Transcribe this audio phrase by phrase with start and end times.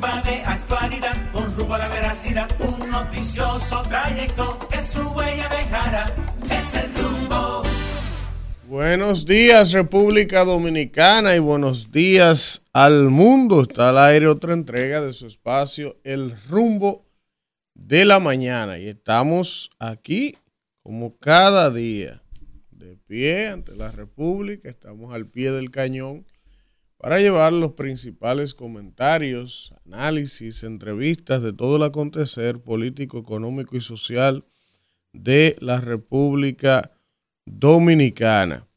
[0.00, 6.06] rumba de actualidad, con rumbo a la veracidad, un noticioso trayecto que su huella dejará.
[6.50, 7.62] Es el rumbo.
[8.66, 13.60] Buenos días República Dominicana y buenos días al mundo.
[13.62, 17.04] Está al aire otra entrega de su espacio, El rumbo
[17.74, 18.78] de la mañana.
[18.78, 20.36] Y estamos aquí
[20.82, 22.22] como cada día,
[22.70, 26.24] de pie ante la República, estamos al pie del cañón
[27.00, 34.44] para llevar los principales comentarios, análisis, entrevistas de todo el acontecer político, económico y social
[35.14, 36.92] de la República
[37.46, 38.68] Dominicana.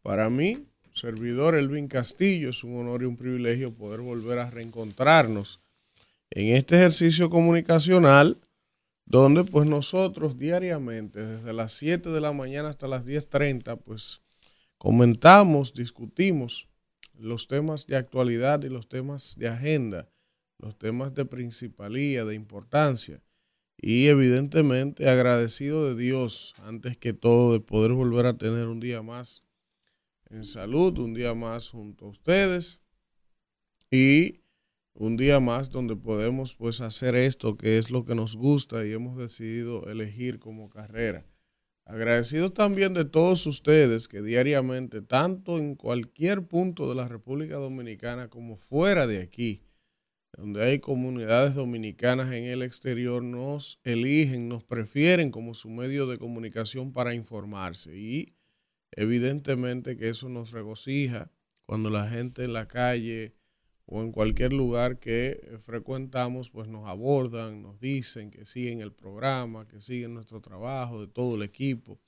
[0.00, 0.64] Para mí,
[0.94, 5.60] servidor Elvin Castillo, es un honor y un privilegio poder volver a reencontrarnos
[6.30, 8.38] en este ejercicio comunicacional
[9.04, 14.22] donde pues nosotros diariamente, desde las 7 de la mañana hasta las 10.30, pues
[14.78, 16.66] comentamos, discutimos
[17.18, 20.08] los temas de actualidad y los temas de agenda,
[20.58, 23.22] los temas de principalía, de importancia.
[23.78, 29.02] Y evidentemente agradecido de Dios, antes que todo, de poder volver a tener un día
[29.02, 29.44] más
[30.30, 32.80] en salud, un día más junto a ustedes
[33.90, 34.40] y
[34.94, 38.92] un día más donde podemos pues hacer esto que es lo que nos gusta y
[38.92, 41.26] hemos decidido elegir como carrera
[41.86, 48.28] Agradecidos también de todos ustedes que diariamente, tanto en cualquier punto de la República Dominicana
[48.28, 49.62] como fuera de aquí,
[50.36, 56.16] donde hay comunidades dominicanas en el exterior, nos eligen, nos prefieren como su medio de
[56.18, 57.96] comunicación para informarse.
[57.96, 58.34] Y
[58.90, 61.30] evidentemente que eso nos regocija
[61.66, 63.35] cuando la gente en la calle
[63.86, 69.66] o en cualquier lugar que frecuentamos, pues nos abordan, nos dicen que siguen el programa,
[69.68, 72.00] que siguen nuestro trabajo, de todo el equipo.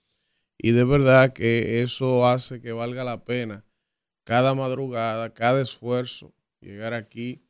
[0.59, 3.65] Y de verdad que eso hace que valga la pena
[4.25, 7.41] cada madrugada, cada esfuerzo, llegar aquí.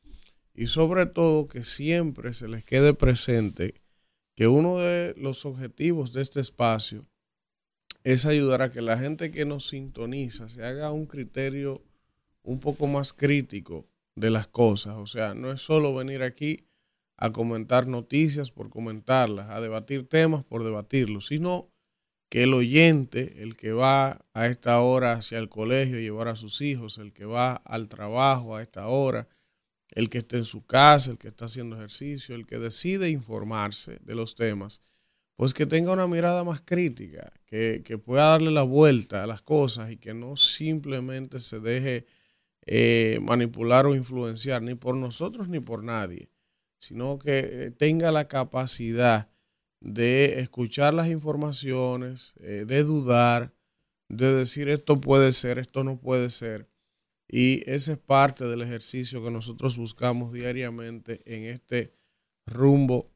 [0.53, 3.73] Y sobre todo que siempre se les quede presente
[4.35, 7.05] que uno de los objetivos de este espacio
[8.03, 11.81] es ayudar a que la gente que nos sintoniza se haga un criterio
[12.43, 13.85] un poco más crítico
[14.19, 14.97] de las cosas.
[14.97, 16.65] O sea, no es solo venir aquí
[17.17, 21.69] a comentar noticias por comentarlas, a debatir temas por debatirlos, sino
[22.29, 26.35] que el oyente, el que va a esta hora hacia el colegio a llevar a
[26.35, 29.27] sus hijos, el que va al trabajo a esta hora,
[29.91, 33.97] el que está en su casa, el que está haciendo ejercicio, el que decide informarse
[34.01, 34.81] de los temas,
[35.35, 39.41] pues que tenga una mirada más crítica, que, que pueda darle la vuelta a las
[39.41, 42.05] cosas y que no simplemente se deje
[42.71, 46.29] eh, manipular o influenciar, ni por nosotros ni por nadie,
[46.79, 49.31] sino que eh, tenga la capacidad
[49.79, 53.55] de escuchar las informaciones, eh, de dudar,
[54.07, 56.69] de decir esto puede ser, esto no puede ser.
[57.27, 61.95] Y ese es parte del ejercicio que nosotros buscamos diariamente en este
[62.45, 63.09] rumbo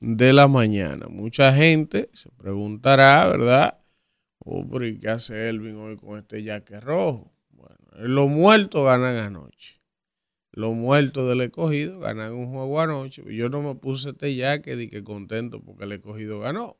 [0.00, 1.06] de la mañana.
[1.10, 3.78] Mucha gente se preguntará, ¿verdad?
[4.38, 7.33] Oh, ¿Qué hace Elvin hoy con este yaque rojo?
[7.94, 9.80] Los muertos ganan anoche.
[10.52, 13.22] Los muertos del escogido ganan un juego anoche.
[13.34, 16.76] Yo no me puse este ya que di que contento porque el escogido ganó.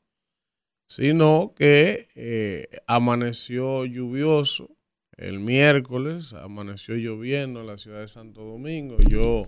[0.87, 4.77] Sino que eh, amaneció lluvioso
[5.17, 8.97] el miércoles, amaneció lloviendo en la ciudad de Santo Domingo.
[9.09, 9.47] Yo,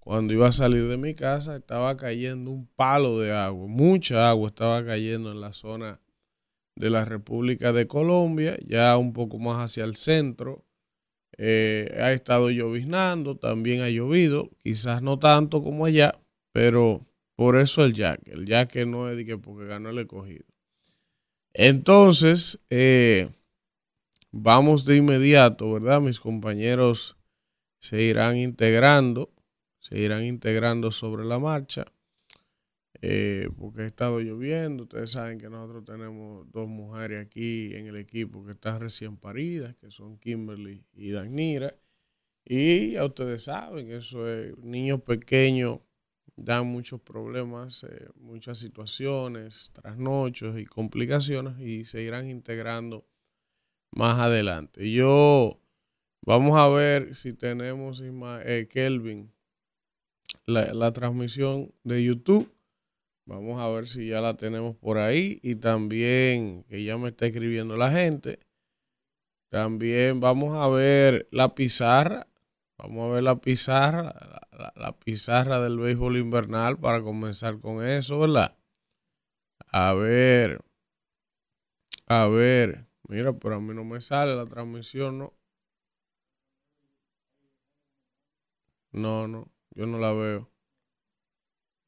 [0.00, 3.66] cuando iba a salir de mi casa, estaba cayendo un palo de agua.
[3.66, 6.00] Mucha agua estaba cayendo en la zona
[6.76, 10.65] de la República de Colombia, ya un poco más hacia el centro.
[11.38, 16.18] Eh, ha estado lloviznando, también ha llovido, quizás no tanto como allá,
[16.52, 18.26] pero por eso el jack.
[18.26, 20.44] El jack no es de que porque ganó el escogido.
[21.52, 23.30] Entonces, eh,
[24.30, 26.00] vamos de inmediato, ¿verdad?
[26.00, 27.16] Mis compañeros
[27.80, 29.30] se irán integrando,
[29.78, 31.86] se irán integrando sobre la marcha.
[33.02, 34.84] Eh, porque ha estado lloviendo.
[34.84, 39.74] Ustedes saben que nosotros tenemos dos mujeres aquí en el equipo que están recién paridas,
[39.76, 41.74] que son Kimberly y Danira.
[42.44, 45.80] Y ya ustedes saben, eso es, niños pequeños
[46.36, 53.06] dan muchos problemas, eh, muchas situaciones, trasnochos y complicaciones y se irán integrando
[53.90, 54.90] más adelante.
[54.92, 55.60] Yo,
[56.22, 59.32] vamos a ver si tenemos, eh, Kelvin,
[60.44, 62.55] la, la transmisión de YouTube
[63.26, 67.26] Vamos a ver si ya la tenemos por ahí y también que ya me está
[67.26, 68.38] escribiendo la gente.
[69.50, 72.28] También vamos a ver la pizarra.
[72.78, 74.14] Vamos a ver la pizarra,
[74.76, 78.56] la, pizarra del béisbol invernal para comenzar con eso, ¿verdad?
[79.72, 80.60] A ver,
[82.06, 85.32] a ver, mira, pero a mí no me sale la transmisión, ¿no?
[88.92, 90.50] No, no, yo no la veo.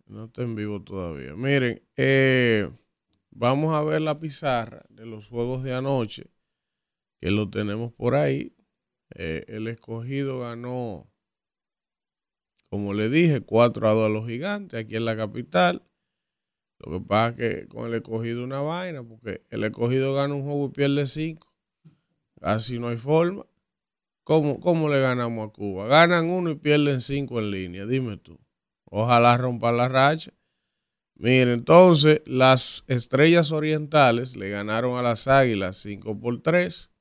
[0.09, 1.37] No está en vivo todavía.
[1.37, 2.71] Miren, eh,
[3.31, 6.31] vamos a ver la pizarra de los juegos de anoche,
[7.21, 8.57] que lo tenemos por ahí.
[9.15, 11.13] Eh, el escogido ganó,
[12.71, 15.83] como le dije, 4 a 2 a los gigantes aquí en la capital.
[16.79, 20.43] Lo que pasa es que con el escogido una vaina, porque el escogido gana un
[20.43, 21.53] juego y pierde 5.
[22.41, 23.45] Así no hay forma.
[24.25, 25.87] ¿Cómo, ¿Cómo le ganamos a Cuba?
[25.87, 28.39] Ganan uno y pierden cinco en línea, dime tú.
[28.91, 30.33] Ojalá rompan la racha.
[31.15, 36.93] Miren, entonces las estrellas orientales le ganaron a las águilas 5 por 3.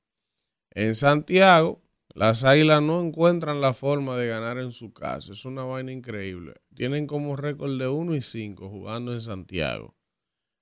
[0.71, 1.81] En Santiago,
[2.13, 5.33] las águilas no encuentran la forma de ganar en su casa.
[5.33, 6.55] Es una vaina increíble.
[6.73, 9.95] Tienen como récord de 1 y 5 jugando en Santiago.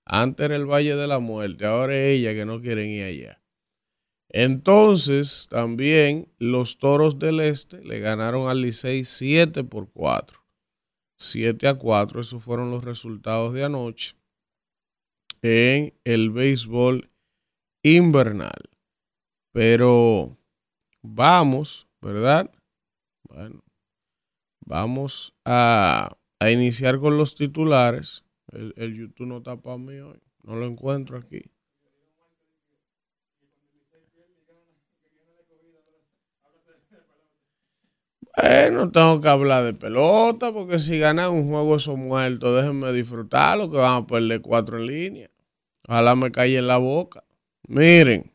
[0.05, 3.41] Antes era el Valle de la Muerte, ahora es ella que no quieren ir allá.
[4.29, 10.44] Entonces, también los Toros del Este le ganaron al Licey 7 por 4.
[11.17, 12.21] 7 a 4.
[12.21, 14.15] Esos fueron los resultados de anoche
[15.41, 17.09] en el béisbol
[17.83, 18.69] invernal.
[19.51, 20.37] Pero
[21.01, 22.51] vamos, ¿verdad?
[23.29, 23.63] Bueno,
[24.65, 28.23] vamos a, iniciar con los titulares.
[28.51, 30.19] El, el, YouTube no está para mí hoy.
[30.43, 31.41] No lo encuentro aquí.
[38.71, 43.71] No tengo que hablar de pelota, porque si ganan un juego esos muertos, déjenme disfrutarlo,
[43.71, 45.29] que van a perder cuatro en línea.
[45.87, 47.23] Ojalá me calle en la boca.
[47.67, 48.31] Miren,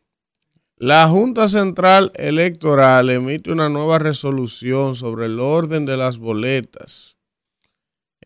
[0.76, 7.18] la Junta Central Electoral emite una nueva resolución sobre el orden de las boletas.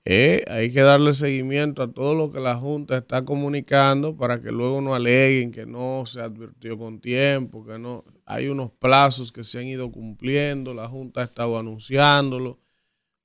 [0.04, 4.52] Eh, hay que darle seguimiento a todo lo que la Junta está comunicando para que
[4.52, 9.44] luego no aleguen que no se advirtió con tiempo, que no hay unos plazos que
[9.44, 12.60] se han ido cumpliendo, la Junta ha estado anunciándolo.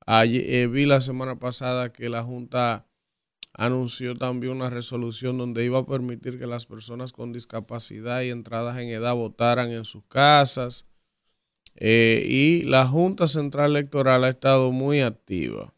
[0.08, 2.88] Eh, vi la semana pasada que la Junta
[3.54, 8.78] anunció también una resolución donde iba a permitir que las personas con discapacidad y entradas
[8.78, 10.86] en edad votaran en sus casas.
[11.76, 15.74] Eh, y la Junta Central Electoral ha estado muy activa.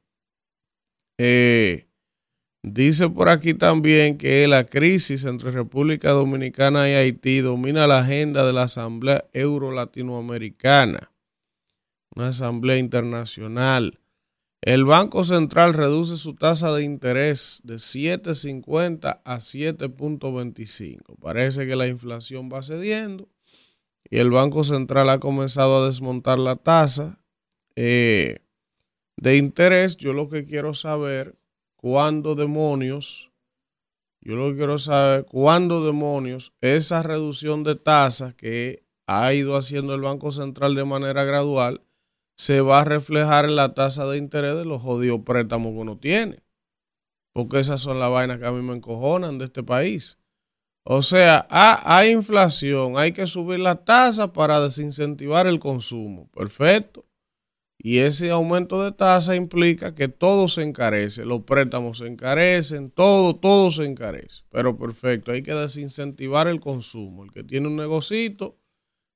[1.17, 1.90] Eh,
[2.63, 8.45] dice por aquí también que la crisis entre República Dominicana y Haití domina la agenda
[8.45, 11.11] de la Asamblea Euro-Latinoamericana,
[12.15, 13.99] una asamblea internacional.
[14.61, 21.15] El Banco Central reduce su tasa de interés de 7.50 a 7.25.
[21.19, 23.27] Parece que la inflación va cediendo
[24.11, 27.23] y el Banco Central ha comenzado a desmontar la tasa.
[27.75, 28.37] Eh,
[29.17, 31.35] de interés, yo lo que quiero saber,
[31.81, 33.31] cuándo demonios,
[34.21, 39.93] yo lo que quiero saber, cuándo demonios esa reducción de tasas que ha ido haciendo
[39.93, 41.81] el Banco Central de manera gradual,
[42.37, 45.97] se va a reflejar en la tasa de interés de los jodidos préstamos que uno
[45.97, 46.43] tiene.
[47.33, 50.17] Porque esas son las vainas que a mí me encojonan de este país.
[50.83, 56.29] O sea, hay inflación, hay que subir la tasa para desincentivar el consumo.
[56.31, 57.05] Perfecto.
[57.83, 63.35] Y ese aumento de tasa implica que todo se encarece, los préstamos se encarecen, todo,
[63.35, 64.43] todo se encarece.
[64.51, 67.23] Pero perfecto, hay que desincentivar el consumo.
[67.23, 68.55] El que tiene un negocito,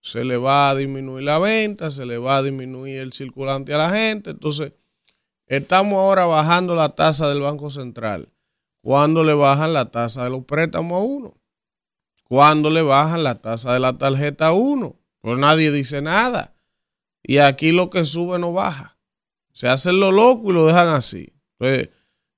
[0.02, 3.78] se le va a disminuir la venta, se le va a disminuir el circulante a
[3.78, 4.32] la gente.
[4.32, 4.74] Entonces,
[5.46, 8.30] estamos ahora bajando la tasa del Banco Central.
[8.82, 11.38] ¿Cuándo le bajan la tasa de los préstamos a uno?
[12.24, 15.00] ¿Cuándo le bajan la tasa de la tarjeta a uno?
[15.22, 16.55] Pues nadie dice nada.
[17.28, 18.98] Y aquí lo que sube no baja.
[19.52, 21.34] Se hacen lo loco y lo dejan así.
[21.58, 21.90] Entonces,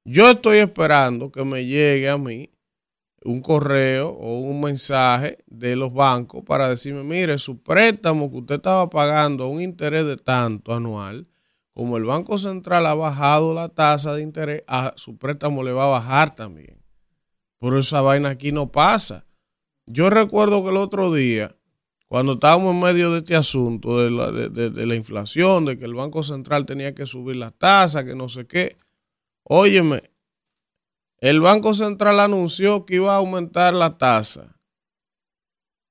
[0.06, 2.50] yo estoy esperando que me llegue a mí
[3.26, 8.56] un correo o un mensaje de los bancos para decirme, mire, su préstamo que usted
[8.56, 11.28] estaba pagando a un interés de tanto anual,
[11.74, 15.86] como el Banco Central ha bajado la tasa de interés, a su préstamo le va
[15.86, 16.82] a bajar también.
[17.58, 19.26] Por esa vaina aquí no pasa.
[19.86, 21.57] Yo recuerdo que el otro día
[22.08, 25.94] cuando estábamos en medio de este asunto de la, de, la, inflación, de que el
[25.94, 28.78] Banco Central tenía que subir las tasas, que no sé qué,
[29.44, 30.04] óyeme,
[31.20, 34.58] el Banco Central anunció que iba a aumentar la tasa.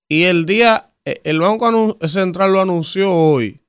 [0.08, 3.60] Y el día, e, el Banco Central lo anunció hoy.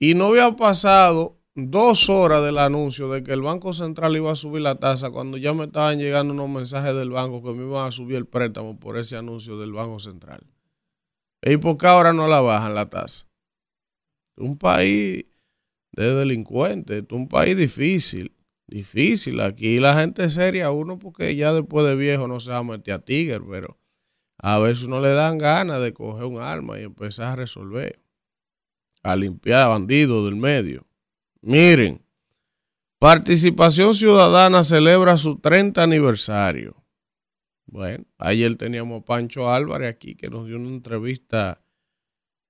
[0.00, 4.36] Y no había pasado dos horas del anuncio de que el Banco Central iba a
[4.36, 7.86] subir la tasa cuando ya me estaban llegando unos mensajes del banco que me iban
[7.86, 10.40] a subir el préstamo por ese anuncio del Banco Central.
[11.42, 13.26] ¿Y por qué ahora no la bajan la tasa?
[14.36, 15.24] Un país
[15.92, 18.34] de delincuentes, un país difícil,
[18.66, 19.40] difícil.
[19.40, 22.94] Aquí la gente seria, uno porque ya después de viejo no se va a meter
[22.94, 23.78] a tigre, pero
[24.38, 28.00] a veces uno le dan ganas de coger un arma y empezar a resolver,
[29.02, 30.86] a limpiar bandidos del medio.
[31.40, 32.02] Miren,
[33.02, 36.81] Participación Ciudadana celebra su 30 aniversario.
[37.72, 41.64] Bueno, ayer teníamos a Pancho Álvarez aquí que nos dio una entrevista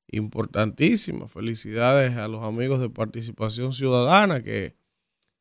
[0.08, 1.28] importantísima.
[1.28, 4.74] Felicidades a los amigos de Participación Ciudadana que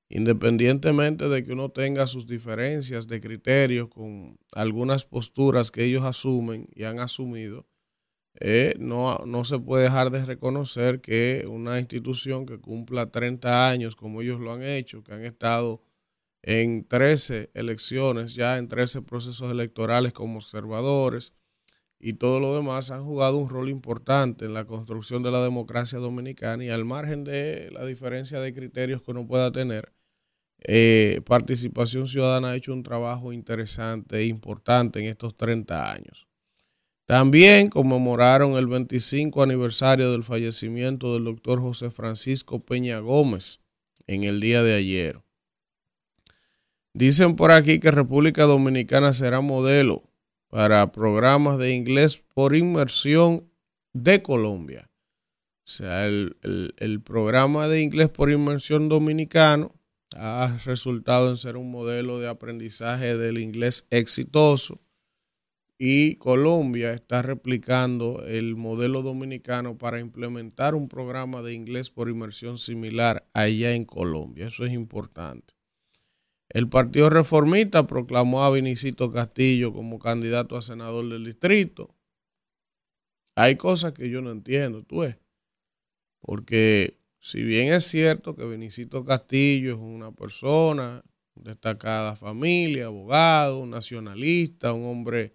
[0.07, 6.67] independientemente de que uno tenga sus diferencias de criterios con algunas posturas que ellos asumen
[6.75, 7.65] y han asumido,
[8.39, 13.95] eh, no, no se puede dejar de reconocer que una institución que cumpla 30 años
[13.95, 15.81] como ellos lo han hecho, que han estado
[16.43, 21.33] en 13 elecciones, ya en 13 procesos electorales como observadores
[21.99, 25.99] y todo lo demás, han jugado un rol importante en la construcción de la democracia
[25.99, 29.93] dominicana y al margen de la diferencia de criterios que uno pueda tener,
[30.63, 36.27] eh, Participación Ciudadana ha hecho un trabajo interesante e importante en estos 30 años.
[37.05, 43.59] También conmemoraron el 25 aniversario del fallecimiento del doctor José Francisco Peña Gómez
[44.07, 45.21] en el día de ayer.
[46.93, 50.03] Dicen por aquí que República Dominicana será modelo
[50.49, 53.49] para programas de inglés por inmersión
[53.93, 54.89] de Colombia.
[55.65, 56.35] O sea, el,
[56.77, 59.73] el programa de inglés por inmersión dominicano
[60.15, 64.81] ha resultado en ser un modelo de aprendizaje del inglés exitoso
[65.83, 72.59] y Colombia está replicando el modelo dominicano para implementar un programa de inglés por inmersión
[72.59, 74.45] similar allá en Colombia.
[74.45, 75.55] Eso es importante.
[76.53, 81.95] El Partido Reformista proclamó a Vinicito Castillo como candidato a senador del distrito.
[83.35, 85.17] Hay cosas que yo no entiendo, tú ves.
[86.19, 91.03] Porque si bien es cierto que Vinicito Castillo es una persona,
[91.35, 95.33] destacada familia, abogado, nacionalista, un hombre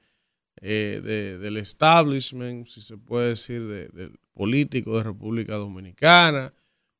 [0.60, 1.00] eh,
[1.40, 6.52] del establishment, si se puede decir, del político de República Dominicana,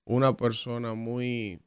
[0.05, 1.61] una persona muy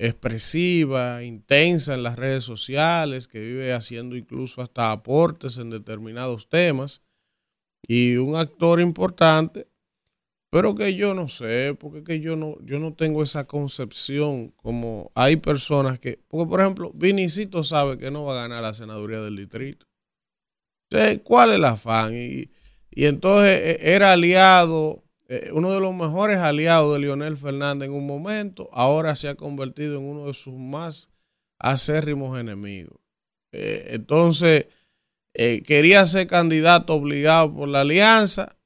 [0.00, 7.02] expresiva, intensa en las redes sociales, que vive haciendo incluso hasta aportes en determinados temas,
[7.86, 9.68] y un actor importante,
[10.50, 15.10] pero que yo no sé, porque que yo no, yo no tengo esa concepción como
[15.14, 19.20] hay personas que, porque por ejemplo, Vinicito sabe que no va a ganar la senaduría
[19.20, 19.86] del distrito.
[21.22, 22.14] ¿cuál es el afán?
[22.14, 22.50] Y,
[22.90, 28.06] entonces e, era aliado, eh, uno de los mejores aliados de Leonel Fernández en un
[28.06, 31.10] momento, ahora se ha convertido en uno de sus más
[31.58, 32.98] acérrimos enemigos.
[33.52, 34.66] Eh, entonces,
[35.34, 38.56] eh, quería ser candidato obligado por la alianza,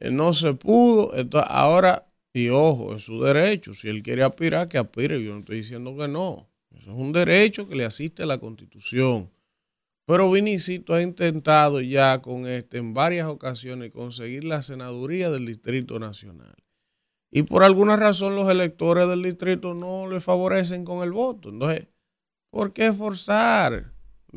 [0.00, 1.12] no se pudo,
[1.48, 5.56] ahora, y ojo, es su derecho, si él quiere aspirar, que aspire, yo no estoy
[5.56, 9.30] diciendo que no, eso es un derecho que le asiste a la constitución.
[10.06, 15.98] Pero Vinicito ha intentado ya con este en varias ocasiones conseguir la senaduría del Distrito
[15.98, 16.54] Nacional.
[17.30, 21.50] Y por alguna razón los electores del distrito no le favorecen con el voto.
[21.50, 21.88] Entonces,
[22.50, 23.92] ¿por qué forzar?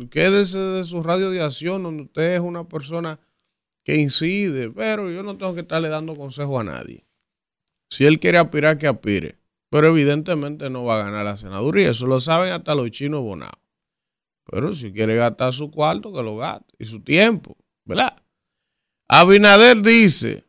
[0.10, 3.20] Quédese de su radio de acción donde usted es una persona
[3.84, 7.06] que incide, pero yo no tengo que estarle dando consejo a nadie.
[7.90, 9.40] Si él quiere aspirar, que aspire.
[9.70, 11.92] Pero evidentemente no va a ganar la senaduría.
[11.92, 13.59] Eso lo saben hasta los chinos bonados.
[14.52, 16.74] Pero si quiere gastar su cuarto, que lo gaste.
[16.80, 18.16] Y su tiempo, ¿verdad?
[19.08, 20.46] Abinader dice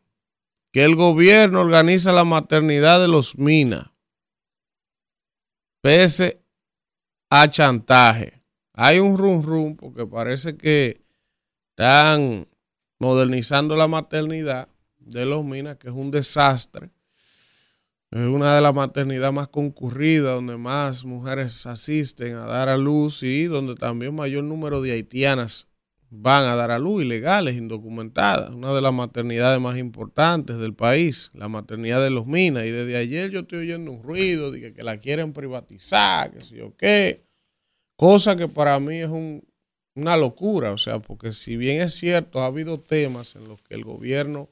[0.73, 3.90] que el gobierno organiza la maternidad de los minas.
[5.83, 6.42] Pese
[7.30, 8.42] a chantaje.
[8.73, 11.00] Hay un rum rum porque parece que
[11.71, 12.47] están
[12.99, 16.90] modernizando la maternidad de los minas, que es un desastre
[18.12, 23.23] es una de las maternidades más concurridas, donde más mujeres asisten a dar a luz
[23.23, 25.69] y donde también mayor número de haitianas
[26.11, 28.50] van a dar a luz, ilegales, indocumentadas.
[28.50, 32.64] Una de las maternidades más importantes del país, la maternidad de los Minas.
[32.64, 36.61] Y desde ayer yo estoy oyendo un ruido de que, la quieren privatizar, que sí
[36.61, 37.25] o qué.
[37.95, 39.11] Cosa que para mí es
[39.95, 40.73] una locura.
[40.73, 44.50] O sea, porque si bien es cierto, ha habido temas en los que el gobierno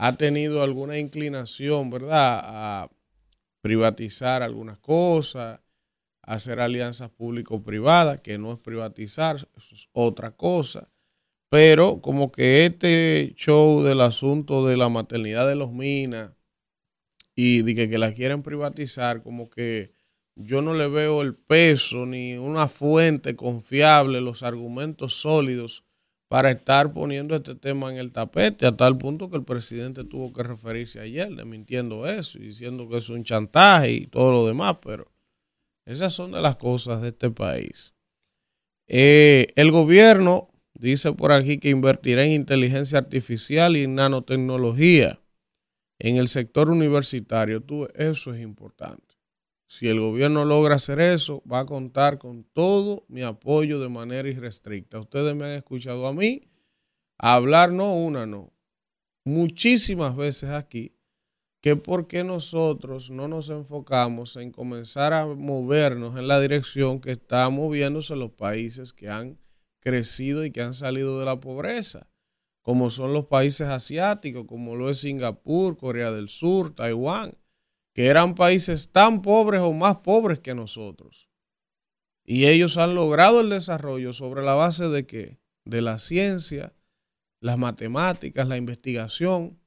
[0.00, 2.90] ha tenido alguna inclinación, ¿verdad?, a
[3.60, 5.60] privatizar algunas cosas,
[6.22, 10.88] a hacer alianzas público-privadas, que no es privatizar, eso es otra cosa.
[11.50, 16.32] Pero como que este show del asunto de la maternidad de los minas
[17.34, 19.94] y de que, que la quieren privatizar, como que
[20.36, 25.87] yo no le veo el peso ni una fuente confiable, los argumentos sólidos
[26.28, 30.32] para estar poniendo este tema en el tapete, a tal punto que el presidente tuvo
[30.32, 34.78] que referirse ayer, mintiendo eso y diciendo que es un chantaje y todo lo demás,
[34.84, 35.10] pero
[35.86, 37.94] esas son de las cosas de este país.
[38.86, 45.20] Eh, el gobierno dice por aquí que invertirá en inteligencia artificial y nanotecnología
[45.98, 47.62] en el sector universitario.
[47.62, 49.07] Tú, eso es importante.
[49.70, 54.26] Si el gobierno logra hacer eso, va a contar con todo mi apoyo de manera
[54.26, 54.98] irrestricta.
[54.98, 56.40] Ustedes me han escuchado a mí
[57.18, 58.50] hablar, no una, no,
[59.24, 60.96] muchísimas veces aquí,
[61.60, 67.52] que porque nosotros no nos enfocamos en comenzar a movernos en la dirección que están
[67.52, 69.38] moviéndose los países que han
[69.80, 72.08] crecido y que han salido de la pobreza,
[72.62, 77.36] como son los países asiáticos, como lo es Singapur, Corea del Sur, Taiwán,
[77.98, 81.28] que eran países tan pobres o más pobres que nosotros.
[82.24, 85.40] Y ellos han logrado el desarrollo sobre la base de qué?
[85.64, 86.76] De la ciencia,
[87.40, 89.58] las matemáticas, la investigación,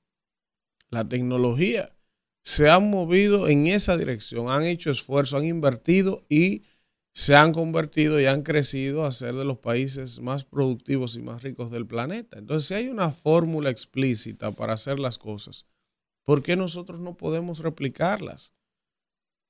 [0.89, 1.93] la tecnología.
[2.41, 6.63] Se han movido en esa dirección, han hecho esfuerzo, han invertido y
[7.13, 11.43] se han convertido y han crecido a ser de los países más productivos y más
[11.43, 12.39] ricos del planeta.
[12.39, 15.65] Entonces, si hay una fórmula explícita para hacer las cosas,
[16.23, 18.53] ¿por qué nosotros no podemos replicarlas?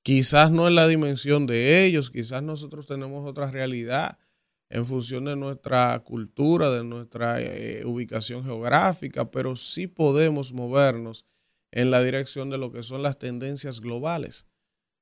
[0.02, 4.18] Quizás no en la dimensión de ellos, quizás nosotros tenemos otra realidad
[4.68, 11.26] en función de nuestra cultura, de nuestra eh, ubicación geográfica, pero sí podemos movernos
[11.70, 14.46] en la dirección de lo que son las tendencias globales.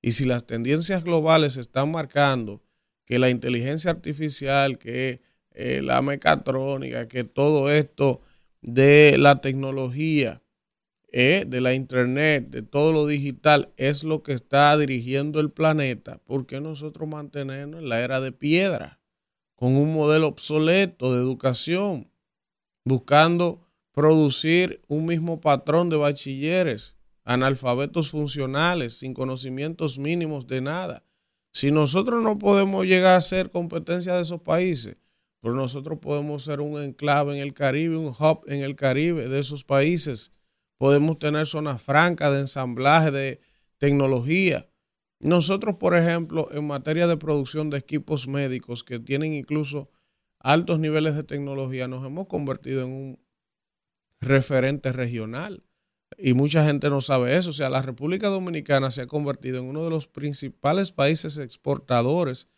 [0.03, 2.63] Y si las tendencias globales están marcando
[3.05, 5.21] que la inteligencia artificial, que
[5.53, 8.23] eh, la mecatrónica, que todo esto
[8.63, 10.41] de la tecnología,
[11.13, 16.19] eh, de la internet, de todo lo digital, es lo que está dirigiendo el planeta,
[16.19, 19.01] ¿por qué nosotros mantenernos en la era de piedra,
[19.57, 22.11] con un modelo obsoleto de educación,
[22.85, 31.05] buscando producir un mismo patrón de bachilleres analfabetos funcionales, sin conocimientos mínimos de nada.
[31.53, 34.97] Si nosotros no podemos llegar a ser competencia de esos países,
[35.41, 39.39] pero nosotros podemos ser un enclave en el Caribe, un hub en el Caribe de
[39.39, 40.33] esos países.
[40.81, 43.41] Podemos tener zonas francas de ensamblaje de
[43.77, 44.67] tecnología.
[45.21, 49.91] Nosotros, por ejemplo, en materia de producción de equipos médicos que tienen incluso
[50.39, 53.21] altos niveles de tecnología, nos hemos convertido en un
[54.23, 55.65] referente regional.
[56.17, 57.51] Y mucha gente no sabe eso.
[57.51, 62.49] O sea, la República Dominicana se ha convertido en uno de los principales países exportadores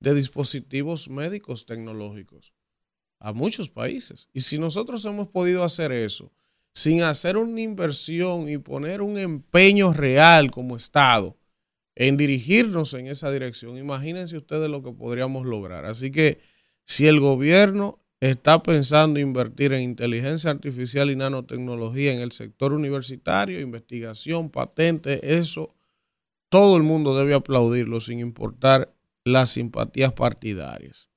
[0.00, 2.52] de dispositivos médicos tecnológicos
[3.20, 4.28] a muchos países.
[4.32, 6.32] Y si nosotros hemos podido hacer eso
[6.72, 11.36] sin hacer una inversión y poner un empeño real como Estado
[11.94, 15.84] en dirigirnos en esa dirección, imagínense ustedes lo que podríamos lograr.
[15.84, 16.38] Así que
[16.84, 23.60] si el gobierno está pensando invertir en inteligencia artificial y nanotecnología en el sector universitario,
[23.60, 25.74] investigación, patente, eso
[26.48, 31.07] todo el mundo debe aplaudirlo sin importar las simpatías partidarias.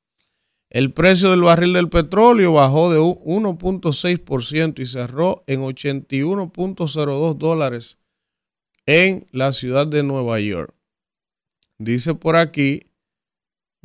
[0.71, 7.99] El precio del barril del petróleo bajó de 1.6% y cerró en 81.02 dólares
[8.85, 10.73] en la ciudad de Nueva York.
[11.77, 12.91] Dice por aquí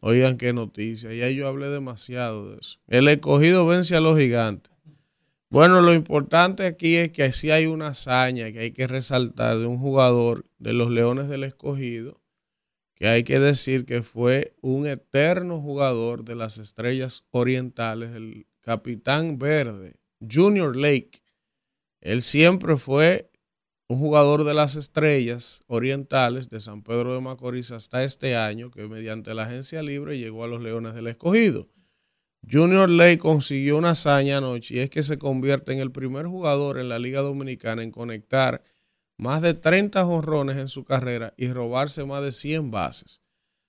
[0.01, 1.13] Oigan qué noticia.
[1.13, 2.79] Ya yo hablé demasiado de eso.
[2.87, 4.73] El escogido vence a los gigantes.
[5.49, 9.67] Bueno, lo importante aquí es que sí hay una hazaña que hay que resaltar de
[9.67, 12.21] un jugador de los Leones del Escogido,
[12.97, 19.39] que hay que decir que fue un eterno jugador de las Estrellas Orientales, el capitán
[19.39, 21.23] verde, Junior Lake.
[22.01, 23.31] Él siempre fue
[23.89, 28.89] un jugador de las estrellas orientales de San Pedro de Macorís hasta este año, que
[28.89, 31.69] mediante la agencia libre llegó a los Leones del Escogido.
[32.51, 36.79] Junior Ley consiguió una hazaña anoche y es que se convierte en el primer jugador
[36.79, 38.63] en la Liga Dominicana en conectar
[39.19, 43.23] más de 30 jonrones en su carrera y robarse más de 100 bases.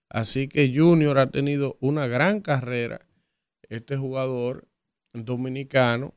[0.09, 3.07] Así que Junior ha tenido una gran carrera,
[3.69, 4.67] este jugador
[5.13, 6.13] dominicano,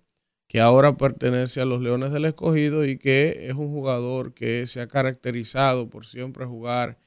[0.47, 4.81] que ahora pertenece a los Leones del Escogido y que es un jugador que se
[4.81, 6.99] ha caracterizado por siempre jugar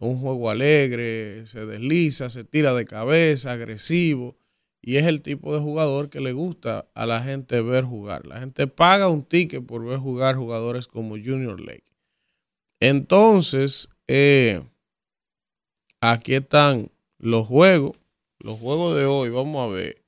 [0.00, 4.36] un juego alegre, se desliza, se tira de cabeza, agresivo,
[4.86, 8.24] y es el tipo de jugador que le gusta a la gente ver jugar.
[8.24, 11.82] La gente paga un ticket por ver jugar jugadores como Junior Lake.
[12.78, 14.62] Entonces, eh,
[16.00, 17.98] aquí están los juegos,
[18.38, 20.04] los juegos de hoy, vamos a ver.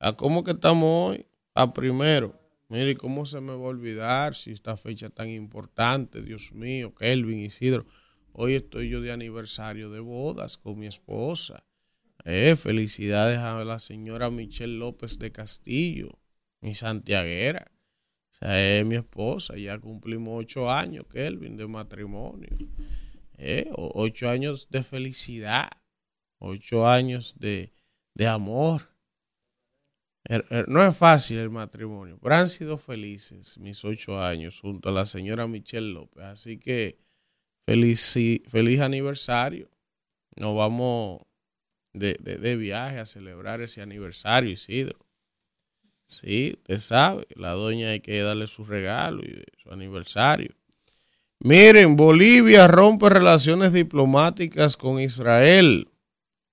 [0.00, 1.26] ¿A cómo que estamos hoy?
[1.54, 2.38] a primero.
[2.68, 6.20] Mire, ¿cómo se me va a olvidar si esta fecha tan importante?
[6.20, 7.86] Dios mío, Kelvin, Isidro.
[8.34, 11.64] Hoy estoy yo de aniversario de bodas con mi esposa.
[12.24, 16.18] Eh, felicidades a la señora Michelle López de Castillo,
[16.60, 17.70] mi santiaguera.
[18.42, 19.56] O es mi esposa.
[19.56, 22.56] Ya cumplimos ocho años, Kelvin, de matrimonio.
[23.36, 25.70] Eh, ocho años de felicidad.
[26.38, 27.72] Ocho años de,
[28.14, 28.90] de amor
[30.24, 34.90] Er, er, no es fácil el matrimonio, pero han sido felices mis ocho años junto
[34.90, 36.24] a la señora Michelle López.
[36.24, 36.98] Así que
[37.66, 38.14] feliz,
[38.46, 39.70] feliz aniversario.
[40.36, 41.22] Nos vamos
[41.92, 44.98] de, de, viaje a celebrar ese aniversario, Isidro.
[46.06, 50.54] Sí, usted sabe, la doña hay que darle su regalo y su aniversario.
[51.38, 55.88] Miren, Bolivia rompe relaciones diplomáticas con Israel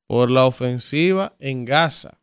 [0.05, 2.19] por la ofensiva en Gaza.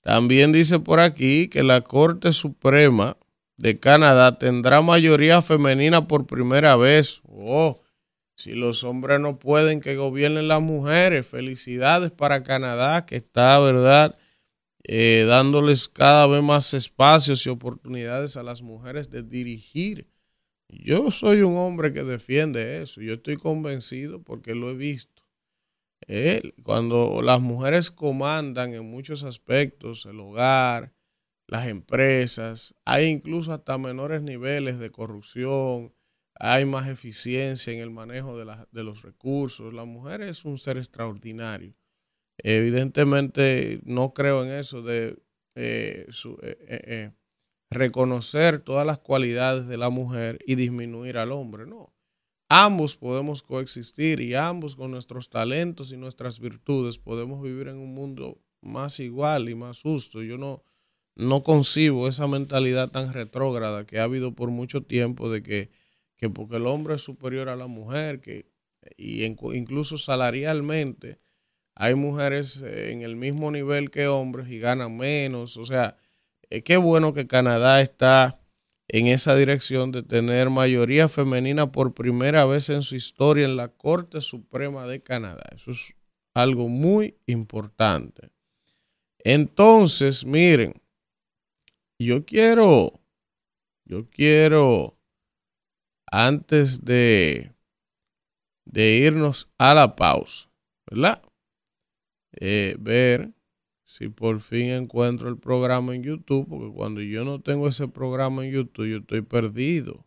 [0.00, 3.16] También dice por aquí que la Corte Suprema
[3.56, 7.22] de Canadá tendrá mayoría femenina por primera vez.
[7.28, 7.80] Oh,
[8.36, 11.26] si los hombres no pueden, que gobiernen las mujeres.
[11.26, 14.18] Felicidades para Canadá, que está, ¿verdad?
[14.82, 20.08] Eh, dándoles cada vez más espacios y oportunidades a las mujeres de dirigir.
[20.68, 23.00] Yo soy un hombre que defiende eso.
[23.00, 25.22] Yo estoy convencido porque lo he visto.
[26.62, 30.92] cuando las mujeres comandan en muchos aspectos el hogar,
[31.46, 35.93] las empresas, hay incluso hasta menores niveles de corrupción,
[36.46, 39.72] hay más eficiencia en el manejo de, los recursos.
[39.72, 41.74] La mujer es un ser extraordinario.
[42.36, 45.16] Evidentemente no creo en eso de
[45.54, 46.06] eh,
[46.42, 47.10] eh, eh,
[47.70, 51.64] reconocer todas las cualidades de la mujer y disminuir al hombre.
[51.64, 51.94] No.
[52.50, 57.94] Ambos podemos coexistir y ambos con nuestros talentos y nuestras virtudes podemos vivir en un
[57.94, 60.22] mundo más igual y más justo.
[60.22, 60.62] Yo no,
[61.16, 65.83] no concibo esa mentalidad tan retrógrada que ha habido por mucho tiempo de que
[66.16, 68.46] que porque el hombre es superior a la mujer, que
[68.96, 71.18] y incluso salarialmente
[71.74, 75.56] hay mujeres eh, en el mismo nivel que hombres y ganan menos.
[75.56, 75.96] O sea,
[76.50, 78.40] eh, qué bueno que Canadá está
[78.88, 83.68] en esa dirección de tener mayoría femenina por primera vez en su historia en la
[83.68, 85.44] Corte Suprema de Canadá.
[85.54, 85.94] Eso es
[86.34, 88.30] algo muy importante.
[89.18, 90.80] Entonces, miren,
[91.98, 93.00] yo quiero,
[93.84, 94.93] yo quiero
[96.14, 97.52] antes de,
[98.64, 100.48] de irnos a la pausa,
[100.88, 101.22] ¿verdad?
[102.32, 103.32] Eh, ver
[103.84, 108.44] si por fin encuentro el programa en YouTube, porque cuando yo no tengo ese programa
[108.44, 110.06] en YouTube, yo estoy perdido.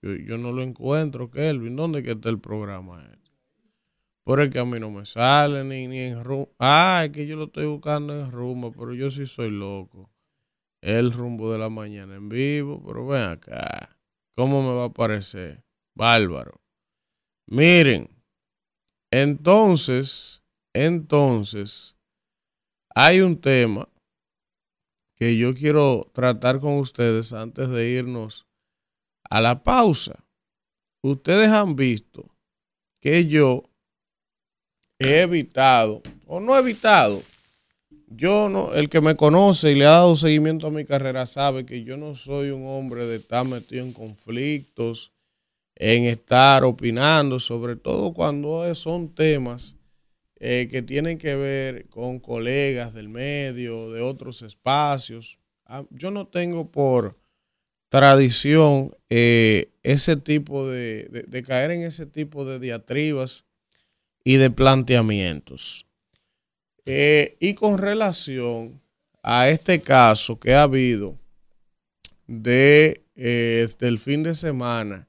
[0.00, 1.76] Yo, no lo encuentro, Kelvin.
[1.76, 3.04] ¿Dónde que está el programa?
[4.24, 6.52] Por el que a mí no me sale ni, ni en rumbo.
[6.58, 10.08] Ah, es que yo lo estoy buscando en rumbo, pero yo sí soy loco.
[10.80, 13.96] El rumbo de la mañana en vivo, pero ven acá.
[14.36, 15.62] ¿Cómo me va a parecer?
[15.94, 16.60] Bárbaro.
[17.46, 18.08] Miren,
[19.12, 20.42] entonces,
[20.74, 21.96] entonces,
[22.94, 23.88] hay un tema
[25.16, 28.46] que yo quiero tratar con ustedes antes de irnos
[29.28, 30.24] a la pausa.
[31.04, 32.34] Ustedes han visto
[33.00, 33.64] que yo
[34.98, 37.22] he evitado, o no he evitado,
[38.16, 41.64] yo no, el que me conoce y le ha dado seguimiento a mi carrera sabe
[41.64, 45.12] que yo no soy un hombre de estar metido en conflictos,
[45.74, 49.76] en estar opinando, sobre todo cuando son temas
[50.38, 55.38] eh, que tienen que ver con colegas del medio, de otros espacios.
[55.66, 57.16] Ah, yo no tengo por
[57.88, 63.44] tradición eh, ese tipo de, de caer en ese tipo de diatribas
[64.24, 65.86] y de planteamientos.
[66.84, 68.80] Eh, y con relación
[69.22, 71.16] a este caso que ha habido
[72.26, 75.06] de eh, del fin de semana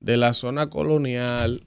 [0.00, 1.66] de la zona colonial,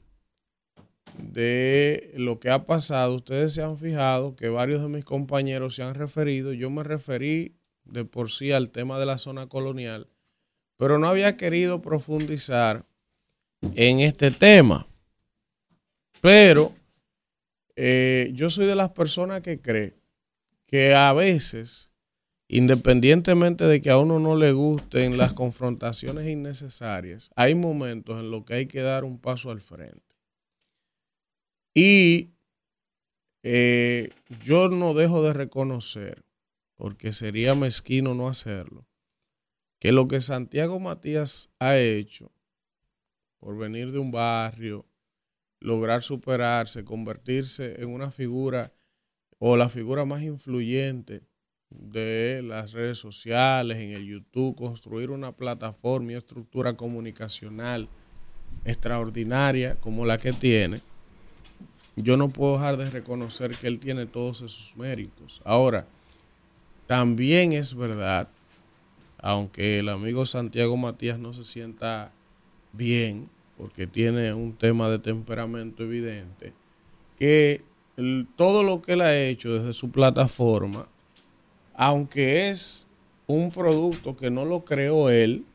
[1.17, 5.83] de lo que ha pasado, ustedes se han fijado que varios de mis compañeros se
[5.83, 10.07] han referido, yo me referí de por sí al tema de la zona colonial,
[10.77, 12.85] pero no había querido profundizar
[13.75, 14.87] en este tema.
[16.21, 16.73] Pero
[17.83, 19.95] eh, yo soy de las personas que cree
[20.67, 21.91] que a veces,
[22.47, 28.45] independientemente de que a uno no le gusten las confrontaciones innecesarias, hay momentos en los
[28.45, 30.15] que hay que dar un paso al frente.
[31.73, 32.29] Y
[33.41, 34.11] eh,
[34.45, 36.23] yo no dejo de reconocer,
[36.75, 38.85] porque sería mezquino no hacerlo,
[39.79, 42.31] que lo que Santiago Matías ha hecho
[43.39, 44.85] por venir de un barrio,
[45.61, 48.73] lograr superarse, convertirse en una figura
[49.39, 51.21] o la figura más influyente
[51.69, 57.87] de las redes sociales, en el YouTube, construir una plataforma y estructura comunicacional
[58.65, 60.81] extraordinaria como la que tiene,
[61.95, 65.41] yo no puedo dejar de reconocer que él tiene todos esos méritos.
[65.45, 65.85] Ahora,
[66.87, 68.27] también es verdad,
[69.17, 72.11] aunque el amigo Santiago Matías no se sienta
[72.73, 73.29] bien,
[73.61, 76.51] porque tiene un tema de temperamento evidente,
[77.19, 77.61] que
[78.35, 80.87] todo lo que él ha hecho desde su plataforma,
[81.75, 82.87] aunque es
[83.27, 85.45] un producto que no lo creó él,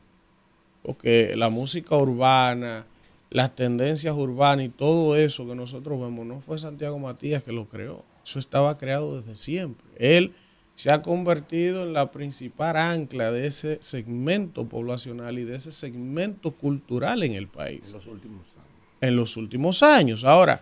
[0.83, 2.85] porque la música urbana
[3.29, 7.67] las tendencias urbanas y todo eso que nosotros vemos, no fue Santiago Matías que lo
[7.67, 8.03] creó.
[8.23, 9.85] Eso estaba creado desde siempre.
[9.97, 10.33] Él
[10.77, 16.51] se ha convertido en la principal ancla de ese segmento poblacional y de ese segmento
[16.51, 17.87] cultural en el país.
[17.87, 19.01] En los últimos años.
[19.01, 20.23] En los últimos años.
[20.23, 20.59] Ahora,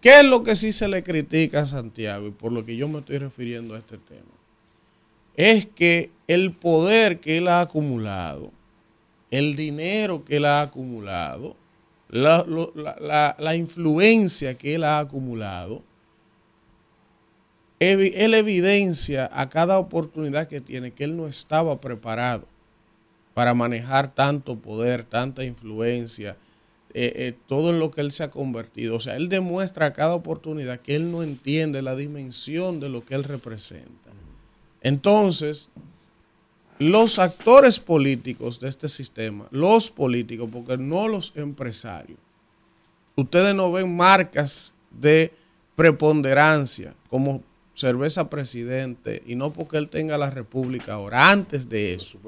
[0.00, 2.88] ¿qué es lo que sí se le critica a Santiago y por lo que yo
[2.88, 4.32] me estoy refiriendo a este tema?
[5.36, 8.52] Es que el poder que él ha acumulado,
[9.30, 11.54] el dinero que él ha acumulado,
[12.08, 15.82] la, la influencia que él ha acumulado,
[17.80, 22.46] él evidencia a cada oportunidad que tiene que él no estaba preparado
[23.34, 26.36] para manejar tanto poder, tanta influencia,
[26.92, 28.96] eh, eh, todo en lo que él se ha convertido.
[28.96, 33.04] O sea, él demuestra a cada oportunidad que él no entiende la dimensión de lo
[33.04, 34.10] que él representa.
[34.82, 35.70] Entonces,
[36.78, 42.18] los actores políticos de este sistema, los políticos, porque no los empresarios,
[43.16, 45.32] ustedes no ven marcas de
[45.76, 47.42] preponderancia como
[47.80, 52.18] cerveza presidente y no porque él tenga la república ahora, antes de eso.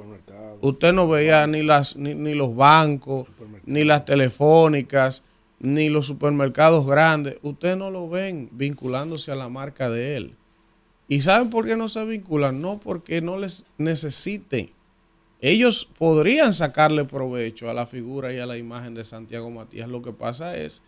[0.62, 3.28] Usted no veía ni, las, ni, los bancos,
[3.66, 5.24] ni las telefónicas,
[5.60, 7.36] ni los supermercados grandes.
[7.42, 10.34] Usted no lo ven vinculándose a la marca de él.
[11.06, 12.62] ¿Y saben por qué no se vinculan?
[12.62, 14.70] No porque no les necesiten.
[15.42, 19.88] Ellos podrían sacarle provecho a la figura y a la imagen de Santiago Matías.
[19.88, 20.82] Lo que pasa es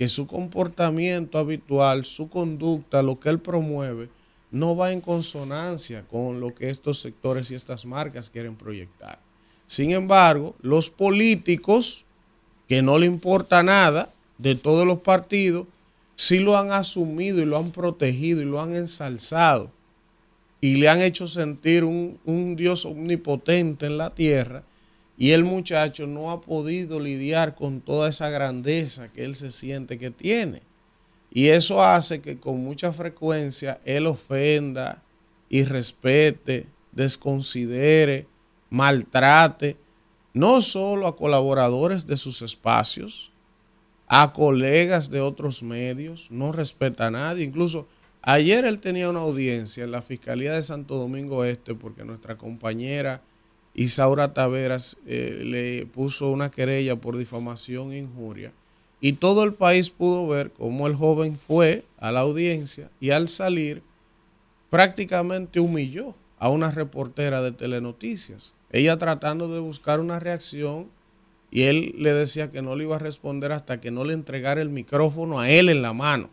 [0.00, 4.08] que su comportamiento habitual, su conducta, lo que él promueve,
[4.50, 9.18] no va en consonancia con lo que estos sectores y estas marcas quieren proyectar.
[9.66, 12.06] Sin embargo, los políticos,
[12.66, 14.08] que no le importa nada
[14.38, 15.66] de todos los partidos,
[16.16, 19.70] sí lo han asumido y lo han protegido y lo han ensalzado
[20.62, 24.62] y le han hecho sentir un, un Dios omnipotente en la tierra
[25.20, 29.98] y el muchacho no ha podido lidiar con toda esa grandeza que él se siente
[29.98, 30.62] que tiene.
[31.30, 35.02] Y eso hace que con mucha frecuencia él ofenda,
[35.50, 38.28] irrespete, desconsidere,
[38.70, 39.76] maltrate,
[40.32, 43.30] no solo a colaboradores de sus espacios,
[44.06, 47.44] a colegas de otros medios, no respeta a nadie.
[47.44, 47.86] Incluso
[48.22, 53.20] ayer él tenía una audiencia en la Fiscalía de Santo Domingo Este porque nuestra compañera
[53.74, 58.52] Isaura Taveras eh, le puso una querella por difamación e injuria.
[59.00, 63.28] Y todo el país pudo ver cómo el joven fue a la audiencia y al
[63.28, 63.82] salir
[64.68, 68.54] prácticamente humilló a una reportera de telenoticias.
[68.72, 70.88] Ella tratando de buscar una reacción
[71.50, 74.62] y él le decía que no le iba a responder hasta que no le entregara
[74.62, 76.30] el micrófono a él en la mano.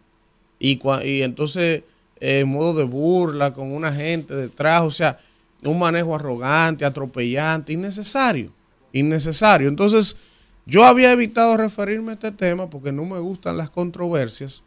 [0.60, 1.84] Y, y entonces,
[2.20, 5.20] eh, en modo de burla, con una gente detrás, o sea,
[5.64, 8.52] un manejo arrogante, atropellante, innecesario,
[8.92, 9.68] innecesario.
[9.68, 10.18] Entonces,
[10.66, 14.64] yo había evitado referirme a este tema porque no me gustan las controversias,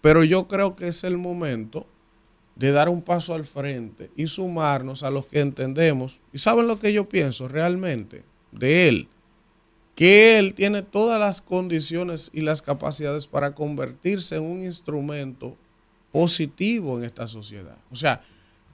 [0.00, 1.86] pero yo creo que es el momento
[2.56, 6.20] de dar un paso al frente y sumarnos a los que entendemos.
[6.32, 8.22] ¿Y saben lo que yo pienso realmente
[8.52, 9.08] de él?
[9.94, 15.56] Que él tiene todas las condiciones y las capacidades para convertirse en un instrumento
[16.12, 17.76] positivo en esta sociedad.
[17.90, 18.22] O sea,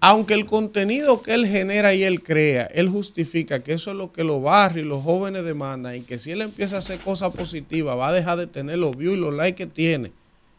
[0.03, 4.13] aunque el contenido que él genera y él crea, él justifica que eso es lo
[4.13, 7.35] que los barrios y los jóvenes demandan y que si él empieza a hacer cosas
[7.35, 10.13] positivas va a dejar de tener los views y los likes que tiene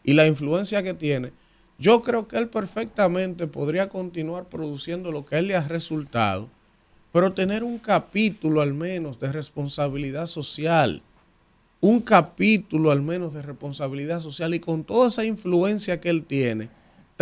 [0.04, 1.32] y la influencia que tiene,
[1.76, 6.48] yo creo que él perfectamente podría continuar produciendo lo que a él le ha resultado,
[7.10, 11.02] pero tener un capítulo al menos de responsabilidad social,
[11.80, 16.68] un capítulo al menos de responsabilidad social y con toda esa influencia que él tiene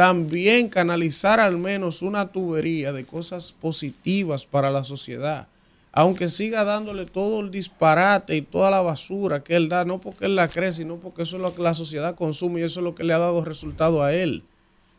[0.01, 5.47] también canalizar al menos una tubería de cosas positivas para la sociedad,
[5.93, 10.25] aunque siga dándole todo el disparate y toda la basura que él da, no porque
[10.25, 12.85] él la cree, sino porque eso es lo que la sociedad consume y eso es
[12.85, 14.43] lo que le ha dado resultado a él.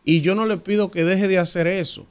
[0.06, 2.06] Y yo no le pido que deje de hacer eso,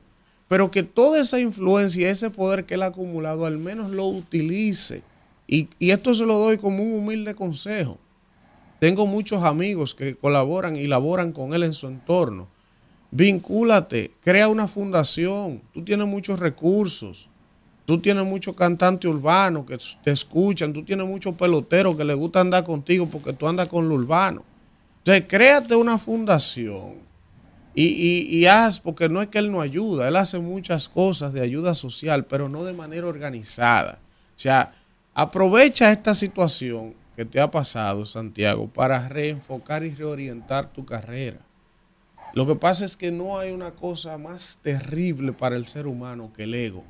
[0.48, 4.06] pero que toda esa influencia y ese poder que él ha acumulado al menos lo
[4.06, 5.04] utilice.
[5.46, 7.98] Y, y esto se lo doy como un humilde consejo.
[8.80, 12.48] Tengo muchos amigos que colaboran y laboran con él en su entorno
[13.10, 15.62] Vincúlate, crea una fundación.
[15.74, 17.28] Tú tienes muchos recursos.
[17.86, 20.72] Tú tienes muchos cantantes urbanos que te escuchan.
[20.72, 24.44] Tú tienes muchos peloteros que les gusta andar contigo porque tú andas con lo urbano.
[24.98, 27.10] Entonces, créate una fundación
[27.74, 31.40] y, y, haz, porque no es que él no ayuda, él hace muchas cosas de
[31.40, 33.98] ayuda social, pero no de manera organizada.
[34.36, 34.74] O sea,
[35.14, 41.38] aprovecha esta situación que te ha pasado, Santiago, para reenfocar y reorientar tu carrera.
[42.34, 46.32] Lo que pasa es que no hay una cosa más terrible para el ser humano
[46.36, 46.84] que el ego.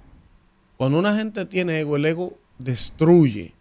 [0.76, 3.53] Cuando una gente tiene ego, el ego destruye.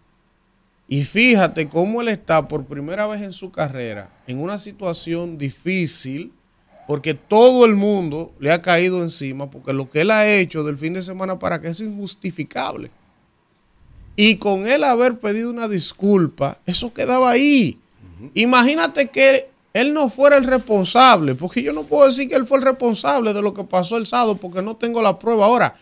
[0.88, 6.34] Y fíjate cómo él está por primera vez en su carrera en una situación difícil,
[6.88, 10.78] porque todo el mundo le ha caído encima, porque lo que él ha hecho del
[10.78, 12.90] fin de semana para acá es injustificable.
[14.16, 17.78] Y con él haber pedido una disculpa, eso quedaba ahí.
[18.34, 22.58] Imagínate que él no fuera el responsable, porque yo no puedo decir que él fue
[22.58, 25.46] el responsable de lo que pasó el sábado, porque no tengo la prueba.
[25.46, 25.76] Ahora,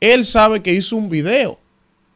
[0.00, 1.58] él sabe que hizo un video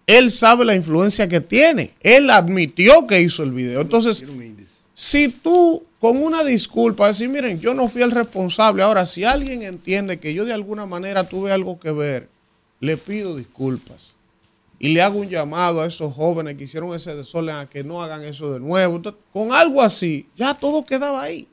[0.06, 1.92] él sabe la influencia que tiene.
[2.00, 3.80] Él admitió que hizo el video.
[3.80, 4.24] Entonces,
[4.94, 9.62] si tú con una disculpa decir, miren, yo no fui el responsable, ahora si alguien
[9.62, 12.28] entiende que yo de alguna manera tuve algo que ver,
[12.80, 14.14] le pido disculpas.
[14.78, 18.02] Y le hago un llamado a esos jóvenes que hicieron ese desorden a que no
[18.02, 19.00] hagan eso de nuevo.
[19.32, 21.48] con algo así, ya todo quedaba ahí.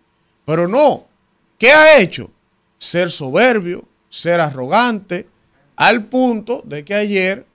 [0.45, 1.05] Pero no,
[1.57, 2.29] ¿qué ha hecho?
[2.77, 5.27] Ser soberbio, ser arrogante,
[5.75, 7.45] al punto de que ayer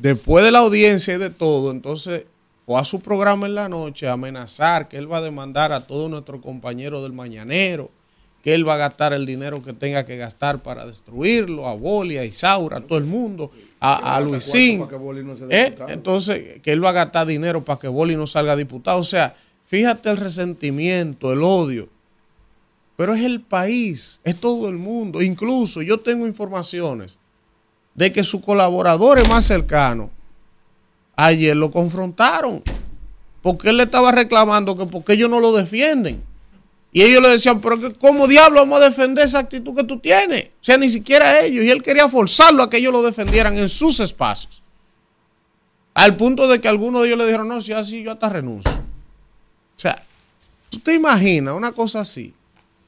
[0.00, 2.24] Después de la audiencia y de todo, entonces
[2.64, 5.88] fue a su programa en la noche a amenazar que él va a demandar a
[5.88, 7.90] todos nuestros compañeros del mañanero,
[8.42, 12.18] que él va a gastar el dinero que tenga que gastar para destruirlo, a Boli,
[12.18, 14.86] a Isaura, a todo el mundo, a, a Luisín.
[15.50, 15.76] ¿Eh?
[15.88, 19.00] Entonces, que él va a gastar dinero para que Boli no salga diputado.
[19.00, 19.34] O sea,
[19.66, 21.88] fíjate el resentimiento, el odio.
[22.96, 25.22] Pero es el país, es todo el mundo.
[25.22, 27.18] Incluso yo tengo informaciones
[27.94, 30.10] de que sus colaboradores más cercanos
[31.16, 32.62] ayer lo confrontaron.
[33.42, 36.22] Porque él le estaba reclamando que porque ellos no lo defienden.
[36.90, 40.46] Y ellos le decían, pero ¿cómo diablo vamos a defender esa actitud que tú tienes?
[40.46, 41.64] O sea, ni siquiera ellos.
[41.64, 44.62] Y él quería forzarlo a que ellos lo defendieran en sus espacios.
[45.92, 48.72] Al punto de que algunos de ellos le dijeron, no, si así yo hasta renuncio.
[48.72, 50.02] O sea,
[50.70, 52.32] ¿tú te imaginas una cosa así?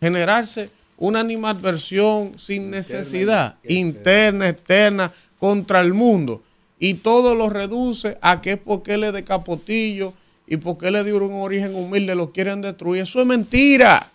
[0.01, 6.43] Generarse una animadversión sin necesidad, interna, externa, contra el mundo.
[6.79, 10.15] Y todo lo reduce a que es porque él es de capotillo
[10.51, 13.05] y porque él le dio un origen humilde, lo quieren destruir.
[13.05, 14.11] Eso es mentira.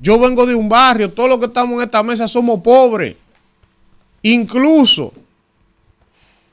[0.00, 3.14] Yo vengo de un barrio, todos los que estamos en esta mesa somos pobres.
[4.22, 5.12] Incluso,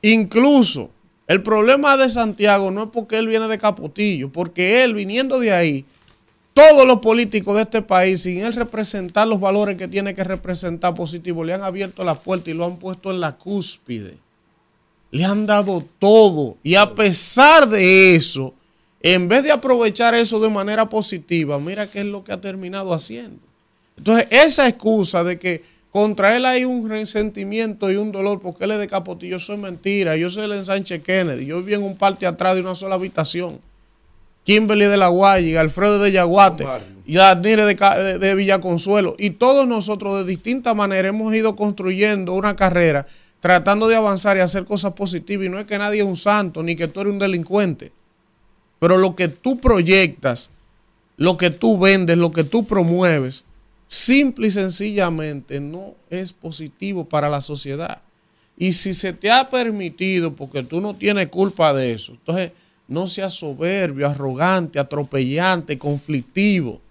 [0.04, 0.92] incluso,
[1.26, 5.54] el problema de Santiago no es porque él viene de Capotillo, porque él viniendo de
[5.54, 5.86] ahí
[6.54, 10.94] todos los políticos de este país, sin él representar los valores que tiene que representar
[10.94, 14.18] positivo, le han abierto la puerta y lo han puesto en la cúspide.
[15.10, 16.58] Le han dado todo.
[16.62, 18.54] Y a pesar de eso,
[19.02, 22.94] en vez de aprovechar eso de manera positiva, mira qué es lo que ha terminado
[22.94, 23.40] haciendo.
[23.98, 28.72] Entonces, esa excusa de que contra él hay un resentimiento y un dolor porque él
[28.72, 30.16] es de Capotillo, eso es mentira.
[30.16, 31.46] Yo soy el ensanche Kennedy.
[31.46, 33.60] Yo viví en un parte atrás de una sola habitación.
[34.44, 36.66] Kimberly de la Guaya, Alfredo de Yaguate,
[37.06, 39.16] y Adnire de, de, Villaconsuelo.
[39.20, 43.06] Y todos nosotros de distinta manera hemos ido construyendo una carrera
[43.42, 45.46] tratando de avanzar y hacer cosas positivas.
[45.46, 47.92] Y no es que nadie es un santo, ni que tú eres un delincuente.
[48.80, 50.50] Pero lo que tú proyectas,
[51.18, 53.44] lo que tú vendes, lo que tú promueves,
[53.88, 58.02] simple y sencillamente no es positivo para la sociedad.
[58.58, 62.52] Y si se te ha permitido, porque tú no tienes culpa de eso, entonces
[62.88, 66.82] no sea soberbio, arrogante, atropellante, conflictivo.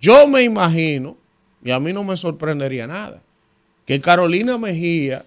[0.00, 1.16] Yo me imagino,
[1.64, 3.22] y a mí no me sorprendería nada,
[3.86, 5.24] que Carolina Mejía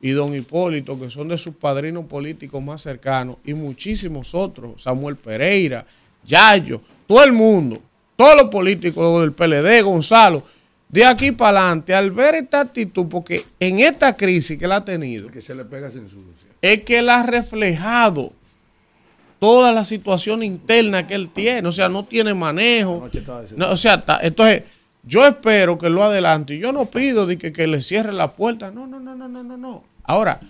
[0.00, 5.16] y don Hipólito, que son de sus padrinos políticos más cercanos, y muchísimos otros, Samuel
[5.16, 5.84] Pereira,
[6.24, 7.80] Yayo, todo el mundo,
[8.16, 10.44] todos los políticos del PLD, Gonzalo,
[10.88, 14.84] de aquí para adelante, al ver esta actitud, porque en esta crisis que él ha
[14.84, 15.90] tenido, que se le pega
[16.62, 18.32] es que él ha reflejado
[19.38, 21.68] toda la situación interna que él tiene.
[21.68, 23.08] O sea, no tiene manejo.
[23.58, 24.62] o sea, entonces,
[25.02, 26.58] yo espero que lo adelante.
[26.58, 28.70] Yo no pido de que, le cierre la puerta.
[28.70, 29.84] No, no, no, no, no, no, no.
[30.04, 30.40] Ahora,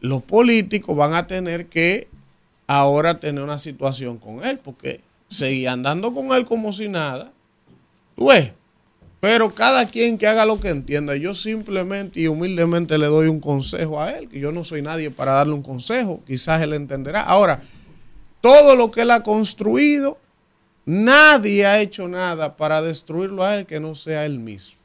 [0.00, 2.08] los políticos van a tener que
[2.66, 7.32] ahora tener una situación con él, porque seguir andando con él como si nada.
[8.16, 8.52] Tú ves.
[9.20, 13.40] Pero cada quien que haga lo que entienda, yo simplemente y humildemente le doy un
[13.40, 17.22] consejo a él, que yo no soy nadie para darle un consejo, quizás él entenderá.
[17.22, 17.60] Ahora,
[18.40, 20.18] todo lo que él ha construido,
[20.86, 24.78] nadie ha hecho nada para destruirlo a él que no sea él mismo.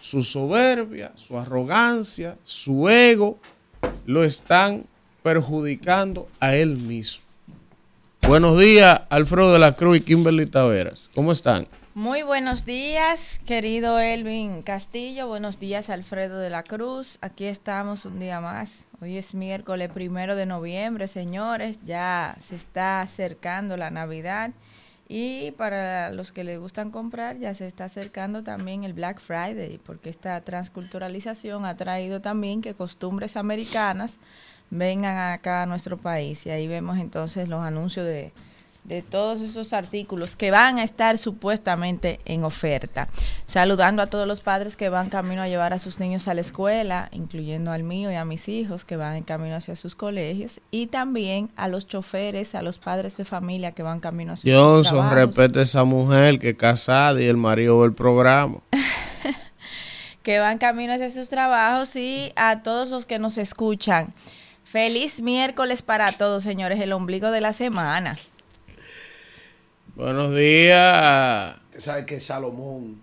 [0.00, 3.38] Su soberbia, su arrogancia, su ego,
[4.04, 4.84] lo están
[5.22, 7.24] perjudicando a él mismo.
[8.26, 11.10] Buenos días, Alfredo de la Cruz y Kimberly Taveras.
[11.14, 11.66] ¿Cómo están?
[11.94, 15.28] Muy buenos días, querido Elvin Castillo.
[15.28, 17.18] Buenos días, Alfredo de la Cruz.
[17.22, 18.84] Aquí estamos un día más.
[19.00, 21.80] Hoy es miércoles primero de noviembre, señores.
[21.86, 24.50] Ya se está acercando la Navidad.
[25.08, 29.78] Y para los que les gustan comprar, ya se está acercando también el Black Friday,
[29.84, 34.18] porque esta transculturalización ha traído también que costumbres americanas
[34.70, 36.44] vengan acá a nuestro país.
[36.46, 38.32] Y ahí vemos entonces los anuncios de,
[38.86, 43.08] de todos esos artículos que van a estar supuestamente en oferta.
[43.44, 46.40] Saludando a todos los padres que van camino a llevar a sus niños a la
[46.40, 50.60] escuela, incluyendo al mío y a mis hijos que van en camino hacia sus colegios,
[50.70, 54.50] y también a los choferes, a los padres de familia que van camino a sus
[54.50, 58.58] Johnson, respete a esa mujer que es casada y el marido del programa.
[60.22, 64.12] que van camino hacia sus trabajos y a todos los que nos escuchan.
[64.64, 68.18] Feliz miércoles para todos, señores, el ombligo de la semana.
[69.96, 71.56] Buenos días.
[71.64, 73.00] Usted sabe que Salomón.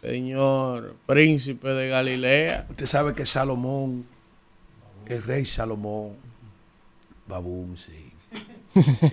[0.00, 2.66] Señor príncipe de Galilea.
[2.70, 4.04] Usted sabe que Salomón,
[5.06, 6.16] el rey Salomón,
[7.28, 8.10] Babún, sí.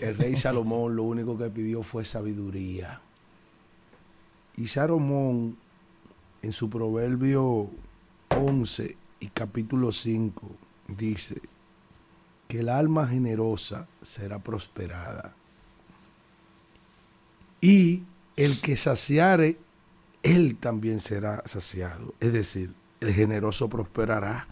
[0.02, 3.02] El rey Salomón lo único que pidió fue sabiduría.
[4.58, 5.60] Y Salomón,
[6.42, 7.70] en su proverbio
[8.36, 10.50] 11 y capítulo 5,
[10.88, 11.40] dice
[12.48, 15.36] que el alma generosa será prosperada
[17.62, 18.04] y
[18.36, 19.58] el que saciare,
[20.24, 22.14] él también será saciado.
[22.20, 24.48] Es decir, el generoso prosperará,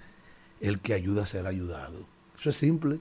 [0.62, 2.06] el que ayuda será ayudado.
[2.38, 3.00] Eso es simple.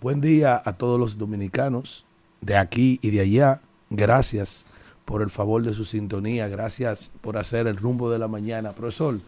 [0.00, 2.04] Buen día a todos los dominicanos
[2.40, 3.62] de aquí y de allá.
[3.88, 4.66] Gracias
[5.04, 6.48] por el favor de su sintonía.
[6.48, 8.72] Gracias por hacer el rumbo de la mañana.
[8.72, 9.20] Profesor,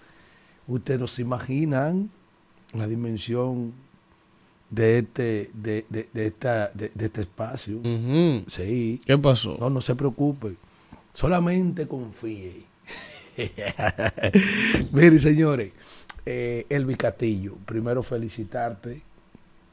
[0.66, 2.10] ustedes no se imaginan
[2.72, 3.72] la dimensión
[4.70, 7.80] de este, de, de, de esta, de, de, este espacio.
[8.48, 9.00] Sí.
[9.04, 9.56] ¿Qué pasó?
[9.60, 10.56] No, no se preocupe.
[11.12, 12.64] Solamente confíe.
[14.92, 15.72] Mire, señores,
[16.26, 19.02] eh, Elvis Castillo, primero felicitarte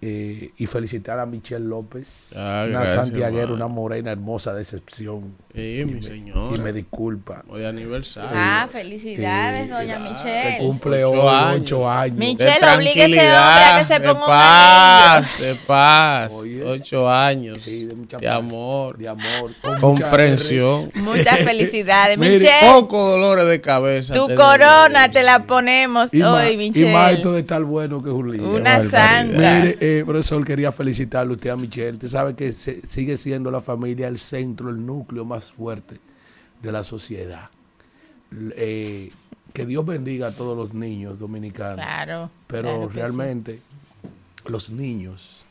[0.03, 5.35] eh, y felicitar a Michelle López, Ah, una gracias, santiaguera, una morena hermosa de excepción.
[5.53, 6.55] Sí, mi y, me, señora.
[6.55, 7.43] y me disculpa.
[7.49, 8.29] Hoy aniversario.
[8.33, 10.57] Ah, felicidades, doña Michelle.
[10.59, 11.61] cumple Ocho hoy años.
[11.61, 12.17] ocho años.
[12.17, 16.33] Michelle, De obligue a que se de ponga un paz, de paz.
[16.35, 16.63] Oye.
[16.63, 19.51] Ocho años Sí, de mucha de paz, amor, De amor.
[19.79, 20.89] comprensión.
[20.95, 22.49] Muchas felicidades, Michelle.
[22.71, 24.13] Pocos dolores de cabeza.
[24.13, 26.93] Tu corona te la ponemos Y hoy, y Michelle.
[26.93, 28.49] más esto de estar bueno que es un lío.
[28.51, 29.25] Una santa.
[29.59, 31.93] Mire, eh, profesor, quería felicitarle usted a Michelle.
[31.93, 35.99] Usted sabe que se- sigue siendo la familia el centro, el núcleo más fuerte
[36.61, 37.49] de la sociedad.
[38.55, 39.11] Eh,
[39.53, 41.75] que Dios bendiga a todos los niños dominicanos.
[41.83, 42.31] Claro.
[42.47, 42.99] Pero claro que sí.
[42.99, 43.61] realmente
[44.45, 45.45] los niños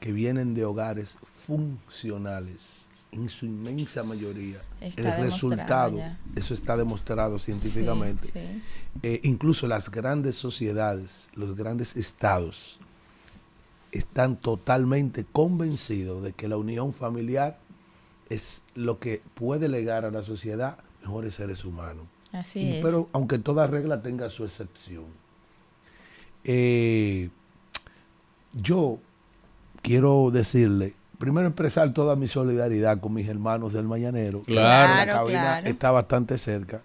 [0.00, 6.18] que vienen de hogares funcionales, en su inmensa mayoría, Está el resultado, ya.
[6.34, 8.26] eso está demostrado científicamente.
[8.26, 8.62] Sí, sí.
[9.02, 12.80] Eh, incluso las grandes sociedades, los grandes estados,
[13.96, 17.58] están totalmente convencidos de que la unión familiar
[18.28, 22.04] es lo que puede legar a la sociedad mejores seres humanos.
[22.32, 22.84] Así Y- es.
[22.84, 25.04] pero aunque toda regla tenga su excepción.
[26.44, 27.30] Eh,
[28.52, 28.98] yo
[29.82, 34.42] quiero decirle, primero expresar toda mi solidaridad con mis hermanos del Mañanero.
[34.42, 35.06] Claro.
[35.06, 35.66] La cabina claro.
[35.68, 36.82] está bastante cerca.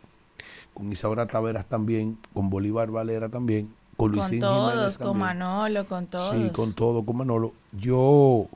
[0.74, 3.74] Con Isaura Taveras también, con Bolívar Valera también,
[4.10, 5.20] con todos, con.
[5.20, 6.30] Manolo, con todos.
[6.30, 7.54] Sí, con todo, con Manolo.
[7.72, 8.48] Yo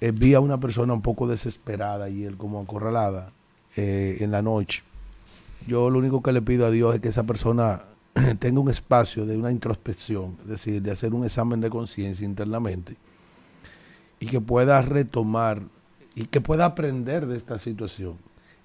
[0.00, 3.32] eh, vi a una persona un poco desesperada y él como acorralada
[3.76, 4.82] eh, en la noche.
[5.66, 7.84] Yo lo único que le pido a Dios es que esa persona
[8.38, 12.96] tenga un espacio de una introspección, es decir, de hacer un examen de conciencia internamente
[14.20, 15.62] y que pueda retomar
[16.14, 18.18] y que pueda aprender de esta situación.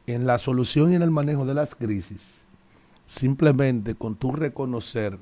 [0.08, 2.46] En la solución y en el manejo de las crisis,
[3.06, 5.20] simplemente con tu reconocer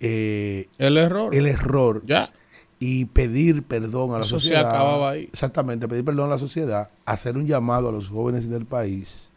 [0.00, 1.34] eh, El error.
[1.34, 2.30] el error ya.
[2.78, 4.68] y pedir perdón a la Eso se sociedad.
[4.70, 5.24] acababa ahí.
[5.32, 9.32] Exactamente, pedir perdón a la sociedad, hacer un llamado a los jóvenes del país.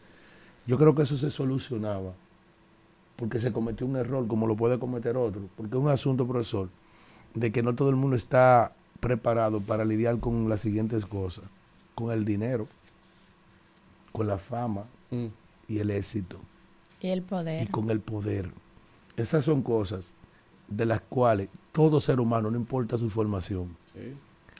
[0.66, 2.12] Yo creo que eso se solucionaba
[3.16, 6.68] porque se cometió un error como lo puede cometer otro, porque es un asunto, profesor,
[7.34, 11.44] de que no todo el mundo está preparado para lidiar con las siguientes cosas,
[11.94, 12.66] con el dinero,
[14.12, 15.26] con la fama Mm.
[15.68, 16.38] y el éxito
[17.00, 17.70] Y el y poder.
[17.70, 18.50] con el poder.
[19.16, 20.14] Esas son cosas
[20.76, 24.14] de las cuales todo ser humano, no importa su formación, Sí.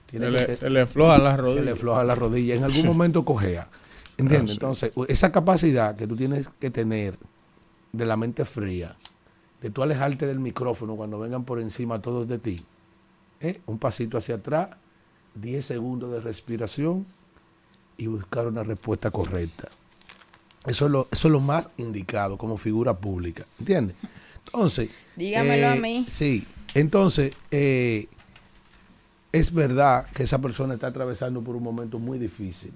[0.06, 1.64] tiene Se, que le, se flojan las se rodillas.
[1.64, 2.54] le floja la rodilla.
[2.54, 3.68] En algún momento cojea.
[4.16, 4.50] ¿Entiendes?
[4.52, 4.56] sí.
[4.56, 7.18] Entonces, esa capacidad que tú tienes que tener
[7.92, 8.96] de la mente fría,
[9.60, 12.64] de tú alejarte del micrófono cuando vengan por encima todos de ti,
[13.40, 13.60] ¿eh?
[13.66, 14.70] un pasito hacia atrás,
[15.34, 17.06] 10 segundos de respiración
[17.96, 19.68] y buscar una respuesta correcta.
[20.66, 23.44] Eso es lo, eso es lo más indicado como figura pública.
[23.58, 23.96] ¿Entiendes?
[24.46, 24.90] Entonces.
[25.16, 26.06] Dígamelo a eh, mí.
[26.08, 26.46] Sí.
[26.74, 28.08] Entonces, eh,
[29.32, 32.72] es verdad que esa persona está atravesando por un momento muy difícil.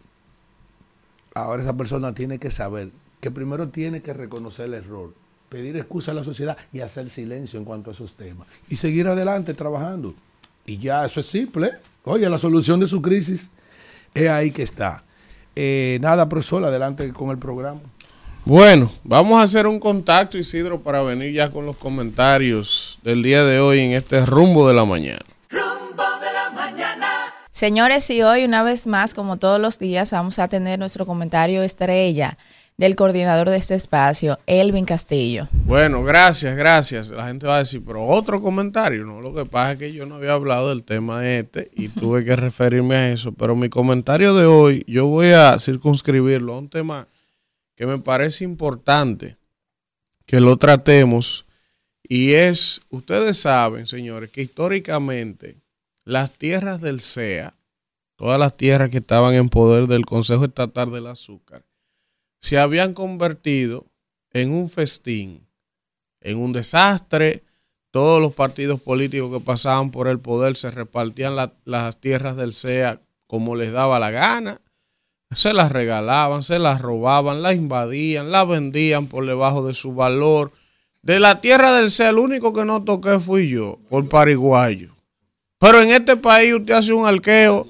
[1.35, 2.91] Ahora esa persona tiene que saber
[3.21, 5.13] que primero tiene que reconocer el error
[5.49, 8.47] pedir excusa a la sociedad y hacer silencio en cuanto a esos temas.
[8.69, 10.15] Y seguir adelante trabajando.
[10.67, 11.73] Y ya eso es simple.
[12.05, 13.51] Oye, la solución de su crisis
[14.15, 15.05] es ahí que está.
[15.57, 17.81] Eh, nada, profesor, adelante con el programa.
[18.49, 23.45] Bueno, vamos a hacer un contacto, Isidro, para venir ya con los comentarios del día
[23.45, 25.21] de hoy en este rumbo de la mañana.
[25.51, 27.09] Rumbo de la mañana.
[27.51, 31.63] Señores, y hoy una vez más, como todos los días, vamos a tener nuestro comentario
[31.63, 32.39] estrella
[32.79, 35.47] del coordinador de este espacio, Elvin Castillo.
[35.67, 37.11] Bueno, gracias, gracias.
[37.11, 39.21] La gente va a decir, pero otro comentario, ¿no?
[39.21, 42.35] Lo que pasa es que yo no había hablado del tema este y tuve que
[42.35, 47.09] referirme a eso, pero mi comentario de hoy, yo voy a circunscribirlo a un tema
[47.79, 49.37] que me parece importante
[50.27, 51.47] que lo tratemos
[52.03, 55.61] y es, ustedes saben, señores, que históricamente
[56.05, 57.57] las tierras del CEA,
[58.17, 61.67] todas las tierras que estaban en poder del Consejo Estatal del Azúcar,
[62.41, 63.87] se habían convertido
[64.33, 65.47] en un festín,
[66.21, 67.45] en un desastre.
[67.93, 72.55] Todos los partidos políticos que pasaban por el poder se repartían la, las tierras del
[72.55, 74.61] CEA como les daba la gana.
[75.35, 80.53] Se las regalaban, se las robaban, las invadían, las vendían por debajo de su valor.
[81.03, 84.95] De la tierra del CEA, el único que no toqué fui yo, por pariguayo.
[85.59, 87.67] Pero en este país usted hace un arqueo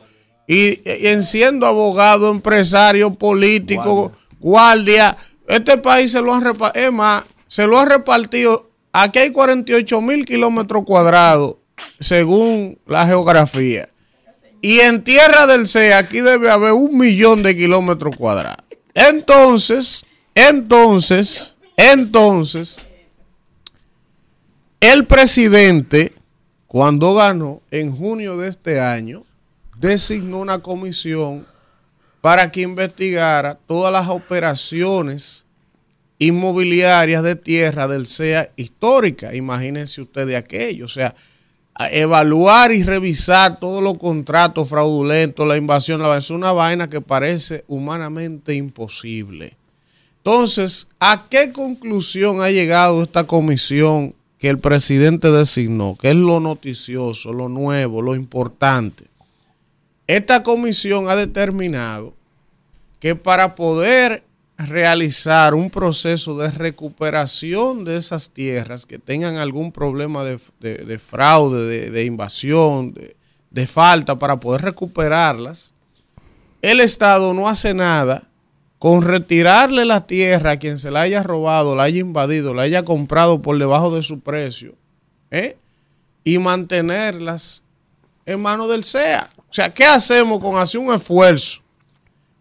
[0.46, 5.16] y, y siendo abogado, empresario, político, guardia.
[5.46, 8.70] Este país se lo han repartido, es más, se lo ha repartido.
[8.92, 11.56] Aquí hay 48 mil kilómetros cuadrados,
[12.00, 13.88] según la geografía.
[14.60, 18.64] Y en tierra del C, aquí debe haber un millón de kilómetros cuadrados.
[18.94, 20.04] Entonces,
[20.34, 22.86] entonces, entonces,
[24.80, 26.12] el presidente,
[26.66, 29.22] cuando ganó en junio de este año,
[29.76, 31.46] designó una comisión
[32.20, 35.44] para que investigara todas las operaciones
[36.18, 39.34] inmobiliarias de tierra del CEA histórica.
[39.34, 40.84] Imagínense ustedes aquello.
[40.84, 41.14] O sea,
[41.86, 47.64] evaluar y revisar todos los contratos fraudulentos, la invasión, la es una vaina que parece
[47.68, 49.56] humanamente imposible.
[50.18, 55.96] Entonces, ¿a qué conclusión ha llegado esta comisión que el presidente designó?
[55.96, 59.04] Que es lo noticioso, lo nuevo, lo importante.
[60.06, 62.12] Esta comisión ha determinado
[62.98, 64.24] que para poder
[64.58, 70.98] realizar un proceso de recuperación de esas tierras que tengan algún problema de, de, de
[70.98, 75.72] fraude, de, de invasión, de, falta, para poder recuperarlas,
[76.60, 78.24] el Estado no hace nada
[78.80, 82.84] con retirarle la tierra a quien se la haya robado, la haya invadido, la haya
[82.84, 84.74] comprado por debajo de su precio,
[85.30, 85.56] ¿eh?
[86.24, 87.62] y mantenerlas
[88.26, 89.30] en manos del SEA.
[89.36, 91.62] O sea, ¿qué hacemos con hacer un esfuerzo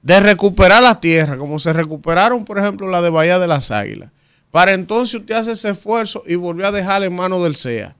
[0.07, 4.09] de recuperar la tierra, como se recuperaron, por ejemplo, la de Bahía de las Águilas?
[4.51, 7.93] Para entonces usted hace ese esfuerzo y volvió a dejar en manos del SEA.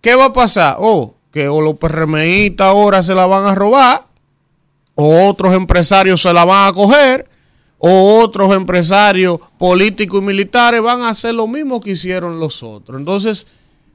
[0.00, 0.74] ¿Qué va a pasar?
[0.80, 4.02] Oh, que o los PRMistas ahora se la van a robar,
[4.96, 7.28] o otros empresarios se la van a coger,
[7.78, 12.98] o otros empresarios políticos y militares van a hacer lo mismo que hicieron los otros.
[12.98, 13.46] Entonces,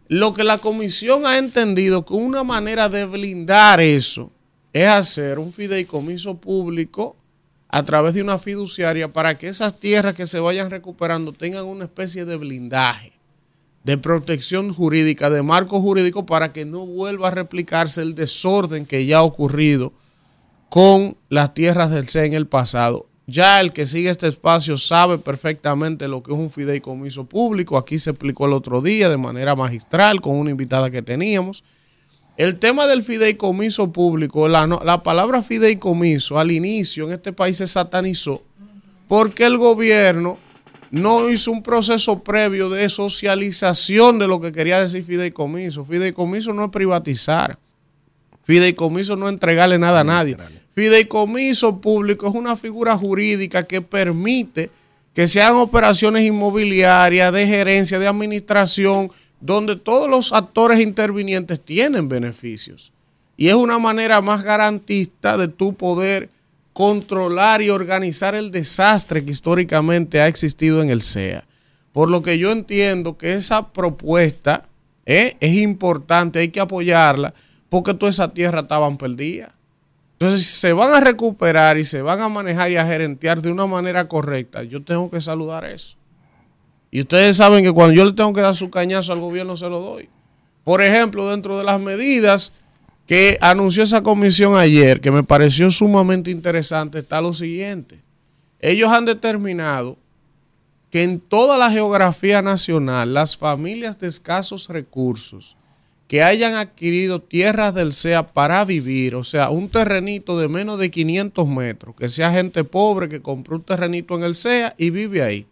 [0.08, 4.32] lo que la comisión ha entendido que una manera de blindar eso
[4.72, 7.18] es hacer un fideicomiso público
[7.70, 11.86] a través de una fiduciaria para que esas tierras que se vayan recuperando tengan una
[11.86, 13.14] especie de blindaje,
[13.84, 19.06] de protección jurídica, de marco jurídico para que no vuelva a replicarse el desorden que
[19.06, 19.94] ya ha ocurrido
[20.70, 23.06] con las tierras del C en el pasado.
[23.28, 27.78] Ya el que sigue este espacio sabe perfectamente lo que es un fideicomiso público.
[27.78, 31.64] Aquí se explicó el otro día de manera magistral con una invitada que teníamos.
[32.40, 37.68] El tema del fideicomiso público, la, la, palabra fideicomiso al inicio en este país se
[37.68, 38.42] satanizó
[39.10, 40.38] porque el gobierno
[40.90, 45.84] no hizo un proceso previo de socialización de lo que quería decir fideicomiso.
[45.84, 47.60] Fideicomiso no es privatizar.
[48.44, 50.38] Fideicomiso no es entregarle nada a nadie.
[50.74, 54.70] Fideicomiso público es una figura jurídica que permite
[55.14, 59.12] que se hagan operaciones inmobiliarias, de gerencia, de administración,
[59.42, 62.92] donde todos los actores intervinientes tienen beneficios.
[63.38, 66.30] Y es una manera más garantista de tu poder
[66.74, 71.44] controlar y organizar el desastre que históricamente ha existido en el SEA.
[71.94, 74.66] Por lo que yo entiendo que esa propuesta
[75.06, 77.34] eh, es importante, hay que apoyarla,
[77.70, 79.52] porque toda esa tierra estaban perdidas.
[80.14, 83.52] Entonces, si se van a recuperar y se van a manejar y a gerentear de
[83.52, 85.96] una manera correcta, yo tengo que saludar eso.
[86.92, 89.70] Y ustedes saben que cuando yo le tengo que dar su cañazo al gobierno, se
[89.70, 90.10] lo doy.
[90.64, 92.54] Por ejemplo, dentro de las medidas
[93.06, 98.00] que anunció esa comisión ayer, que me pareció sumamente interesante, está lo siguiente.
[98.60, 99.98] Ellos han determinado
[100.90, 105.56] que en toda la geografía nacional las familias de escasos recursos
[106.08, 110.90] que hayan adquirido tierras del SEA para vivir, o sea, un terrenito de menos de
[110.90, 115.22] 500 metros, que sea gente pobre que compró un terrenito en el SEA y vive
[115.22, 115.46] ahí,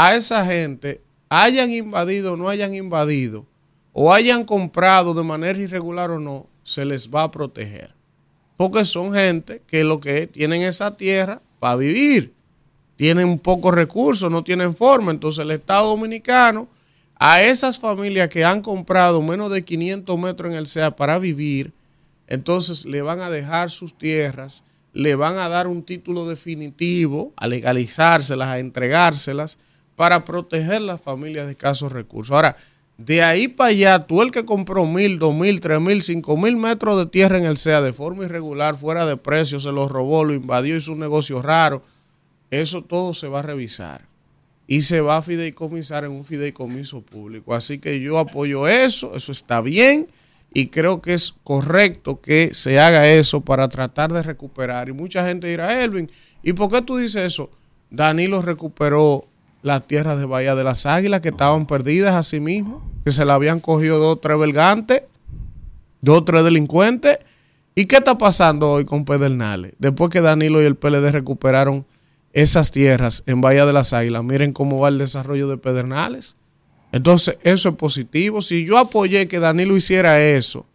[0.00, 3.44] a esa gente, hayan invadido o no hayan invadido,
[3.92, 7.92] o hayan comprado de manera irregular o no, se les va a proteger.
[8.56, 12.32] Porque son gente que lo que tienen esa tierra para vivir
[12.94, 15.10] tienen pocos recursos, no tienen forma.
[15.10, 16.68] Entonces el Estado Dominicano,
[17.16, 21.72] a esas familias que han comprado menos de 500 metros en el SEA para vivir,
[22.28, 27.48] entonces le van a dejar sus tierras, le van a dar un título definitivo, a
[27.48, 29.58] legalizárselas, a entregárselas,
[29.98, 32.34] para proteger las familias de escasos recursos.
[32.34, 32.56] Ahora,
[32.96, 36.56] de ahí para allá, tú el que compró mil, dos mil, tres mil, cinco mil
[36.56, 40.24] metros de tierra en el SEA de forma irregular, fuera de precio, se lo robó,
[40.24, 41.82] lo invadió, hizo un negocio raro
[42.50, 44.06] eso todo se va a revisar
[44.66, 47.54] y se va a fideicomisar en un fideicomiso público.
[47.54, 50.08] Así que yo apoyo eso, eso está bien
[50.52, 54.88] y creo que es correcto que se haga eso para tratar de recuperar.
[54.88, 56.10] Y mucha gente dirá, Elvin,
[56.42, 57.50] ¿y por qué tú dices eso?
[57.90, 59.26] Danilo recuperó
[59.68, 63.24] las tierras de Bahía de las Águilas que estaban perdidas a sí mismo, que se
[63.24, 65.04] la habían cogido dos o tres belgantes,
[66.00, 67.18] dos o tres delincuentes.
[67.74, 69.74] ¿Y qué está pasando hoy con Pedernales?
[69.78, 71.86] Después que Danilo y el PLD recuperaron
[72.32, 74.24] esas tierras en Bahía de las Águilas.
[74.24, 76.36] Miren cómo va el desarrollo de Pedernales.
[76.90, 78.42] Entonces, eso es positivo.
[78.42, 80.66] Si yo apoyé que Danilo hiciera eso,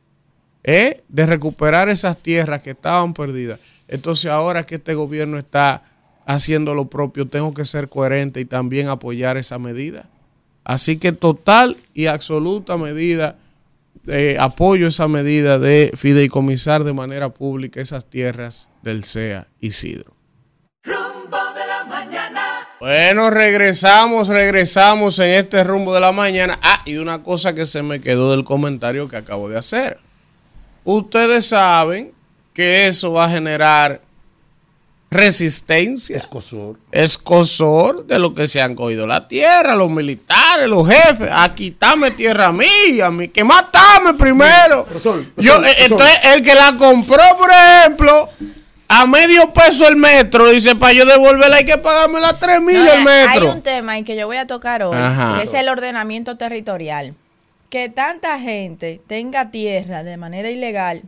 [0.63, 1.03] ¿eh?
[1.09, 5.83] de recuperar esas tierras que estaban perdidas, entonces ahora que este gobierno está
[6.25, 10.09] haciendo lo propio, tengo que ser coherente y también apoyar esa medida.
[10.63, 13.35] Así que total y absoluta medida,
[14.07, 20.13] eh, apoyo esa medida de fideicomisar de manera pública esas tierras del CEA Isidro.
[22.79, 26.59] Bueno, regresamos, regresamos en este rumbo de la mañana.
[26.61, 29.99] Ah, y una cosa que se me quedó del comentario que acabo de hacer.
[30.83, 32.11] Ustedes saben
[32.53, 34.01] que eso va a generar
[35.13, 36.17] resistencia.
[36.17, 36.77] Escosor.
[36.91, 42.11] Escosor de lo que se han cogido la tierra, los militares, los jefes, a quitarme
[42.11, 44.85] tierra mía, a mí, que matarme primero.
[45.37, 48.29] Yo, eh, entonces, el que la compró, por ejemplo,
[48.87, 52.75] a medio peso el metro, dice, para yo devolverla hay que pagarme las 3 mil
[52.75, 53.49] el metro.
[53.49, 54.97] Hay un tema en que yo voy a tocar hoy,
[55.37, 57.15] que es el ordenamiento territorial.
[57.69, 61.01] Que tanta gente tenga tierra de manera ilegal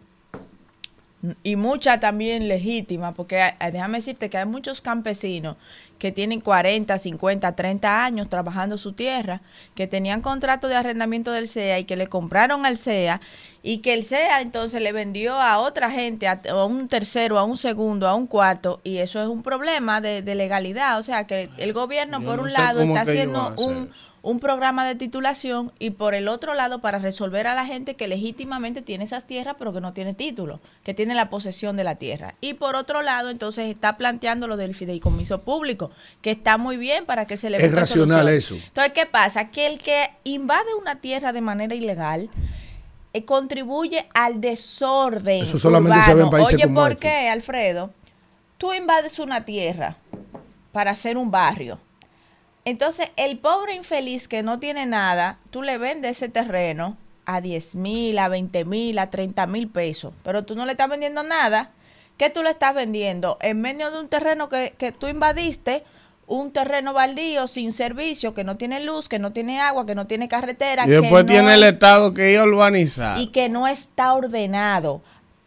[1.44, 5.58] y mucha también legítima, porque déjame decirte que hay muchos campesinos
[5.98, 9.42] que tienen 40, 50, 30 años trabajando su tierra,
[9.76, 13.22] que tenían contrato de arrendamiento del CEA y que le compraron al CEA
[13.64, 17.58] y que el CEA entonces le vendió a otra gente, a, un tercero, a un
[17.58, 21.00] segundo, a un cuarto, y eso es un problema de, legalidad.
[21.00, 23.90] O sea, que el gobierno, por un lado, está haciendo un
[24.26, 28.08] un programa de titulación y por el otro lado para resolver a la gente que
[28.08, 31.94] legítimamente tiene esas tierras pero que no tiene título, que tiene la posesión de la
[31.96, 32.34] tierra.
[32.42, 35.92] Y por otro lado entonces está planteando lo del fideicomiso público,
[36.24, 37.64] que está muy bien para que se le...
[37.64, 38.56] Es racional eso.
[38.56, 39.52] Entonces, ¿qué pasa?
[39.52, 42.32] Que el que invade una tierra de manera ilegal
[43.14, 45.44] eh, contribuye al desorden.
[45.44, 47.92] Eso solamente se ve en países Oye, ¿por qué, Alfredo?
[48.58, 49.98] Tú invades una tierra
[50.72, 51.78] para hacer un barrio
[52.66, 57.76] entonces, el pobre infeliz que no tiene nada, tú le vendes ese terreno a 10
[57.76, 61.72] mil, a 20 mil, a 30 mil pesos, pero tú no le estás vendiendo nada.
[62.18, 63.38] ¿Qué tú le estás vendiendo?
[63.42, 65.84] En medio de un terreno que, que tú invadiste,
[66.28, 70.08] un terreno baldío sin servicio, que no tiene luz, que no tiene agua, que no
[70.08, 70.88] tiene carretera.
[70.88, 73.20] Y después tiene el Estado que ir urbanizar.
[73.20, 75.02] Y que no está ordenado.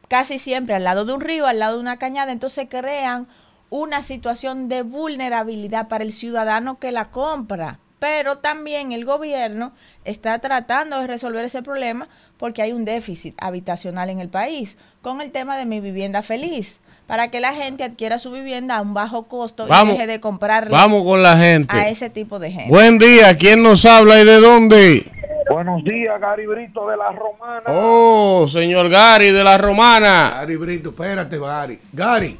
[0.08, 2.32] Casi siempre al lado de un río, al lado de una cañada.
[2.32, 3.26] Entonces crean
[3.70, 7.78] una situación de vulnerabilidad para el ciudadano que la compra.
[7.98, 9.72] Pero también el gobierno
[10.04, 15.20] está tratando de resolver ese problema porque hay un déficit habitacional en el país con
[15.20, 18.94] el tema de mi vivienda feliz para que la gente adquiera su vivienda a un
[18.94, 21.74] bajo costo y deje de comprarle vamos con la gente.
[21.74, 22.70] a ese tipo de gente.
[22.70, 25.06] Buen día, ¿quién nos habla y de dónde?
[25.50, 27.64] Buenos días, Gary Brito de la Romana.
[27.68, 30.34] Oh, señor Gary de la Romana.
[30.34, 31.80] Gary Brito, espérate, Gary.
[31.92, 32.38] Gary.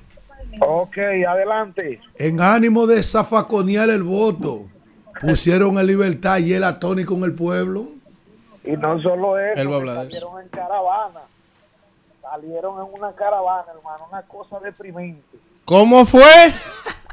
[0.60, 2.00] Ok, adelante.
[2.16, 4.66] En ánimo de zafaconear el voto,
[5.20, 7.88] pusieron a libertad y el atónico con el pueblo.
[8.64, 11.20] Y no solo eso, salieron en caravana.
[12.20, 15.38] Salieron en una caravana, hermano, una cosa deprimente.
[15.64, 16.52] ¿Cómo fue?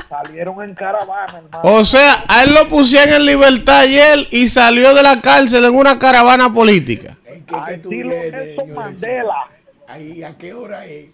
[0.10, 1.62] Salieron en caravana, hermano.
[1.64, 5.76] O sea, a él lo pusieron en libertad ayer y salió de la cárcel en
[5.76, 7.18] una caravana política.
[7.26, 9.48] ¿En qué, Mandela.
[9.88, 11.10] Ahí, ¿A qué hora es?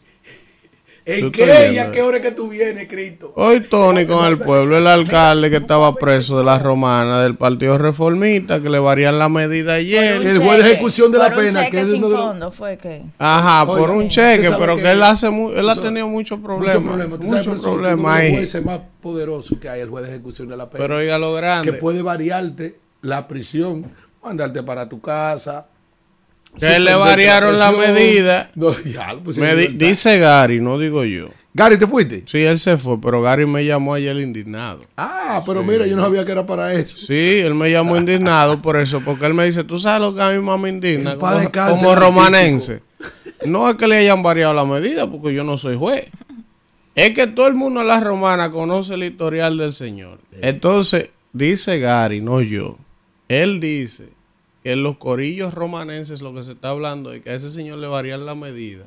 [1.04, 3.34] ¿En qué y a qué hora es que tú vienes, Cristo?
[3.36, 7.78] Hoy Tony con el pueblo, el alcalde que estaba preso de la romana del Partido
[7.80, 10.22] Reformista, que le varían la medida ayer.
[10.22, 12.52] El juez de ejecución de la pena, cheque que es sin uno de los- fondo
[12.52, 13.02] fue que.
[13.18, 17.10] Ajá, por un cheque, pero que- que él hace él ha tenido muchos Mucho problemas.
[17.20, 18.32] Muchos que problemas ahí.
[18.36, 20.84] jueces más poderosos que hay, el juez de ejecución de la pena.
[20.84, 21.72] Pero oiga lo grande.
[21.72, 23.92] que puede variarte la prisión,
[24.24, 25.66] mandarte para tu casa.
[26.60, 28.52] Que le variaron la medida.
[28.56, 31.28] No, ya, lo pusieron Me di- dice Gary, no digo yo.
[31.54, 32.24] Gary, ¿te fuiste?
[32.26, 34.80] Sí, él se fue, pero Gary me llamó ayer indignado.
[34.96, 36.96] Ah, pero mira, yo no sabía que era para eso.
[36.96, 40.22] Sí, él me llamó indignado por eso, porque él me dice, tú sabes lo que
[40.22, 42.82] a mi mamá me indigna, como, romanense.
[43.46, 46.06] No es que le hayan variado la medida, porque yo no soy juez.
[46.96, 50.20] Es que todo el mundo en la romana conoce el historial del señor.
[50.42, 52.78] Entonces, dice Gary, no yo.
[53.28, 54.10] Él dice
[54.64, 57.80] que en los corillos romanenses lo que se está hablando es que a ese señor
[57.80, 58.86] le varían la medida.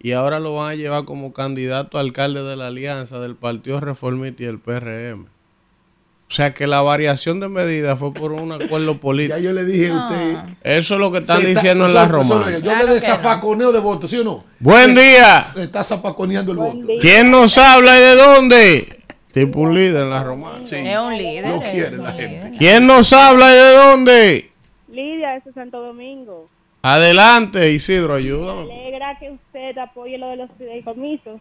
[0.00, 3.80] Y ahora lo van a llevar como candidato a alcalde de la alianza del Partido
[3.80, 5.24] Reformista y el PRM.
[5.24, 9.36] O sea que la variación de medida fue por un acuerdo político.
[9.38, 10.36] Ya yo le dije a usted.
[10.62, 12.50] Eso es lo que están está- diciendo en la romana.
[12.52, 13.14] Yo Claro le de que no.
[13.14, 14.44] zafaconeo de votos, ¿sí o no?
[14.60, 15.40] Buen Se- día.
[15.40, 16.80] Se está zafaconeando el voto.
[17.00, 19.02] ¿Quién nos habla y de dónde?
[19.32, 20.64] Tipo un líder en la romana.
[20.64, 20.76] Sí.
[20.76, 21.44] Es un líder.
[21.46, 22.52] Es quiere la gente.
[22.58, 24.52] ¿Quién nos habla y de dónde?
[24.88, 26.46] Lidia, es Santo Domingo.
[26.82, 28.60] Adelante, Isidro, Me ayúdame.
[28.62, 31.40] alegra que usted apoye lo de los fideicomisos,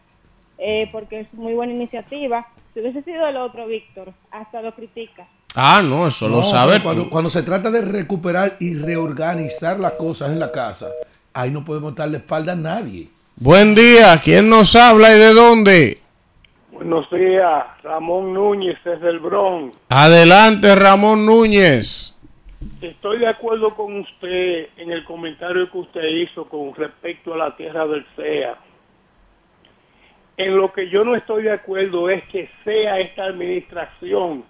[0.57, 2.47] eh, porque es muy buena iniciativa.
[2.73, 5.27] Si hubiese sido el otro, Víctor, hasta lo critica.
[5.55, 9.93] Ah, no, eso lo No, pero cuando, cuando se trata de recuperar y reorganizar las
[9.93, 10.89] cosas en la casa,
[11.33, 13.07] ahí no podemos darle espalda a nadie.
[13.37, 15.99] Buen día, ¿quién nos habla y de dónde?
[16.71, 19.75] Buenos días, Ramón Núñez desde el Bronx.
[19.89, 22.16] Adelante, Ramón Núñez.
[22.81, 27.55] Estoy de acuerdo con usted en el comentario que usted hizo con respecto a la
[27.55, 28.57] tierra del CEA.
[30.37, 34.43] En lo que yo no estoy de acuerdo es que sea esta administración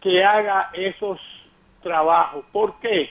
[0.00, 1.18] que haga esos
[1.82, 2.44] trabajos.
[2.52, 3.10] ¿Por qué?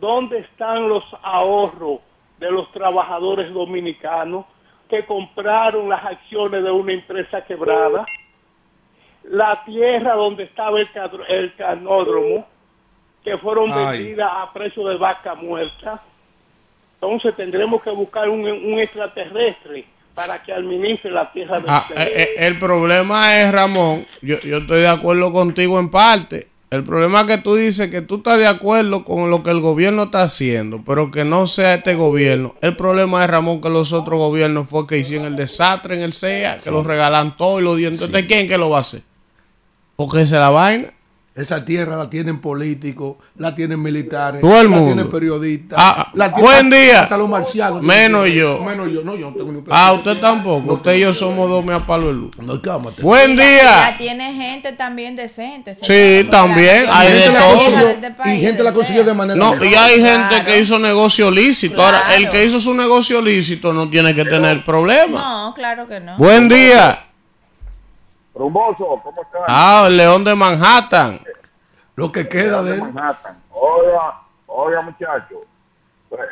[0.00, 2.00] ¿Dónde están los ahorros
[2.38, 4.44] de los trabajadores dominicanos
[4.88, 8.06] que compraron las acciones de una empresa quebrada?
[9.24, 10.88] La tierra donde estaba el,
[11.28, 12.46] el canódromo,
[13.26, 13.98] que fueron Ay.
[13.98, 16.00] vendidas a precio de vaca muerta.
[16.94, 22.04] Entonces tendremos que buscar un, un extraterrestre para que administre la tierra del Ah, CEA.
[22.04, 26.46] eh, eh, el problema es, Ramón, yo, yo estoy de acuerdo contigo en parte.
[26.70, 29.60] El problema es que tú dices que tú estás de acuerdo con lo que el
[29.60, 32.54] gobierno está haciendo, pero que no sea este gobierno.
[32.62, 36.12] El problema es, Ramón, que los otros gobiernos fue que hicieron el desastre en el
[36.12, 37.94] CEA, que lo regalan todo y lo dieron.
[37.94, 39.02] Entonces, ¿quién que lo va a hacer?
[39.96, 40.88] Porque esa es la vaina.
[41.36, 45.78] Esa tierra la tienen políticos, la tienen militares, Todo el la tienen periodistas.
[45.78, 47.02] Ah, la buen día.
[47.02, 47.82] Hasta los marcianos.
[47.82, 48.58] Menos yo.
[48.64, 50.66] Menos yo, no, yo no tengo ni Ah, usted tampoco.
[50.66, 52.30] No usted y yo somos dos me palo el luz.
[52.38, 52.58] No.
[53.02, 53.94] Buen Ya día.
[53.98, 55.74] tiene gente también decente.
[55.74, 57.54] Sí, señor, también, hay de gente la todo.
[57.58, 59.68] consiguió- este país, y gente la consiguió de manera No, legal.
[59.70, 60.44] y hay gente Claro.
[60.46, 61.82] que hizo negocio lícito.
[61.82, 65.20] Ahora, el que hizo su negocio lícito no tiene que tener problema.
[65.20, 66.16] No, claro que no.
[66.16, 67.02] Buen día.
[68.36, 69.42] Rumboso, ¿cómo están?
[69.48, 71.18] Ah, el león de Manhattan.
[71.94, 72.80] Lo que queda de él.
[72.92, 73.40] Manhattan.
[73.50, 75.38] Oiga, oiga muchachos,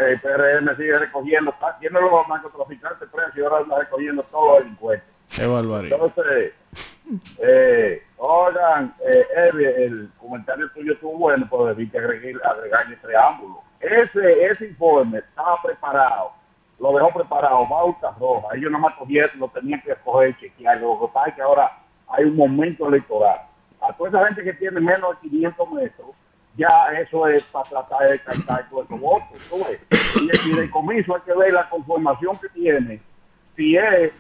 [0.01, 4.59] el PRM sigue recogiendo, está- tiene los narcotraficantes presos y ahora está recogiendo todos los
[4.65, 5.09] delincuentes.
[5.31, 5.99] Qué barbaridad.
[6.03, 6.53] Entonces,
[7.43, 13.63] eh, oigan, eh, Evi, el comentario tuyo estuvo bueno, pero debiste agregar, agregarle preámbulo.
[13.81, 16.33] Ese, ese informe estaba preparado,
[16.79, 18.49] lo dejó preparado, Bauta Roja.
[18.55, 20.79] Ellos nada más cogieron, lo tenían que escoger y chequear.
[20.79, 21.73] Lo que pasa es que ahora
[22.09, 23.41] hay un momento electoral.
[23.81, 26.09] A toda esa gente que tiene menos de 500 metros,
[26.57, 29.39] ya eso es para tratar de descartar todos esos votos.
[29.51, 29.57] ¿tú?
[30.21, 33.01] Y el fideicomiso hay que ver la conformación que tiene,
[33.57, 34.13] si es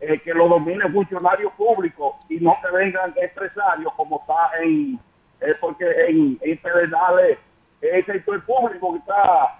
[0.00, 4.98] eh, que lo dominen funcionarios públicos y no que vengan empresarios como está en,
[5.40, 7.38] eh, porque en, en Pedernales
[7.80, 9.58] es el sector público que está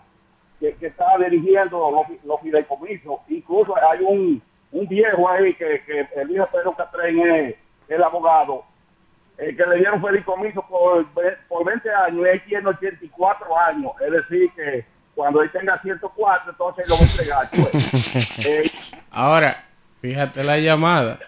[0.61, 3.19] que, que dirigiendo los, los fideicomisos.
[3.29, 7.55] Incluso hay un, un viejo ahí que, que el hijo Pedro Catrén es
[7.93, 8.65] el abogado,
[9.39, 11.07] eh, que le dieron fideicomiso por,
[11.49, 13.93] por 20 años y él tiene 84 años.
[14.05, 14.85] Es decir, que
[15.15, 17.51] cuando él tenga 104, entonces lo va a entregar.
[17.51, 18.47] pues.
[18.47, 18.71] Eh,
[19.11, 19.57] Ahora,
[20.01, 21.19] fíjate la llamada.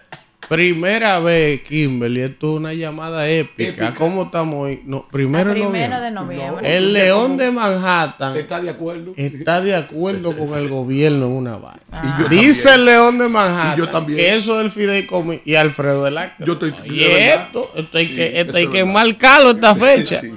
[0.47, 3.93] Primera vez, Kimberly, esto es una llamada épica.
[3.97, 4.81] ¿Cómo estamos hoy?
[4.85, 5.99] No, primero, de Primero noviembre.
[6.01, 6.77] de noviembre.
[6.77, 9.13] El león de Manhattan ¿Está de acuerdo?
[9.15, 12.17] está de acuerdo con el gobierno en una vaina.
[12.19, 12.79] Yo Dice también.
[12.79, 14.17] el león de Manhattan Y yo también.
[14.19, 16.45] que eso del fideicomiso y Alfredo del Acre.
[16.45, 18.93] Yo estoy- y esto, esto hay Sí, que, esto eso hay es que verdad.
[18.93, 20.21] marcarlo esta fecha.
[20.21, 20.31] Sí.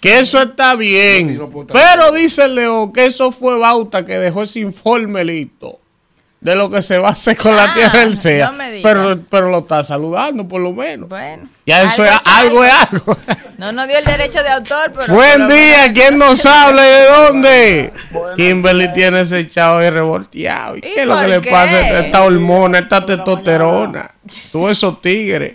[0.00, 1.40] Que eso está bien.
[1.72, 5.80] Pero dice el león que eso fue Bauta que dejó ese informe listo.
[6.44, 8.52] De lo que se va a hacer con la Ah, tierra del SEA.
[8.52, 11.08] no pero, pero lo está saludando, por lo menos.
[11.08, 11.48] Bueno.
[11.66, 13.16] Ya eso es algo, es algo.
[13.56, 15.14] No nos dio el derecho de autor, pero.
[15.14, 17.92] Buen día, ¿quién nos habla y de dónde?
[18.36, 20.74] Kimberly tiene ese chavo ahí revolteado.
[20.76, 24.10] ¿Y ¿Y qué es lo que le pasa a esta hormona, esta testosterona?
[24.52, 25.54] Tú esos tigres.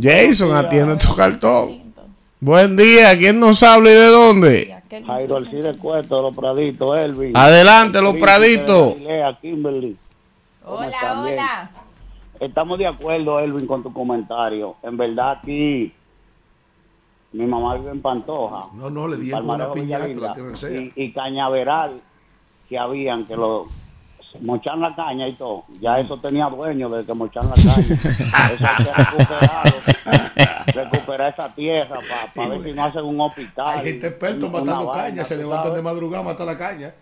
[0.00, 1.80] Jason, atiende tu cartón.
[2.40, 4.77] Buen día, ¿quién nos habla y de dónde?
[4.88, 7.32] Jairo Alcide Cueto, Los Praditos, Elvis.
[7.34, 8.96] Adelante, los praditos.
[9.40, 9.96] Kimberly.
[10.64, 11.70] Hola, hola.
[12.40, 14.76] Estamos de acuerdo, Elvin, con tu comentario.
[14.82, 15.92] En verdad, aquí
[17.32, 18.66] mi mamá vive en Pantoja.
[18.74, 22.00] No, no, le dieron una piñata y, y Cañaveral,
[22.68, 23.66] que habían, que lo
[24.40, 25.64] mochan la caña y todo.
[25.80, 27.74] Ya eso tenía dueño desde que mochan la caña.
[28.54, 29.72] eso hay que recuperarlo.
[30.74, 31.98] recuperar esa tierra
[32.34, 33.78] para ver si no hacen un hospital.
[33.78, 36.92] Hay gente experta una matando caña, se levantan de madrugada a matar la caña.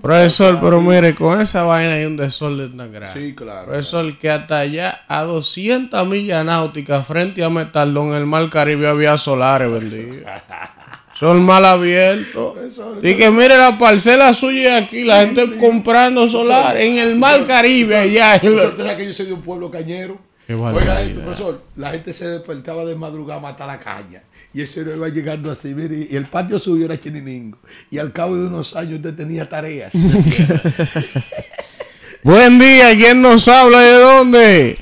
[0.00, 3.20] Profesor, pero mire, con esa vaina hay un desorden tan grande.
[3.20, 3.66] Sí, claro.
[3.66, 8.88] Profesor, que hasta allá a 200 millas náuticas frente a Metaldón, en el Mar Caribe,
[8.88, 10.18] había solares vendidos.
[11.18, 12.54] Son mal abiertos.
[13.02, 17.96] Y que mire la parcela suya aquí, la gente comprando solar en el Mar Caribe
[17.96, 18.38] allá.
[18.38, 20.18] Profesor, usted sabe que yo soy de un pueblo cañero.
[20.46, 24.22] Qué Oiga, esto, profesor, la gente se despertaba de madrugada a matar la caña.
[24.54, 27.58] Y eso no iba llegando así, mire, y el patio suyo era chininingo.
[27.90, 29.92] Y al cabo de unos años usted tenía tareas.
[32.22, 34.78] Buen día, ¿quién nos habla de dónde?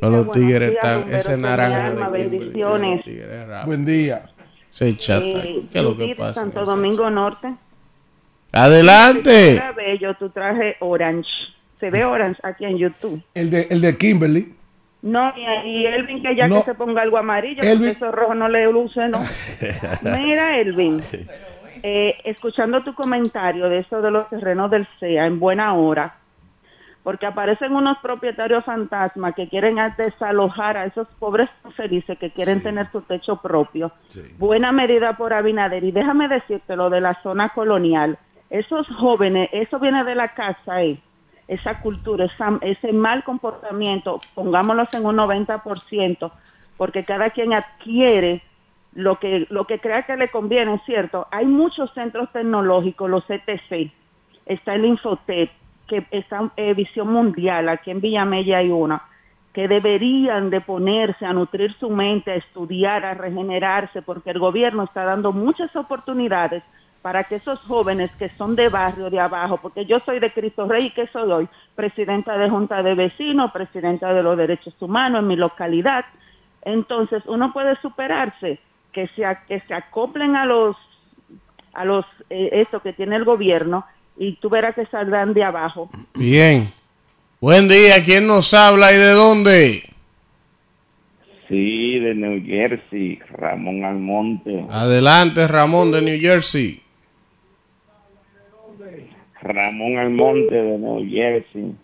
[0.00, 3.04] Los tigres están, ese Kimberly, bendiciones.
[3.66, 4.30] Buen día.
[4.70, 5.24] Se chata.
[5.24, 6.40] Eh, ¿Qué es lo que pasa?
[6.40, 7.54] Santo Domingo Norte.
[8.52, 9.62] Adelante.
[9.76, 11.28] Bello, tú traje orange.
[11.78, 13.22] Se ve orange aquí en YouTube.
[13.34, 14.54] El de, el de Kimberly.
[15.02, 16.58] No, y, y Elvin que ya No.
[16.60, 19.20] que se ponga algo amarillo, Elvin- porque eso rojo no le luce, ¿no?
[20.18, 21.00] Mira, Elvin,
[21.84, 26.16] eh, escuchando tu comentario de eso de los terrenos del CEA en buena hora,
[27.02, 32.90] porque aparecen unos propietarios fantasmas que quieren desalojar a esos pobres felices que quieren tener
[32.92, 33.92] su techo propio.
[34.38, 35.84] Buena medida por Abinader.
[35.84, 38.18] Y déjame decirte lo de la zona colonial.
[38.50, 40.98] Esos jóvenes, eso viene de la casa, eh
[41.46, 46.30] esa cultura, esa- ese mal comportamiento, pongámoslos en un 90%,
[46.76, 48.42] porque cada quien adquiere
[48.92, 51.26] lo que, lo que crea que le conviene, ¿cierto?
[51.30, 53.90] Hay muchos centros tecnológicos, los ETC,
[54.44, 55.50] está el Infotep,
[55.88, 59.02] que está eh, Visión Mundial, aquí en Villamella hay una,
[59.52, 64.84] que deberían de ponerse a nutrir su mente, a estudiar, a regenerarse, porque el gobierno
[64.84, 66.62] está dando muchas oportunidades
[67.02, 70.66] para que esos jóvenes que son de barrio, de abajo, porque yo soy de Cristo
[70.68, 75.22] Rey y que soy hoy, presidenta de Junta de Vecinos, presidenta de los Derechos Humanos
[75.22, 76.04] en mi localidad,
[76.62, 78.58] entonces uno puede superarse,
[78.92, 80.76] que se, que se acoplen a los,
[81.72, 83.84] a los, eh, esto que tiene el gobierno
[84.18, 85.90] y tú verás que saldrán de abajo.
[86.14, 86.68] Bien.
[87.40, 89.82] Buen día, ¿quién nos habla y de dónde?
[91.48, 94.66] Sí, de New Jersey, Ramón Almonte.
[94.70, 96.82] Adelante, Ramón de New Jersey.
[99.40, 101.74] Ramón Almonte de New Jersey.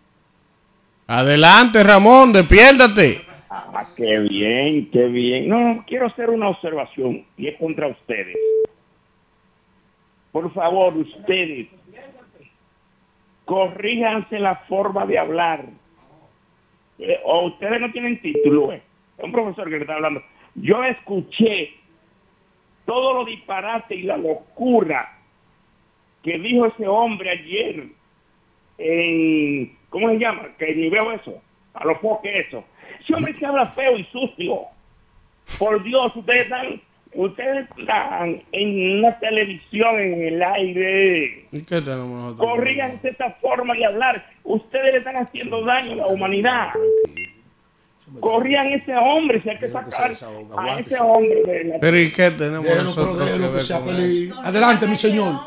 [1.06, 3.20] Adelante, Ramón, despiértate.
[3.48, 5.48] Ah, qué bien, qué bien.
[5.48, 8.36] No, no, quiero hacer una observación y es contra ustedes.
[10.32, 11.68] Por favor, ustedes,
[13.44, 15.64] corríjanse la forma de hablar.
[16.98, 18.82] Eh, o ustedes no tienen título, eh.
[19.18, 20.22] Es un profesor que le está hablando.
[20.54, 21.74] Yo escuché
[22.84, 25.18] todo lo disparate y la locura
[26.22, 27.86] que dijo ese hombre ayer
[28.78, 30.48] en, ¿cómo se llama?
[30.58, 31.40] Que ni veo eso,
[31.74, 32.64] a los foques eso.
[33.00, 34.62] Ese hombre se habla feo y sucio.
[35.58, 36.80] Por Dios, ustedes están,
[37.14, 41.46] ustedes están en una televisión en el aire.
[41.52, 42.50] ¿Y qué tenemos nosotros?
[42.50, 44.26] Corríganse esta forma de hablar.
[44.44, 46.68] Ustedes le están haciendo daño a la humanidad.
[48.20, 50.10] Corrían ese hombre, si hay que sacar
[50.56, 54.30] a ese hombre de la Pero ¿y qué tenemos nosotros que sea con feliz.
[54.30, 54.40] eso?
[54.40, 55.40] Adelante, mi señor.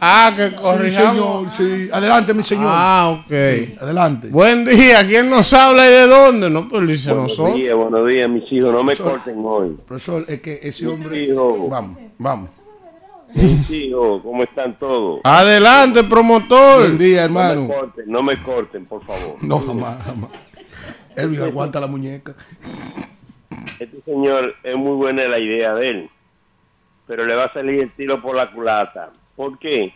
[0.00, 1.56] Ah, que Sí, corrijamos.
[1.56, 1.88] señor, sí.
[1.92, 2.66] Adelante, mi señor.
[2.68, 3.32] Ah, ok.
[3.80, 4.28] Adelante.
[4.28, 6.50] Buen día, ¿quién nos habla y de dónde?
[6.50, 7.56] No, pues dice Buenos nosotros.
[7.56, 8.72] días, buenos días, mis hijos.
[8.72, 9.12] No me Profesor.
[9.24, 9.76] corten hoy.
[9.86, 11.22] Profesor, es que ese hombre.
[11.24, 11.68] hijo.
[11.68, 12.50] Vamos, vamos.
[13.34, 15.20] Mis hijos, ¿cómo están todos?
[15.24, 16.80] Adelante, promotor.
[16.80, 17.68] Buen día, No me hermano.
[17.68, 19.36] corten, no me corten, por favor.
[19.40, 20.30] No, jamás, jamás.
[21.16, 22.34] Elvin aguanta la muñeca.
[23.78, 26.10] Este señor es muy buena la idea de él,
[27.06, 29.10] pero le va a salir el tiro por la culata.
[29.34, 29.92] ¿Por qué?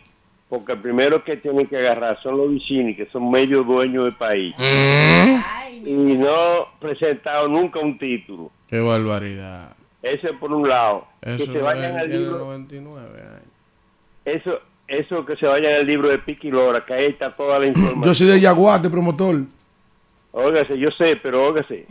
[0.49, 4.13] Porque el primero que tienen que agarrar son los vecinos, que son medio dueños del
[4.13, 4.53] país.
[5.85, 8.51] Y no presentado nunca un título.
[8.67, 9.75] Qué barbaridad.
[10.01, 11.05] Eso es por un lado.
[11.21, 12.39] Eso que se vayan al libro.
[12.39, 13.41] 99 años.
[14.25, 17.59] Eso, eso que se vaya en el libro de Piqui Lora, que ahí está toda
[17.59, 18.03] la información.
[18.03, 19.43] Yo soy de Yaguate, promotor.
[20.37, 21.87] Óigase, yo sé, pero óigase.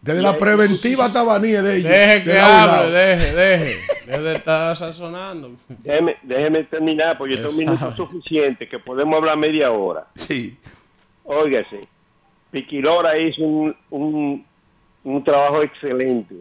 [0.00, 1.88] Desde la preventiva tabanía de ellos.
[1.88, 3.80] Deje de que hable, deje, deje.
[4.04, 5.52] Deje de estar sazonando.
[5.68, 10.08] Déjeme, déjeme terminar, porque yo tengo un minuto suficiente, que podemos hablar media hora.
[10.16, 10.58] Sí.
[11.22, 11.82] Óigase,
[12.50, 14.44] Piquilora hizo un, un,
[15.04, 16.34] un trabajo excelente.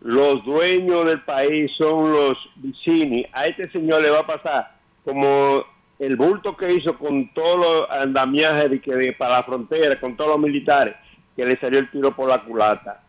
[0.00, 3.24] Los dueños del país son los Vicini.
[3.32, 5.64] A este señor le va a pasar como
[5.98, 10.16] el bulto que hizo con todos los andamiajes de que de- para la frontera, con
[10.16, 10.94] todos los militares,
[11.34, 13.02] que le salió el tiro por la culata.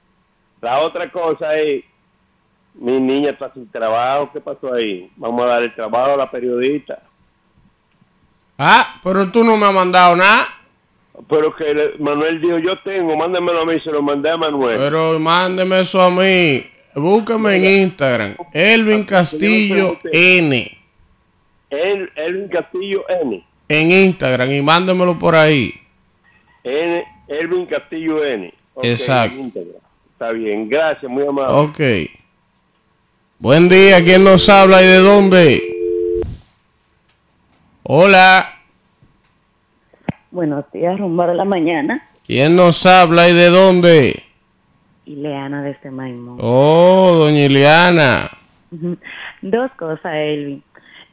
[0.61, 1.83] La otra cosa es,
[2.75, 5.09] mi niña está sin trabajo, ¿qué pasó ahí?
[5.17, 7.01] Vamos a dar el trabajo a la periodista.
[8.57, 10.43] Ah, pero tú no me has mandado nada.
[11.29, 14.77] Pero que le- Manuel dijo, yo tengo, mándamelo a mí, se lo mandé a Manuel.
[14.77, 16.63] Pero mándeme eso a mí.
[16.95, 18.35] Búsqueme en Instagram.
[18.53, 20.76] Elvin Castillo N.
[21.69, 23.43] El, Elvin Castillo N.
[23.69, 25.73] En Instagram y mándemelo por ahí.
[26.63, 27.03] N.
[27.27, 28.53] Elvin Castillo N.
[28.83, 29.35] Exacto.
[30.11, 31.53] Está bien, gracias, muy amable.
[31.53, 32.09] Ok.
[33.39, 35.61] Buen día, ¿quién nos habla y de dónde?
[37.83, 38.57] Hola,
[40.37, 42.05] Buenos días, rumbo de la mañana.
[42.25, 44.23] ¿quién nos habla y de dónde?
[45.05, 46.37] Ileana desde Maimón.
[46.41, 48.29] Oh, doña Ileana.
[49.41, 50.61] Dos cosas, Elvin.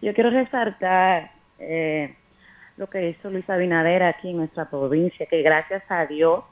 [0.04, 2.14] Yo quiero resaltar eh,
[2.76, 6.44] lo que hizo Luis Abinader aquí en nuestra provincia, que gracias a Dios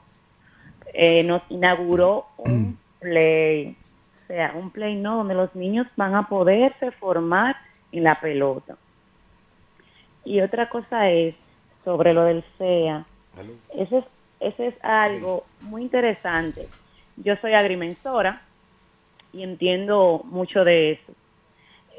[0.91, 3.77] eh, nos inauguró un play,
[4.23, 7.55] o sea, un play no, donde los niños van a poderse formar
[7.91, 8.75] en la pelota.
[10.25, 11.35] Y otra cosa es
[11.85, 13.05] sobre lo del CEA.
[13.75, 14.05] Ese es,
[14.39, 16.67] ese es algo muy interesante.
[17.17, 18.41] Yo soy agrimensora
[19.31, 21.13] y entiendo mucho de eso.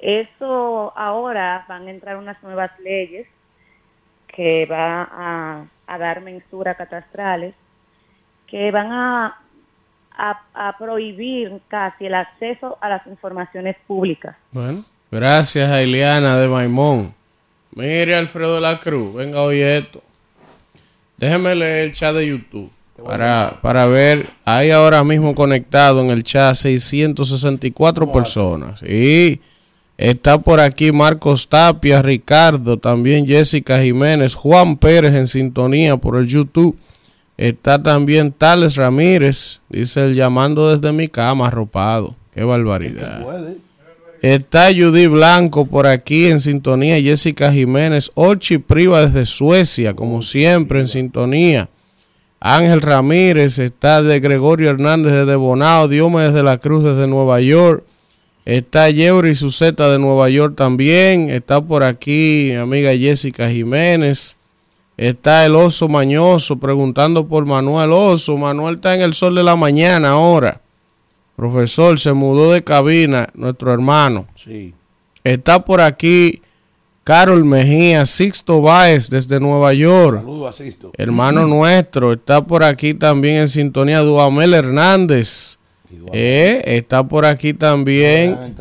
[0.04, 3.26] Eso ahora van a entrar unas nuevas leyes
[4.26, 7.54] que va a, a dar mensura catastrales,
[8.46, 9.38] que van a,
[10.14, 14.36] a, a prohibir casi el acceso a las informaciones públicas.
[14.52, 17.14] Bueno, gracias a Ileana de Maimón.
[17.74, 20.02] Mire, Alfredo de la Cruz, venga, oye esto.
[21.16, 22.70] Déjeme leer el chat de YouTube
[23.02, 24.26] para, para ver.
[24.44, 28.82] Hay ahora mismo conectado en el chat 664 personas.
[28.82, 29.40] Y
[29.98, 36.26] está por aquí Marcos Tapia, Ricardo, también Jessica Jiménez, Juan Pérez en sintonía por el
[36.26, 36.76] YouTube.
[37.36, 42.14] Está también Tales Ramírez, dice el llamando desde mi cama arropado.
[42.32, 43.22] Qué barbaridad.
[43.22, 43.64] Puede.
[44.24, 50.80] Está Judy Blanco por aquí en sintonía, Jessica Jiménez, Ochi Priva desde Suecia, como siempre
[50.80, 51.68] en sintonía.
[52.40, 57.84] Ángel Ramírez, está de Gregorio Hernández desde Bonao, Diomedes de la Cruz desde Nueva York.
[58.44, 61.30] Está Yeuri Suceta de Nueva York también.
[61.30, 64.36] Está por aquí mi amiga Jessica Jiménez.
[64.96, 68.36] Está el oso mañoso preguntando por Manuel Oso.
[68.36, 70.60] Manuel está en el sol de la mañana ahora.
[71.36, 74.26] Profesor, se mudó de cabina, nuestro hermano.
[74.36, 74.72] Sí.
[75.24, 76.42] Está por aquí
[77.02, 80.20] Carol Mejía, Sixto Báez desde Nueva York.
[80.20, 80.92] Saludo a Sisto.
[80.96, 85.58] Hermano nuestro, está por aquí también en sintonía Duamel Hernández.
[86.12, 88.54] Eh, está por aquí también.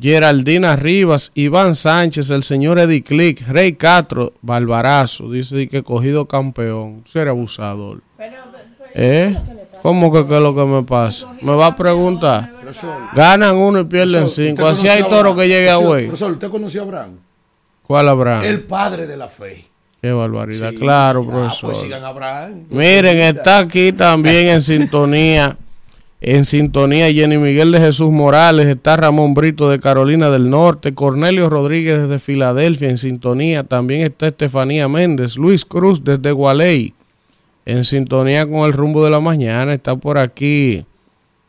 [0.00, 7.02] Geraldina Rivas, Iván Sánchez, el señor Eddie Click, Rey Castro, Barbarazo, dice que cogido campeón,
[7.10, 8.02] ser abusador.
[8.94, 9.34] ¿Eh?
[9.82, 11.32] ¿Cómo que qué es lo que me pasa?
[11.40, 12.50] Me va a preguntar.
[13.14, 14.66] Ganan uno y pierden Profesor, cinco.
[14.66, 16.04] ¿usted Así hay toro que llegue a Profesor, güey.
[16.06, 17.16] Profesor, ¿usted conoció a Abraham?
[17.86, 18.44] ¿Cuál Abraham?
[18.44, 19.64] El padre de la fe.
[20.02, 20.70] Qué barbaridad.
[20.70, 20.76] Sí.
[20.76, 21.70] claro, Ah, profesor.
[21.70, 22.64] pues sigan a Abraham.
[22.68, 25.56] Miren, está aquí también en sintonía.
[26.20, 31.50] En sintonía Jenny Miguel de Jesús Morales, está Ramón Brito de Carolina del Norte, Cornelio
[31.50, 36.94] Rodríguez desde Filadelfia en sintonía, también está Estefanía Méndez, Luis Cruz desde Gualey,
[37.66, 40.86] en sintonía con el rumbo de la mañana, está por aquí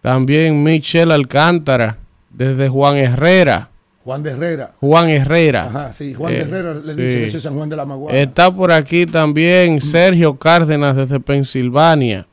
[0.01, 1.97] también Michelle Alcántara
[2.29, 3.69] desde Juan Herrera,
[4.03, 4.71] Juan de Herrera.
[4.79, 5.65] Juan Herrera.
[5.65, 7.41] Ajá, sí, Juan Eh, de Herrera le dice sí.
[7.41, 8.17] San Juan de la Maguana.
[8.17, 12.25] Está por aquí también Sergio Cárdenas desde Pensilvania.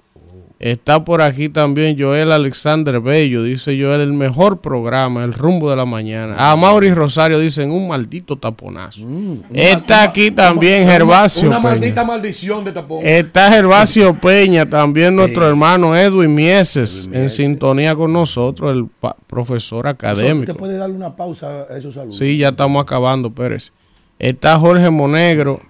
[0.64, 3.42] Está por aquí también Joel Alexander Bello.
[3.42, 6.36] Dice Joel, el mejor programa, el rumbo de la mañana.
[6.38, 9.06] A Mauri Rosario dicen un maldito taponazo.
[9.52, 11.48] Está aquí también Gervasio.
[11.48, 11.68] Una Peña.
[11.68, 13.00] maldita maldición de tapón.
[13.04, 18.88] Está Gervasio Peña, también nuestro hermano Edwin Mieses, en sintonía con nosotros, el
[19.26, 20.52] profesor académico.
[20.52, 22.16] ¿Usted puede darle una pausa a esos saludos?
[22.16, 23.70] Sí, ya estamos acabando, Pérez.
[24.18, 25.60] Está Jorge Monegro,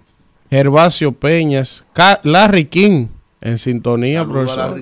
[0.50, 1.84] Gervasio Peñas,
[2.22, 3.08] Larry King
[3.44, 4.80] en sintonía, profesor.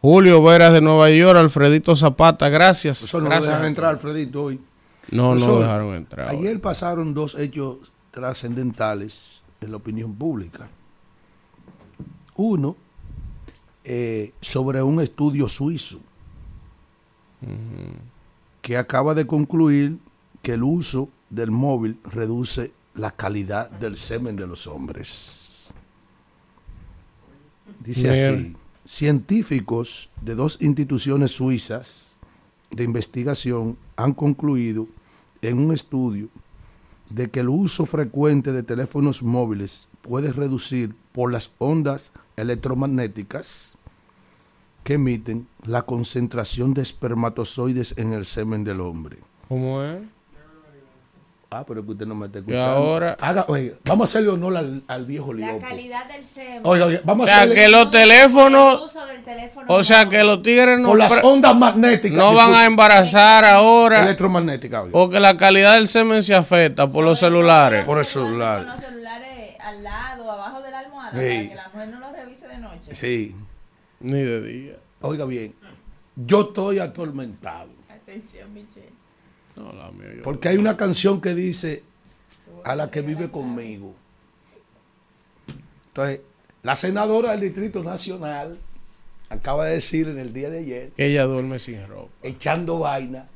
[0.00, 3.04] Julio Veras de Nueva York, Alfredito Zapata, gracias.
[3.04, 3.52] Eso no gracias.
[3.54, 4.60] dejan entrar, Alfredito, hoy.
[5.12, 6.28] No, no Profesor, dejaron entrar.
[6.28, 7.76] Ayer pasaron dos hechos
[8.10, 10.68] trascendentales en la opinión pública.
[12.34, 12.76] Uno,
[13.84, 16.00] eh, sobre un estudio suizo
[18.60, 19.98] que acaba de concluir
[20.42, 25.41] que el uso del móvil reduce la calidad del semen de los hombres.
[27.82, 28.34] Dice Bien.
[28.34, 32.16] así, científicos de dos instituciones suizas
[32.70, 34.88] de investigación han concluido
[35.42, 36.28] en un estudio
[37.10, 43.76] de que el uso frecuente de teléfonos móviles puede reducir por las ondas electromagnéticas
[44.84, 49.18] que emiten la concentración de espermatozoides en el semen del hombre.
[49.48, 50.02] ¿Cómo es?
[51.54, 52.66] Ah, pero es que usted no me está Y escuchando.
[52.66, 53.16] ahora.
[53.20, 55.66] Haga- oiga, vamos a hacerle honor al, al viejo La Liopo.
[55.68, 56.60] calidad del semen.
[56.64, 58.74] Oiga, oiga, vamos O a sea, hacerle que los teléfonos.
[58.80, 62.16] El uso del teléfono O sea, que los tigres no, por las ondas magnéticas.
[62.18, 64.02] no van a embarazar ahora.
[64.02, 64.84] electromagnéticas.
[64.84, 64.98] oiga.
[64.98, 67.84] O que la calidad del semen se afecta por los celulares.
[67.84, 68.62] Por el Con celular.
[68.62, 71.18] los celulares al lado, abajo de la almohada, Sí.
[71.18, 72.94] para que la mujer no lo revise de noche.
[72.94, 73.34] Sí.
[74.00, 74.72] Ni de día.
[75.02, 75.54] Oiga bien,
[76.16, 77.68] yo estoy atormentado.
[77.90, 78.91] Atención, Michelle.
[79.56, 81.82] No, la mía, yo- Porque hay una canción que dice
[82.64, 83.94] a la que vive conmigo.
[85.88, 86.20] Entonces,
[86.62, 88.58] la senadora del Distrito Nacional
[89.28, 92.10] acaba de decir en el día de ayer, Que ella duerme sin ropa.
[92.22, 93.28] echando vaina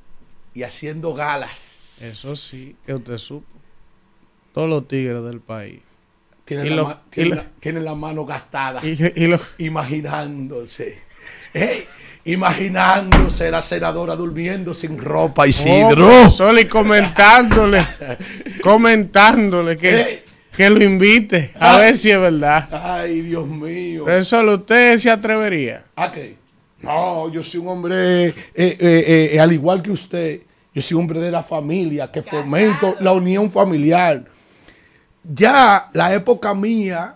[0.54, 2.00] y haciendo galas.
[2.02, 3.46] Eso sí, que usted supo.
[4.54, 5.80] Todos los tigres del país.
[6.44, 8.80] Tiene, Y la, lo- ma- y tiene lo- la- tiene la mano gastada.
[8.86, 10.98] Y, y lo- imaginándose.
[11.54, 11.86] ¿eh?
[12.26, 16.08] Imaginándose la senadora durmiendo sin ropa, Isidro.
[16.24, 17.80] Oh, Sol, y comentándole,
[18.62, 20.24] comentándole que, Eh.
[20.56, 21.78] que lo invite a Ah.
[21.78, 22.68] ver si es verdad.
[22.72, 24.02] Ay, Dios mío.
[24.06, 25.84] Pero Sol, usted se atrevería.
[25.94, 26.36] ¿A qué?
[26.82, 30.40] No, yo soy un hombre, eh, eh, eh, al igual que usted,
[30.74, 34.24] yo soy un hombre de la familia, que fomento la unión familiar.
[35.22, 37.14] Ya la época mía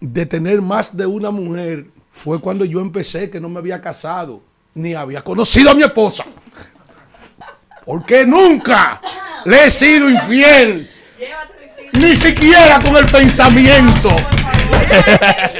[0.00, 1.86] de tener más de una mujer
[2.16, 4.40] fue cuando yo empecé, que no me había casado,
[4.74, 6.24] ni había conocido a mi esposa.
[7.84, 9.00] Porque nunca
[9.44, 10.90] le he sido infiel,
[11.92, 14.08] ni siquiera con el pensamiento.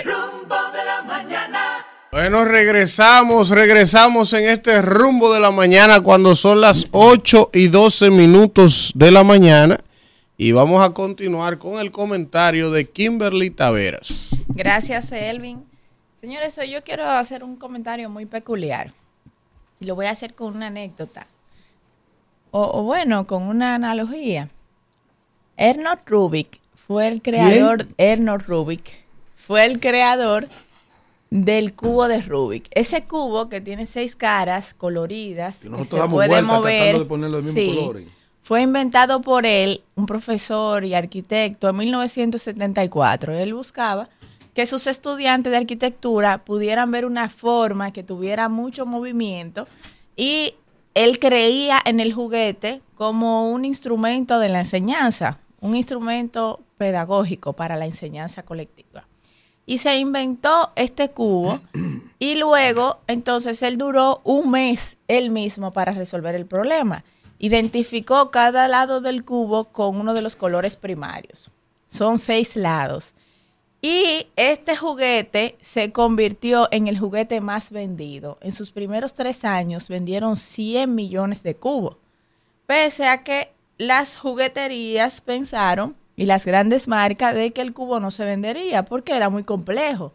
[0.04, 1.86] Rumbo de la mañana.
[2.10, 8.10] Bueno, regresamos, regresamos en este rumbo de la mañana cuando son las 8 y 12
[8.10, 9.78] minutos de la mañana.
[10.38, 14.30] Y vamos a continuar con el comentario de Kimberly Taveras.
[14.48, 15.75] Gracias, Elvin.
[16.26, 18.92] Señores, hoy yo quiero hacer un comentario muy peculiar.
[19.78, 21.28] Y lo voy a hacer con una anécdota.
[22.50, 24.48] O, o bueno, con una analogía.
[25.56, 28.82] Ernest Rubik fue el creador, Ernest Rubik
[29.36, 30.48] fue el creador
[31.30, 32.66] del cubo de Rubik.
[32.72, 36.98] Ese cubo que tiene seis caras coloridas, Y que nosotros se damos puede vueltas mover.
[36.98, 37.76] de ponerle los mismos Sí.
[37.76, 38.04] colores.
[38.42, 43.32] Fue inventado por él, un profesor y arquitecto, en 1974.
[43.32, 44.08] Él buscaba
[44.56, 49.66] que sus estudiantes de arquitectura pudieran ver una forma que tuviera mucho movimiento
[50.16, 50.54] y
[50.94, 57.76] él creía en el juguete como un instrumento de la enseñanza, un instrumento pedagógico para
[57.76, 59.06] la enseñanza colectiva.
[59.66, 61.60] Y se inventó este cubo
[62.18, 67.04] y luego entonces él duró un mes él mismo para resolver el problema.
[67.38, 71.50] Identificó cada lado del cubo con uno de los colores primarios.
[71.88, 73.12] Son seis lados.
[73.88, 78.36] Y este juguete se convirtió en el juguete más vendido.
[78.40, 81.96] En sus primeros tres años vendieron 100 millones de cubos.
[82.66, 88.10] Pese a que las jugueterías pensaron y las grandes marcas de que el cubo no
[88.10, 90.12] se vendería porque era muy complejo.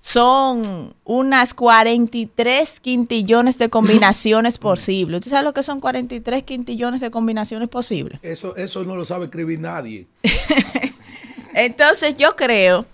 [0.00, 5.18] Son unas 43 quintillones de combinaciones posibles.
[5.18, 8.20] ¿Usted sabe lo que son 43 quintillones de combinaciones posibles?
[8.22, 10.06] Eso, eso no lo sabe escribir nadie.
[11.54, 12.86] Entonces yo creo,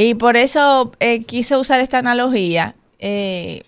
[0.00, 3.64] y por eso eh, quise usar esta analogía, eh,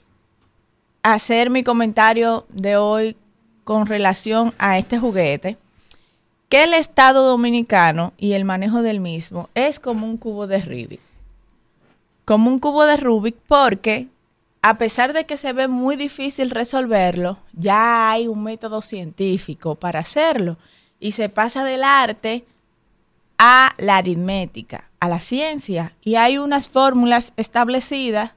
[1.03, 3.17] hacer mi comentario de hoy
[3.65, 5.57] con relación a este juguete,
[6.49, 11.01] que el Estado dominicano y el manejo del mismo es como un cubo de Rubik.
[12.25, 14.07] Como un cubo de Rubik porque
[14.63, 19.99] a pesar de que se ve muy difícil resolverlo, ya hay un método científico para
[19.99, 20.59] hacerlo
[21.01, 22.45] y se pasa del arte
[23.43, 25.97] a la aritmética, a la ciencia.
[26.03, 28.33] Y hay unas fórmulas establecidas,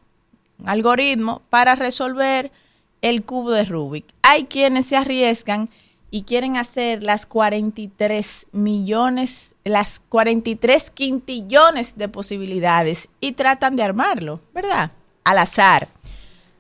[0.60, 2.54] un algoritmo, para resolver
[3.02, 4.06] el cubo de Rubik.
[4.22, 5.70] Hay quienes se arriesgan
[6.10, 14.40] y quieren hacer las 43 millones, las 43 quintillones de posibilidades y tratan de armarlo,
[14.54, 14.92] ¿verdad?
[15.26, 15.90] Al azar.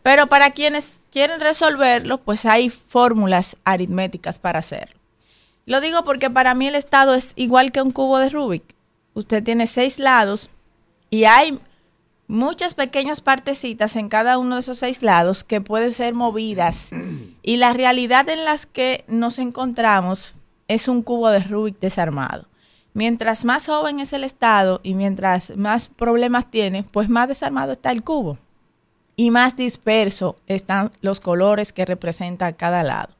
[0.01, 5.02] Pero para quienes quieren resolverlo, pues hay fórmulas aritméticas para hacerlo.
[5.65, 8.63] Lo digo porque para mí el estado es igual que un cubo de Rubik.
[9.13, 10.49] Usted tiene seis lados
[11.09, 11.59] y hay
[12.27, 16.89] muchas pequeñas partecitas en cada uno de esos seis lados que pueden ser movidas.
[17.45, 20.33] Y la realidad en las que nos encontramos
[20.69, 22.47] es un cubo de Rubik desarmado.
[22.93, 27.91] Mientras más joven es el estado y mientras más problemas tiene, pues más desarmado está
[27.91, 28.37] el cubo
[29.15, 33.13] y más disperso están los colores que representa cada lado.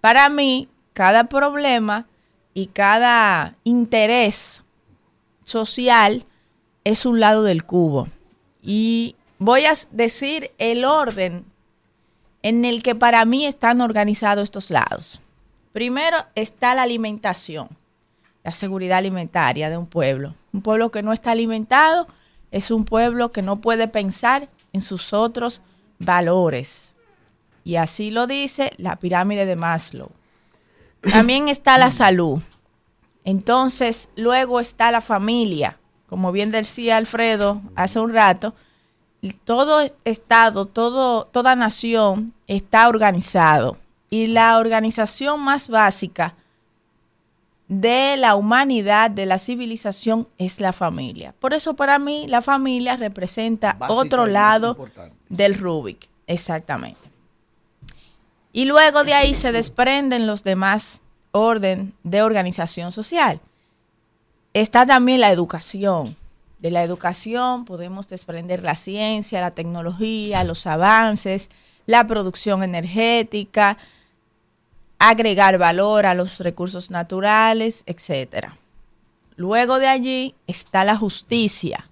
[0.00, 0.68] Para mí,
[1.00, 2.04] cada problema
[2.52, 4.62] y cada interés
[5.44, 6.26] social
[6.84, 8.06] es un lado del cubo.
[8.62, 11.46] Y voy a decir el orden
[12.42, 15.22] en el que para mí están organizados estos lados.
[15.72, 17.70] Primero está la alimentación,
[18.44, 20.34] la seguridad alimentaria de un pueblo.
[20.52, 22.08] Un pueblo que no está alimentado
[22.50, 25.62] es un pueblo que no puede pensar en sus otros
[25.98, 26.94] valores.
[27.64, 30.10] Y así lo dice la pirámide de Maslow.
[31.00, 32.40] También está la salud.
[33.24, 35.78] Entonces, luego está la familia.
[36.08, 38.54] Como bien decía Alfredo hace un rato,
[39.44, 43.76] todo estado, todo, toda nación está organizado.
[44.08, 46.34] Y la organización más básica
[47.68, 51.32] de la humanidad, de la civilización, es la familia.
[51.38, 54.76] Por eso para mí la familia representa otro lado
[55.28, 56.08] del Rubik.
[56.26, 57.09] Exactamente.
[58.52, 61.02] Y luego de ahí se desprenden los demás
[61.32, 63.40] orden de organización social.
[64.52, 66.16] Está también la educación.
[66.58, 71.48] De la educación podemos desprender la ciencia, la tecnología, los avances,
[71.86, 73.78] la producción energética,
[74.98, 78.56] agregar valor a los recursos naturales, etcétera.
[79.36, 81.86] Luego de allí está la justicia.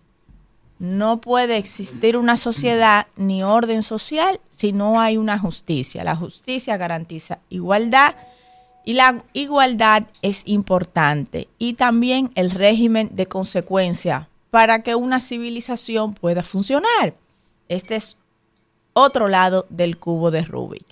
[0.78, 6.04] No puede existir una sociedad ni orden social si no hay una justicia.
[6.04, 8.14] La justicia garantiza igualdad
[8.84, 11.48] y la igualdad es importante.
[11.58, 17.14] Y también el régimen de consecuencia para que una civilización pueda funcionar.
[17.68, 18.18] Este es
[18.92, 20.86] otro lado del cubo de Rubik.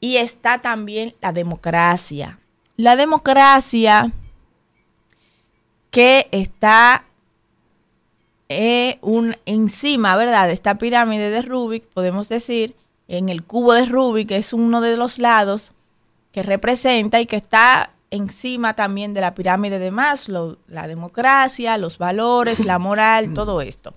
[0.00, 2.38] Y está también la democracia.
[2.76, 4.12] La democracia
[5.90, 7.04] que está
[8.48, 10.46] eh, un, encima, ¿verdad?
[10.46, 12.76] De esta pirámide de Rubik, podemos decir,
[13.08, 15.72] en el cubo de Rubik, que es uno de los lados
[16.32, 21.98] que representa y que está encima también de la pirámide de Maslow, la democracia, los
[21.98, 23.94] valores, la moral, todo esto.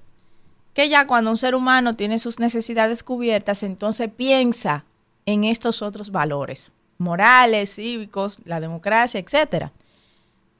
[0.73, 4.85] Que ya cuando un ser humano tiene sus necesidades cubiertas, entonces piensa
[5.25, 9.71] en estos otros valores morales, cívicos, la democracia, etcétera.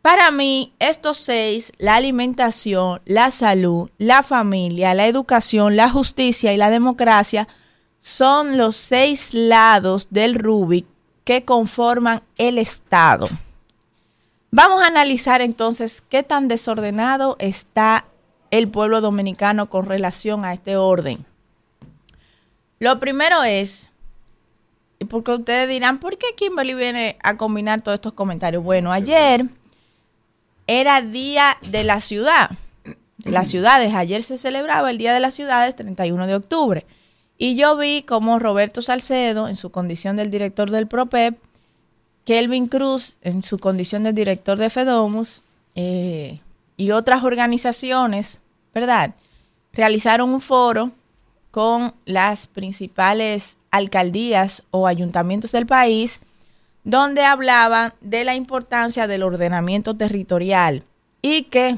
[0.02, 6.58] Para mí, estos seis, la alimentación, la salud, la familia, la educación, la justicia y
[6.58, 7.48] la democracia,
[8.00, 10.88] son los seis lados del Rubik
[11.24, 13.28] que conforman el Estado.
[14.50, 18.06] Vamos a analizar entonces qué tan desordenado está
[18.50, 21.26] el pueblo dominicano con relación a este orden.
[22.80, 23.92] Lo primero es
[25.10, 28.64] porque ustedes dirán, ¿por qué Kimberly viene a combinar todos estos comentarios?
[28.64, 29.46] Bueno, ayer
[30.68, 32.52] era Día de la Ciudad,
[33.24, 33.94] las ciudades.
[33.94, 36.86] Ayer se celebraba el Día de las Ciudades, 31 de octubre.
[37.38, 41.38] Y yo vi como Roberto Salcedo, en su condición del director del PROPEP,
[42.26, 45.42] Kelvin Cruz, en su condición de director de FEDOMUS,
[45.76, 46.40] eh,
[46.78, 48.40] y otras organizaciones,
[48.74, 49.16] ¿verdad?
[49.74, 50.92] Realizaron un foro
[51.52, 56.20] con las principales alcaldías o ayuntamientos del país,
[56.84, 60.84] donde hablaban de la importancia del ordenamiento territorial
[61.22, 61.78] y que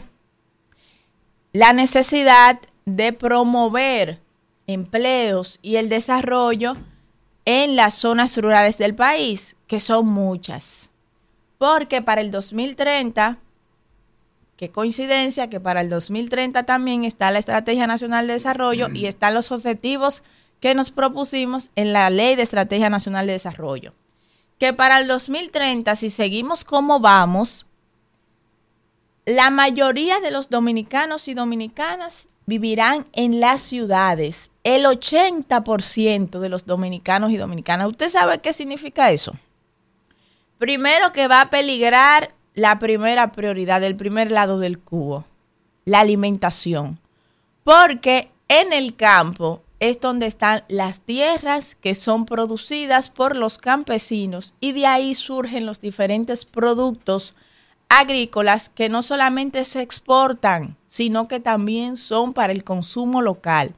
[1.51, 4.19] la necesidad de promover
[4.67, 6.73] empleos y el desarrollo
[7.45, 10.89] en las zonas rurales del país, que son muchas.
[11.57, 13.37] Porque para el 2030
[14.55, 19.33] Qué coincidencia que para el 2030 también está la Estrategia Nacional de Desarrollo y están
[19.33, 20.23] los objetivos
[20.59, 23.93] que nos propusimos en la Ley de Estrategia Nacional de Desarrollo.
[24.63, 27.65] Que para el 2030, si seguimos como vamos,
[29.25, 34.51] la mayoría de los dominicanos y dominicanas vivirán en las ciudades.
[34.63, 37.89] El 80% de los dominicanos y dominicanas.
[37.89, 39.33] ¿Usted sabe qué significa eso?
[40.59, 45.25] Primero que va a peligrar la primera prioridad, el primer lado del cubo,
[45.83, 46.99] la alimentación.
[47.65, 54.53] Porque en el campo es donde están las tierras que son producidas por los campesinos
[54.61, 57.35] y de ahí surgen los diferentes productos
[57.89, 63.75] agrícolas que no solamente se exportan, sino que también son para el consumo local.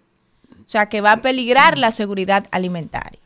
[0.60, 3.20] O sea que va a peligrar la seguridad alimentaria.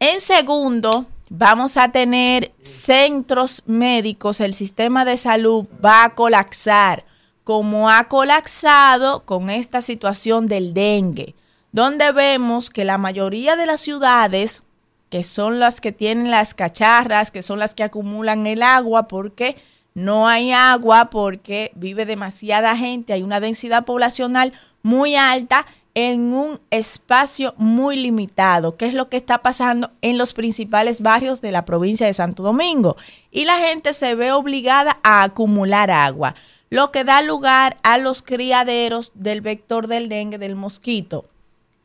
[0.00, 7.06] En segundo, vamos a tener centros médicos, el sistema de salud va a colapsar,
[7.42, 11.34] como ha colapsado con esta situación del dengue,
[11.72, 14.62] donde vemos que la mayoría de las ciudades,
[15.08, 19.56] que son las que tienen las cacharras, que son las que acumulan el agua, porque
[19.94, 24.52] no hay agua, porque vive demasiada gente, hay una densidad poblacional
[24.82, 30.32] muy alta en un espacio muy limitado, que es lo que está pasando en los
[30.32, 32.96] principales barrios de la provincia de Santo Domingo.
[33.30, 36.36] Y la gente se ve obligada a acumular agua,
[36.70, 41.24] lo que da lugar a los criaderos del vector del dengue, del mosquito.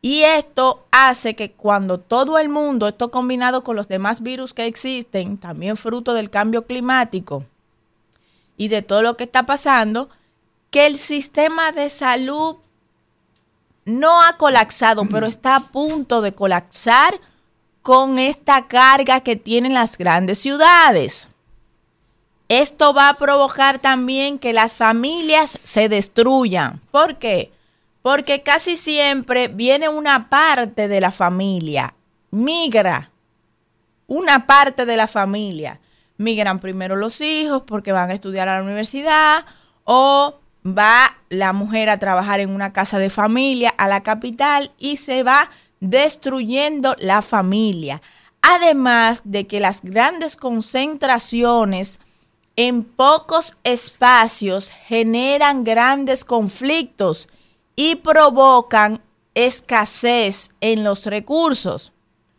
[0.06, 4.68] Y esto hace que cuando todo el mundo, esto combinado con los demás virus que
[4.68, 7.44] existen, también fruto del cambio climático
[8.56, 10.11] y de todo lo que está pasando,
[10.69, 12.57] que el sistema de salud
[13.86, 17.19] no ha colapsado, pero está a punto de colapsar
[17.82, 21.30] con esta carga que tienen las grandes ciudades.
[22.48, 26.80] Esto va a provocar también que las familias se destruyan.
[26.91, 27.55] ¿Por qué?
[28.06, 31.95] Porque casi siempre viene una parte de la familia,
[32.30, 33.10] migra
[34.06, 35.80] una parte de la familia.
[36.18, 39.44] Migran primero los hijos porque van a estudiar a la universidad
[39.86, 44.98] o va la mujer a trabajar en una casa de familia a la capital y
[44.98, 45.49] se va
[45.80, 48.03] destruyendo la familia.
[48.44, 51.99] Además de que las grandes concentraciones
[52.56, 57.27] en pocos espacios generan grandes conflictos
[57.76, 59.02] y provocan
[59.34, 61.91] escasez en los recursos,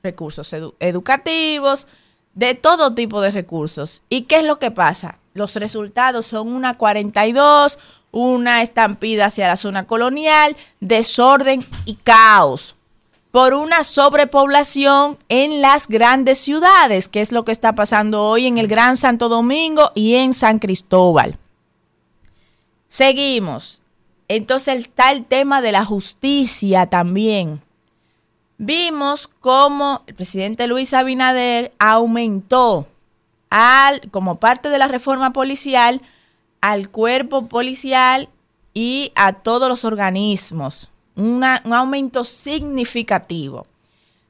[0.03, 1.87] recursos educativos,
[2.35, 4.03] de todo tipo de recursos.
[4.09, 5.19] ¿Y qué es lo que pasa?
[5.35, 7.79] Los resultados son una 42,
[8.13, 12.77] una estampida hacia la zona colonial, desorden y caos
[13.37, 18.57] por una sobrepoblación en las grandes ciudades, que es lo que está pasando hoy en
[18.57, 21.39] el Gran Santo Domingo y en San Cristóbal.
[22.89, 23.83] Seguimos.
[24.29, 27.63] Entonces está el tema de la justicia también.
[28.59, 32.87] Vimos cómo el presidente Luis Abinader aumentó
[33.51, 36.01] al, como parte de la reforma policial
[36.61, 38.29] al cuerpo policial
[38.75, 40.91] y a todos los organismos.
[41.15, 43.67] un aumento significativo.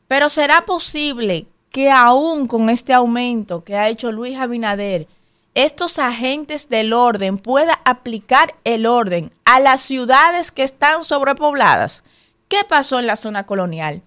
[0.06, 5.08] Pero ¿será posible que aún con este aumento que ha hecho Luis Abinader,
[5.56, 12.02] estos agentes del orden puedan aplicar el orden a las ciudades que están sobrepobladas?
[12.46, 14.02] ¿Qué pasó en la zona colonial?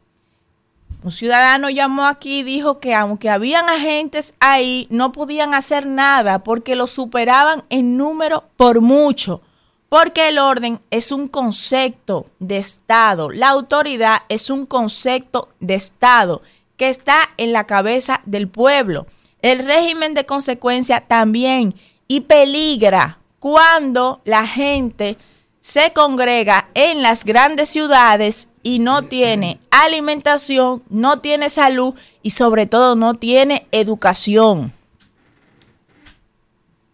[1.02, 6.44] Un ciudadano llamó aquí y dijo que aunque habían agentes ahí, no podían hacer nada
[6.44, 9.42] porque los superaban en número por mucho.
[9.90, 16.44] Porque el orden es un concepto de Estado, la autoridad es un concepto de Estado
[16.78, 19.08] que está en la cabeza del pueblo.
[19.42, 21.76] El régimen de consecuencia también
[22.08, 25.18] y peligra cuando la gente
[25.62, 32.66] se congrega en las grandes ciudades y no tiene alimentación, no tiene salud y sobre
[32.66, 34.74] todo no tiene educación.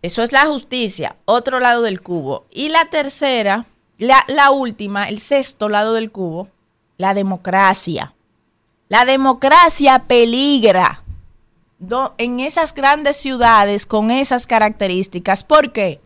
[0.02, 2.46] Eso es la justicia, otro lado del cubo.
[2.52, 3.66] Y la tercera,
[3.98, 6.50] la, última, el sexto lado del cubo,
[6.98, 8.14] la democracia.
[8.88, 11.02] La democracia peligra
[12.18, 15.44] en esas grandes ciudades con esas características.
[15.44, 16.00] ¿Por qué?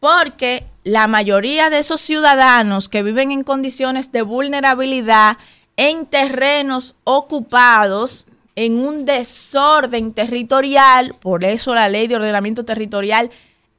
[0.00, 5.36] Porque la mayoría de esos ciudadanos que viven en condiciones de vulnerabilidad
[5.76, 8.26] en terrenos ocupados,
[8.56, 13.30] en un desorden territorial, por eso la ley de ordenamiento territorial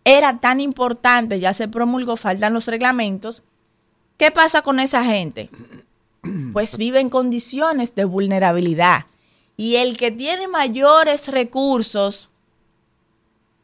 [0.06, 3.44] era tan importante, ya se promulgó, faltan los reglamentos.
[4.18, 5.50] ¿Qué pasa con esa gente?
[6.54, 9.06] Pues vive en condiciones de vulnerabilidad.
[9.60, 12.30] Y el que tiene mayores recursos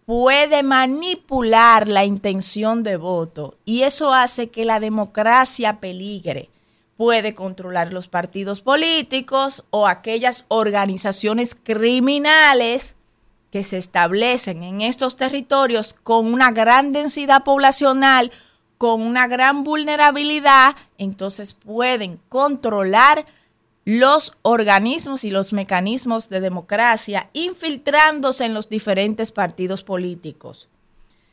[0.06, 6.50] puede manipular la intención de voto y eso hace que la democracia peligre.
[6.98, 12.98] Puede controlar los partidos políticos o aquellas organizaciones criminales
[13.50, 18.34] que se establecen en estos territorios con una gran densidad poblacional,
[18.78, 23.26] con una gran vulnerabilidad, entonces pueden controlar
[23.86, 30.68] los organismos y los mecanismos de democracia infiltrándose en los diferentes partidos políticos.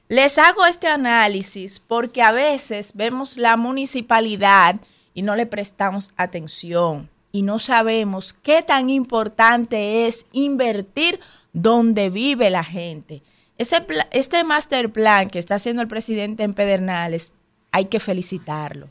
[0.09, 4.77] Les hago este análisis porque a veces vemos la municipalidad
[5.15, 11.19] y no le prestamos atención y no sabemos qué tan importante es invertir
[11.55, 13.23] donde vive la gente.
[13.57, 17.33] este master plan que está haciendo el presidente en Pedernales,
[17.71, 18.91] hay que felicitarlo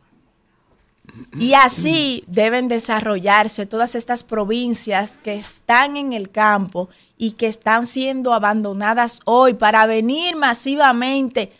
[1.37, 7.85] Y así deben desarrollarse todas estas provincias que están en el campo y que están
[7.85, 11.51] siendo abandonadas hoy para venir masivamente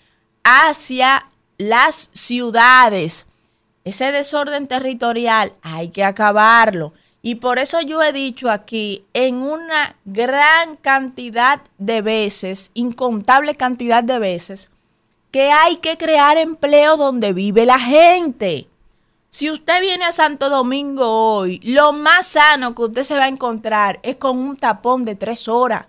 [0.44, 1.28] hacia
[1.58, 3.26] las ciudades.
[3.84, 6.94] Ese desorden territorial hay que acabarlo.
[7.24, 14.04] Y por eso yo he dicho aquí en una gran cantidad de veces, incontable cantidad
[14.04, 14.70] de veces,
[15.30, 18.68] que hay que crear empleo donde vive la gente.
[19.34, 23.30] Si usted viene a Santo Domingo hoy, lo más sano que usted se va a
[23.30, 25.86] encontrar es con un tapón de tres horas.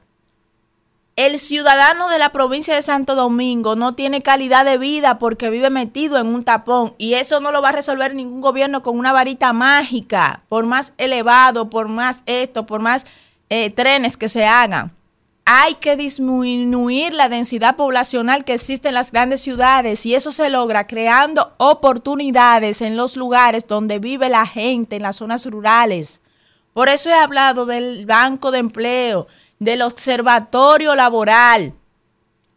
[1.17, 5.71] El ciudadano de la provincia de Santo Domingo no tiene calidad de vida porque vive
[5.71, 9.13] metido en un tapón y eso no lo va a resolver ningún gobierno con una
[9.13, 13.07] varita mágica, por más elevado, por más esto, por más
[13.51, 14.93] eh, trenes que se hagan.
[15.55, 20.49] Hay que disminuir la densidad poblacional que existe en las grandes ciudades y eso se
[20.49, 26.23] logra creando oportunidades en los lugares donde vive la gente, en las zonas rurales.
[26.73, 29.27] Por eso he hablado del banco de empleo,
[29.59, 31.75] del observatorio laboral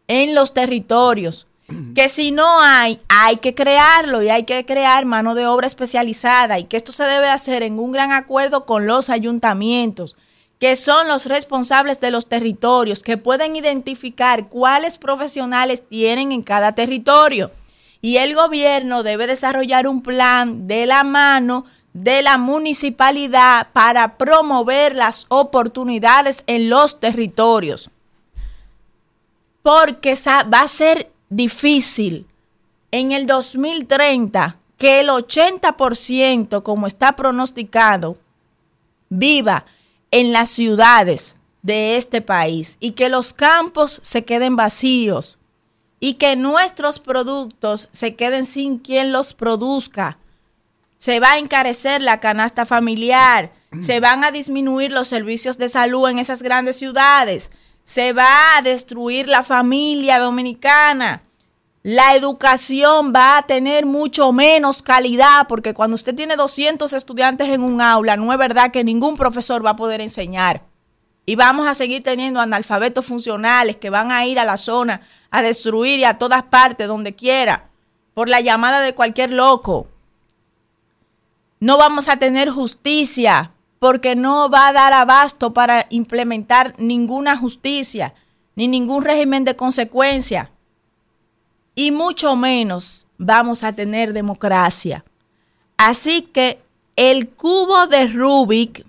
[0.08, 1.46] en los territorios,
[1.94, 6.58] que si no hay, hay que crearlo y hay que crear mano de obra especializada
[6.58, 10.16] y que esto se debe hacer en un gran acuerdo con los ayuntamientos,
[10.58, 16.72] que son los responsables de los territorios, que pueden identificar cuáles profesionales tienen en cada
[16.72, 17.50] territorio.
[18.00, 24.94] Y el gobierno debe desarrollar un plan de la mano de la municipalidad para promover
[24.94, 27.90] las oportunidades en los territorios.
[29.62, 30.14] Porque
[30.52, 32.26] va a ser difícil
[32.90, 38.18] en el 2030 que el 80%, como está pronosticado,
[39.08, 39.64] viva
[40.10, 45.38] en las ciudades de este país y que los campos se queden vacíos
[46.00, 50.18] y que nuestros productos se queden sin quien los produzca
[50.98, 56.08] se va a encarecer la canasta familiar, se van a disminuir los servicios de salud
[56.08, 57.50] en esas grandes ciudades,
[57.84, 61.22] se va a destruir la familia dominicana.
[61.86, 67.62] La educación va a tener mucho menos calidad porque cuando usted tiene 200 estudiantes en
[67.62, 70.62] un aula, no es verdad que ningún profesor va a poder enseñar.
[71.26, 75.42] Y vamos a seguir teniendo analfabetos funcionales que van a ir a la zona a
[75.42, 77.70] destruir y a todas partes, donde quiera,
[78.14, 79.86] por la llamada de cualquier loco
[81.60, 88.14] no vamos a tener justicia porque no va a dar abasto para implementar ninguna justicia
[88.56, 90.50] ni ningún régimen de consecuencia.
[91.76, 95.04] Y mucho menos vamos a tener democracia.
[95.76, 96.58] Así que
[96.96, 98.84] el cubo de Rubik,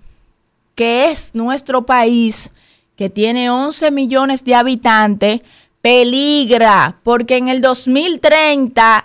[0.74, 2.50] que es nuestro país,
[2.96, 5.42] que tiene 11 millones de habitantes,
[5.82, 9.04] peligra porque en el 2030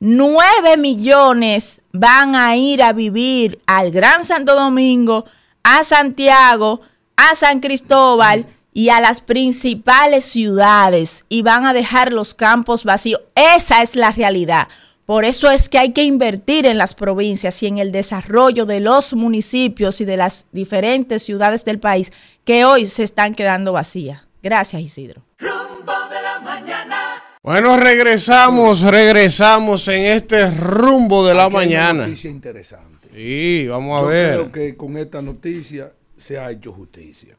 [0.00, 5.24] 9 millones van a ir a vivir al Gran Santo Domingo,
[5.62, 6.82] a Santiago,
[7.16, 8.44] a San Cristóbal
[8.74, 13.20] y a las principales ciudades y van a dejar los campos vacíos.
[13.34, 14.68] Esa es la realidad.
[15.06, 18.80] Por eso es que hay que invertir en las provincias y en el desarrollo de
[18.80, 22.10] los municipios y de las diferentes ciudades del país
[22.44, 24.22] que hoy se están quedando vacías.
[24.42, 25.22] Gracias, Isidro.
[25.38, 27.22] Rumbo de la mañana.
[27.42, 32.02] Bueno, regresamos, regresamos en este rumbo de la Aquí hay una mañana.
[32.06, 33.08] noticia interesante.
[33.12, 34.32] Sí, vamos a Yo ver.
[34.32, 37.36] creo que con esta noticia se ha hecho justicia.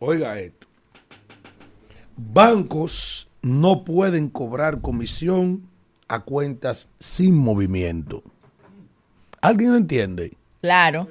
[0.00, 0.55] Oiga esto.
[2.16, 5.68] Bancos no pueden cobrar comisión
[6.08, 8.22] a cuentas sin movimiento.
[9.40, 10.32] ¿Alguien lo entiende?
[10.62, 11.08] Claro.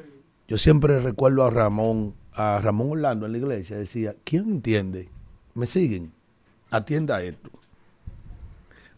[0.47, 5.07] Yo siempre recuerdo a Ramón, a Ramón Orlando en la iglesia, decía, ¿quién entiende?
[5.53, 6.11] ¿Me siguen?
[6.71, 7.49] Atienda esto.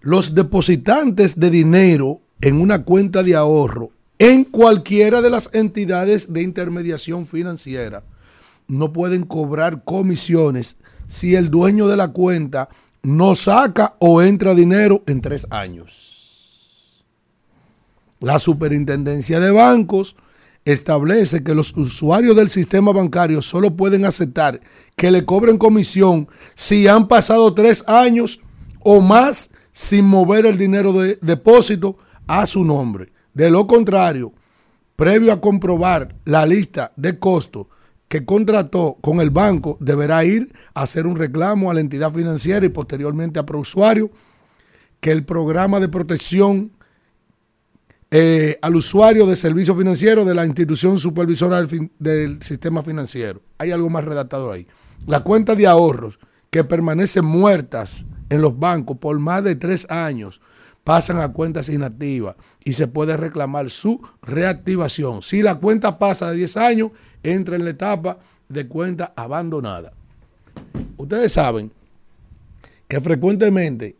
[0.01, 6.41] Los depositantes de dinero en una cuenta de ahorro en cualquiera de las entidades de
[6.41, 8.03] intermediación financiera
[8.67, 10.77] no pueden cobrar comisiones
[11.07, 12.69] si el dueño de la cuenta
[13.03, 17.05] no saca o entra dinero en tres años.
[18.19, 20.15] La superintendencia de bancos
[20.65, 24.59] establece que los usuarios del sistema bancario solo pueden aceptar
[24.95, 28.41] que le cobren comisión si han pasado tres años
[28.81, 31.97] o más sin mover el dinero de depósito
[32.27, 33.13] a su nombre.
[33.33, 34.33] De lo contrario,
[34.95, 37.67] previo a comprobar la lista de costos
[38.07, 42.65] que contrató con el banco, deberá ir a hacer un reclamo a la entidad financiera
[42.65, 44.09] y posteriormente a usuario
[44.99, 46.71] que el programa de protección
[48.09, 53.41] eh, al usuario de servicio financiero de la institución supervisora del, del sistema financiero.
[53.57, 54.65] Hay algo más redactado ahí.
[55.05, 56.19] La cuenta de ahorros
[56.49, 60.41] que permanecen muertas en los bancos por más de tres años
[60.87, 65.21] pasan a cuentas inactivas y se puede reclamar su reactivación.
[65.21, 66.91] Si la cuenta pasa de 10 años,
[67.33, 69.93] entra en la etapa de cuenta abandonada.
[70.97, 71.71] Ustedes saben
[72.87, 73.95] que frecuentemente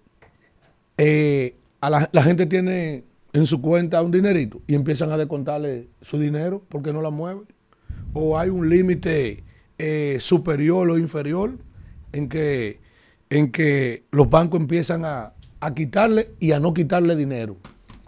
[0.98, 6.64] eh, la gente tiene en su cuenta un dinerito y empiezan a descontarle su dinero
[6.70, 7.42] porque no la mueve.
[8.14, 9.44] O hay un límite
[9.78, 11.58] eh, superior o inferior
[12.14, 12.80] en que,
[13.30, 17.58] en que los bancos empiezan a, a quitarle y a no quitarle dinero.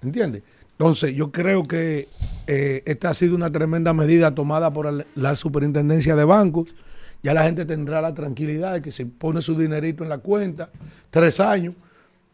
[0.01, 0.43] ¿Entiendes?
[0.80, 2.07] Entonces, yo creo que
[2.47, 6.73] eh, esta ha sido una tremenda medida tomada por el- la superintendencia de bancos.
[7.22, 10.69] Ya la gente tendrá la tranquilidad de que se pone su dinerito en la cuenta,
[11.11, 11.76] tres años,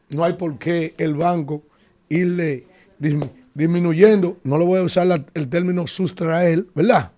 [0.10, 1.64] no hay por qué el banco
[2.08, 2.66] irle
[3.02, 7.12] dismi- disminuyendo, no lo voy a usar la- el término sustraer, ¿verdad?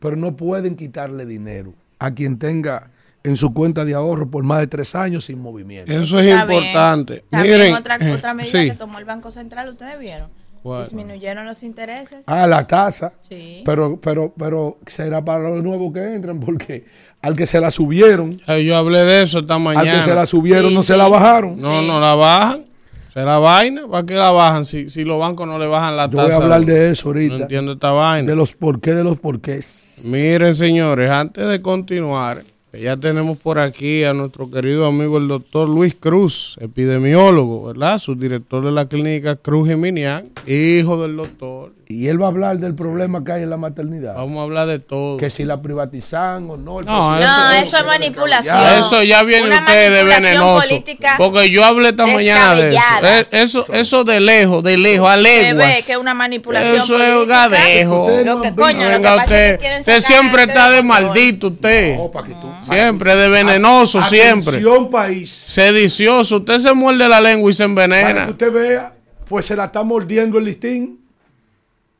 [0.00, 2.90] Pero no pueden quitarle dinero a quien tenga
[3.22, 5.92] en su cuenta de ahorro por más de tres años sin movimiento.
[5.92, 6.62] Eso es Está bien.
[6.62, 7.24] importante.
[7.30, 8.70] También Miren, otra, eh, otra medida sí.
[8.70, 10.30] que tomó el Banco Central, ¿ustedes vieron?
[10.64, 12.24] Disminuyeron los intereses.
[12.26, 13.12] Ah, la tasa.
[13.20, 13.62] Sí.
[13.64, 16.86] Pero, pero, pero será para los nuevos que entran, porque
[17.22, 19.96] al que se la subieron, Eh, Yo hablé de eso esta al mañana.
[19.96, 21.60] que se la subieron Sí, no se la bajaron.
[21.60, 22.64] No, no la bajan.
[23.12, 23.86] Será vaina.
[23.88, 26.28] ¿Para qué la bajan si, si los bancos no le bajan la Yo voy a
[26.30, 26.42] tasa?
[26.42, 27.36] hablar de eso No ahorita.
[27.36, 28.28] entiendo esta vaina.
[28.28, 30.00] de los porqué de los porqués.
[30.06, 32.42] Miren, señores, antes de continuar,
[32.80, 37.98] ya tenemos por aquí a nuestro querido amigo el doctor Luis Cruz, epidemiólogo, ¿verdad?
[37.98, 41.72] Subdirector de la clínica Cruz Geminián, hijo del doctor.
[41.86, 44.14] Y él va a hablar del problema que hay en la maternidad.
[44.14, 45.18] Vamos a hablar de todo.
[45.18, 46.80] Que si la privatizan o no.
[46.80, 48.56] el No, No, eso es que manipulación.
[48.56, 48.78] ya.
[48.78, 50.82] Eso ya viene Una usted de venenoso.
[51.18, 52.80] Porque yo hablé esta mañana de eso.
[53.02, 55.66] Eh, Eso, eso de lejos, de lejos, a Se leguas.
[55.76, 57.48] ve que es una manipulación Eso es política.
[57.48, 58.08] gadejo.
[58.24, 61.96] Lo que coño, que Venga pasa usted, que usted siempre está de maldito usted.
[61.96, 64.48] No, pa' que tú- Siempre de venenoso, siempre.
[64.56, 65.30] Atención, país.
[65.30, 68.30] Sedicioso, usted se muerde la lengua y se Para que envenena.
[68.30, 68.94] usted vea,
[69.28, 71.00] pues se la está mordiendo el listín,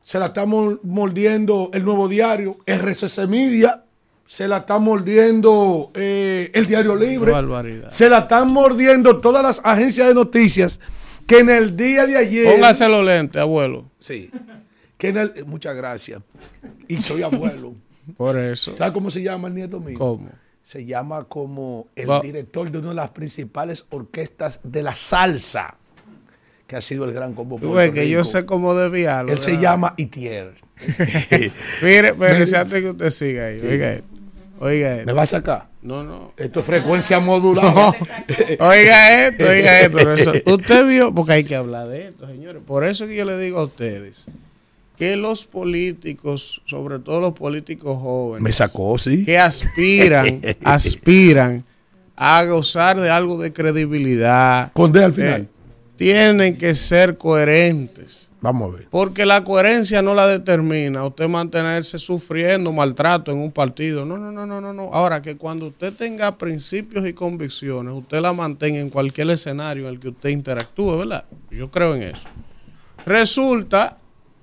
[0.05, 3.83] se la está mordiendo el nuevo diario, RCC Media,
[4.27, 7.89] se la está mordiendo eh, el Diario Libre, barbaridad.
[7.89, 10.79] se la están mordiendo todas las agencias de noticias
[11.27, 12.53] que en el día de ayer...
[12.53, 13.89] Póngase los lentes, abuelo.
[13.99, 14.29] Sí.
[14.97, 16.21] Que en el, muchas gracias.
[16.87, 17.73] Y soy abuelo.
[18.17, 18.77] Por eso.
[18.77, 19.97] ¿Sabes cómo se llama el nieto mío?
[19.97, 20.29] ¿Cómo?
[20.61, 25.77] Se llama como el Va- director de una de las principales orquestas de la salsa,
[26.75, 27.57] que ha sido el gran combo.
[27.57, 29.31] Ves que yo sé cómo desviarlo.
[29.31, 30.55] Él se llama Itier.
[31.81, 33.61] Mire, pero antes que usted siga ahí.
[33.61, 34.07] Oiga esto.
[34.59, 35.67] Oiga ¿Me va a sacar?
[35.81, 36.33] No, no.
[36.35, 37.93] Esto es frecuencia modulada.
[38.59, 40.31] Oiga esto, oiga esto.
[40.53, 42.61] Usted vio, porque hay que hablar de esto, señores.
[42.65, 44.25] Por eso es que yo le digo a ustedes
[44.97, 49.23] que los políticos, sobre todo los políticos jóvenes, Me sacó, sí.
[49.23, 51.63] que aspiran, aspiran
[52.15, 55.41] a gozar de algo de credibilidad, Con D al final.
[55.41, 55.54] eh,
[55.95, 58.29] tienen que ser coherentes.
[58.41, 58.87] Vamos a ver.
[58.91, 64.05] Porque la coherencia no la determina usted mantenerse sufriendo maltrato en un partido.
[64.05, 64.93] No, no, no, no, no, no.
[64.93, 69.95] Ahora que cuando usted tenga principios y convicciones, usted la mantenga en cualquier escenario en
[69.95, 71.25] el que usted interactúe, ¿verdad?
[71.49, 72.27] Yo creo en eso.
[73.05, 73.97] Resulta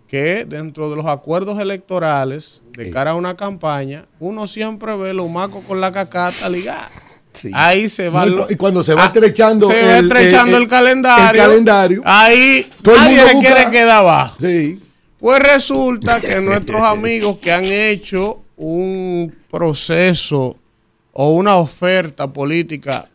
[0.09, 5.31] que dentro de los acuerdos electorales de cara a una campaña, uno siempre ve los
[5.31, 6.89] macos con la cacata ligada.
[7.33, 7.51] Sí.
[7.55, 8.23] Ahí se va.
[8.27, 10.69] Muy lo- po- y cuando se va Ah, estrechando se va el- estrechando el- el,
[10.69, 11.31] calendario.
[11.31, 12.03] el calendario.
[12.05, 14.37] Ahí Todo nadie se quiere quedar abajo.
[14.41, 14.81] Sí.
[15.19, 20.59] Pues resulta que nuestros amigos que han hecho un proceso
[21.15, 23.09] o una oferta política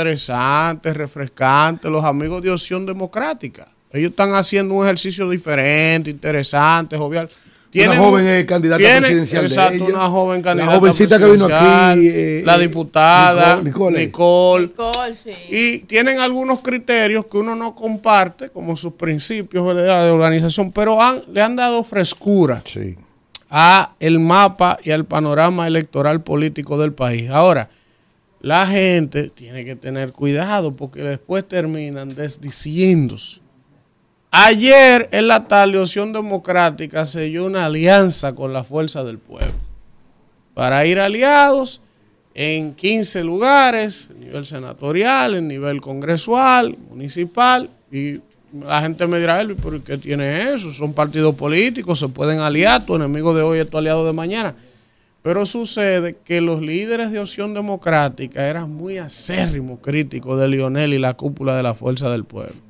[0.00, 7.28] interesante, refrescante, los amigos de Opción Democrática, ellos están haciendo un ejercicio diferente, interesante, jovial.
[7.72, 9.94] Una joven eh, candidata tienen- presidencial de Exacto, ella.
[9.94, 12.08] una joven candidata La jovencita que vino aquí.
[12.08, 14.66] eh, la eh, diputada Nicole, Nicole, Nicole.
[14.66, 15.30] Nicole, sí.
[15.50, 20.04] y tienen algunos criterios que uno no comparte, como sus principios ¿verdad?
[20.04, 22.96] de organización, pero han- le han dado frescura Sí.
[23.50, 27.30] a el mapa y al panorama electoral político del país.
[27.30, 27.68] Ahora,
[28.40, 33.39] la gente tiene que tener cuidado porque después terminan desdiciéndose.
[34.32, 39.54] Ayer en la tarde Opción Democrática selló una alianza con la Fuerza del Pueblo
[40.54, 41.80] para ir aliados
[42.34, 48.20] en 15 lugares, a nivel senatorial, en nivel congresual, municipal, y
[48.64, 50.70] la gente me dirá, ¿pero qué tiene eso?
[50.72, 54.54] Son partidos políticos, se pueden aliar, tu enemigo de hoy es tu aliado de mañana.
[55.22, 60.98] Pero sucede que los líderes de Opción Democrática eran muy acérrimos críticos de Lionel y
[60.98, 62.69] la cúpula de la Fuerza del Pueblo.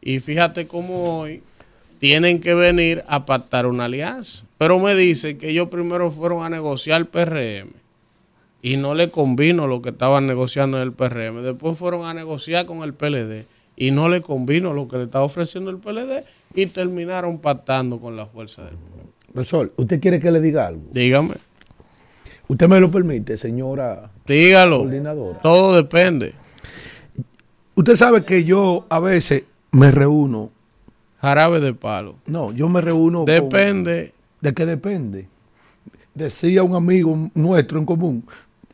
[0.00, 1.42] Y fíjate cómo hoy
[1.98, 4.44] tienen que venir a pactar una alianza.
[4.58, 7.70] Pero me dicen que ellos primero fueron a negociar el PRM
[8.62, 11.42] y no le convino lo que estaban negociando en el PRM.
[11.42, 13.44] Después fueron a negociar con el PLD
[13.76, 18.16] y no le convino lo que le estaba ofreciendo el PLD y terminaron pactando con
[18.16, 19.12] la fuerza del pueblo.
[19.32, 20.82] Profesor, ¿usted quiere que le diga algo?
[20.92, 21.34] Dígame,
[22.48, 24.78] ¿Usted me lo permite, señora dígalo.
[24.78, 25.38] coordinadora?
[25.40, 26.32] Todo depende.
[27.74, 30.50] Usted sabe que yo a veces me reúno.
[31.20, 32.16] Jarabe de palo.
[32.26, 33.18] No, yo me reúno.
[33.18, 34.12] con- Depende.
[34.40, 35.28] ¿De qué depende?
[36.14, 38.24] Decía un amigo nuestro en común,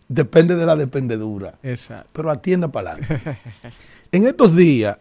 [0.09, 1.55] depende de la dependedura.
[1.63, 2.09] Exacto.
[2.13, 3.39] Pero atienda para adelante.
[4.13, 4.99] en estos días,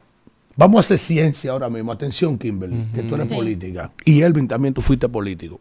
[0.55, 1.91] vamos a hacer ciencia ahora mismo.
[1.91, 3.91] Atención, Kimberly, que tú eres política.
[4.05, 5.59] Y Elvin también tú fuiste político.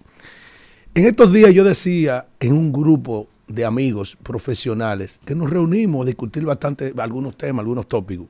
[0.95, 6.07] En estos días yo decía en un grupo de amigos profesionales que nos reunimos a
[6.07, 8.27] discutir bastante algunos temas, algunos tópicos,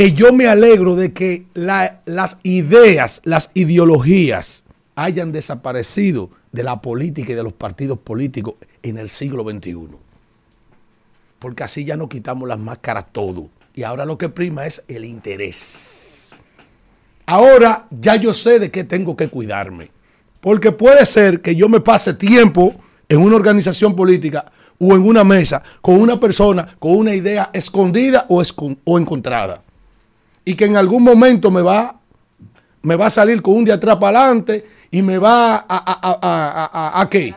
[0.00, 4.64] que yo me alegro de que la- las ideas, las ideologías
[4.96, 9.76] hayan desaparecido de la política y de los partidos políticos en el siglo XXI.
[11.38, 13.50] Porque así ya nos quitamos las máscaras todo.
[13.74, 16.34] Y ahora lo que prima es el interés.
[17.26, 19.90] Ahora ya yo sé de qué tengo que cuidarme.
[20.40, 22.74] Porque puede ser que yo me pase tiempo
[23.06, 28.24] en una organización política o en una mesa con una persona con una idea escondida
[28.30, 29.62] o, escon- o encontrada.
[30.50, 31.94] Y que en algún momento me va,
[32.82, 36.18] me va a salir con un de atrás para adelante y me va a- a-
[36.92, 37.32] a- ¿a qué?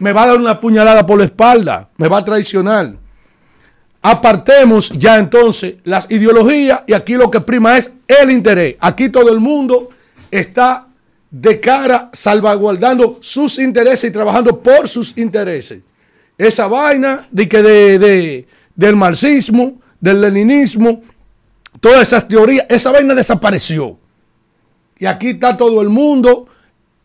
[0.00, 2.92] Me va a dar una puñalada por la espalda, me va a traicionar.
[4.02, 8.76] Apartemos ya entonces las ideologías y aquí lo que prima es el interés.
[8.80, 9.88] Aquí todo el mundo
[10.30, 10.86] está
[11.30, 15.80] de cara salvaguardando sus intereses y trabajando por sus intereses.
[16.36, 21.00] Esa vaina de que de, de- del marxismo, del leninismo,
[21.80, 23.98] todas esas teorías, esa vaina desapareció.
[24.98, 26.46] Y aquí está todo el mundo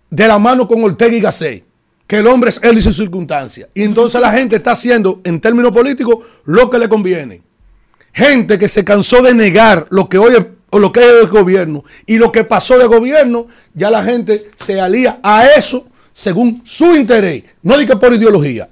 [0.09, 1.63] de la mano con Ortega y Gasset,
[2.07, 3.69] que el hombre es él y sus circunstancias.
[3.73, 7.41] Y entonces la gente está haciendo, en términos políticos, lo que le conviene.
[8.11, 11.27] Gente que se cansó de negar lo que hoy es, o lo que es el
[11.27, 13.45] gobierno y lo que pasó de gobierno,
[13.75, 18.69] ya la gente se alía a eso según su interés, no diga por ideología.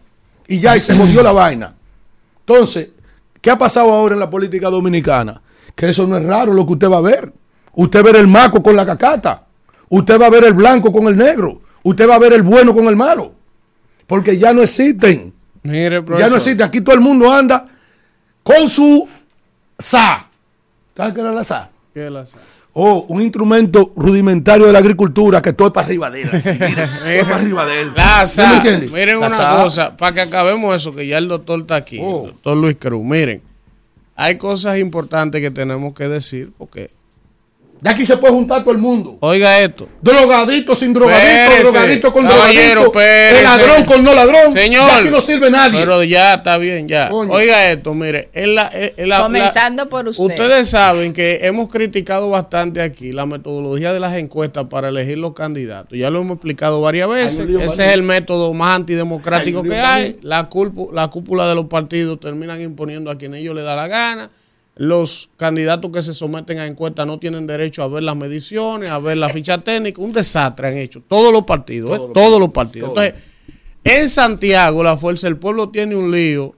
[0.47, 1.75] Y ya se jodió la vaina.
[2.39, 2.89] Entonces,
[3.39, 5.41] ¿qué ha pasado ahora en la política dominicana?
[5.75, 7.31] Que eso no es raro lo que usted va a ver.
[7.73, 9.43] Usted ver el maco con la cacata.
[9.89, 11.61] Usted va a ver el blanco con el negro.
[11.83, 13.33] Usted va a ver el bueno con el malo.
[14.07, 15.33] Porque ya no existen.
[15.63, 16.37] Mire, Ya no profesor.
[16.37, 16.63] existe.
[16.63, 17.67] Aquí todo el mundo anda
[18.43, 19.07] con su
[19.77, 20.27] sa.
[20.95, 21.69] ¿Sabes qué era la sa?
[21.93, 22.43] ¿Qué la sabe?
[22.73, 26.29] O un instrumento rudimentario de la agricultura que todo es para arriba de él.
[26.31, 26.39] todo
[27.07, 27.91] es para arriba de él.
[27.95, 28.61] La ¿No me sa-
[28.93, 29.63] miren La una sa.
[29.63, 32.25] cosa, para que acabemos eso, que ya el doctor está aquí, Oh.
[32.25, 33.03] el doctor Luis Cruz.
[33.03, 33.41] Miren,
[34.15, 36.91] hay cosas importantes que tenemos que decir, porque,
[37.81, 39.17] De aquí se puede juntar todo el mundo.
[39.21, 43.37] oiga esto, Drogadito sin drogadito, drogadito con drogadito, espérese.
[43.39, 44.53] el ladrón con no ladrón.
[44.53, 45.79] señor, De aquí no sirve nadie.
[45.79, 47.09] pero ya está bien, ya.
[47.09, 47.31] Coño.
[47.33, 50.23] Oiga esto, mire, en la, en- en la- la- Comenzando por usted.
[50.23, 55.33] Ustedes saben que hemos criticado bastante aquí la metodología de las encuestas para elegir los
[55.33, 55.97] candidatos.
[55.97, 57.39] Ya lo hemos explicado varias veces.
[57.49, 60.19] Ese es el método más antidemocrático que hay.
[60.21, 63.87] La, culpu- la cúpula de los partidos terminan imponiendo a quien ellos les da la
[63.87, 64.29] gana.
[64.75, 68.99] Los candidatos que se someten a encuestas no tienen derecho a ver las mediciones, a
[68.99, 70.01] ver la ficha técnica.
[70.01, 71.01] Un desastre han hecho.
[71.07, 72.03] Todos los partidos, ¿eh?
[72.13, 72.89] todos, los partidos.
[72.89, 73.13] Entonces,
[73.83, 76.55] en Santiago, la Fuerza del Pueblo tiene un lío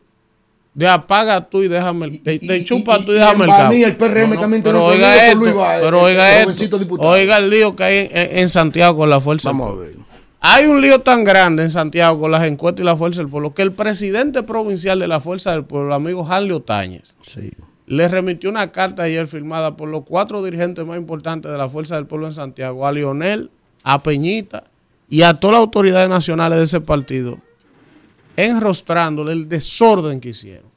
[0.76, 3.74] de apaga tú y déjame el, y- chupa y- tú y déjame el cabo.
[3.74, 7.10] El PRM también pero oiga esto, Luis Baez, pero oiga esto, diputado.
[7.10, 9.76] oiga el lío que hay en, en- en Santiago con la Fuerza del Vamos a
[9.78, 9.92] Pueblo.
[9.98, 10.04] ver.
[10.46, 13.54] Hay un lío tan grande en Santiago con las encuestas y la Fuerza del Pueblo
[13.54, 17.14] que el presidente provincial de la Fuerza del Pueblo, el amigo Hanley Otañez,
[17.86, 21.96] le remitió una carta ayer firmada por los cuatro dirigentes más importantes de la Fuerza
[21.96, 23.52] del Pueblo en Santiago, a Lionel,
[23.84, 24.64] a Peñita
[25.10, 27.40] y a todas las autoridades nacionales de ese partido,
[28.38, 30.72] enrostrándole el desorden que hicieron.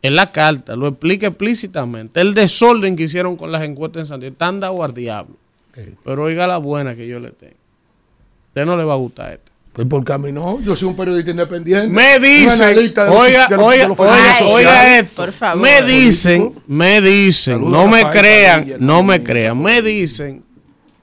[0.00, 4.36] En la carta lo explica explícitamente, el desorden que hicieron con las encuestas en Santiago,
[4.36, 5.36] tan dado al diablo.
[6.04, 7.54] Pero oiga la buena que yo le tengo.
[7.54, 9.51] A usted no le va a gustar esta.
[9.72, 11.88] Pues porque a mí no, yo soy un periodista independiente.
[11.88, 12.76] Me dicen,
[13.10, 15.14] oiga, de los- oiga, de oiga, esto.
[15.16, 15.62] Por favor.
[15.62, 20.42] Me dicen, me dicen, Saludos no me Rafael crean, no me crean, me dicen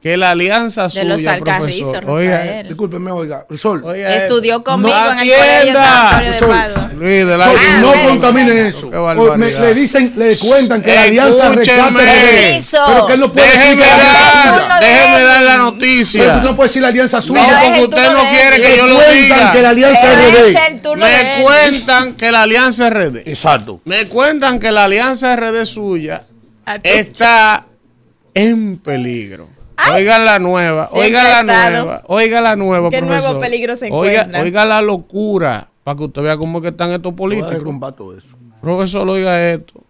[0.01, 2.63] que la alianza De suya, los Alcarrizos, profesor, oiga.
[2.63, 3.84] Discúlpeme, oiga, Sol.
[3.84, 4.35] oiga esto.
[4.35, 5.77] Estudió conmigo No en el colegio.
[5.77, 6.47] San de Sol.
[6.47, 8.88] Sol, Ah, no contamine eso.
[8.88, 11.81] O me- le dicen, le cuentan que la alianza rescate.
[12.88, 15.63] Pero que él no puede decir Déjeme que la alianza dar, déjeme dar la Pero
[15.63, 16.34] noticia.
[16.41, 17.41] tú no puedes decir la alianza No, suya.
[17.45, 19.51] Pero es porque usted no quiere que yo lo cuentan diga.
[19.51, 20.97] que la alianza Pero RD.
[20.97, 23.17] Me cuentan que la alianza RD.
[23.26, 23.81] Exacto.
[23.85, 26.23] Me cuentan que la alianza RD suya
[26.65, 26.89] Atucha.
[26.89, 27.65] está
[28.34, 29.49] en peligro.
[29.93, 33.39] Oigan la nueva, Siempre ha la nueva, oiga la nueva, ¿Qué nuevo profesor.
[33.39, 34.41] peligro se oiga, encuentra?
[34.41, 37.51] oiga la locura, para que usted vea cómo que están estos Voy a políticos.
[37.51, 38.38] derrumbar todo eso.
[38.61, 39.81] Profesor, oiga esto.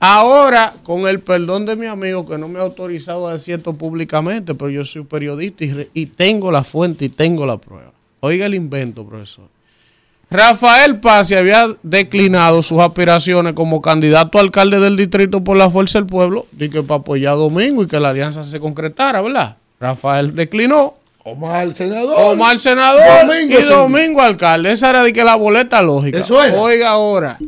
[0.00, 3.72] Ahora, con el perdón de mi amigo que no me ha autorizado a decir esto
[3.74, 7.90] públicamente, pero yo soy periodista y, re- y tengo la fuente y tengo la prueba.
[8.20, 9.44] Oiga el invento, profesor.
[10.30, 15.70] Rafael Paz se había declinado sus aspiraciones como candidato a alcalde del distrito por la
[15.70, 19.22] Fuerza del Pueblo y que para apoyar a Domingo y que la alianza se concretara,
[19.22, 19.56] ¿verdad?
[19.80, 20.94] Rafael declinó.
[21.24, 22.14] Omar senador.
[22.18, 23.62] Omar senador Domingo, y.
[23.62, 24.70] Domingo alcalde.
[24.72, 26.18] Esa era de que la boleta lógica.
[26.18, 26.58] Eso era.
[26.60, 27.38] Oiga ahora.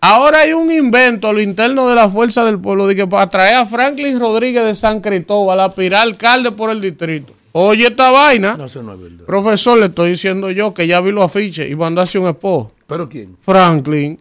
[0.00, 3.28] Ahora hay un invento a lo interno de la Fuerza del Pueblo de que para
[3.28, 7.32] traer a Franklin Rodríguez de San Cristóbal a aspirar alcalde por el distrito.
[7.52, 8.56] Oye esta vaina.
[8.56, 9.24] No, eso no es verdad.
[9.26, 12.72] Profesor, le estoy diciendo yo que ya vi los afiches y mandó hacia un esposo.
[12.86, 13.36] ¿Pero quién?
[13.42, 14.18] Franklin.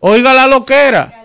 [0.00, 1.20] Oiga la loquera.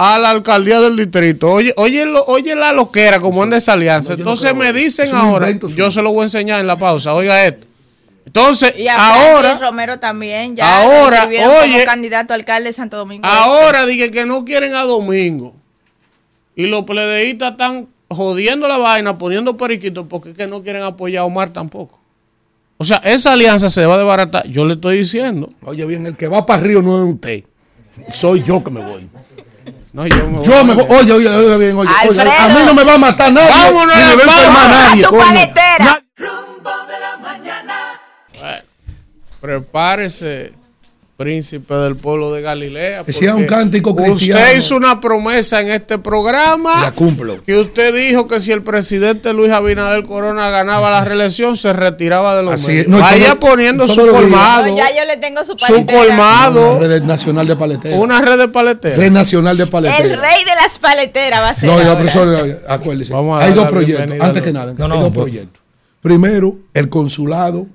[0.00, 1.50] A la alcaldía del distrito.
[1.50, 4.12] Oye, oye, lo- oye la loquera como anda esa alianza.
[4.12, 6.68] no, yo no Entonces me dicen ahora, invento yo se lo voy a enseñar en
[6.68, 7.12] la pausa.
[7.14, 7.66] Oiga esto.
[8.24, 12.72] Entonces, Y ahora, Franklin Romero también ya ahora, inscribieron como oye, candidato a alcalde de
[12.74, 13.26] Santo Domingo.
[13.26, 15.56] ahora dije que no quieren a Domingo.
[16.54, 21.22] Y los pledeístas están jodiendo la vaina, poniendo periquitos porque es que no quieren apoyar
[21.22, 21.98] a Omar tampoco.
[22.76, 24.46] O sea, esa alianza se va a desbaratar.
[24.46, 25.50] Yo le estoy diciendo.
[25.64, 27.44] Oye, bien, el que va para Río no es usted.
[28.12, 29.08] Soy yo que me voy.
[29.92, 30.84] No, yo me Yo me voy.
[30.88, 32.20] Oye, oye, oye, bien, oye, oye.
[32.20, 33.48] A mí no me va a matar nadie.
[33.50, 35.02] Vámonos, ni me va a enfermar ¡A nadie.
[35.02, 35.22] tu coño.
[35.24, 36.04] paletera!
[36.16, 38.00] Rumbo de la mañana.
[39.40, 40.52] Prepárese,
[41.28, 43.02] príncipe del pueblo de Galilea.
[43.02, 44.40] Decía un cántico Usted cristiano.
[44.56, 46.80] hizo una promesa en este programa.
[46.80, 47.42] La cumplo.
[47.42, 52.36] Que usted dijo que si el presidente Luis Abinader Corona ganaba la reelección, se retiraba
[52.36, 52.86] de los Así medios.
[52.86, 54.68] No, Vaya todo- poniendo todo su colmado.
[54.68, 55.98] No, ya yo le tengo su su paletera.
[56.06, 56.76] colmado.
[56.76, 57.96] Una red nacional de paletera.
[57.96, 58.98] Una red de paleteros.
[58.98, 59.98] Red nacional de paletera.
[60.04, 61.68] El rey de las paleteras va a ser.
[61.68, 61.98] No, no, ahora.
[61.98, 63.12] profesor, acuérdese.
[63.12, 64.20] Vamos a Hay dos proyectos.
[64.20, 65.62] Antes que nada, No, hay dos pues- proyectos.
[66.00, 67.66] Primero, el consulado.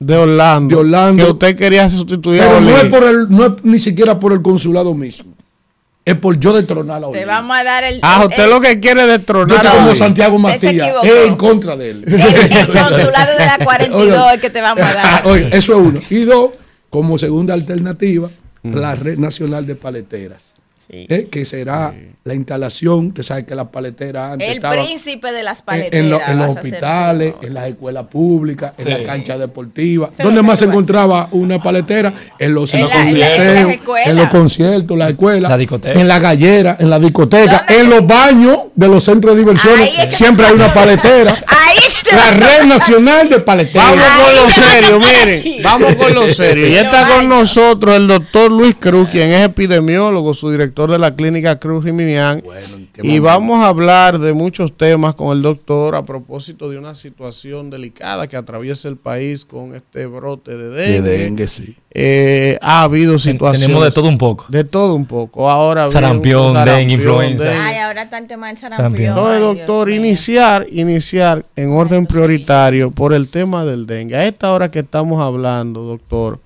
[0.00, 0.74] De Orlando.
[0.76, 1.24] De Orlando.
[1.26, 4.32] Que usted quería sustituir a Pero no es, por el, no es ni siquiera por
[4.32, 5.34] el consulado mismo.
[6.02, 7.24] Es por yo destronar a Te Oli.
[7.24, 8.00] vamos a dar el.
[8.02, 9.94] Ah, el- usted lo que quiere es Yo a como.
[9.94, 10.88] Santiago Matías.
[11.04, 12.04] Es en contra de él.
[12.06, 15.26] el- el consulado de la 42 que te vamos a dar.
[15.26, 16.00] Oye, eso es uno.
[16.08, 16.50] Y dos,
[16.88, 18.30] como segunda alternativa,
[18.62, 20.54] la red nacional de paleteras.
[20.92, 21.94] Eh, que será
[22.24, 26.04] la instalación, usted sabe que las paleteras antes El príncipe de las paleteras.
[26.04, 28.90] en lo- en los hospitales, en las escuelas públicas, en Sí.
[28.90, 30.10] las canchas deportivas.
[30.16, 32.12] Pero ¿Dónde más se encontraba una paletera?
[32.38, 35.98] En los, En en la- la- los conciertos, las escuelas, La discoteca.
[36.00, 37.82] en la gallera, en la discoteca, ¿Dónde?
[37.82, 39.80] en los baños de los centros de diversiones.
[39.88, 41.32] Ahí es que Siempre te hay una paletera.
[41.46, 43.86] Ahí te La red nacional de paleteras.
[43.88, 45.62] Vamos con lo te serio, miren.
[45.62, 46.66] Vamos con lo serio.
[46.68, 51.14] Y está con nosotros el doctor Luis Cruz, quien es epidemiólogo, su director de la
[51.14, 52.42] clínica Cruz Jiminián.
[52.92, 56.94] qué Y vamos a hablar de muchos temas con el doctor a propósito de una
[56.94, 61.02] situación delicada que atraviesa el país con este brote de dengue.
[61.02, 61.76] De dengue, sí.
[61.92, 63.62] Eh, ha habido situaciones.
[63.62, 64.46] Tenemos de todo un poco.
[64.48, 65.50] De todo un poco.
[65.50, 67.44] Ahora Sarampión, un dengue, influenza.
[67.44, 67.58] dengue.
[67.58, 69.08] Ay, ahora está el tema del sarampión.
[69.08, 74.16] Entonces, Ay, doctor, Dios iniciar, iniciar en orden prioritario por el tema del dengue.
[74.16, 76.38] A esta hora que estamos hablando, doctor,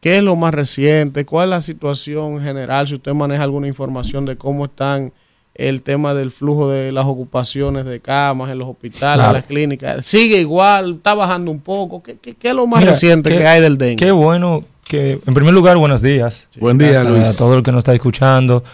[0.00, 1.24] ¿qué es lo más reciente?
[1.24, 2.88] ¿Cuál es la situación general?
[2.88, 5.12] Si usted maneja alguna información de cómo están
[5.54, 9.30] el tema del flujo de las ocupaciones de camas en los hospitales, Claro.
[9.30, 12.02] en las clínicas, sigue igual, está bajando un poco.
[12.02, 13.96] ¿Qué, qué- qué es lo más Mira, reciente qué- que hay del dengue?
[13.96, 16.46] Qué bueno que, en primer lugar, buenos días.
[16.58, 17.28] Buen día, Luis.
[17.34, 18.64] A todo el que nos está escuchando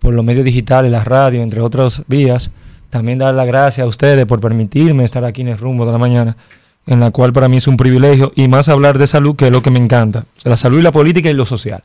[0.00, 2.50] por los medios digitales, la radio, entre otras vías.
[2.90, 5.98] También dar las gracias a ustedes por permitirme estar aquí en el rumbo de la
[5.98, 6.36] mañana,
[6.86, 9.52] en la cual para mí es un privilegio y más hablar de salud, que es
[9.52, 10.24] lo que me encanta.
[10.44, 11.82] La salud y la política y lo social.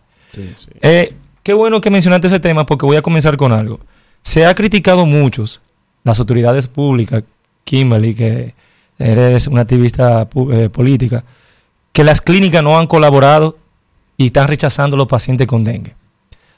[0.81, 1.13] Eh,
[1.43, 3.79] qué bueno que mencionaste ese tema porque voy a comenzar con algo.
[4.21, 5.61] Se ha criticado muchos,
[6.03, 7.23] las autoridades públicas,
[7.63, 8.53] Kimberly, que
[8.99, 11.23] eres una activista eh, política,
[11.91, 13.57] que las clínicas no han colaborado
[14.17, 15.95] y están rechazando a los pacientes con dengue.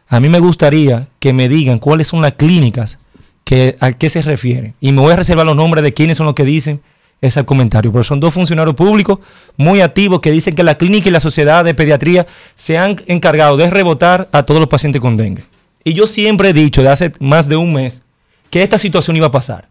[0.07, 2.98] A mí me gustaría que me digan cuáles son las clínicas
[3.44, 4.74] que, a qué se refieren.
[4.82, 6.82] Y me voy a reservar los nombres de quiénes son los que dicen
[7.22, 7.91] ese comentario.
[7.91, 9.20] Pero son dos funcionarios públicos
[9.58, 12.26] muy activos que dicen que la clínica y la sociedad de pediatría
[12.56, 15.44] se han encargado de rebotar a todos los pacientes con dengue.
[15.84, 18.02] Y yo siempre he dicho, de hace más de un mes,
[18.50, 19.68] que esta situación iba a pasar.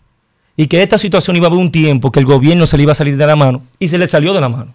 [0.57, 2.93] Y que esta situación iba a haber un tiempo que el gobierno se le iba
[2.93, 3.63] a salir de la mano.
[3.79, 4.75] Y se le salió de la mano.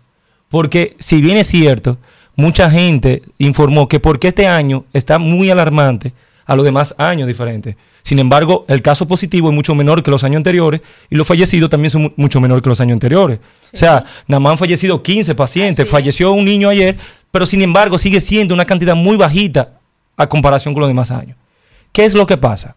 [0.49, 1.97] Porque si bien es cierto,
[2.35, 6.13] mucha gente informó que porque este año está muy alarmante
[6.45, 7.75] a los demás años diferentes.
[8.01, 11.69] Sin embargo, el caso positivo es mucho menor que los años anteriores y los fallecidos
[11.69, 13.39] también son mu- mucho menor que los años anteriores.
[13.73, 15.89] O sea, nada más han fallecido 15 pacientes, Así es.
[15.91, 16.97] falleció un niño ayer,
[17.31, 19.79] pero sin embargo sigue siendo una cantidad muy bajita
[20.17, 21.37] a comparación con los demás años.
[21.91, 22.75] ¿Qué es lo que pasa?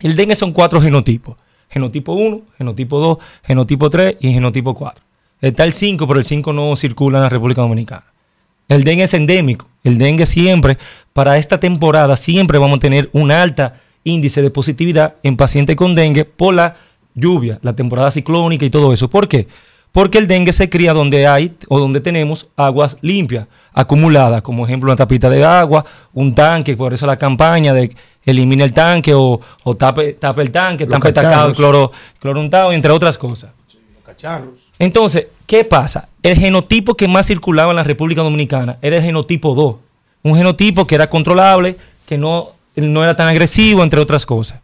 [0.00, 1.36] El dengue son cuatro genotipos.
[1.70, 5.04] Genotipo 1, genotipo 2, genotipo 3 y genotipo 4.
[5.40, 8.04] Está el 5, pero el 5 no circula en la República Dominicana.
[8.68, 9.68] El dengue es endémico.
[9.84, 10.78] El dengue siempre,
[11.12, 15.94] para esta temporada, siempre vamos a tener una alta índice de positividad en pacientes con
[15.94, 16.74] dengue por la
[17.14, 19.08] lluvia, la temporada ciclónica y todo eso.
[19.08, 19.46] ¿Por qué?
[19.92, 24.90] Porque el dengue se cría donde hay o donde tenemos aguas limpias, acumuladas, como ejemplo
[24.90, 25.84] una tapita de agua,
[26.14, 27.94] un tanque, por eso la campaña de
[28.24, 32.72] elimina el tanque o, o tape, tape el tanque, Los tape tacado, cloro, cloro untado,
[32.72, 33.52] entre otras cosas.
[34.04, 34.63] Cacharros.
[34.78, 36.08] Entonces, ¿qué pasa?
[36.22, 39.76] El genotipo que más circulaba en la República Dominicana era el genotipo 2.
[40.22, 41.76] Un genotipo que era controlable,
[42.06, 44.60] que no, no era tan agresivo, entre otras cosas.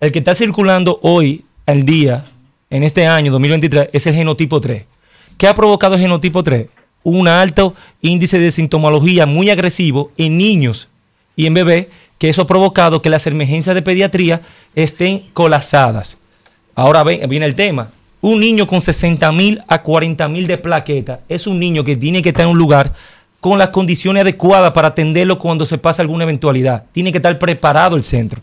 [0.00, 2.24] El que está circulando hoy, al día,
[2.70, 4.84] en este año 2023, es el genotipo 3.
[5.36, 6.68] ¿Qué ha provocado el genotipo 3?
[7.04, 10.88] Un alto índice de sintomología muy agresivo en niños
[11.36, 11.86] y en bebés,
[12.18, 14.40] que eso ha provocado que las emergencias de pediatría
[14.74, 16.18] estén colapsadas.
[16.74, 17.90] Ahora viene el tema.
[18.20, 22.20] Un niño con 60 mil a 40 mil de plaquetas es un niño que tiene
[22.22, 22.92] que estar en un lugar
[23.40, 26.84] con las condiciones adecuadas para atenderlo cuando se pasa alguna eventualidad.
[26.92, 28.40] Tiene que estar preparado el centro.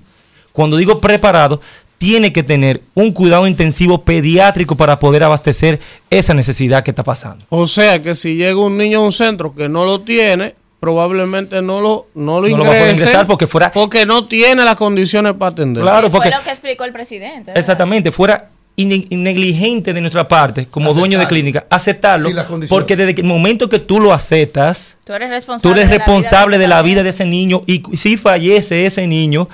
[0.54, 1.60] Cuando digo preparado,
[1.98, 5.80] tiene que tener un cuidado intensivo pediátrico para poder abastecer
[6.10, 7.44] esa necesidad que está pasando.
[7.50, 11.62] O sea que si llega un niño a un centro que no lo tiene, probablemente
[11.62, 14.64] no lo, no lo No lo va a poder ingresar porque fuera- porque no tiene
[14.64, 15.84] las condiciones para atender.
[15.84, 17.46] Claro, porque Fue lo que explicó el presidente.
[17.48, 17.58] ¿verdad?
[17.58, 22.36] Exactamente, fuera negligente de nuestra parte, como dueño de clínica, aceptarlo, Sí,
[22.68, 25.82] porque desde el momento que tú lo aceptas, Tú eres tú responsable.
[25.82, 28.86] eres de la vida responsable de ese la vida de ese niño y si fallece
[28.86, 29.48] ese niño,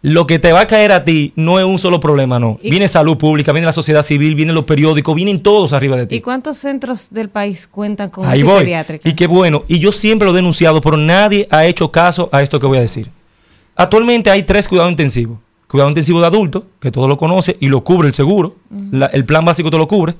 [0.00, 2.58] lo que te va a caer a ti no es un solo problema, no.
[2.62, 6.14] Viene salud pública, viene la sociedad civil, vienen los periódicos, vienen todos arriba de ti.
[6.16, 8.62] ¿Y cuántos centros del país cuentan con Ahí voy.
[8.62, 9.08] pediátrica?
[9.08, 9.64] Y qué bueno.
[9.66, 12.78] Y yo siempre lo he denunciado, pero nadie ha hecho caso a esto que voy
[12.78, 13.08] a decir.
[13.74, 15.38] Actualmente hay tres cuidados intensivos.
[15.68, 18.56] Cuidado intensivo de adulto, que todo lo conoce y lo cubre el seguro.
[18.90, 20.14] La- el plan básico te lo cubre.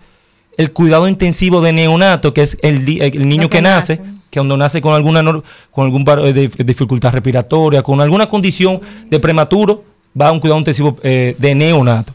[0.56, 4.10] El cuidado intensivo de neonato, que es el, niño que, que nace, nace.
[4.30, 5.22] que cuando nace con alguna
[5.70, 9.84] con de, de dificultad respiratoria, con alguna condición de prematuro,
[10.20, 12.12] va a un cuidado intensivo eh, de neonato.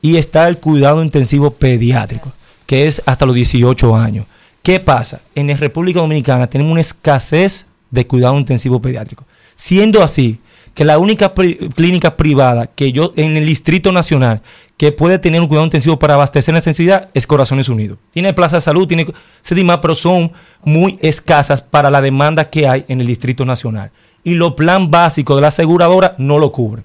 [0.00, 2.32] Y está el cuidado intensivo pediátrico,
[2.66, 4.26] que es hasta los 18 años.
[4.62, 5.20] ¿Qué pasa?
[5.34, 9.24] En la República Dominicana tenemos una escasez de cuidado intensivo pediátrico.
[9.54, 10.38] Siendo así,
[10.74, 14.40] que la única pri- clínica privada que yo en el Distrito Nacional
[14.78, 17.98] que puede tener un cuidado intensivo para abastecer necesidad es Corazones Unidos.
[18.12, 19.06] Tiene plaza de salud, tiene
[19.42, 20.32] CEDIMA, pero son
[20.64, 23.90] muy escasas para la demanda que hay en el Distrito Nacional.
[24.24, 26.84] Y los plan básicos de la aseguradora no lo cubren.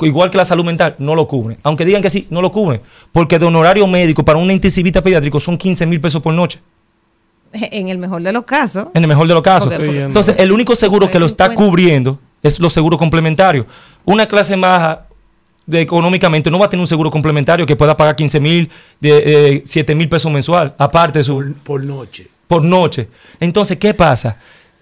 [0.00, 1.58] Igual que la salud mental, no lo cubre.
[1.62, 2.80] Aunque digan que sí, no lo cubre.
[3.12, 6.58] Porque de honorario médico para un intensivista pediátrico son 15 mil pesos por noche.
[7.52, 8.88] En el mejor de los casos.
[8.94, 9.68] En el mejor de los casos.
[9.72, 11.64] Porque- porque- Entonces, el único seguro que lo está 50.
[11.64, 13.66] cubriendo es los seguros complementarios.
[14.04, 15.06] Una clase baja
[15.66, 18.70] de, económicamente no va a tener un seguro complementario que pueda pagar 15 mil,
[19.02, 22.28] eh, 7 mil pesos mensual, aparte de su Por, por noche.
[22.46, 23.08] por noche.
[23.40, 24.36] Entonces, ¿qué pasa?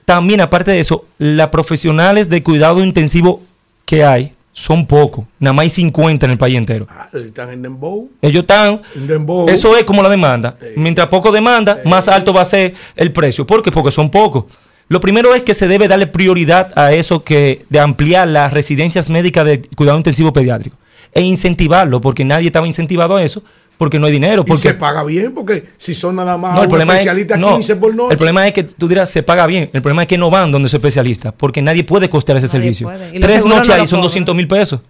[0.04, 3.40] También, aparte de eso, las profesionales de cuidado intensivo
[3.86, 5.24] que hay son pocos.
[5.38, 6.86] Nada más hay 50 en el país entero.
[6.90, 8.10] Ah, están en Dembow.
[8.20, 8.82] Ellos están.
[8.94, 9.48] En Dembow.
[9.48, 10.56] Eso es como la demanda.
[10.76, 13.46] Mientras poco demanda, más alto va a ser el precio.
[13.46, 13.72] ¿Por qué?
[13.72, 14.44] Porque son pocos.
[14.88, 19.08] Lo primero es que se debe darle prioridad a eso que de ampliar las residencias
[19.10, 20.76] médicas de cuidado intensivo pediátrico
[21.12, 23.42] e incentivarlo, porque nadie estaba incentivado a eso,
[23.78, 24.42] porque no hay dinero.
[24.42, 27.00] Y Porque se paga bien, porque si son nada más no, el un problema, es,
[27.00, 28.12] especialista no, 15 por noche.
[28.12, 29.70] el problema es que tú dirás, se paga bien.
[29.72, 32.74] El problema es que no van donde es especialista, porque nadie puede costear ese Nadie
[32.74, 32.90] servicio.
[33.20, 34.02] Tres noches no ahí son cobran.
[34.02, 34.80] 200 mil pesos.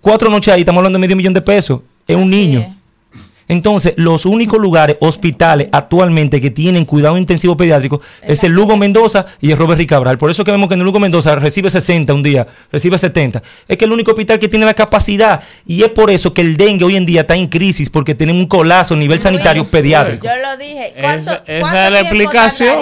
[0.00, 1.80] Cuatro noches ahí, estamos hablando de medio millón de pesos.
[2.06, 2.75] Es un niño.
[3.48, 3.56] Es.
[3.56, 9.24] Entonces, los únicos lugares, hospitales actualmente que tienen cuidado intensivo pediátrico es el Lugo Mendoza
[9.40, 10.18] y el Robert Ricabral.
[10.18, 13.42] Por eso que vemos que en el Lugo Mendoza recibe 60 un día, recibe 70.
[13.68, 15.42] Es que es el único hospital que tiene la capacidad.
[15.66, 18.40] Y es por eso que el dengue hoy en día está en crisis, porque tenemos
[18.42, 20.26] un colapso a nivel sanitario Luis, pediátrico.
[20.26, 20.92] Yo lo dije.
[21.00, 22.78] ¿Cuánto, Esa- esa cuánto es la tiempo explicación.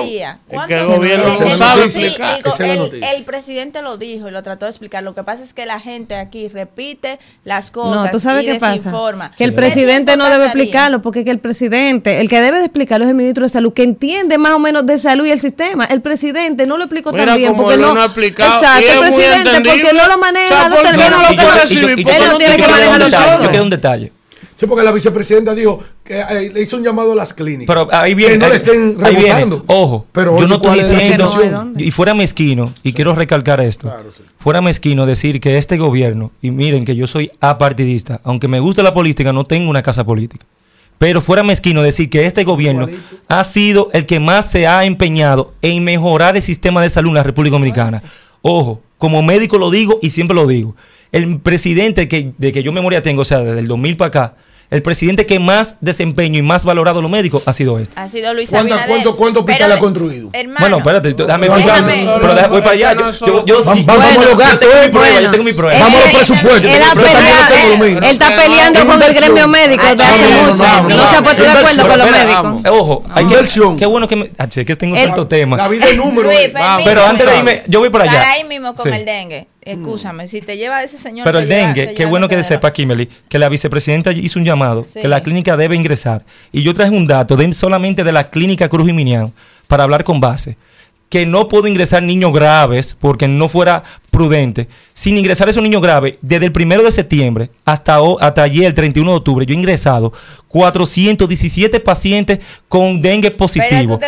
[0.69, 2.37] que el gobierno no sabe sí, explicar.
[2.43, 5.03] digo, el, el presidente lo dijo y lo trató de explicar.
[5.03, 8.47] Lo que pasa es que la gente aquí repite las cosas No, tú sabes y
[8.47, 8.73] qué pasa.
[8.73, 9.31] desinforma.
[9.37, 10.54] Que el ¿Qué presidente no debe?
[10.63, 13.73] Explicarlo, porque que el presidente, el que debe de explicarlo es el ministro de Salud,
[13.73, 15.85] que entiende más o menos de salud y el sistema.
[15.87, 17.95] El presidente no lo explicó Mira tan bien porque no.
[17.95, 21.11] no ha explicado, y Exacto, es el presidente, porque no lo maneja, ¿Sabes no termina
[21.11, 23.43] lo que- no tiene que que manejar un los detalle, solos.
[23.43, 24.13] yo quiero un detalle.
[24.57, 27.67] Sí, porque la vicepresidenta dijo que eh, le hizo un llamado a las clínicas.
[27.67, 28.35] Pero ahí viene.
[28.35, 29.65] que no ahí- le estén rebotando.
[29.67, 31.73] Ojo, Pero yo no estoy ¿cuál es la diciendo.
[31.77, 33.89] y fuera mezquino, y quiero recalcar esto.
[33.89, 34.23] Claro, sí.
[34.39, 38.83] Fuera mezquino decir que este gobierno, y miren que yo soy apartidista, aunque me guste
[38.83, 40.47] la política, no tengo una casa política.
[40.99, 43.17] Pero fuera mezquino decir que este gobierno Igualito.
[43.29, 47.15] ha sido el que más se ha empeñado en mejorar el sistema de salud en
[47.17, 48.01] la República Dominicana.
[48.43, 50.77] Ojo, como médico lo digo y siempre lo digo.
[51.15, 54.35] El presidente que, de que yo memoria tengo, o sea, desde el 2000 para acá,
[54.71, 57.93] el presidente que más desempeño y más valorado los médicos ha sido este.
[58.01, 58.89] Ha sido Luis ¿Cuánto- Abinader.
[58.95, 60.31] cuánto- cuántos hospitales Pero, ha construido?
[60.33, 62.09] Hermano, Bueno, espérate, déjame explicarme.
[62.21, 62.93] Pero voy para allá.
[62.95, 65.21] Yo, yo, yo Vamos- sí- vamos a los yo tengo mi prueba, bueno.
[65.21, 65.79] yo tengo mi prueba.
[65.79, 66.65] Vamos a los presupuestos.
[66.65, 70.89] Él, está peleando con el gremio médico desde hace mucho.
[70.89, 72.55] no, se ha puesto de acuerdo con los médicos.
[72.65, 73.77] eh, Ojo, hay Inversión.
[73.79, 74.31] qué bueno que me.
[74.39, 75.57] Ah, che, que tengo tanto tema.
[75.57, 76.31] La vida es número.
[76.31, 76.53] Eh.
[76.85, 78.19] Pero antes de irme, yo voy para allá.
[78.19, 79.47] Para ahí mismo con el dengue.
[79.65, 81.25] Escúchame, si te lleva ese señor.
[81.25, 84.85] Pero el lleva- dengue, qué bueno que sepa, Kimberly, que la vicepresidenta hizo un llamado,
[84.85, 85.01] Sí.
[85.01, 86.25] que la clínica debe ingresar.
[86.53, 89.33] Y yo traje un dato de, solamente de la clínica Cruz y Minian
[89.69, 90.57] para hablar con base.
[91.09, 94.69] Que no puedo ingresar niños graves porque no fuera prudente.
[94.95, 99.11] Sin ingresar esos niños graves, desde el primero de septiembre hasta, hasta ayer, el 31
[99.11, 100.13] de octubre, yo he ingresado
[100.49, 103.99] 417 pacientes con dengue positivo.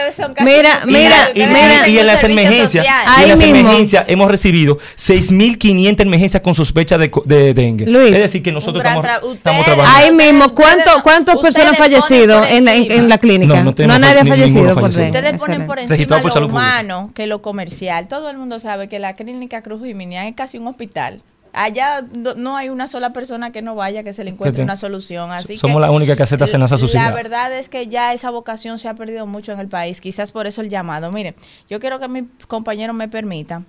[0.45, 1.89] Mira, mira, Y, mira.
[1.89, 2.87] y en las emergencias, social.
[2.87, 3.57] y en Ahí las mismo.
[3.57, 7.87] emergencias hemos recibido 6.500 emergencias con sospecha de, co- de dengue.
[7.87, 8.13] Luis.
[8.13, 9.99] es decir, que nosotros estamos, tra- estamos ustedes- trabajando.
[10.07, 13.01] Ahí mismo, Ustedes ¿cuánto, no- ¿cuántas personas ponen fallecido en la, en, encima.
[13.03, 13.63] en la clínica?
[13.65, 15.19] No, No, nadie ha fallecido por dengue.
[15.19, 16.21] Ustedes ponen por encima
[16.87, 18.09] Humano que lo comercial.
[18.09, 21.21] Todo el mundo sabe que la clínica Cruz Minian es casi un hospital.
[21.53, 25.33] Allá no- hay una sola persona que no vaya que se le encuentre una solución.
[25.33, 27.15] Así Somos que la única que acepta cenaza La subsidiada.
[27.15, 30.01] verdad es que ya esa vocación se ha perdido mucho en el país.
[30.03, 31.11] Quizás por eso el llamado.
[31.11, 31.35] Mire,
[31.71, 33.63] yo quiero que mi compañero me permita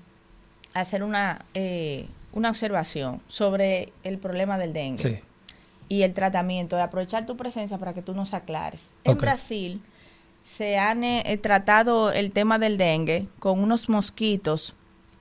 [0.73, 5.19] hacer una, eh, una observación sobre el problema del dengue Sí.
[5.88, 8.91] y el tratamiento, de aprovechar tu presencia para que tú nos aclares.
[9.06, 9.18] En.
[9.18, 9.81] Brasil
[10.48, 14.74] se han eh, eh, tratado el tema del dengue con unos mosquitos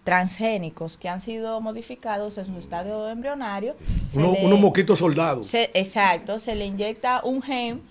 [0.04, 3.74] transgénicos que han sido modificados en su estadio embrionario.
[4.14, 5.48] Uno- le- unos mosquitos soldados.
[5.48, 7.82] se- exacto, se le inyecta un gen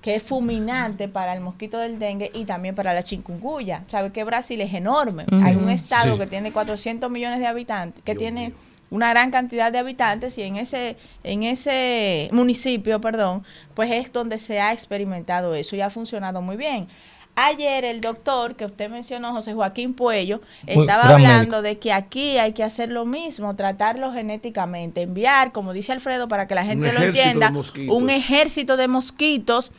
[0.00, 3.84] que es fulminante para el mosquito del dengue y también para la chikungunya.
[3.90, 5.26] Sabe que Brasil es enorme.
[5.30, 5.44] Ujú.
[5.44, 6.18] Hay un estado Sí.
[6.20, 8.54] que tiene 400 millones de habitantes, que tiene
[8.90, 13.44] una gran cantidad de habitantes y en ese en ese municipio, perdón,
[13.74, 16.88] pues es donde se ha experimentado eso y ha funcionado muy bien.
[17.36, 22.36] Ayer el doctor que usted mencionó, José Joaquín Puello, estaba gran hablando de que aquí
[22.36, 26.92] hay que hacer lo mismo, tratarlo genéticamente, enviar, como dice Alfredo, para que la gente
[26.92, 27.52] lo entienda,
[27.88, 29.72] un ejército de mosquitos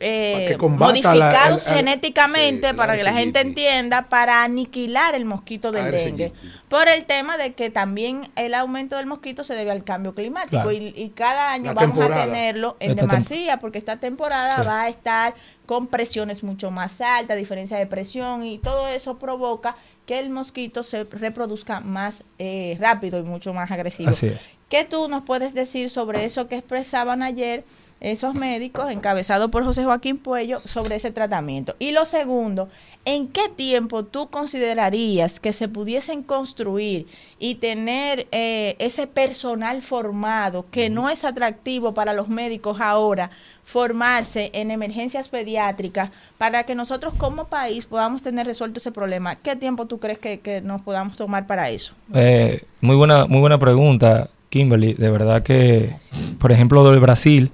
[0.00, 5.24] eh, modificados la- el- el- genéticamente sí, para que la gente entienda, para aniquilar el
[5.24, 6.32] mosquito del Aedes dengue.
[6.68, 10.50] Por el tema de que también el aumento del mosquito se debe al cambio climático
[10.62, 10.72] Claro.
[10.72, 12.22] y, y cada año La vamos temporada.
[12.22, 14.68] a tenerlo en Esta demasía porque esta temporada Sí.
[14.68, 15.34] va a estar
[15.66, 19.76] con presiones mucho más altas, diferencia de presión y todo eso provoca
[20.06, 24.08] que el mosquito se reproduzca más eh, rápido y mucho más agresivo.
[24.10, 24.38] Así es.
[24.70, 27.64] ¿Qué tú nos puedes decir sobre eso que expresaban ayer
[28.00, 31.74] esos médicos, encabezados por José Joaquín Puello, sobre ese tratamiento?
[31.78, 32.68] Y lo segundo,
[33.04, 37.06] ¿en qué tiempo tú considerarías que se pudiesen construir
[37.38, 43.30] y tener eh, ese personal formado que no es atractivo para los médicos ahora,
[43.64, 49.36] formarse en emergencias pediátricas para que nosotros como país podamos tener resuelto ese problema?
[49.36, 51.94] ¿Qué tiempo tú crees que, que nos podamos tomar para eso?
[52.14, 54.94] Eh, muy buena, muy buena pregunta, Kimberly.
[54.94, 55.94] De verdad que,
[56.38, 57.50] por ejemplo, del Brasil,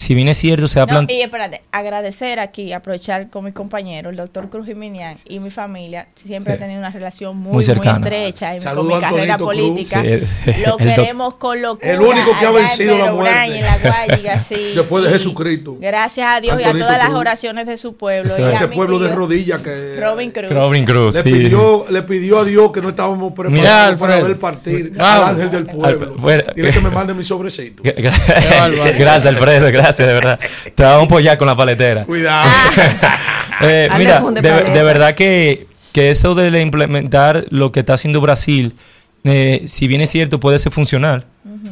[0.00, 1.20] si bien es cierto, se ha No, planteado.
[1.20, 6.06] y espérate, agradecer aquí, aprovechar con mi compañero, el doctor Cruz Jiminian y mi familia,
[6.14, 6.56] siempre Sí.
[6.56, 7.92] ha tenido una relación muy, Muy muy, cercana.
[7.98, 9.90] estrecha y Saludo con mi a carrera Antonito Cruz.
[9.90, 10.02] política.
[10.44, 11.90] Sí, Lo queremos con locura.
[11.92, 13.48] El único que ha en vencido la muerte.
[13.48, 14.54] y en la Guayiga, sí.
[14.76, 15.76] Después de Y Jesucristo.
[15.80, 18.30] Gracias a Dios y a Antonito todas las oraciones de su pueblo.
[18.30, 20.50] Eso y a Este mi pueblo de rodillas que Robin Cruz.
[20.52, 21.30] Robin Cruz, le sí.
[21.32, 25.24] pidió, le pidió a Dios que no estábamos preparados para ver partir Bravo.
[25.24, 26.14] al ángel del pueblo.
[26.54, 27.82] Dile que me mande mi sobrecito.
[27.82, 30.38] Gra- gra- gracias, Alfredo, gracias, de verdad.
[30.74, 32.04] Te vamos a apoyar con la paletera.
[32.04, 32.48] Cuidado.
[33.60, 38.72] Eh, mira, de, verdad que, que eso de le implementar lo que está haciendo Brasil,
[39.24, 41.26] eh, si bien es cierto, puede ser funcional,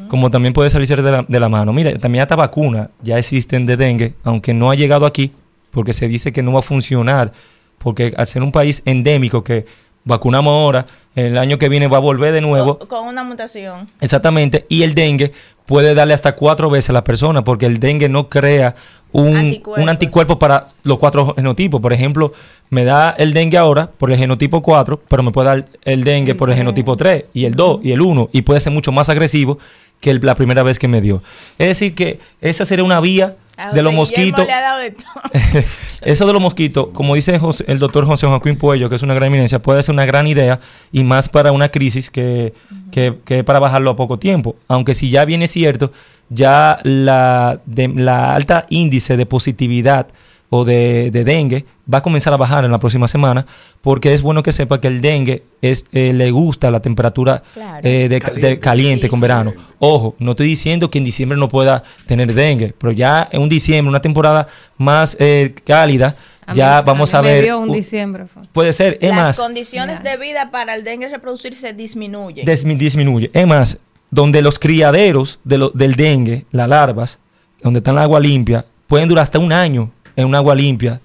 [0.08, 1.72] como también puede salirse de la, de la mano.
[1.72, 5.32] Mira, también hasta vacunas ya existen de dengue, aunque no ha llegado aquí,
[5.70, 7.32] porque se dice que no va a funcionar,
[7.78, 9.66] porque al ser un país endémico que
[10.04, 12.78] vacunamos ahora, el año que viene va a volver de nuevo.
[12.78, 13.86] Con, con una mutación.
[14.00, 15.32] Exactamente, y el dengue
[15.66, 18.74] puede darle hasta cuatro veces a la persona porque el dengue no crea
[19.12, 21.80] un anticuerpo para los cuatro genotipos.
[21.80, 22.32] Por ejemplo,
[22.70, 26.34] me da el dengue ahora por el genotipo 4, pero me puede dar el dengue
[26.34, 29.08] por el genotipo 3 y el 2 y el 1 y puede ser mucho más
[29.08, 29.58] agresivo
[30.00, 31.22] que el- la primera vez que me dio.
[31.58, 34.46] Es decir, que esa sería una vía A de los mosquitos.
[34.46, 35.04] le ha dado de todo.
[36.02, 39.14] Eso de los mosquitos, como dice José- el doctor José Joaquín Puello, que es una
[39.14, 40.60] gran eminencia, puede ser una gran idea
[40.92, 42.52] y más para una crisis que,
[42.92, 44.56] que, que para bajarlo a poco tiempo.
[44.68, 45.90] Aunque si ya viene cierto,
[46.28, 50.08] ya la, de, la alta índice de positividad
[50.50, 53.46] o de, de dengue va a comenzar a bajar en la próxima semana
[53.80, 57.80] porque es bueno que sepa que el dengue es, eh, le gusta la temperatura Claro.
[57.82, 59.52] eh, de, de caliente con verano.
[59.78, 63.48] Ojo, no estoy diciendo que en diciembre no pueda tener dengue, pero ya en un
[63.48, 64.46] diciembre, una temporada
[64.78, 66.16] más eh, cálida,
[66.46, 67.44] A mí- ya a vamos mí a me ver.
[67.44, 68.26] dio un diciembre.
[68.26, 68.42] fue.
[68.52, 72.46] Puede ser, es Las más, condiciones de vida para el dengue reproducirse disminuyen.
[72.46, 73.30] dismi- disminuye.
[73.34, 73.78] Es más,
[74.10, 77.18] donde los criaderos de lo- del dengue, las larvas,
[77.62, 81.00] donde está el agua limpia, pueden durar hasta un año en un agua limpia,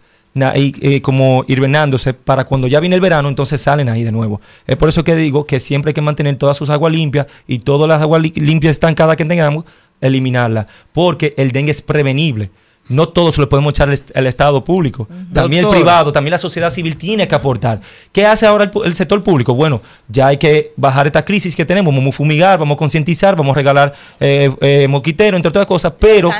[0.55, 4.39] y, eh, como hirvenándose, para cuando ya viene el verano, entonces salen ahí de nuevo.
[4.65, 7.59] Es por eso que digo que siempre hay que mantener todas sus aguas limpias y
[7.59, 9.65] todas las aguas li- limpias estancadas que tengamos,
[9.99, 12.49] eliminarlas, porque el dengue es prevenible.
[12.89, 15.07] No todo se lo podemos echar al, est- al Estado público.
[15.33, 17.79] También el privado, también la sociedad civil tiene que aportar.
[18.11, 19.53] ¿Qué hace ahora el, sector público?
[19.53, 21.95] Bueno, ya hay que bajar esta crisis que tenemos.
[21.95, 25.93] Vamos a fumigar, vamos a concientizar, vamos a regalar eh, eh, moquitero, entre otras cosas.
[25.99, 26.31] Pero,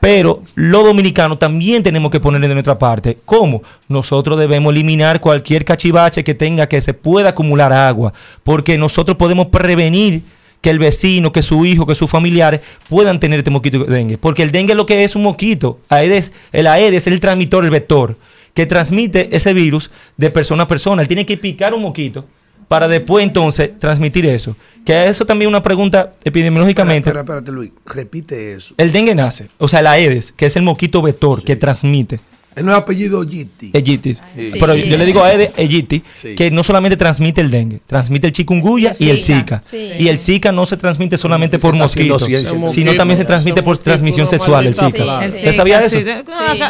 [0.00, 3.18] pero los dominicanos también tenemos que poner de nuestra parte.
[3.24, 3.62] ¿Cómo?
[3.88, 8.12] Nosotros debemos eliminar cualquier cachivache que tenga que se pueda acumular agua.
[8.44, 10.22] Porque nosotros podemos prevenir
[10.66, 14.18] que el vecino, que su hijo, que sus familiares puedan tener este mosquito de dengue.
[14.18, 15.78] Porque el dengue lo que es un mosquito.
[15.88, 18.16] Aedes, el Aedes es el transmisor, el vector,
[18.52, 21.02] que transmite ese virus de persona a persona.
[21.02, 22.24] Él tiene que picar un mosquito
[22.66, 24.56] para después entonces transmitir eso.
[24.84, 27.10] Que eso también es una pregunta epidemiológicamente.
[27.10, 27.70] Espérate, Luis.
[27.84, 28.74] Repite eso.
[28.76, 32.18] El dengue nace, o sea, el Aedes, que es el mosquito vector que transmite.
[32.62, 33.70] No es apellido Gitti.
[33.72, 34.20] Egitis.
[34.34, 34.52] Sí.
[34.58, 36.34] Pero yo le digo a Aedes Aegypti Sí.
[36.34, 39.60] que no solamente transmite el dengue, transmite el chikungunya y el Zika.
[39.62, 39.90] Sí.
[39.98, 42.26] Y el Zika no se transmite solamente por mosquitos,
[42.70, 45.24] sino también se transmite por transmisión sexual el Zika.
[45.24, 45.98] El ¿Usted sabía eso?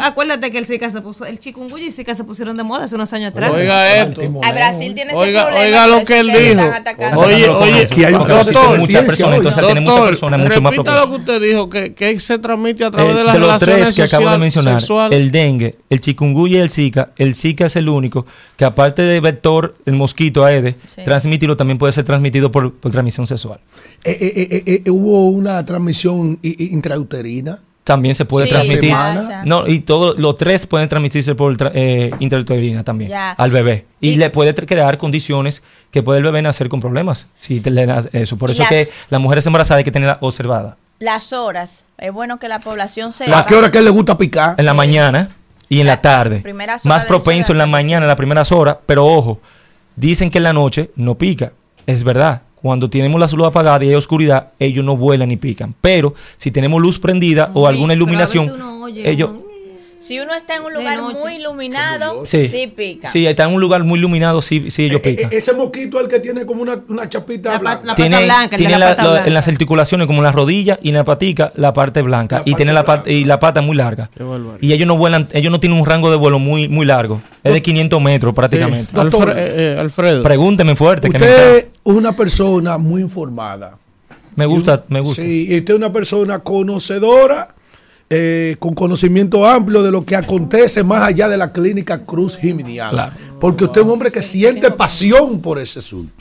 [0.02, 2.94] Acuérdate que el Zika se puso, el chikungunya y Zika se pusieron de moda hace
[2.94, 3.50] unos años atrás.
[3.52, 4.22] Oiga esto.
[4.42, 5.66] A Brasil tiene ese Oiga, problema.
[5.66, 7.20] oiga lo que él dijo.
[7.20, 11.10] Oye, oye, que hay doctor, muchas personas, entonces tenemos muchas personas mucho más repita lo
[11.10, 14.16] que usted dijo, que, se transmite a través de las de los relaciones tres que
[14.16, 15.18] acabo de mencionar, sexuales.
[15.18, 18.26] el dengue, el chikungunya y el zika, el zika es el único
[18.56, 21.02] que aparte de vector, el mosquito Aedes, Sí.
[21.04, 23.60] transmitirlo también puede ser transmitido por, por transmisión sexual.
[24.04, 27.58] Eh, eh, eh, hubo una transmisión intrauterina.
[27.84, 28.90] También se puede Sí, transmitir.
[28.90, 29.42] ya.
[29.44, 33.30] No, y todos los tres pueden transmitirse por tra- eh, intrauterina también Ya.
[33.30, 33.86] al bebé.
[34.00, 35.62] Y, Y- le puede crear condiciones
[35.92, 37.28] que puede el bebé nacer con problemas.
[37.38, 38.36] Si te le das eso.
[38.36, 40.76] Por eso las- que las mujeres embarazadas hay que tenerla observada.
[40.98, 41.84] Las horas.
[41.96, 43.38] Es bueno que la población sepa.
[43.38, 44.56] ¿A qué hora que él le gusta picar?
[44.58, 45.36] En la mañana
[45.68, 46.42] y en la tarde.
[46.84, 48.78] Más propenso en la mañana, en las primeras horas.
[48.86, 49.40] Pero ojo,
[49.96, 51.52] dicen que en la noche no pica.
[51.86, 52.42] Es verdad.
[52.54, 55.74] Cuando tenemos la luz apagada y hay oscuridad, ellos no vuelan ni pican.
[55.80, 58.52] Pero si tenemos luz prendida o alguna iluminación,
[58.96, 59.30] ellos...
[59.98, 63.08] Si uno está en un lugar muy iluminado, Sí, sí, pica.
[63.10, 65.32] Sí, está en un lugar muy iluminado, sí, sí ellos Eh, eh, pican.
[65.32, 67.80] ese mosquito es el que tiene como una, una chapita La blanca.
[67.80, 69.26] la pata tiene blanca, el de tiene la la- pata lo- blanca.
[69.28, 72.42] en las articulaciones como en la rodilla y en la patica la parte blanca La
[72.42, 73.20] y parte tiene la parte blanca.
[73.20, 74.10] y la pata muy larga
[74.60, 77.52] y ellos no vuelan ellos no tienen un rango de vuelo muy muy largo es
[77.54, 78.96] de 500 metros prácticamente Sí.
[78.98, 80.22] Alfre- eh, eh, Alfredo.
[80.22, 83.76] pregúnteme fuerte que me, Usted es una persona muy informada.
[84.36, 87.48] me gusta me gusta Sí, y usted es una persona conocedora,
[88.08, 92.80] eh, con conocimiento amplio de lo que acontece más allá de la clínica Cruz Jiménez.
[92.90, 93.12] Claro.
[93.40, 96.12] Porque usted es un hombre que siente pasión por ese asunto.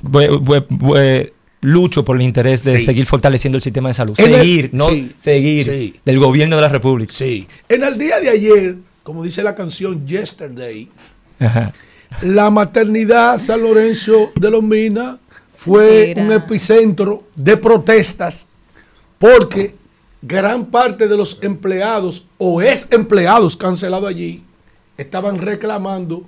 [1.61, 2.85] Lucho por el interés de Sí.
[2.85, 5.95] seguir fortaleciendo el sistema de salud En el- seguir no sí, seguir sí.
[6.05, 7.47] del gobierno de la república Sí.
[7.69, 10.87] En el día de ayer, como dice la canción Yesterday,
[11.39, 11.73] Ajá.
[12.21, 15.17] la maternidad San Lorenzo de Lombina
[15.55, 16.23] fue Mira.
[16.23, 18.47] un epicentro de protestas
[19.17, 19.73] porque
[20.27, 24.43] gran parte de los empleados o ex empleados cancelados allí
[24.97, 26.23] estaban reclamando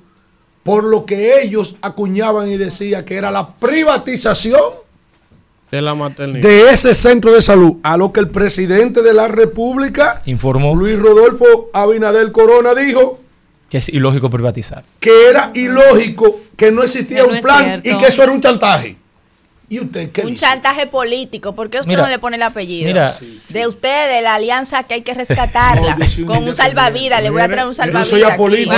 [0.64, 4.62] por lo que ellos acuñaban y decían que era la privatización
[5.72, 6.48] de la maternidad.
[6.48, 10.98] de ese centro de salud, a lo que el presidente de la República, informó Luis
[11.00, 13.20] Rodolfo Abinader Corona, dijo
[13.70, 17.90] que es ilógico privatizar que era ilógico, que no existía Que no un plan cierto.
[17.90, 18.98] y que eso era un chantaje.
[19.70, 20.46] ¿Y usted qué Un dice?
[20.46, 21.54] chantaje político.
[21.54, 22.88] ¿Por qué usted Mira, no le pone el apellido?
[22.88, 23.16] mira.
[23.50, 25.96] de usted, de la alianza que hay que rescatarla.
[25.96, 27.22] No, yo soy con un salvavidas.
[27.22, 28.08] Le voy a traer un Yo salvavidas.
[28.08, 28.32] soy aquí.
[28.32, 28.74] apolítico.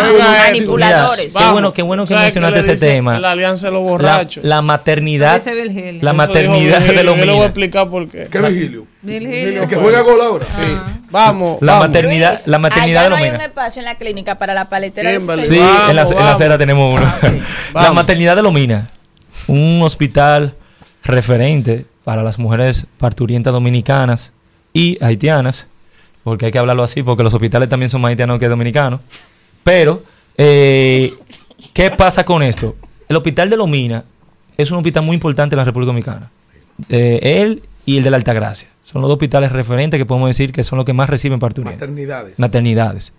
[0.47, 1.33] Manipuladores.
[1.33, 3.19] Mira, Qué bueno- qué bueno que ¿Sabes mencionaste ese tema.
[3.19, 4.43] La alianza de los la, borrachos.
[4.43, 5.99] la maternidad Ese Virgilio.
[6.01, 7.15] la maternidad de Virgilio.
[7.17, 8.27] Yo le voy a explicar por qué.
[8.31, 8.87] ¿Qué Vigilio?
[9.01, 9.63] Virgilio.
[9.63, 10.45] El que juega gol ahora.
[10.45, 10.61] Sí.
[11.11, 11.59] Vamos.
[11.61, 11.87] la vamos.
[11.89, 14.65] maternidad Luis, la maternidad allá de no hay un espacio en la clínica para la
[14.69, 15.45] paletera de ese Kimberly.
[15.45, 15.59] Sí.
[15.59, 17.03] Vamos, en, la, en la acera tenemos uno.
[17.03, 17.31] la
[17.73, 17.93] Vamos.
[17.95, 18.89] maternidad de Lomina,
[19.47, 20.55] un hospital
[21.03, 24.31] referente para las mujeres parturientas dominicanas
[24.73, 25.67] y haitianas,
[26.23, 28.99] porque hay que hablarlo así, porque los hospitales también son más haitianos que dominicanos.
[29.63, 30.03] Pero,
[30.37, 31.13] eh,
[31.73, 32.75] ¿qué pasa con esto?
[33.07, 34.03] El hospital de Lomina
[34.57, 36.31] es un hospital muy importante en la República Dominicana.
[36.89, 38.69] Eh, él y el de la Altagracia.
[38.83, 41.87] Son los dos hospitales referentes que podemos decir que son los que más reciben parturientas
[41.87, 42.39] Maternidades.
[42.39, 43.13] maternidades.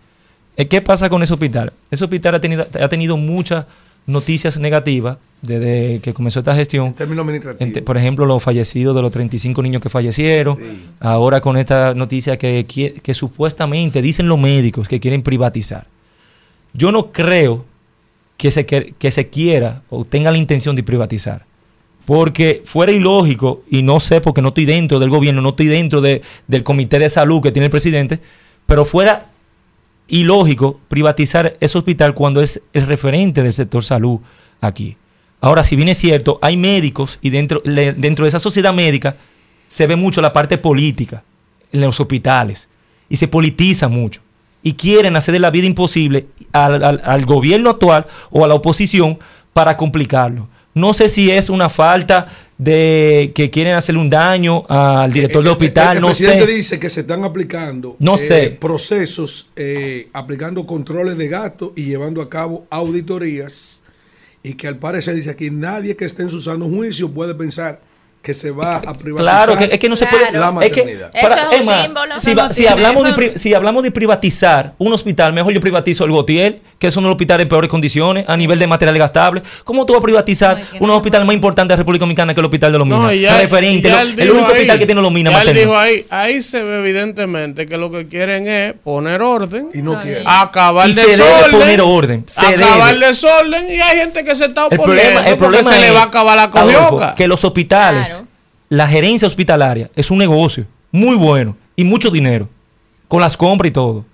[0.56, 1.72] Eh, ¿Qué pasa con ese hospital?
[1.90, 3.66] Ese hospital ha tenido, ha tenido muchas
[4.06, 6.92] noticias negativas desde que comenzó esta gestión.
[7.58, 10.56] En por ejemplo, los fallecidos de los 35 niños que fallecieron.
[11.00, 15.86] Ahora con esta noticia que, qui- que supuestamente dicen los médicos que quieren privatizar.
[16.74, 17.64] Yo no creo
[18.36, 21.44] que se, que, que se quiera o tenga la intención de privatizar.
[22.06, 26.00] Porque fuera ilógico, y no sé porque no estoy dentro del gobierno, no estoy dentro
[26.00, 28.18] de- del comité de salud que tiene el presidente,
[28.66, 29.30] pero fuera
[30.10, 34.18] ilógico privatizar ese hospital cuando es el referente del sector salud
[34.60, 34.96] aquí.
[35.40, 39.16] Ahora, si bien es cierto, hay médicos y dentro, dentro de esa sociedad médica
[39.68, 41.22] se ve mucho la parte política
[41.72, 42.68] en los hospitales
[43.08, 44.20] y se politiza mucho
[44.62, 49.18] y quieren hacer de la vida imposible al- al gobierno actual o a la oposición
[49.54, 50.48] para complicarlo.
[50.74, 52.26] No sé si es una falta
[52.62, 56.52] de que quieren hacerle un daño al director del hospital, El, el no presidente sé.
[56.52, 58.50] dice que se están aplicando No eh, sé.
[58.60, 63.82] procesos, eh, aplicando controles de gastos y llevando a cabo auditorías.
[64.42, 67.80] Y que al parecer dice aquí nadie que esté en su sano juicio puede pensar
[68.22, 69.46] que se va a privatizar.
[69.46, 70.30] Claro, que, es que no se puede.
[70.32, 71.10] la es que, maternidad.
[71.14, 72.20] Eso es un símbolo.
[72.20, 76.04] Si, va- no hablamos de, pri- si hablamos de privatizar un hospital, mejor yo privatizo
[76.04, 78.98] el Gotiel, que es uno de los hospitales en peores condiciones a nivel de material
[78.98, 79.42] gastable.
[79.64, 82.34] ¿Cómo tú vas a privatizar uno de los hospitales más importantes de la República Dominicana
[82.34, 83.00] que es el Hospital de los Minas?
[83.00, 85.56] No, ya, referente, ya lo- el único ahí- hospital que tiene los Minas ya él
[85.56, 89.98] dijo ahí, ahí se ve evidentemente que lo que quieren es poner orden y no
[89.98, 90.24] quieren.
[90.26, 92.90] acabar Y el desorden, poner orden, se acabar debe.
[92.90, 95.82] el desorden y hay gente que se está El oponiendo problema, el problema se es,
[95.86, 97.14] le va a acabar la Adolfo, cojioca.
[97.14, 98.19] que los hospitales,
[98.70, 102.48] la gerencia hospitalaria es un negocio muy bueno y mucho dinero,
[103.08, 104.04] con las compras y todo.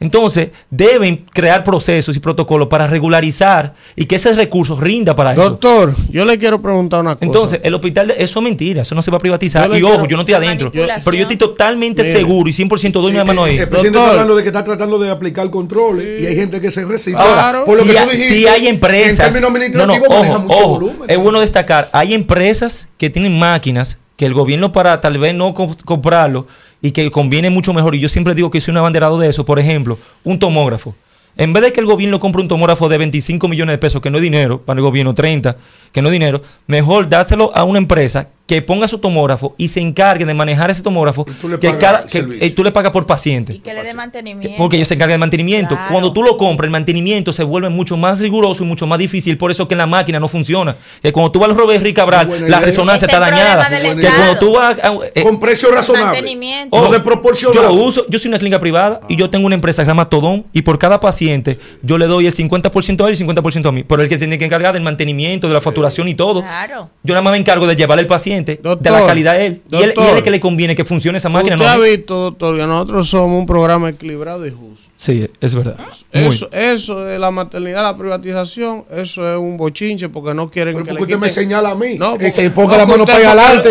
[0.00, 5.42] Entonces, deben crear procesos y protocolos para regularizar y que ese recurso rinda para eso.
[5.42, 7.24] Doctor, yo le quiero preguntar una cosa.
[7.24, 9.68] Entonces, el hospital, de- eso es mentira, eso no se va a privatizar.
[9.70, 12.14] Yo Y ojo, yo no estoy adentro, pero yo estoy totalmente Mire.
[12.18, 13.58] seguro y 100% doy Sí, mi mano el, ahí.
[13.58, 16.70] el presidente está hablando de que está tratando de aplicar controles y hay gente que
[16.70, 17.18] se resiste.
[17.20, 19.26] Ahora, por lo si, que tú dijiste, si hay empresas.
[19.34, 20.96] En términos no, no, ojo, mucho ojo, volumen.
[21.10, 25.52] es bueno destacar, hay empresas que tienen máquinas que el gobierno para tal vez no
[25.54, 26.46] comp- comprarlo
[26.84, 27.94] y que conviene mucho mejor.
[27.94, 29.46] Y yo siempre digo que soy un abanderado de eso.
[29.46, 30.94] Por ejemplo, un tomógrafo.
[31.34, 34.10] En vez de que el gobierno compre un tomógrafo de 25 millones de pesos, que
[34.10, 35.56] no es dinero, para el gobierno 30,
[35.92, 39.80] que no es dinero, mejor dárselo a una empresa que ponga su tomógrafo y se
[39.80, 43.60] encargue de manejar ese tomógrafo, le que, cada, que eh, tú le pagas por paciente.
[43.62, 44.56] Que le dé mantenimiento.
[44.58, 45.74] Porque ellos se encargan del mantenimiento.
[45.74, 45.90] Claro.
[45.90, 49.38] Cuando tú lo compras, el mantenimiento se vuelve mucho más riguroso y mucho más difícil.
[49.38, 50.76] Por eso que la máquina no funciona.
[51.02, 52.60] Que cuando tú vas al Robert Rick Cabral, la idea.
[52.60, 53.66] resonancia está dañada.
[53.68, 56.06] Que cuando tú vas a- eh, Con precio razonable.
[56.20, 56.78] Mantenimiento.
[56.78, 57.62] No desproporcionado.
[57.70, 59.90] Yo lo uso, yo soy una clínica privada y yo tengo una empresa que se
[59.90, 63.26] llama Todón y por cada paciente yo le doy el 50% a él y el
[63.28, 63.84] 50% a mí.
[63.84, 66.42] Pero el que se tiene que encargar del mantenimiento, de la facturación y todo.
[66.42, 66.90] Claro.
[67.02, 69.62] Yo nada más me encargo de llevarle al paciente, de la Doctor, calidad a él.
[69.70, 70.16] Y él, y él es doctor.
[70.18, 71.54] el que le conviene que funcione esa máquina.
[71.56, 74.90] Usted no ha visto, doctor, que nosotros somos un programa equilibrado y justo.
[74.96, 75.76] Sí, es verdad.
[76.12, 76.26] Muy.
[76.28, 80.84] Eso, eso de la maternidad, la privatización, eso es un bochinche porque no quieren Pero
[80.86, 81.96] que porque le usted me señala a mí.
[81.98, 83.70] No, Eh, porque- ponga no, la mano para allá adelante.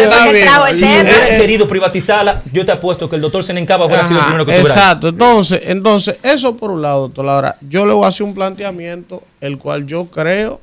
[0.74, 4.46] Si hubiera querido privatizarla, yo te apuesto que el doctor Senencaba hubiera sido el primero
[4.46, 4.70] que tuviera.
[4.70, 7.28] Exacto, entonces, entonces, eso por un lado, doctor.
[7.28, 10.60] Ahora, yo le voy a hacer un planteamiento, el cual yo creo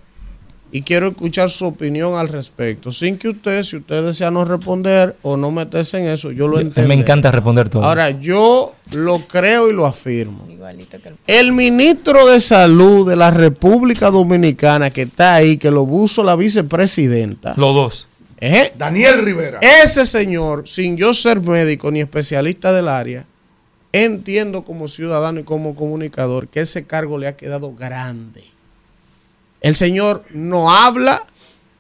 [0.72, 2.92] y quiero escuchar su opinión al respecto.
[2.92, 6.60] Sin que usted, si usted desea no responder o no meterse en eso, yo lo
[6.60, 6.88] entiendo.
[6.88, 7.84] Me encanta responder todo.
[7.84, 10.47] Ahora, yo lo creo y lo afirmo.
[10.48, 15.70] Igualito que el El ministro de Salud de la República Dominicana, que está ahí, que
[15.70, 17.55] lo puso la vicepresidenta.
[17.56, 18.09] Los dos.
[18.40, 18.72] ¿eh?
[18.76, 19.59] Daniel Rivera.
[19.60, 23.24] Ese señor, sin yo ser médico ni especialista del área,
[23.92, 28.44] entiendo como ciudadano y como comunicador que ese cargo le ha quedado grande.
[29.61, 31.24] El señor no habla,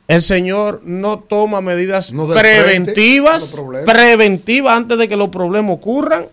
[0.08, 6.26] el señor no toma medidas No preventivas, preventivas antes de que los problemas ocurran.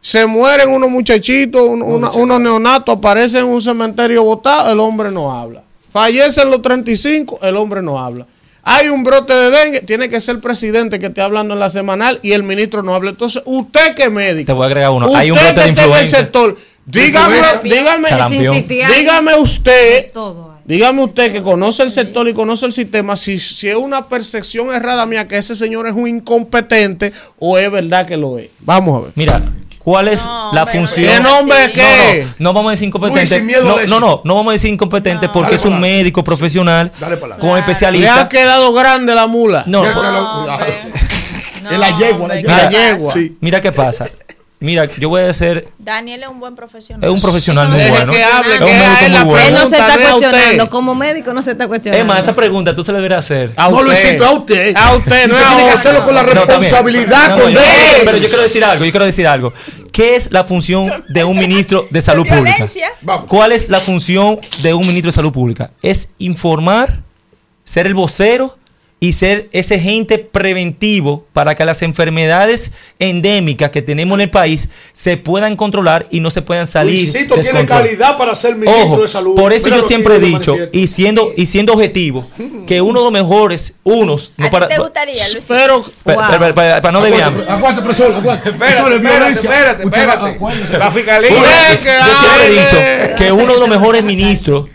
[0.00, 5.10] Se mueren unos muchachitos, un- una- unos neonatos, aparecen en un cementerio botado, el hombre
[5.10, 5.62] no habla.
[5.90, 8.26] Fallecen los 35, el hombre no habla.
[8.62, 11.70] Hay un brote de dengue, tiene que ser el presidente que esté hablando en la
[11.70, 13.10] semanal y el ministro no habla.
[13.10, 14.46] Entonces, usted que es médico.
[14.46, 15.06] Te voy a agregar uno.
[15.06, 16.16] Usted Hay un brote que de está en el influenza.
[16.18, 17.60] sector, dígame, Influenza.
[17.62, 18.66] dígame, Sarampión.
[18.68, 20.47] dígame usted, Todo.
[20.68, 24.72] Dígame usted que conoce el sector y conoce el sistema, si, si es una percepción
[24.72, 28.50] errada mía que ese señor es un incompetente o es verdad que lo es.
[28.60, 29.12] Vamos a ver.
[29.16, 29.42] Mira,
[29.82, 31.06] ¿cuál es No, la hombre, función?
[31.06, 32.24] ¿Qué nombre qué?
[32.24, 33.20] No, no, no vamos a decir incompetente.
[33.20, 35.32] Luis, sin miedo no, no, no, no vamos a decir incompetente No.
[35.32, 37.40] porque Dale es un médico profesional Dale pa'lante.
[37.40, 38.28] con Le ha especialista.
[38.28, 39.64] quedado grande la mula.
[39.66, 39.82] No,
[41.70, 42.56] la yegua, la yegua.
[42.56, 43.12] La ¿qué yegua.
[43.12, 43.36] Sí.
[43.40, 44.06] mira qué pasa.
[44.60, 47.08] Mira, yo voy a ser Daniel es un buen profesional.
[47.08, 48.12] es un profesional muy bueno.
[48.12, 49.46] que hable, Es que un a médico él la muy bueno.
[49.46, 50.70] Él no se está no cuestionando.
[50.70, 52.02] Como médico no se está cuestionando.
[52.02, 53.52] Es más, esa pregunta tú se la deberías hacer.
[53.56, 53.86] A No, usted.
[53.86, 54.76] Luisito, a usted.
[54.76, 57.66] A usted, no Usted tiene que hacerlo con la No, responsabilidad, No, con debes.
[58.04, 59.52] Pero yo quiero decir algo, yo quiero decir algo.
[59.92, 62.66] ¿Qué es la función de un ministro de salud pública?
[63.28, 65.70] ¿Cuál es la función de un ministro de salud pública?
[65.82, 66.98] Es informar,
[67.62, 68.57] ser el vocero
[69.00, 74.68] y ser ese agente preventivo para que las enfermedades endémicas que tenemos en el país
[74.92, 76.94] se puedan controlar y no se puedan salir.
[77.00, 79.36] Luisito tiene calidad para ser ministro Ojo, de salud.
[79.36, 82.26] Por eso Mira yo siempre he dicho, y siendo, y siendo objetivo,
[82.66, 85.44] que uno de los mejores, unos, no ¿A ti para, te gustaría, Luisito?
[85.48, 87.44] Pero, para, para- para- para no desviarme.
[87.48, 88.48] Aguante, profesor, aguante.
[88.50, 90.28] Espérate, Usted espérate.
[90.30, 90.78] acuérdese.
[90.78, 91.30] La fiscalía.
[91.30, 94.66] Yo siempre he dicho que uno de los mejores ministros,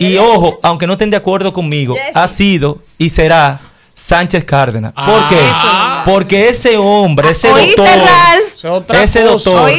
[0.00, 3.60] y ojo, aunque no estén de acuerdo conmigo, ha sido y será
[3.98, 4.92] Sánchez Cárdenas.
[4.92, 5.40] ¿Por qué?
[6.04, 9.70] Porque ese hombre, ese ¿Oíste, doctor, ese doctor,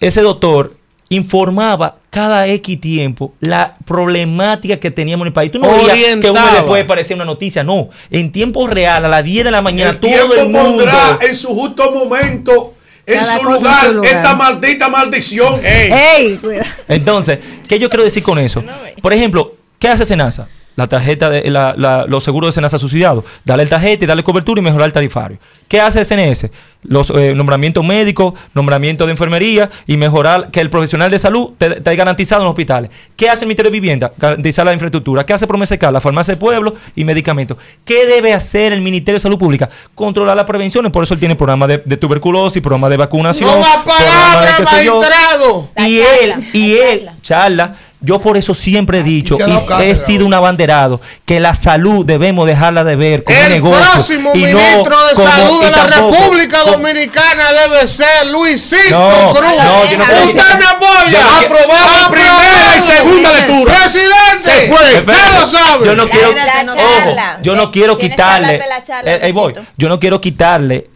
[0.00, 0.74] ese doctor
[1.10, 5.52] informaba cada X tiempo la problemática que teníamos en el país.
[5.52, 6.52] Tú no veías que uno Orientaba.
[6.52, 7.90] le puede parecer una noticia, no.
[8.10, 10.60] En tiempo real, a las 10 de la mañana, El todo tiempo el mundo.
[10.84, 12.74] pondrá en su justo momento,
[13.04, 14.14] en su, en lugar, su lugar.
[14.14, 15.60] esta maldita maldición.
[15.62, 16.36] ¡Ey!
[16.38, 16.66] cuidado.
[16.88, 17.38] Entonces,
[17.68, 18.62] ¿qué yo quiero decir con eso?
[19.02, 20.48] Por ejemplo, ¿qué hace Senasa?
[20.78, 23.24] La tarjeta de la- la- los seguros de Senasa subsidiados.
[23.44, 25.38] Darle el tarjeta y darle cobertura y mejorar el tarifario.
[25.66, 26.50] ¿Qué hace SNS?
[26.84, 31.78] Los eh, nombramientos médicos, nombramientos de enfermería y mejorar que el profesional de salud te-
[31.78, 32.90] esté garantizado en los hospitales.
[33.16, 34.12] ¿Qué hace el Ministerio de Vivienda?
[34.16, 35.26] Garantizar la infraestructura.
[35.26, 37.58] ¿Qué hace Promesa la farmacia de pueblo y medicamentos?
[37.84, 39.68] ¿Qué debe hacer el Ministerio de Salud Pública?
[39.96, 40.92] Controlar las prevenciones.
[40.92, 43.50] Por eso él tiene programa de, de tuberculosis, programa de vacunación.
[43.50, 44.94] No va programa de palabra, qué sé yo.
[45.00, 45.68] magistrado.
[45.76, 47.74] La Y charla, él, y él, charla.
[48.00, 49.36] Yo por eso siempre he dicho
[49.80, 53.80] y he sido un abanderado que la salud debemos dejarla de ver como El negocio.
[53.92, 58.26] próximo y no ministro de como- Salud de la tampoco República como- Dominicana debe ser
[58.30, 59.50] Luisito No, Cruz.
[59.64, 61.38] no, yo no creo que- ¿Usted me apoya?
[61.38, 63.74] Aprobado en primera y segunda lectura.
[63.74, 65.04] Presidente, Se fue.
[65.04, 65.86] ya lo sabe.
[65.86, 67.38] Yo no quiero, la ojo, charla.
[67.42, 68.60] yo no quiero quitarle,
[69.06, 69.54] eh, voy.
[69.76, 70.88] Yo no quiero quitarle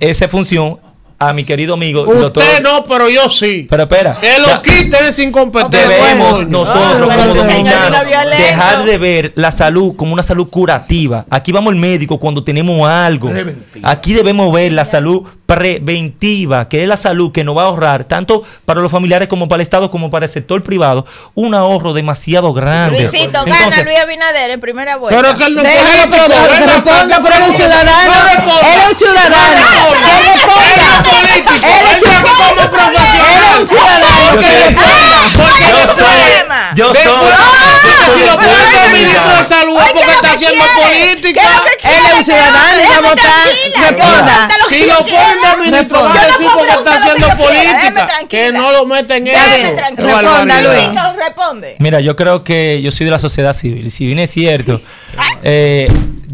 [0.00, 0.80] esa función
[1.22, 2.42] a mi querido amigo doctor.
[2.42, 3.66] Usted no, pero yo sí.
[3.68, 4.16] Pero espera.
[4.18, 5.76] Que lo ya- quite ese incompetente.
[5.76, 8.00] Debemos nosotros Ah, como dominicanos
[8.38, 11.26] dejar de ver la salud como una salud curativa.
[11.28, 13.28] Aquí vamos al médico cuando tenemos algo.
[13.28, 13.90] Preventiva.
[13.90, 18.04] Aquí debemos ver la salud preventiva, que es la salud que nos va a ahorrar
[18.04, 21.92] tanto para los familiares como para el Estado como para el sector privado un ahorro
[21.92, 23.00] demasiado grande.
[23.00, 25.20] Luisito, gana Entonces, Luis Abinader en primera vuelta.
[25.20, 28.12] Pero que no es responda, pero es un ciudadano.
[28.62, 29.66] Es un ciudadano.
[29.98, 31.09] Que responda.
[31.10, 31.66] Político.
[31.66, 33.52] Él es como Él profesional.
[33.52, 34.30] es un ciudadano.
[35.36, 36.20] Porque yo soy,
[36.74, 37.32] yo soy,
[38.14, 41.40] si lo pone de ministro de salud porque está haciendo política.
[41.40, 43.48] ¿Qué es lo que Él es un ciudadano y va a votar.
[43.80, 44.48] Responda.
[44.68, 46.26] Si lo ponen de ministro Responda.
[46.26, 48.18] decir porque está haciendo Déjeme política.
[48.28, 49.76] Que no lo meten en eso.
[49.96, 50.60] Responda.
[50.60, 51.16] Luis.
[51.16, 51.76] Responde.
[51.78, 53.90] Mira, yo creo que yo soy de la sociedad civil.
[53.90, 54.80] Si bien es cierto,
[55.42, 55.90] eh,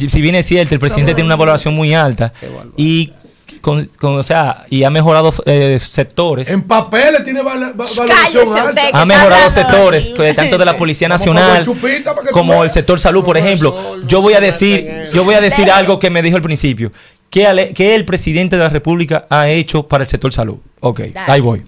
[0.09, 2.33] si bien es cierto, el presidente tiene una valoración muy alta
[2.77, 3.13] y,
[3.61, 6.49] con, con- o sea, y ha mejorado eh, sectores.
[6.51, 8.07] En papeles tiene val- va- valoración
[8.45, 8.83] Cállese alta.
[8.83, 13.25] que Ha mejorado sectores, que tanto de la Policía Nacional que como el sector salud,
[13.25, 13.75] por ejemplo.
[14.07, 16.93] Yo voy a decir, yo voy a decir algo que me dijo al principio.
[17.31, 20.57] ¿Qué, qué el presidente de la República ha hecho para el sector salud?
[20.81, 21.63] Ok, ahí voy.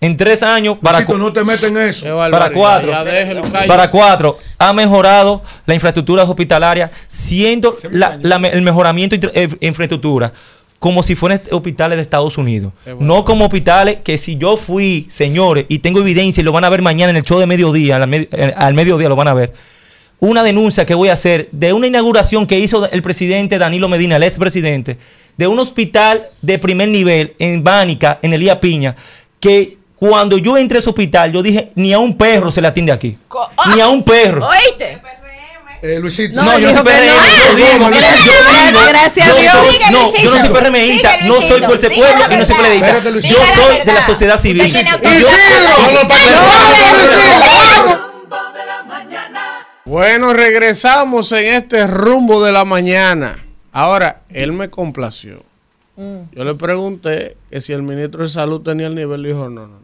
[0.00, 2.16] En tres años, para, Luisito, cu- no te metes en Qué eso.
[2.16, 2.92] para cuatro,
[3.68, 9.32] para cuatro, ha mejorado la infraestructura hospitalaria, siendo la- la me- el mejoramiento de infra-
[9.34, 10.32] eh, infraestructura
[10.82, 12.72] como si fueran hospitales de Estados Unidos.
[12.98, 16.70] No como hospitales que si yo fui, señores, y tengo evidencia y lo van a
[16.70, 19.34] ver mañana en el show de mediodía, al, med- eh, al mediodía lo van a
[19.34, 19.52] ver.
[20.18, 24.16] Una denuncia que voy a hacer de una inauguración que hizo el presidente Danilo Medina,
[24.16, 24.98] el expresidente,
[25.36, 28.96] de un hospital de primer nivel en Bánica, en Elía Piña,
[29.38, 32.66] que cuando yo entré a ese hospital, yo dije, ni a un perro se le
[32.66, 33.16] atiende aquí.
[33.28, 34.48] Co- Ni a un perro.
[34.48, 34.98] ¿Oíste?
[35.82, 36.40] Eh, Luisito.
[36.40, 37.12] No, yo no soy PRM, no.
[37.48, 39.54] yo digo, Gracias, yo digo, gracias yo a Dios.
[39.90, 41.62] no, yo no soy PRMista, no soy.
[41.62, 42.54] Fuerza Pueblo y no soy.
[42.54, 43.28] PLDista.
[43.28, 44.72] Yo soy de la sociedad civil.
[49.84, 53.36] Bueno, regresamos en este rumbo de la mañana.
[53.72, 55.42] Ahora, él me complació.
[55.96, 59.24] Yo le pregunté que si el ministro de Salud tenía el nivel.
[59.24, 59.81] Dijo, no, no.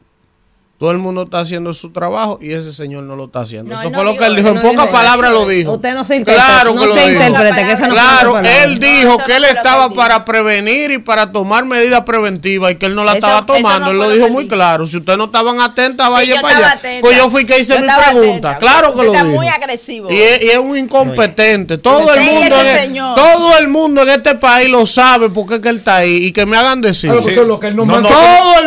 [0.78, 3.74] Todo el mundo está haciendo su trabajo y ese señor no lo está haciendo.
[3.74, 4.50] No, eso fue lo que él dijo.
[4.50, 5.72] En pocas palabras lo dijo.
[5.72, 7.22] Usted no se interprete, Claro no que lo se dijo.
[7.26, 12.02] interprete, que esa Claro, él dijo que él estaba para prevenir y para tomar medidas
[12.02, 13.90] preventivas y que él no la Eso- estaba eso no tomando.
[13.90, 14.86] él lo dijo muy claro.
[14.86, 16.78] Si ustedes no estaban atentas, vaya para estaba allá.
[16.78, 17.00] atenta.
[17.08, 18.50] Pues yo fui que hice Yo mi pregunta.
[18.50, 18.58] atenta.
[18.58, 19.36] Claro que Usted lo está dijo.
[19.36, 20.12] muy agresivo.
[20.12, 21.78] Y es, y es un incompetente.
[21.78, 23.14] Todo el mundo, en, señor.
[23.16, 26.30] todo el mundo en este país lo sabe porque es que él está ahí y
[26.32, 27.10] que me hagan decir.
[27.10, 27.28] Todo
[27.68, 27.74] el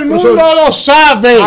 [0.08, 0.56] mundo Profesor.
[0.68, 1.38] lo sabe.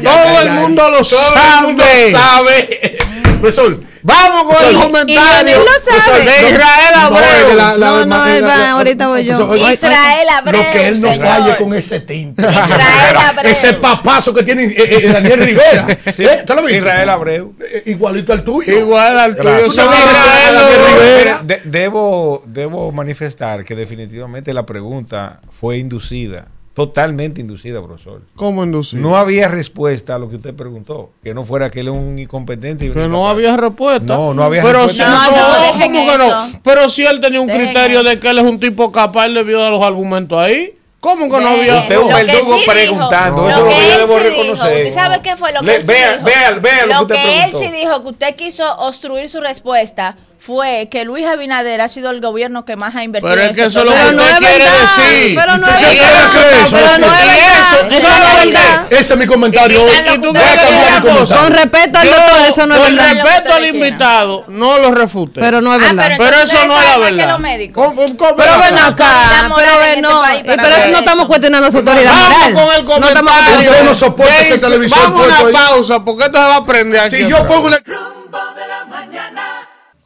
[0.00, 1.40] Todo el mundo lo Todo sabe.
[1.58, 2.98] el mundo sabe.
[3.42, 6.24] Profesor, Vamos con el comentario Leonel lo sabe.
[6.24, 7.48] de Israel No, Abreu.
[7.48, 9.56] que la- la- No, no, la- él va, la- ahorita voy yo.
[9.56, 11.26] Israel Abreu, Lo que él no señor.
[11.28, 12.42] falle con ese tinte.
[12.42, 13.50] Israel Abreu.
[13.50, 15.86] Ese papazo que tiene eh, eh, Daniel Rivera.
[16.06, 16.42] ¿Eh?
[16.46, 16.78] ¿Tú lo viste?
[16.78, 17.54] Israel Abreu.
[17.60, 18.76] Eh, Igualito al tuyo.
[18.78, 19.66] Igual al tuyo.
[19.66, 20.56] Israel.
[20.88, 21.40] Rivera.
[21.42, 28.22] De- debo, debo manifestar que definitivamente la pregunta fue inducida, totalmente inducida, profesor.
[28.36, 28.98] ¿Cómo inducir?
[28.98, 32.18] No había respuesta a lo que usted preguntó, que no fuera que él es un
[32.18, 32.86] incompetente.
[32.86, 34.04] Y un Que no había respuesta.
[34.04, 35.04] No, no había pero respuesta.
[35.04, 36.60] Si, No, no, no, ¿cómo dejen que no?
[36.64, 38.08] Pero si él tenía un Dejen criterio eso.
[38.08, 40.78] de que él es un tipo capaz, él debió dar los argumentos ahí.
[41.00, 41.80] ¿Cómo que no había?
[41.80, 44.18] Usted es un que verdugo sí preguntando, dijo, eso es lo que que yo debo
[44.18, 44.86] sí dijo, reconocer.
[44.86, 46.24] ¿Usted sabe qué fue lo que Le- él sí vea- dijo?
[46.24, 49.40] vea- vea lo que Lo usted que él sí dijo, que usted quiso obstruir su
[49.40, 53.50] respuesta, fue que Luis Abinader ha sido el gobierno que más ha invertido Pero en
[53.50, 55.38] es que eso es lo que no quiere verdad, decir.
[55.38, 56.64] pero no es verdad.
[56.64, 57.38] eso es no es y verdad.
[57.62, 58.86] eso- Eso eso no es es verdad.
[58.90, 59.80] Ese es mi comentario.
[59.82, 63.12] Con respeto al doctor, eso no es con verdad.
[63.24, 65.40] respeto al invitado, no lo refute.
[65.40, 66.16] Pero no es Ah, verdad.
[66.18, 67.28] pero eso no es la verdad.
[67.30, 67.84] los médicos.
[67.86, 71.28] ¿Cómo- cómo- Pero ven acá, pero en ven, este no, pero eso no estamos eso.
[71.28, 72.54] cuestionando su autoridad Vamos moral.
[72.54, 73.70] con el comentario.
[73.70, 75.66] Usted no soporta ese de- televisor Vamos a puesto una ahí.
[75.68, 77.10] pausa, porque esto se va a prender aquí.
[77.16, 77.78] Si yo pongo una.
[77.84, 79.31] Rumbo de la mañana.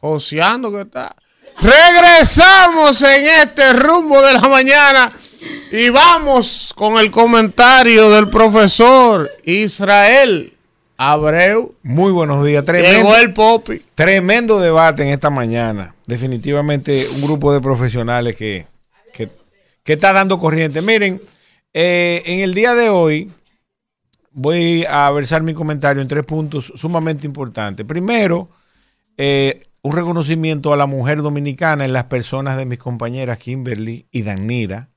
[0.07, 1.13] Joseando que está.
[1.59, 5.11] Regresamos en este rumbo de la mañana
[5.69, 10.53] y vamos con el comentario del profesor Israel
[10.95, 11.75] Abreu.
[11.83, 12.63] Muy buenos días.
[12.63, 13.81] Tremendo, Llegó el Popi.
[13.95, 15.93] tremendo debate en esta mañana.
[16.05, 18.65] Definitivamente un grupo de profesionales que,
[19.13, 19.27] que,
[19.83, 20.81] que está dando corriente.
[20.81, 21.21] Miren,
[21.73, 23.29] eh, en el día de hoy
[24.31, 27.85] voy a versar mi comentario en tres puntos sumamente importantes.
[27.85, 28.47] Primero,
[29.17, 34.23] eh, un reconocimiento a la mujer dominicana en las personas de mis compañeras Kimberly y
[34.23, 34.89] Danira,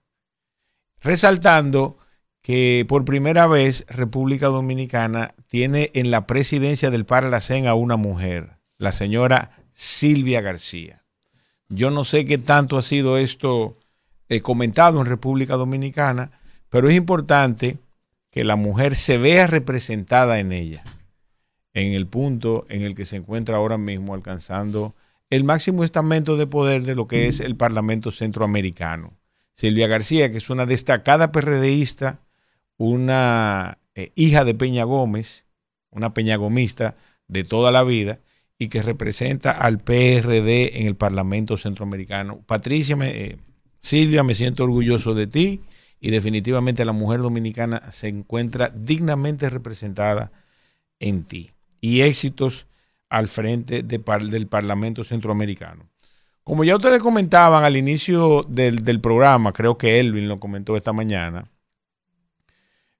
[1.00, 1.96] resaltando
[2.42, 8.58] que por primera vez República Dominicana tiene en la presidencia del Parlacén a una mujer,
[8.78, 11.04] la señora Silvia García.
[11.68, 13.76] Yo no sé qué tanto ha sido esto
[14.28, 16.32] eh, comentado en República Dominicana,
[16.68, 17.78] pero es importante
[18.32, 20.82] que la mujer se vea representada en ella,
[21.74, 24.94] en el punto en el que se encuentra ahora mismo alcanzando
[25.30, 29.12] el máximo estamento de poder de lo que es el Parlamento Centroamericano.
[29.54, 32.20] Silvia García, que es una destacada PRDista,
[32.76, 35.46] una eh, hija de Peña Gómez,
[35.90, 36.94] una peñagomista
[37.28, 38.20] de toda la vida
[38.58, 42.40] y que representa al PRD en el Parlamento Centroamericano.
[42.46, 43.36] Patricia, me- eh,
[43.78, 45.60] Silvia, me siento orgulloso de ti
[46.00, 50.32] y definitivamente la mujer dominicana se encuentra dignamente representada
[50.98, 51.50] en ti.
[51.80, 52.66] Y éxitos
[53.08, 55.88] al frente del Parlamento Centroamericano.
[56.44, 60.92] Como ya ustedes comentaban al inicio del, del programa, creo que Elvin lo comentó esta
[60.92, 61.44] mañana,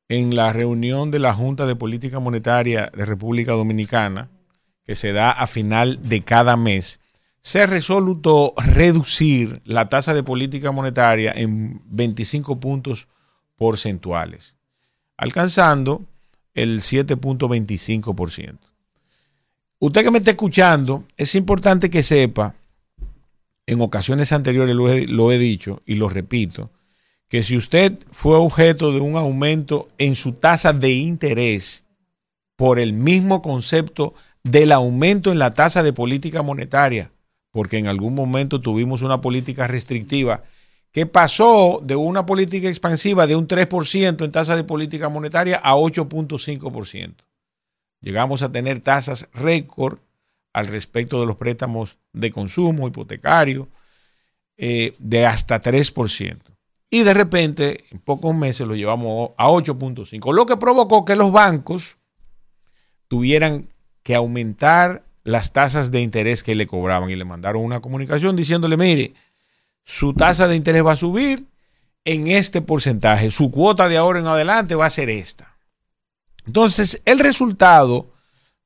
[0.09, 4.29] en la reunión de la Junta de Política Monetaria de República Dominicana,
[4.85, 6.99] que se da a final de cada mes,
[7.43, 13.09] se resolutó reducir la tasa de política monetaria en 25 puntos
[13.57, 14.57] porcentuales,
[15.17, 16.03] alcanzando
[16.55, 18.70] el 7.25%.
[19.83, 22.55] Usted que me está escuchando, es importante que sepa,
[23.65, 26.69] en ocasiones anteriores lo he, lo he dicho y lo repito,
[27.29, 31.85] que si usted fue objeto de un aumento en su tasa de interés
[32.57, 34.13] por el mismo concepto
[34.45, 37.11] del aumento en la tasa de política monetaria,
[37.51, 40.43] porque en algún momento tuvimos una política restrictiva
[40.93, 45.75] que pasó de una política expansiva de un 3% en tasa de política monetaria a
[45.75, 47.15] 8.5%.
[48.01, 49.99] Llegamos a tener tasas récord
[50.53, 53.69] al respecto de los préstamos de consumo hipotecario
[54.57, 56.39] eh, de hasta 3%.
[56.91, 61.31] Y de repente, en pocos meses lo llevamos a 8.5, lo que provocó que los
[61.31, 61.99] bancos
[63.07, 63.69] tuvieran
[64.03, 68.77] que aumentar las tasas de interés que le cobraban y le mandaron una comunicación diciéndole,
[68.77, 69.15] mire,
[69.85, 71.47] su tasa de interés va a subir
[72.05, 75.57] en este porcentaje, su cuota de ahora en adelante va a ser esta.
[76.51, 78.11] Entonces, el resultado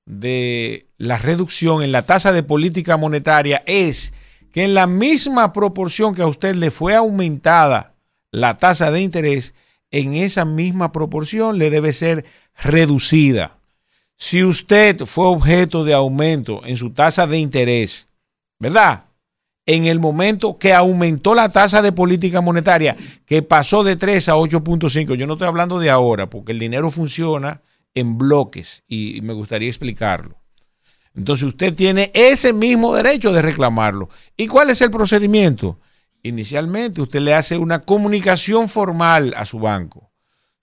[0.06, 4.14] de la reducción en la tasa de política monetaria es
[4.52, 7.92] que en la misma proporción que a usted le fue aumentada
[8.30, 9.52] la tasa de interés,
[9.90, 12.24] en esa misma proporción le debe ser
[12.56, 13.58] reducida.
[14.16, 18.08] Si usted fue objeto de aumento en su tasa de interés,
[18.58, 19.04] ¿verdad?
[19.66, 22.96] En el momento que aumentó la tasa de política monetaria,
[23.26, 26.90] que pasó de 3 a 8.5, yo no estoy hablando de ahora, porque el dinero
[26.90, 27.60] funciona
[27.94, 30.36] en bloques y me gustaría explicarlo.
[31.14, 34.08] Entonces usted tiene ese mismo derecho de reclamarlo.
[34.36, 35.78] ¿Y cuál es el procedimiento?
[36.22, 40.10] Inicialmente usted le hace una comunicación formal a su banco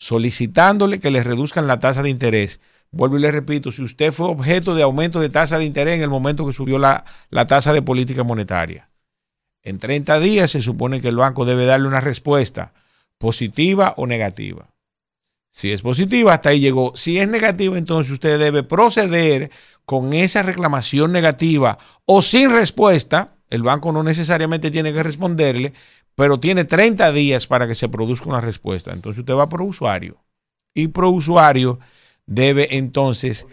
[0.02, 2.60] solicitándole que le reduzcan la tasa de interés,
[2.90, 6.02] vuelvo y le repito, si usted fue objeto de aumento de tasa de interés en
[6.02, 8.90] el momento que subió la, la tasa de política monetaria,
[9.62, 12.74] en 30 días se supone que el banco debe darle una respuesta
[13.20, 14.71] positiva o negativa.
[15.52, 16.94] Si es positiva, hasta ahí llegó.
[16.96, 19.52] Si es negativa, entonces usted debe proceder
[19.86, 23.36] con esa reclamación negativa o sin respuesta.
[23.50, 25.74] El banco no necesariamente tiene que responderle,
[26.16, 28.94] pero tiene 30 días para que se produzca una respuesta.
[28.94, 30.24] Entonces usted va por usuario.
[30.74, 31.80] Y pro usuario
[32.26, 33.46] debe entonces,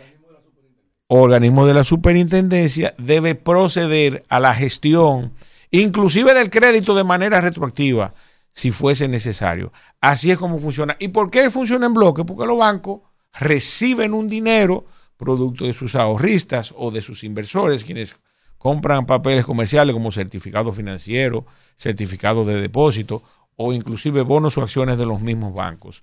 [1.09, 5.33] organismo de la superintendencia, debe proceder a la gestión,
[5.73, 8.15] inclusive del crédito de manera retroactiva
[8.59, 9.73] si fuese necesario.
[10.01, 10.97] Así es como funciona.
[10.99, 12.25] ¿Y por qué funciona en bloque?
[12.25, 13.03] Porque los bancos
[13.39, 14.85] reciben un dinero
[15.17, 18.17] producto de sus ahorristas o de sus inversores, quienes
[18.59, 23.23] compran papeles comerciales como certificado financiero, certificado de depósito
[23.55, 26.03] o inclusive bonos o acciones de los mismos bancos.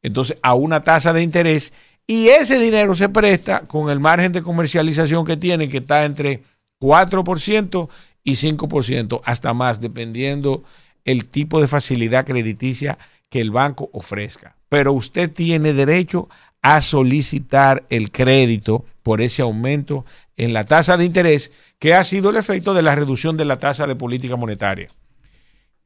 [0.00, 1.74] Entonces, a una tasa de interés
[2.06, 6.42] y ese dinero se presta con el margen de comercialización que tiene, que está entre
[6.80, 7.90] 4%
[8.24, 10.64] y 5%, hasta más, dependiendo
[11.04, 12.98] el tipo de facilidad crediticia
[13.28, 14.56] que el banco ofrezca.
[14.68, 16.28] Pero usted tiene derecho
[16.62, 20.04] a solicitar el crédito por ese aumento
[20.36, 23.58] en la tasa de interés que ha sido el efecto de la reducción de la
[23.58, 24.88] tasa de política monetaria.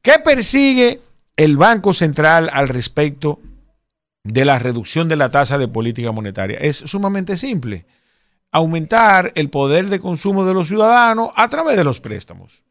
[0.01, 1.01] ¿Qué persigue
[1.35, 3.39] el Banco Central al respecto
[4.23, 6.59] de la reducción de la tasa de política monetaria?
[6.59, 7.85] Es sumamente simple.
[8.51, 12.63] Aumentar el poder de consumo de los ciudadanos a través de los préstamos.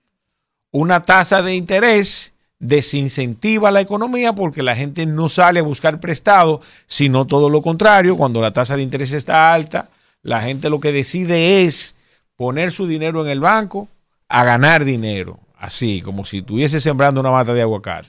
[0.70, 6.60] Una tasa de interés desincentiva la economía porque la gente no sale a buscar prestado,
[6.86, 9.90] sino todo lo contrario, cuando la tasa de interés está alta,
[10.22, 11.94] la gente lo que decide es
[12.36, 13.88] poner su dinero en el banco
[14.28, 18.08] a ganar dinero, así como si estuviese sembrando una mata de aguacate.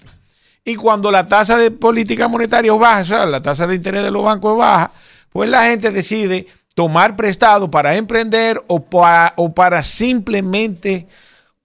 [0.63, 4.11] Y cuando la tasa de política monetaria baja, o sea, la tasa de interés de
[4.11, 4.91] los bancos es baja,
[5.31, 11.07] pues la gente decide tomar prestado para emprender o para, o para simplemente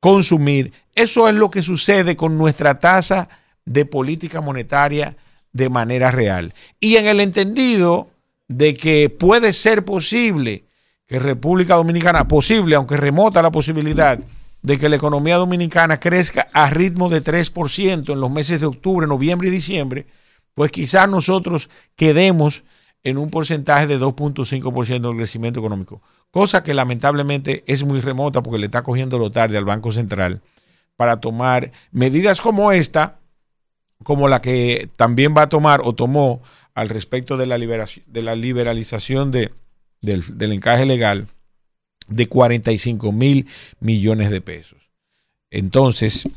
[0.02, 0.72] consumir.
[0.96, 3.28] Eso es lo que sucede con nuestra tasa
[3.64, 5.16] de política monetaria
[5.52, 6.52] de manera real.
[6.80, 8.10] Y en el entendido
[8.48, 10.64] de que puede ser posible
[11.06, 14.18] que República Dominicana, posible, aunque remota la posibilidad,
[14.62, 19.06] de que la economía dominicana crezca a ritmo de 3% en los meses de octubre,
[19.06, 20.06] noviembre y diciembre,
[20.54, 22.64] pues quizás nosotros quedemos
[23.04, 28.58] en un porcentaje de 2.5% del crecimiento económico, cosa que lamentablemente es muy remota porque
[28.58, 30.40] le está cogiendo lo tarde al Banco Central
[30.96, 33.18] para tomar medidas como esta,
[34.02, 36.42] como la que también va a tomar o tomó
[36.74, 39.52] al respecto de la, liberación, de la liberalización de,
[40.00, 41.28] del, del encaje legal
[42.08, 43.46] de 45 mil
[43.80, 44.78] millones de pesos.
[45.50, 46.28] Entonces,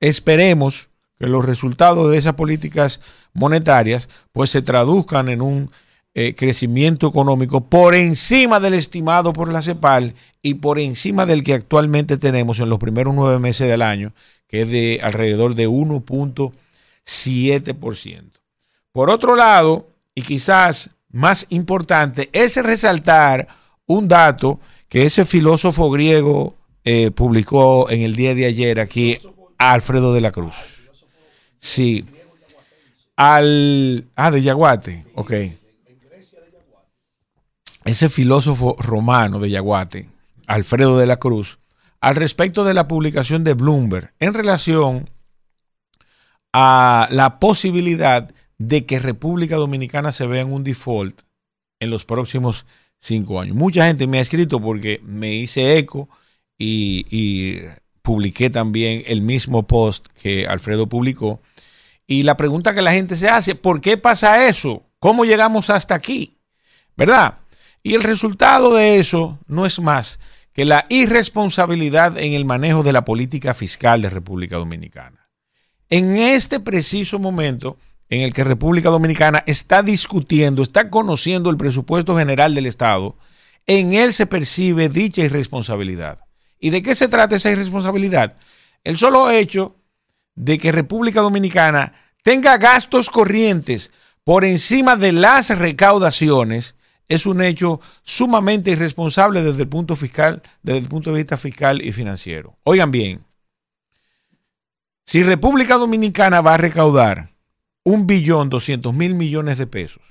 [0.00, 3.00] esperemos que los resultados de esas políticas
[3.32, 5.70] monetarias pues se traduzcan en un
[6.14, 10.12] eh, crecimiento económico por encima del estimado por la CEPAL
[10.42, 14.12] y por encima del que actualmente tenemos en los primeros nueve meses del año,
[14.46, 18.24] que es de alrededor de 1.7%.
[18.92, 23.48] Por otro lado, y quizás más importante, es resaltar
[23.86, 24.60] un dato
[24.90, 29.16] que ese filósofo griego eh, publicó en el día de ayer aquí,
[29.56, 30.90] Alfredo de la Cruz.
[31.58, 32.04] Sí.
[33.16, 34.08] Al.
[34.14, 35.06] Ah, de Yaguate.
[35.14, 35.32] Ok
[37.84, 40.08] ese filósofo romano de Yaguate,
[40.46, 41.58] Alfredo de la Cruz,
[42.00, 45.10] al respecto de la publicación de Bloomberg en relación
[46.52, 51.22] a la posibilidad de que República Dominicana se vea en un default
[51.80, 52.66] en los próximos
[52.98, 53.56] cinco años.
[53.56, 56.08] Mucha gente me ha escrito porque me hice eco
[56.58, 57.62] y, y
[58.02, 61.40] publiqué también el mismo post que Alfredo publicó.
[62.06, 64.82] Y la pregunta que la gente se hace, ¿por qué pasa eso?
[64.98, 66.34] ¿Cómo llegamos hasta aquí?
[66.96, 67.38] ¿Verdad?
[67.82, 70.20] Y el resultado de eso no es más
[70.52, 75.28] que la irresponsabilidad en el manejo de la política fiscal de República Dominicana.
[75.88, 77.78] En este preciso momento
[78.08, 83.16] en el que República Dominicana está discutiendo, está conociendo el presupuesto general del Estado,
[83.66, 86.18] en él se percibe dicha irresponsabilidad.
[86.58, 88.36] ¿Y de qué se trata esa irresponsabilidad?
[88.84, 89.76] El solo hecho
[90.34, 93.90] de que República Dominicana tenga gastos corrientes
[94.24, 96.74] por encima de las recaudaciones
[97.08, 101.82] es un hecho sumamente irresponsable desde el punto fiscal, desde el punto de vista fiscal
[101.82, 102.54] y financiero.
[102.64, 103.24] Oigan bien,
[105.04, 107.30] si República Dominicana va a recaudar
[107.84, 110.02] un billón doscientos mil millones de pesos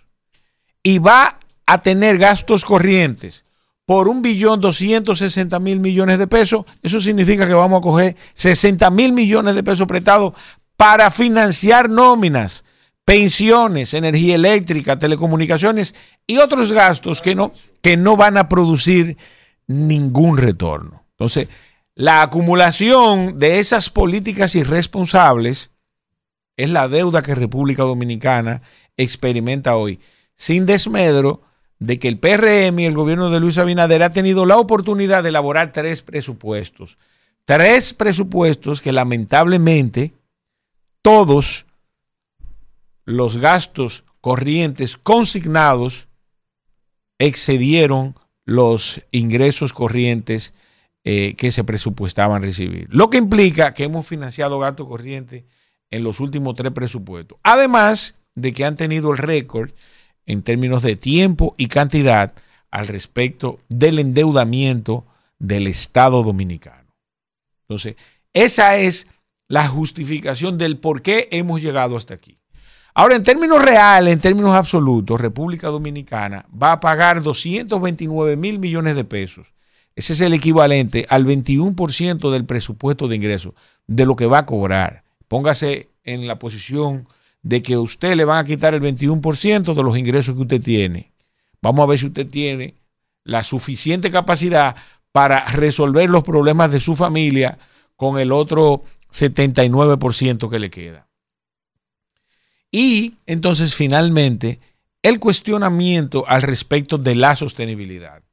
[0.83, 3.45] y va a tener gastos corrientes
[3.85, 8.15] por un billón doscientos sesenta mil millones de pesos, eso significa que vamos a coger
[8.33, 10.33] 60 mil millones de pesos prestados
[10.77, 12.63] para financiar nóminas
[13.11, 15.93] pensiones, energía eléctrica, telecomunicaciones
[16.25, 17.51] y otros gastos que no,
[17.81, 19.17] que no van a producir
[19.67, 21.03] ningún retorno.
[21.17, 21.49] Entonces,
[21.93, 25.71] la acumulación de esas políticas irresponsables
[26.55, 28.61] es la deuda que República Dominicana
[28.95, 29.99] experimenta hoy,
[30.37, 31.41] sin desmedro
[31.79, 35.29] de que el PRM y el gobierno de Luis Abinader ha tenido la oportunidad de
[35.29, 36.97] elaborar tres presupuestos.
[37.43, 40.13] Tres presupuestos que lamentablemente
[41.01, 41.65] todos
[43.05, 46.07] los gastos corrientes consignados
[47.19, 48.15] excedieron
[48.45, 50.53] los ingresos corrientes
[51.03, 52.87] eh, que se presupuestaban recibir.
[52.91, 55.43] Lo que implica que hemos financiado gastos corrientes
[55.89, 57.37] en los últimos tres presupuestos.
[57.43, 59.71] Además de que han tenido el récord
[60.25, 62.33] en términos de tiempo y cantidad
[62.69, 65.05] al respecto del endeudamiento
[65.39, 66.95] del Estado dominicano.
[67.63, 67.95] Entonces,
[68.33, 69.07] esa es
[69.47, 72.40] la justificación del por qué hemos llegado hasta aquí.
[72.93, 78.95] Ahora, en términos reales, en términos absolutos, República Dominicana va a pagar 229 mil millones
[78.95, 79.53] de pesos.
[79.95, 83.53] Ese es el equivalente al 21% del presupuesto de ingresos,
[83.87, 85.03] de lo que va a cobrar.
[85.27, 87.07] Póngase en la posición
[87.43, 91.11] de que usted le van a quitar el 21% de los ingresos que usted tiene.
[91.61, 92.75] Vamos a ver si usted tiene
[93.23, 94.75] la suficiente capacidad
[95.11, 97.57] para resolver los problemas de su familia
[97.95, 101.07] con el otro 79% que le queda.
[102.71, 104.59] Y entonces finalmente
[105.03, 108.23] el cuestionamiento al respecto de la sostenibilidad.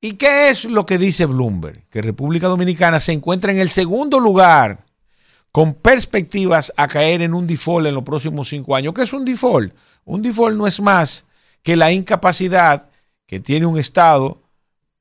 [0.00, 1.88] ¿Y qué es lo que dice Bloomberg?
[1.88, 4.84] Que República Dominicana se encuentra en el segundo lugar
[5.52, 8.92] con perspectivas a caer en un default en los próximos cinco años.
[8.92, 9.74] ¿Qué es un default?
[10.04, 11.24] Un default no es más
[11.62, 12.90] que la incapacidad
[13.26, 14.42] que tiene un Estado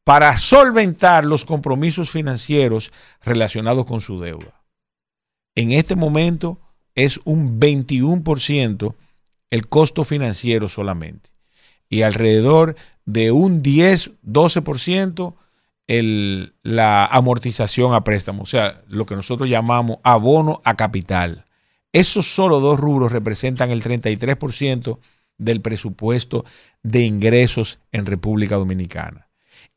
[0.03, 2.91] para solventar los compromisos financieros
[3.23, 4.63] relacionados con su deuda.
[5.55, 6.59] En este momento
[6.95, 8.95] es un 21%
[9.51, 11.29] el costo financiero solamente
[11.89, 15.35] y alrededor de un 10-12%
[15.87, 21.45] la amortización a préstamo, o sea, lo que nosotros llamamos abono a capital.
[21.93, 24.97] Esos solo dos rubros representan el 33%
[25.37, 26.43] del presupuesto
[26.81, 29.27] de ingresos en República Dominicana.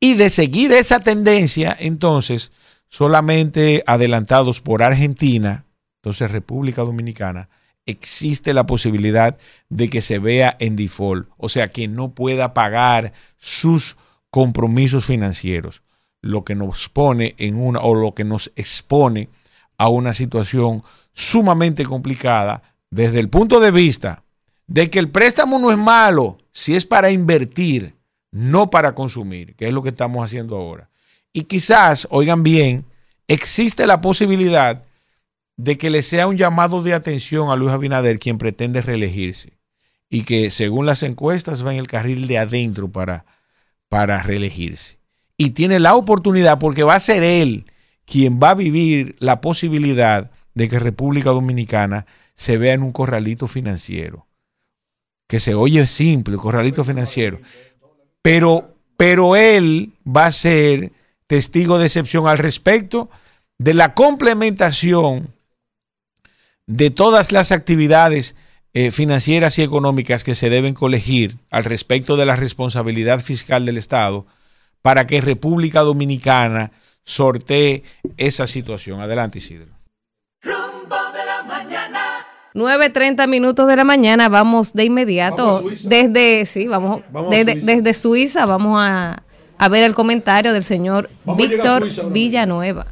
[0.00, 2.52] Y de seguir esa tendencia, entonces,
[2.88, 5.66] solamente adelantados por Argentina,
[5.98, 7.48] entonces República Dominicana,
[7.86, 9.36] existe la posibilidad
[9.68, 13.96] de que se vea en default, o sea, que no pueda pagar sus
[14.30, 15.82] compromisos financieros,
[16.20, 19.30] lo que nos pone en una o lo que nos expone
[19.78, 20.82] a una situación
[21.14, 24.24] sumamente complicada desde el punto de vista
[24.66, 27.94] de que el préstamo no es malo si es para invertir,
[28.30, 30.90] no para consumir, que es lo que estamos haciendo ahora.
[31.32, 32.84] Y quizás, oigan bien,
[33.26, 34.82] existe la posibilidad
[35.58, 39.58] de que le sea un llamado de atención a Luis Abinader, quien pretende reelegirse,
[40.08, 43.26] y que según las encuestas va en el carril de adentro para,
[43.88, 44.98] para reelegirse.
[45.36, 47.66] Y tiene la oportunidad, porque va a ser él
[48.06, 53.48] quien va a vivir la posibilidad de que República Dominicana se vea en un corralito
[53.48, 54.26] financiero.
[55.26, 57.40] Que se oye simple, corralito financiero.
[58.22, 60.92] Pero, pero él va a ser
[61.26, 63.10] testigo de excepción al respecto
[63.58, 65.34] de la complementación
[66.68, 68.36] de todas las actividades
[68.74, 73.78] eh, financieras y económicas que se deben colegir al respecto de la responsabilidad fiscal del
[73.78, 74.26] Estado
[74.82, 76.70] para que República Dominicana
[77.04, 77.82] sortee
[78.18, 79.00] esa situación.
[79.00, 79.72] Adelante, Isidro.
[80.42, 82.00] Rumbo de la mañana.
[82.54, 87.66] 9.30 minutos de la mañana, vamos de inmediato desde, sí, vamos, Vamos a desde, Suiza.
[87.72, 89.22] desde Suiza, vamos a,
[89.56, 92.12] a ver el comentario del señor Vamos a llegar a Víctor.
[92.12, 92.86] Villanueva.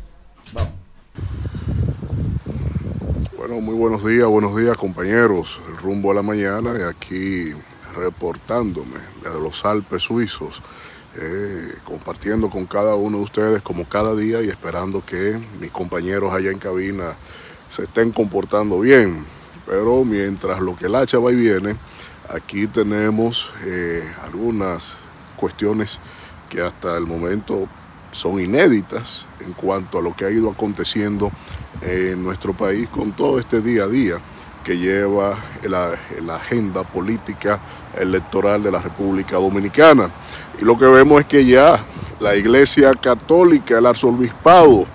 [3.47, 5.61] Bueno, muy buenos días, buenos días compañeros.
[5.69, 7.53] El rumbo a la mañana y aquí
[7.95, 10.61] reportándome desde los Alpes suizos,
[11.15, 16.35] eh, compartiendo con cada uno de ustedes como cada día y esperando que mis compañeros
[16.35, 17.15] allá en cabina
[17.71, 19.25] se estén comportando bien.
[19.65, 21.77] Pero mientras lo que el hacha va y viene,
[22.29, 24.97] aquí tenemos eh, algunas
[25.37, 26.01] cuestiones
[26.49, 27.69] que hasta el momento
[28.17, 31.31] son inéditas en cuanto a lo que ha ido aconteciendo
[31.83, 34.19] en nuestro país con todo este día a día
[34.67, 35.97] que lleva la,
[36.35, 37.61] agenda política
[37.97, 40.11] electoral de la República Dominicana.
[40.61, 41.85] Y lo que vemos es que ya
[42.19, 44.87] la Iglesia Católica, el arzobispado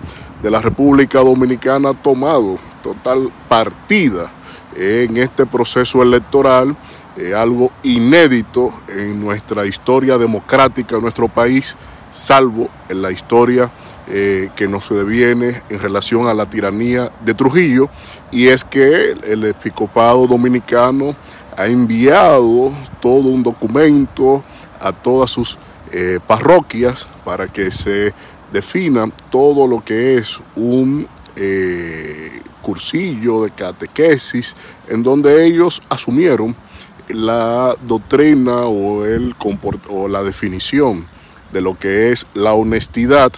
[0.42, 4.30] de la República Dominicana ha tomado total partida
[4.76, 6.76] en este proceso electoral,
[7.16, 11.76] eh, algo inédito en nuestra historia democrática de nuestro país,
[12.12, 13.70] salvo en la historia
[14.06, 17.88] eh, que nos deviene en relación a la tiranía de Trujillo,
[18.30, 21.16] y es que el episcopado dominicano
[21.56, 24.44] ha enviado todo un documento
[24.80, 25.58] a todas sus
[25.92, 28.12] eh, parroquias para que se
[28.52, 34.54] defina todo lo que es un eh, cursillo de catequesis
[34.88, 36.54] en donde ellos asumieron
[37.08, 39.34] la doctrina o, el
[39.88, 41.06] o la definición
[41.52, 43.32] de lo que es la honestidad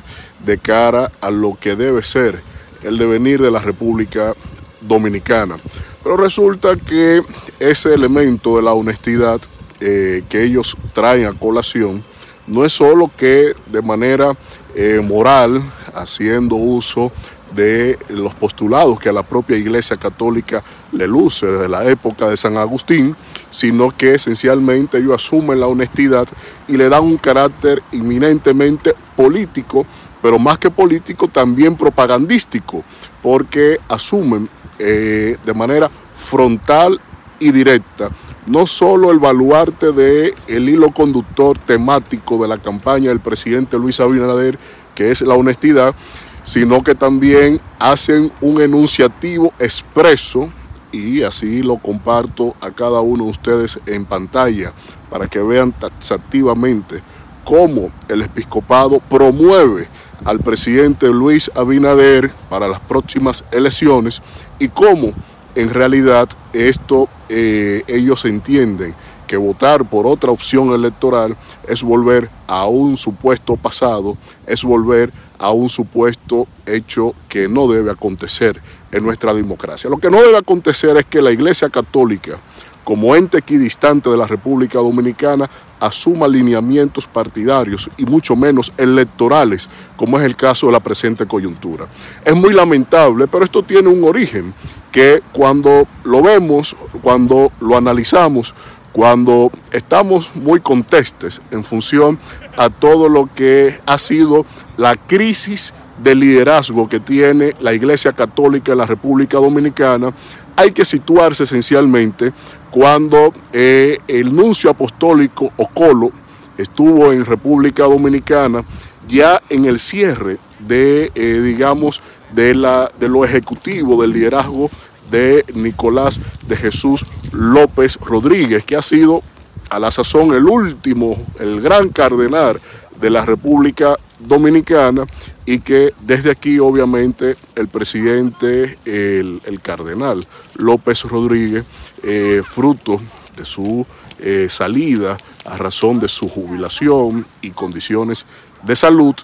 [0.44, 2.42] de cara a lo que debe ser
[2.82, 4.34] el devenir de la República
[4.80, 5.56] Dominicana.
[6.02, 7.22] Pero resulta que
[7.58, 9.40] ese elemento de la honestidad
[9.80, 12.04] eh, que ellos traen a colación
[12.46, 14.36] no es solo que de manera
[14.74, 15.62] eh, moral,
[15.94, 17.10] haciendo uso
[17.54, 20.62] de los postulados que a la propia Iglesia Católica
[20.92, 23.16] le luce desde la época de San Agustín,
[23.54, 26.26] sino que esencialmente ellos asumen la honestidad
[26.66, 29.86] y le dan un carácter inminentemente político,
[30.20, 32.82] pero más que político también propagandístico,
[33.22, 34.48] porque asumen
[34.80, 37.00] eh, de manera frontal
[37.38, 38.10] y directa
[38.46, 44.00] no solo el baluarte de el hilo conductor temático de la campaña del presidente Luis
[44.00, 44.58] Abinader,
[44.96, 45.94] que es la honestidad,
[46.42, 50.50] sino que también hacen un enunciativo expreso
[50.94, 54.72] y así lo comparto a cada uno de ustedes en pantalla
[55.10, 57.02] para que vean taxativamente
[57.44, 59.88] cómo el episcopado promueve
[60.24, 64.22] al presidente Luis Abinader para las próximas elecciones
[64.58, 65.12] y cómo
[65.56, 68.94] en realidad esto eh, ellos entienden
[69.26, 74.16] que votar por otra opción electoral es volver a un supuesto pasado,
[74.46, 78.60] es volver a un supuesto hecho que no debe acontecer
[78.94, 79.90] en nuestra democracia.
[79.90, 82.38] Lo que no debe acontecer es que la Iglesia Católica,
[82.84, 85.50] como ente equidistante de la República Dominicana,
[85.80, 91.86] asuma lineamientos partidarios y mucho menos electorales, como es el caso de la presente coyuntura.
[92.24, 94.54] Es muy lamentable, pero esto tiene un origen
[94.92, 98.54] que cuando lo vemos, cuando lo analizamos,
[98.92, 102.16] cuando estamos muy contestes en función
[102.56, 108.72] a todo lo que ha sido la crisis de liderazgo que tiene la Iglesia Católica
[108.72, 110.12] en la República Dominicana,
[110.56, 112.32] hay que situarse esencialmente
[112.70, 116.10] cuando eh, el nuncio apostólico Ocolo
[116.58, 118.64] estuvo en República Dominicana
[119.08, 124.70] ya en el cierre de, eh, digamos, de, la, de lo ejecutivo, del liderazgo
[125.10, 129.22] de Nicolás de Jesús López Rodríguez, que ha sido
[129.70, 132.60] a la sazón el último, el gran cardenal
[133.00, 135.04] de la República Dominicana
[135.46, 141.64] y que desde aquí obviamente el presidente, el, cardenal López Rodríguez,
[142.02, 143.00] eh, fruto
[143.36, 143.86] de su
[144.20, 148.26] eh, salida a razón de su jubilación y condiciones
[148.62, 149.14] de salud,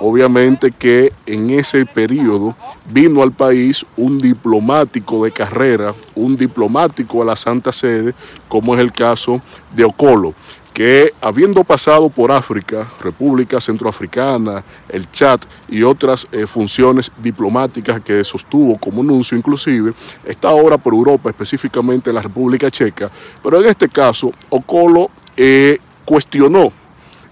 [0.00, 2.56] obviamente que en ese periodo
[2.90, 8.14] vino al país un diplomático de carrera, un diplomático a la Santa Sede,
[8.48, 9.40] como es el caso
[9.74, 10.34] de Ocolo,
[10.74, 15.38] que habiendo pasado por África, República Centroafricana, el Chad
[15.68, 19.94] y otras eh, funciones diplomáticas que sostuvo como nuncio inclusive,
[20.24, 23.08] está ahora por Europa, específicamente en la República Checa,
[23.40, 26.72] pero en este caso Ocolo eh, cuestionó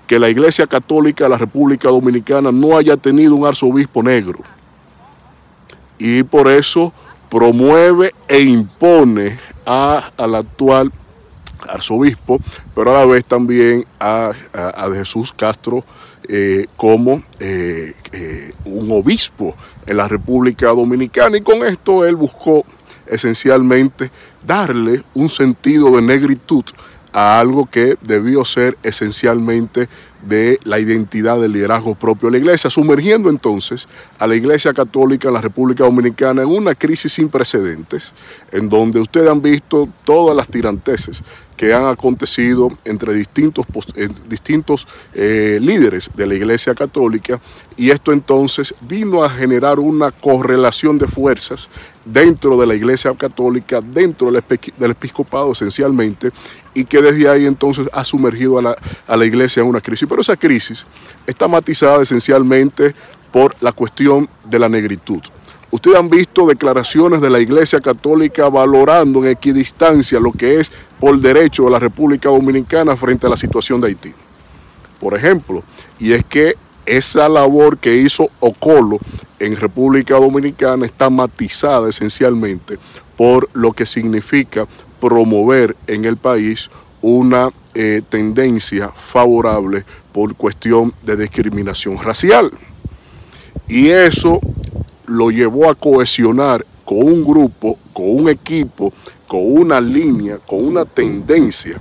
[0.07, 4.39] que la Iglesia Católica de la República Dominicana no haya tenido un arzobispo negro.
[5.99, 6.93] Y por eso
[7.29, 10.93] promueve e impone al actual
[11.69, 12.41] arzobispo,
[12.75, 14.33] pero a la vez también a,
[14.95, 15.85] Jesús Castro
[16.29, 21.37] eh, como eh, eh, un obispo en la República Dominicana.
[21.37, 22.65] Y con esto él buscó
[23.07, 24.11] esencialmente
[24.47, 26.65] darle un sentido de negritud
[27.13, 29.89] a algo que debió ser esencialmente
[30.27, 35.29] de la identidad del liderazgo propio de la iglesia, sumergiendo entonces a la iglesia católica
[35.29, 38.13] en la República Dominicana en una crisis sin precedentes,
[38.53, 41.23] en donde ustedes han visto todas las tiranteses
[41.63, 43.65] que han acontecido entre distintos,
[44.29, 47.41] distintos eh, líderes de la Iglesia Católica
[47.77, 51.69] y esto entonces vino a generar una correlación de fuerzas
[52.05, 56.33] dentro de la Iglesia Católica, dentro del, episcopado esencialmente,
[56.75, 58.77] y que desde ahí entonces ha sumergido a la,
[59.07, 60.09] a la Iglesia en una crisis.
[60.09, 60.85] Pero esa crisis
[61.29, 62.93] está matizada esencialmente
[63.31, 65.23] por la cuestión de la negritud.
[65.73, 70.71] Ustedes han visto declaraciones de la Iglesia Católica valorando en equidistancia lo que es
[71.01, 74.13] por derecho de la República Dominicana frente a la situación de Haití.
[75.01, 75.65] Por ejemplo,
[75.99, 78.99] y es que esa labor que hizo Ocolo
[79.39, 82.79] en República Dominicana está matizada esencialmente
[83.17, 84.67] por lo que significa
[85.01, 86.71] promover en el país
[87.01, 92.51] una eh, tendencia favorable por cuestión de discriminación racial.
[93.67, 94.39] Y eso
[95.07, 98.93] lo llevó a cohesionar con un grupo, con un equipo,
[99.27, 101.79] con una línea, con una tendencia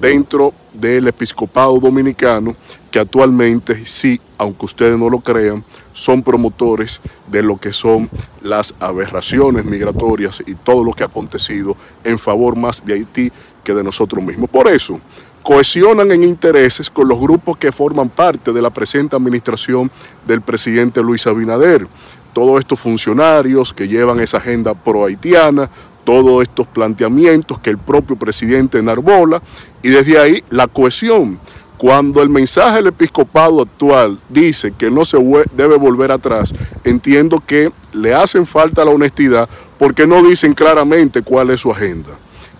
[0.00, 2.56] dentro del episcopado dominicano
[2.90, 8.10] que actualmente sí, aunque ustedes no lo crean, son promotores de lo que son
[8.42, 13.74] las aberraciones migratorias y todo lo que ha acontecido en favor más de Haití que
[13.74, 14.50] de nosotros mismos.
[14.50, 15.00] Por eso,
[15.42, 19.90] cohesionan en intereses con los grupos que forman parte de la presente administración
[20.26, 21.86] del presidente Luis Abinader.
[22.34, 25.70] Todos estos funcionarios que llevan esa agenda pro-haitiana,
[26.04, 29.42] todos estos planteamientos que el propio presidente enarbola
[29.82, 31.38] y desde ahí la cohesión.
[31.78, 35.18] Cuando el mensaje del episcopado actual dice que no se
[35.52, 36.54] debe volver atrás,
[36.84, 39.48] entiendo que le hacen falta la honestidad
[39.78, 42.10] porque no dicen claramente cuál es su agenda.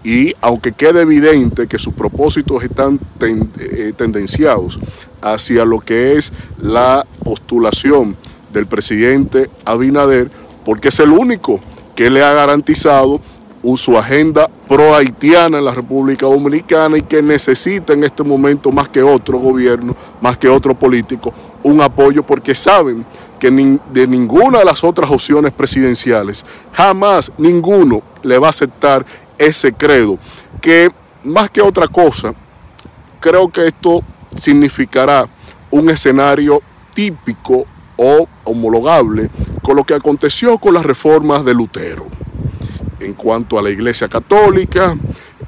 [0.02, 4.78] Y aunque quede evidente que sus propósitos están eh, tendenciados
[5.22, 8.16] hacia lo que es la postulación
[8.54, 10.30] del presidente Abinader,
[10.64, 11.60] porque es el único
[11.94, 13.20] que le ha garantizado
[13.76, 19.02] su agenda pro-haitiana en la República Dominicana y que necesita en este momento más que
[19.02, 23.04] otro gobierno, más que otro político, un apoyo porque saben
[23.40, 29.04] que de ninguna de las otras opciones presidenciales jamás ninguno le va a aceptar
[29.38, 30.18] ese credo,
[30.60, 30.90] que
[31.24, 32.34] más que otra cosa,
[33.18, 34.02] creo que esto
[34.38, 35.26] significará
[35.70, 36.60] un escenario
[36.92, 37.64] típico
[37.96, 39.30] o homologable
[39.62, 42.06] con lo que aconteció con las reformas de Lutero.
[43.00, 44.96] En cuanto a la Iglesia Católica,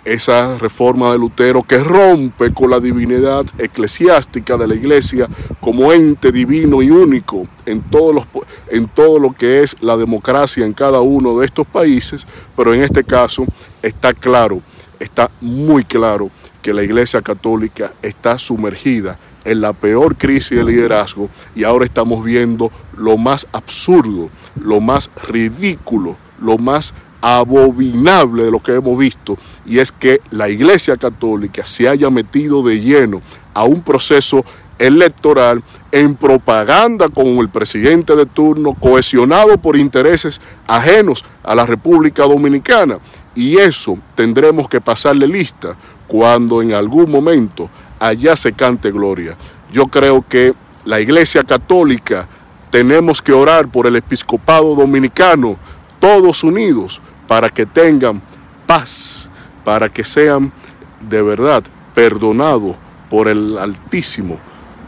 [0.07, 5.29] esa reforma de Lutero que rompe con la divinidad eclesiástica de la Iglesia
[5.61, 8.27] como ente divino y único en, todos los,
[8.71, 12.25] en todo lo que es la democracia en cada uno de estos países,
[12.57, 13.45] pero en este caso
[13.83, 14.61] está claro,
[15.01, 16.31] está muy claro
[16.63, 22.25] que la Iglesia Católica está sumergida en la peor crisis de liderazgo y ahora estamos
[22.25, 24.29] viendo lo más absurdo,
[24.61, 30.49] lo más ridículo, lo más abominable de lo que hemos visto y es que la
[30.49, 33.23] Iglesia Católica se haya metido de lleno
[33.55, 34.45] a un proceso
[34.79, 42.25] electoral en propaganda con el presidente de turno, cohesionado por intereses ajenos a la República
[42.25, 42.99] Dominicana.
[43.35, 45.77] Y eso tendremos que pasarle lista
[46.07, 47.69] cuando en algún momento
[47.99, 49.37] allá se cante gloria.
[49.71, 52.29] Yo creo que la Iglesia Católica
[52.71, 55.57] tenemos que orar por el episcopado dominicano,
[55.99, 58.23] todos unidos, para que tengan
[58.67, 59.31] paz,
[59.65, 60.53] para que sean
[61.01, 61.63] de verdad
[61.95, 62.77] perdonados
[63.09, 64.39] por el Altísimo,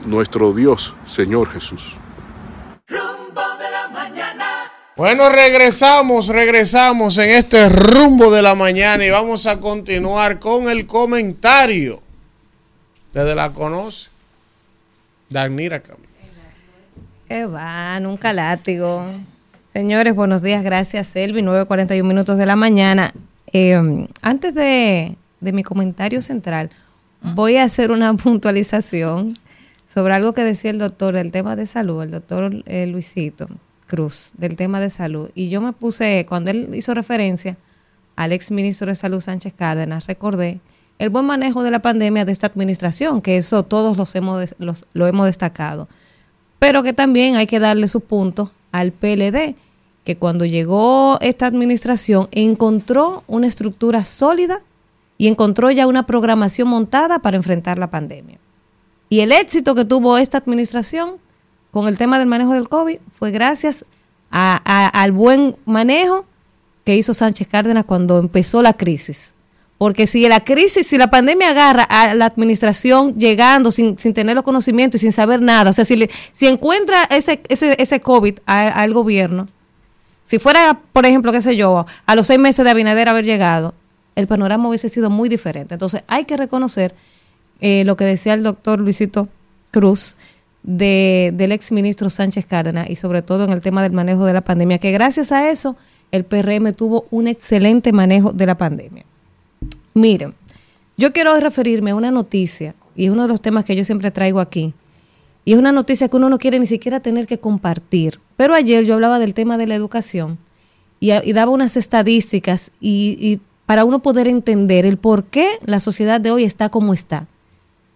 [0.04, 1.96] nuestro Dios, Señor Jesús.
[4.96, 10.88] Bueno, regresamos, regresamos en este rumbo de la mañana y vamos a continuar con el
[10.88, 12.02] comentario.
[13.18, 14.10] Ustedes la conoce.
[15.28, 16.06] Danira Camilo.
[17.28, 19.06] Que va, nunca látigo.
[19.72, 23.12] Señores, buenos días, gracias Elvi, 9.41 minutos de la mañana.
[23.52, 26.70] Eh, antes de, mi comentario central,
[27.20, 29.34] voy a hacer una puntualización
[29.88, 33.48] sobre algo que decía el doctor del tema de salud, el doctor eh, Luisito
[33.88, 35.28] Cruz, del tema de salud.
[35.34, 37.56] Y yo me puse, cuando él hizo referencia
[38.14, 40.60] al ex ministro de Salud Sánchez Cárdenas, recordé
[40.98, 45.06] el buen manejo de la pandemia de esta administración, que eso todos los hemos, lo
[45.06, 45.88] hemos destacado,
[46.58, 49.54] pero que también hay que darle su punto al PLD
[50.08, 54.62] que cuando llegó esta administración encontró una estructura sólida
[55.18, 58.38] y encontró ya una programación montada para enfrentar la pandemia.
[59.10, 61.16] Y el éxito que tuvo esta administración
[61.70, 63.84] con el tema del manejo del COVID fue gracias
[64.30, 66.24] al buen manejo
[66.84, 69.34] que hizo Sánchez Cárdenas cuando empezó la crisis.
[69.78, 74.44] Porque si la crisis, si la pandemia agarra a la administración llegando sin, tener los
[74.44, 78.92] conocimientos y sin saber nada, o sea, si, si encuentra ese, ese, ese COVID al
[78.92, 79.46] gobierno,
[80.24, 83.72] si fuera, por ejemplo, qué sé yo, a los seis meses de Abinader haber llegado,
[84.14, 85.74] el panorama hubiese sido muy diferente.
[85.74, 86.94] Entonces hay que reconocer
[87.60, 89.28] eh, lo que decía el doctor Luisito
[89.70, 90.16] Cruz
[90.62, 94.32] de, del ex ministro Sánchez Cárdenas y sobre todo en el tema del manejo de
[94.32, 95.76] la pandemia, que gracias a eso
[96.10, 99.04] el PRM tuvo un excelente manejo de la pandemia.
[99.98, 100.34] Miren,
[100.96, 104.10] yo quiero referirme a una noticia y es uno de los temas que yo siempre
[104.10, 104.74] traigo aquí
[105.44, 108.20] y es una noticia que uno no quiere ni siquiera tener que compartir.
[108.36, 110.38] Pero ayer yo hablaba del tema de la educación
[111.00, 116.30] y, daba unas estadísticas y, para uno poder entender el por qué la sociedad de
[116.30, 117.26] hoy está como está.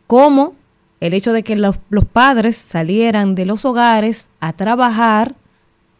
[0.06, 0.54] Cómo
[1.00, 1.76] el hecho de que los,
[2.10, 5.34] padres salieran de los hogares a trabajar,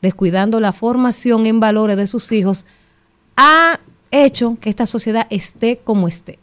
[0.01, 2.67] descuidando la formación en valores de sus hijos,
[3.37, 3.79] ha
[4.13, 6.39] hecho que esta sociedad esté como esté.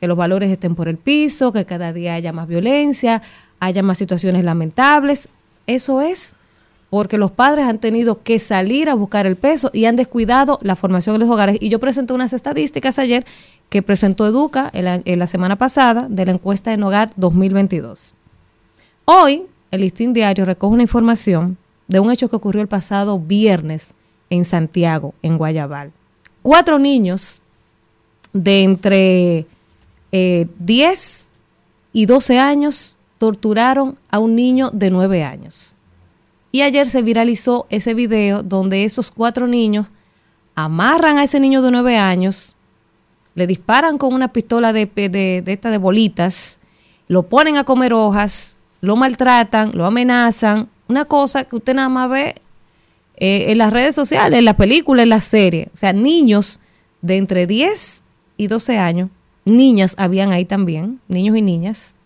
[0.00, 3.22] Que los valores estén por el piso, que cada día haya más violencia,
[3.60, 5.28] haya más situaciones lamentables.
[5.66, 6.36] Eso es
[6.90, 10.76] porque los padres han tenido que salir a buscar el peso y han descuidado la
[10.76, 11.56] formación en los hogares.
[11.60, 13.24] Y yo presenté unas estadísticas ayer
[13.68, 18.14] que presentó Educa en la, en la semana pasada de la encuesta en hogar 2022.
[19.04, 23.92] Hoy, el Listín Diario recoge una información de un hecho que ocurrió el pasado viernes
[24.30, 25.92] en Santiago, en Guayabal.
[26.48, 27.42] Cuatro niños
[28.32, 29.46] de entre
[30.12, 31.30] eh, 10
[31.92, 35.76] y 12 años torturaron a un niño de 9 años.
[36.50, 39.88] Y ayer se viralizó ese video donde esos cuatro niños
[40.54, 42.56] amarran a ese niño de 9 años,
[43.34, 46.60] le disparan con una pistola de, de, de esta de bolitas,
[47.08, 52.08] lo ponen a comer hojas, lo maltratan, lo amenazan, una cosa que usted nada más
[52.08, 52.36] ve
[53.20, 55.68] eh, en las redes sociales, en las películas, en las series.
[55.72, 56.60] O sea, niños
[57.02, 58.02] de entre 10
[58.36, 59.10] y 12 años,
[59.44, 61.96] niñas habían ahí también, niños y niñas,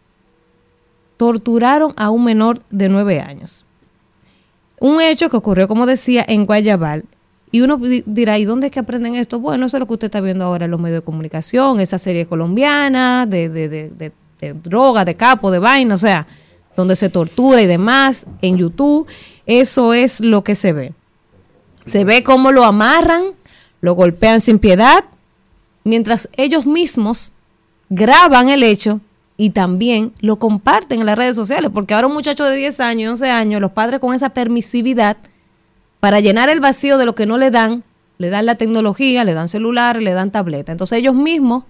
[1.16, 3.64] torturaron a un menor de 9 años.
[4.80, 7.04] Un hecho que ocurrió, como decía, en Guayabal.
[7.52, 9.38] Y uno di- dirá, ¿y dónde es que aprenden esto?
[9.38, 11.98] Bueno, eso es lo que usted está viendo ahora en los medios de comunicación, esa
[11.98, 16.26] serie colombiana de, de, de, de- de droga, de capo, de vaina, o sea,
[16.74, 19.06] donde se tortura y demás, en YouTube,
[19.46, 20.92] eso es lo que se ve.
[21.84, 23.24] Se ve cómo lo amarran,
[23.80, 25.04] lo golpean sin piedad,
[25.84, 27.32] mientras ellos mismos
[27.88, 29.00] graban el hecho
[29.36, 33.10] y también lo comparten en las redes sociales, porque ahora un muchacho de 10 años,
[33.12, 35.16] 11 años, los padres con esa permisividad,
[36.00, 37.84] para llenar el vacío de lo que no le dan,
[38.18, 40.72] le dan la tecnología, le dan celular, le dan tableta.
[40.72, 41.64] Entonces ellos mismos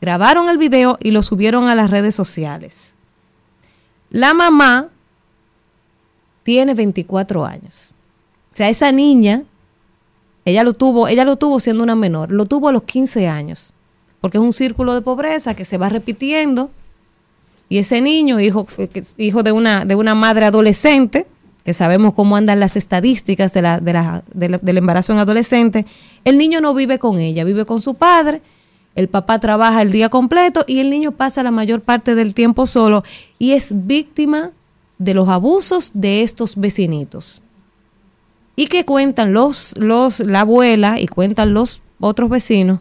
[0.00, 2.96] grabaron el video y lo subieron a las redes sociales.
[4.10, 4.88] La mamá
[6.42, 7.94] tiene 24 años.
[8.52, 9.44] O sea, esa niña,
[10.44, 13.72] ella lo tuvo, ella lo tuvo siendo una menor, lo tuvo a los 15 años,
[14.20, 16.70] porque es un círculo de pobreza que se va repitiendo.
[17.68, 18.66] Y ese niño, hijo,
[19.16, 21.26] hijo de una, de una madre adolescente,
[21.64, 25.86] que sabemos cómo andan las estadísticas del embarazo en adolescente,
[26.24, 28.42] el niño no vive con ella, vive con su padre,
[28.94, 32.66] el papá trabaja el día completo y el niño pasa la mayor parte del tiempo
[32.66, 33.04] solo
[33.38, 34.50] y es víctima
[34.98, 37.41] de los abusos de estos vecinitos.
[38.54, 42.80] Y que cuentan los, los, la abuela y cuentan los otros vecinos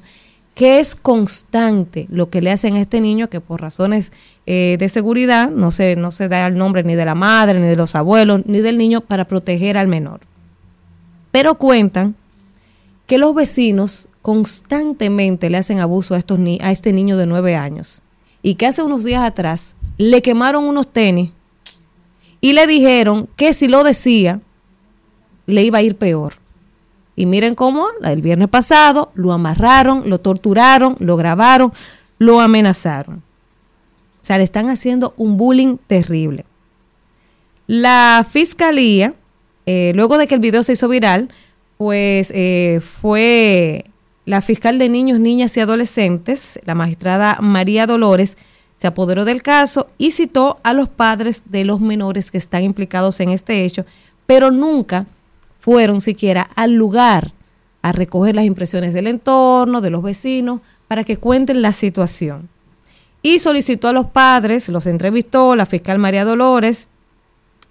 [0.54, 4.12] que es constante lo que le hacen a este niño que por razones
[4.46, 7.68] eh, de seguridad no se, no se da el nombre ni de la madre, ni
[7.68, 10.20] de los abuelos, ni del niño para proteger al menor.
[11.32, 12.16] Pero cuentan
[13.08, 17.56] que los vecinos constantemente le hacen abuso a, estos ni- a este niño de nueve
[17.56, 18.02] años
[18.44, 21.32] y que hace unos días atrás le quemaron unos tenis
[22.42, 24.42] y le dijeron que si lo decía
[25.52, 26.34] le iba a ir peor.
[27.16, 31.74] Y miren cómo el viernes pasado lo amarraron, lo torturaron, lo grabaron,
[32.18, 33.18] lo amenazaron.
[33.18, 36.46] O sea, le están haciendo un bullying terrible.
[37.68, 39.14] La fiscalía,
[39.66, 41.30] eh, luego de que el video se hizo viral,
[41.78, 43.86] pues eh, fue
[44.26, 48.38] la fiscal de niños, niñas y adolescentes, la magistrada María Dolores,
[48.78, 53.20] se apoderó del caso y citó a los padres de los menores que están implicados
[53.20, 53.86] en este hecho,
[54.26, 55.06] pero nunca
[55.62, 57.34] fueron siquiera al lugar
[57.84, 62.50] a recoger las impresiones del entorno, de los vecinos, para que cuenten la situación.
[63.22, 66.88] Y solicitó a los padres, los entrevistó la fiscal María Dolores,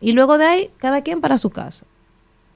[0.01, 1.85] y luego de ahí, cada quien para su casa.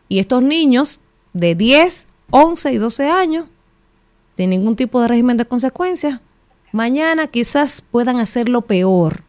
[0.08, 1.00] Y estos niños
[1.32, 3.46] de 10, 11 y 12 años,
[4.36, 6.20] sin ningún tipo de régimen de consecuencias,
[6.70, 9.24] mañana quizás puedan hacerlo peor,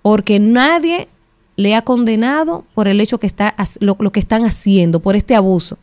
[0.00, 1.08] porque nadie
[1.58, 5.34] le ha condenado por el hecho que está lo, lo que están haciendo, por este
[5.34, 5.76] abuso.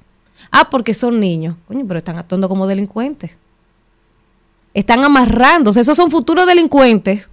[0.49, 1.57] Ah, porque son niños.
[1.67, 3.37] Coño, pero están actuando como delincuentes.
[4.73, 5.81] Están amarrándose.
[5.81, 7.29] Esos son futuros delincuentes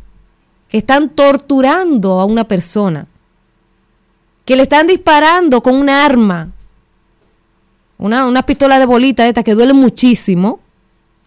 [0.68, 3.06] que están torturando a una persona.
[4.44, 6.50] Que le están disparando con una arma.
[7.96, 10.58] Una, pistola de bolita esta que duele muchísimo.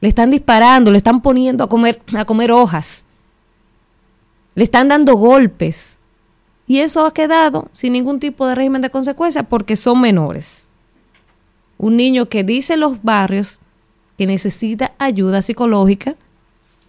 [0.02, 3.06] Le están disparando, le están poniendo a comer, a comer hojas.
[4.54, 5.98] Le están dando golpes.
[6.68, 10.68] Y eso ha quedado sin ningún tipo de régimen de consecuencia porque son menores.
[11.78, 13.60] Un niño que dice los barrios
[14.18, 16.16] que necesita ayuda psicológica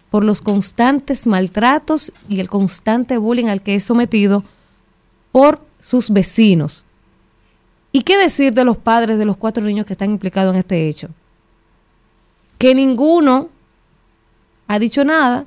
[0.09, 4.43] por los constantes maltratos y el constante bullying al que es sometido
[5.31, 6.85] por sus vecinos.
[7.91, 10.87] ¿Y qué decir de los padres de los cuatro niños que están implicados en este
[10.87, 11.09] hecho?
[12.57, 13.49] Que ninguno
[14.67, 15.45] ha dicho nada.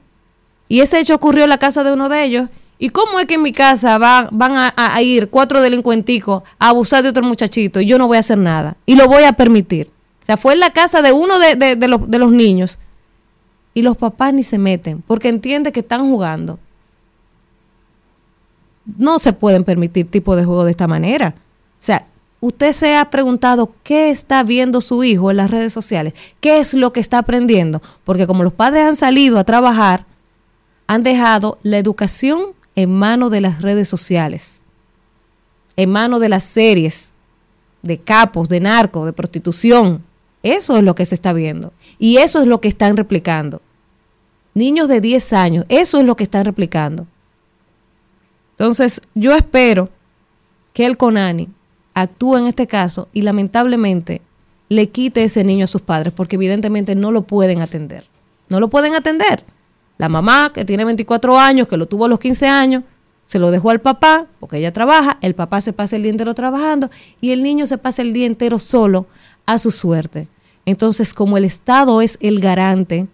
[0.68, 2.48] Y ese hecho ocurrió en la casa de uno de ellos.
[2.82, 7.02] ¿Y cómo es que en mi casa van, van a, ir cuatro delincuenticos a abusar
[7.02, 8.78] de otro muchachito y yo no voy a hacer nada?
[8.86, 9.90] Y lo voy a permitir.
[10.22, 12.78] O sea, fue en la casa de uno de los niños.
[13.74, 16.58] Y los papás ni se meten porque entienden que están jugando.
[18.96, 21.34] No se pueden permitir tipo de juego de esta manera.
[21.36, 22.06] O sea,
[22.40, 26.72] usted se ha preguntado qué está viendo su hijo en las redes sociales, qué es
[26.72, 30.06] lo que está aprendiendo, porque como los padres han salido a trabajar,
[30.86, 34.62] han dejado la educación en manos de las redes sociales,
[35.76, 37.14] en manos de las series
[37.82, 40.02] de capos, de narcos, de prostitución.
[40.42, 43.60] Eso es lo que se está viendo y eso es lo que están replicando.
[44.54, 47.06] Niños de 10 años, eso es lo que están replicando.
[48.52, 49.90] Entonces, yo espero
[50.72, 51.48] que el CONANI
[51.94, 54.22] actúe en este caso y lamentablemente
[54.70, 58.04] le quite ese niño a sus padres porque evidentemente no lo pueden atender.
[58.48, 59.44] No lo pueden atender.
[60.00, 62.84] La mamá que tiene 24 años, que lo tuvo a los 15 años,
[63.26, 66.32] se lo dejó al papá porque ella trabaja, el papá se pasa el día entero
[66.32, 66.88] trabajando
[67.20, 69.04] y el niño se pasa el día entero solo
[69.44, 70.26] a su suerte.
[70.64, 73.08] Entonces, como el Estado es el garante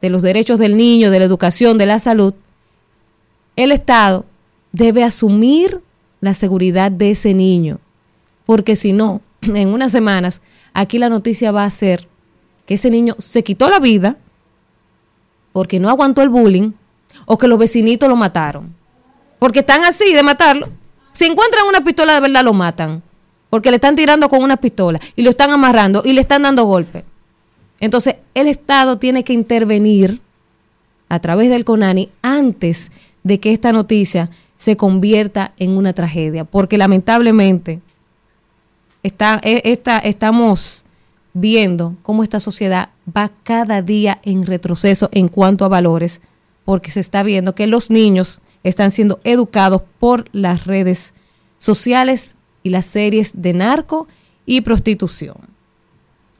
[0.00, 2.34] de los derechos del niño, de la educación, de la salud,
[3.54, 4.24] el Estado
[4.72, 5.80] debe asumir
[6.20, 7.78] la seguridad de ese niño,
[8.44, 10.42] porque si no, en unas semanas,
[10.74, 12.08] aquí la noticia va a ser
[12.66, 14.16] que ese niño se quitó la vida
[15.52, 16.72] porque no aguantó el bullying
[17.26, 18.74] o que los vecinitos lo mataron.
[19.38, 20.68] Porque están así de matarlo.
[21.12, 23.02] Si encuentran una pistola de verdad, lo matan.
[23.50, 26.64] Porque le están tirando con una pistola y lo están amarrando y le están dando
[26.64, 27.04] golpes.
[27.80, 30.20] Entonces, el Estado tiene que intervenir
[31.08, 32.90] a través del CONANI antes
[33.22, 37.80] de que esta noticia se convierta en una tragedia, porque lamentablemente
[39.02, 40.84] está, e, estamos
[41.34, 46.20] viendo cómo esta sociedad va cada día en retroceso en cuanto a valores,
[46.64, 51.14] porque se está viendo que los niños están siendo educados por las redes
[51.58, 54.06] sociales y las series de narco
[54.46, 55.36] y prostitución.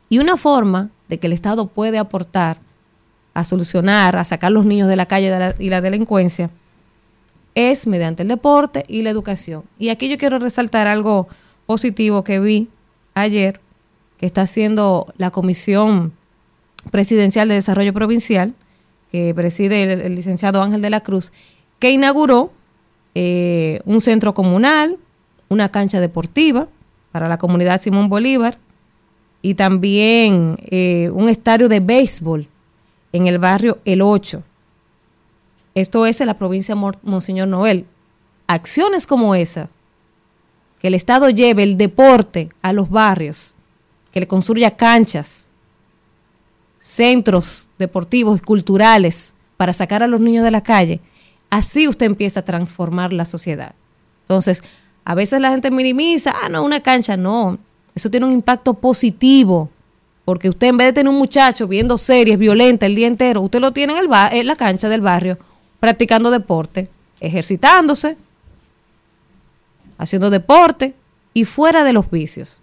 [0.09, 2.59] Y una forma de que el Estado puede aportar
[3.35, 6.51] a solucionar, a sacar los niños de la calle y la delincuencia,
[7.55, 9.65] es mediante el deporte y la educación.
[9.79, 11.29] Y aquí yo quiero resaltar algo
[11.67, 12.69] positivo que vi
[13.15, 13.61] ayer,
[14.23, 16.13] está haciendo la Comisión
[16.91, 18.55] Presidencial de Desarrollo Provincial,
[19.11, 21.33] que preside el, licenciado Ángel de la Cruz,
[21.79, 22.51] que inauguró
[23.15, 24.97] eh, un centro comunal,
[25.51, 26.69] una cancha deportiva
[27.13, 28.57] para la comunidad Simón Bolívar
[29.43, 32.49] y también eh, un estadio de béisbol
[33.13, 34.43] en el barrio El 8
[35.75, 37.87] esto es en la provincia de Monseñor Noel.
[38.47, 39.71] Acciones como esa,
[40.79, 43.55] que el Estado lleve el deporte a los barrios,
[44.13, 45.49] que le construya canchas,
[46.79, 51.01] centros deportivos y culturales para sacar a los niños de la calle,
[51.51, 53.75] así usted empieza a transformar la sociedad.
[54.23, 54.63] Entonces,
[55.05, 57.59] a veces la gente minimiza, ah, no, una cancha, no,
[57.95, 59.71] eso tiene un impacto positivo,
[60.25, 63.61] porque usted en vez de tener un muchacho viendo series violentas el día entero, usted
[63.61, 65.39] lo tiene en, el en la cancha del barrio
[65.81, 68.17] practicando deporte, ejercitándose,
[69.99, 70.95] haciendo deporte
[71.35, 72.62] y fuera de los vicios.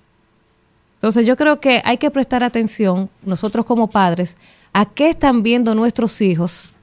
[0.99, 4.37] Entonces yo creo que hay que prestar atención, nosotros como padres,
[4.73, 6.73] a qué están viendo nuestros hijos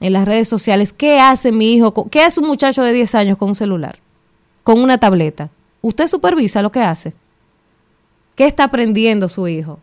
[0.00, 3.38] en las redes sociales, qué hace mi hijo, qué hace un muchacho de 10 años
[3.38, 3.98] con un celular,
[4.64, 5.50] con una tableta.
[5.80, 7.14] Usted supervisa lo que hace.
[8.34, 9.78] ¿Qué está aprendiendo su hijo?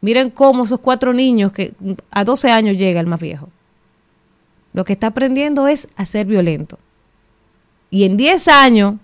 [0.00, 1.74] Miren cómo esos cuatro niños que
[2.10, 3.48] a 12 años llega el más viejo
[4.76, 6.78] lo que está aprendiendo es a ser violento.
[7.88, 8.96] Y en 10 años,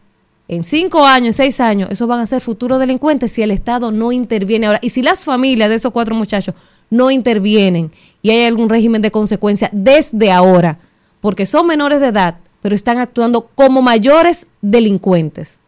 [0.55, 3.91] en 5 años, en 6 años, esos van a ser futuros delincuentes si el Estado
[3.91, 4.81] no interviene ahora.
[4.83, 6.55] Y si las familias de esos cuatro muchachos
[6.91, 7.91] no intervienen
[8.21, 10.79] y hay algún régimen de consecuencia desde ahora,
[11.23, 15.59] porque son menores de edad, pero están actuando como mayores delincuentes.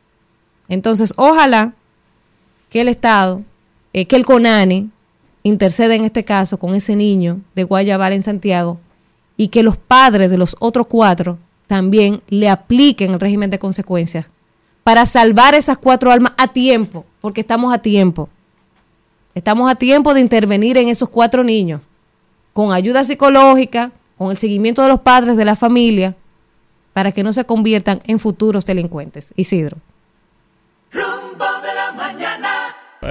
[0.69, 1.73] Entonces, ojalá
[2.69, 3.41] que el Estado,
[3.95, 4.91] eh, que el CONANI
[5.45, 8.79] interceda en este caso con ese niño de Guayabal en Santiago
[9.39, 11.39] y que los padres de los otros cuatro
[11.69, 14.29] también le apliquen el régimen de consecuencias
[14.85, 18.29] para salvar esas cuatro almas a tiempo, porque estamos a tiempo.
[19.35, 21.81] Estamos a tiempo de intervenir en esos cuatro niños
[22.53, 26.15] con ayuda psicológica, con el seguimiento de los padres de la familia,
[26.93, 29.35] para que no se conviertan en futuros delincuentes.
[29.37, 29.79] Isidro.
[30.93, 32.34] Rumbo de la mañana.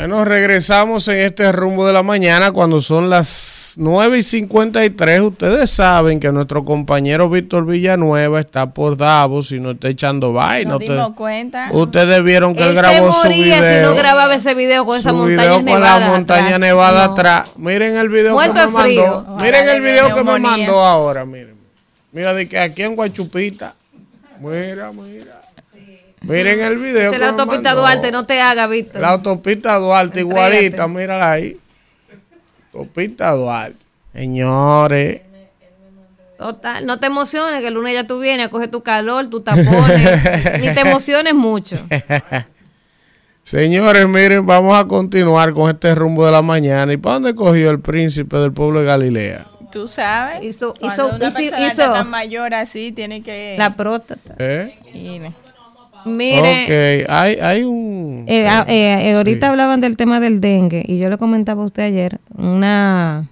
[0.04, 5.22] Bueno, regresamos en este rumbo de la mañana cuando son las 9 y 53.
[5.22, 10.72] Ustedes saben que nuestro compañero Víctor Villanueva está por Davos y no está echando vaina.
[10.72, 11.70] Nos dimos cuenta.
[11.72, 13.64] Ustedes vieron que él, grabó su video.
[13.64, 15.72] si no grababa ese video con esa montaña nevada.
[15.72, 17.52] con la montaña nevada atrás.
[17.56, 19.38] Miren el video que me mandó.
[19.40, 21.24] Miren el video que me mandó ahora.
[21.24, 21.56] Miren.
[22.12, 23.74] Mira, de que aquí en Guachupita.
[24.42, 25.43] Mira, mira.
[26.24, 27.12] Miren el video.
[27.14, 29.02] Es la autopista Duarte, no te haga, Víctor.
[29.02, 31.58] La autopista Duarte, igualita, mírala ahí.
[32.74, 33.86] Autopista Duarte.
[34.14, 35.22] Señores.
[36.38, 39.42] Total, no te emociones que el lunes ya tú vienes a coger tu calor, tu
[39.42, 39.72] tapones,
[40.62, 41.78] ni te emociones mucho.
[43.44, 46.92] Señores, miren, vamos a continuar con este rumbo de la mañana.
[46.94, 49.48] ¿Y para dónde cogió el príncipe del pueblo de Galilea?
[49.72, 50.44] Tú sabes.
[50.44, 53.56] Hizo, hizo, una hizo- hizo tan mayor así, tiene que.
[53.58, 54.36] la próstata.
[54.38, 54.80] ¿Eh?
[56.06, 56.12] Ir.
[56.12, 58.26] Mire, Ok, hay, hay un...
[58.28, 59.52] Eh, ah, eh, eh, ahorita Sí.
[59.52, 63.28] hablaban del tema del dengue y yo le comentaba a usted ayer una,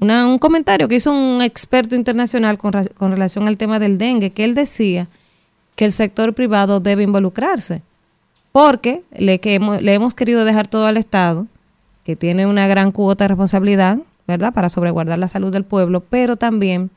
[0.00, 4.30] una- un comentario que hizo un experto internacional con, con relación al tema del dengue,
[4.30, 5.08] que él decía
[5.76, 7.82] que el sector privado debe involucrarse
[8.52, 11.46] porque le, que hemos, le hemos querido dejar todo al Estado,
[12.04, 16.36] que tiene una gran cuota de responsabilidad, ¿verdad?, para sobreguardar la salud del pueblo, pero
[16.36, 16.90] también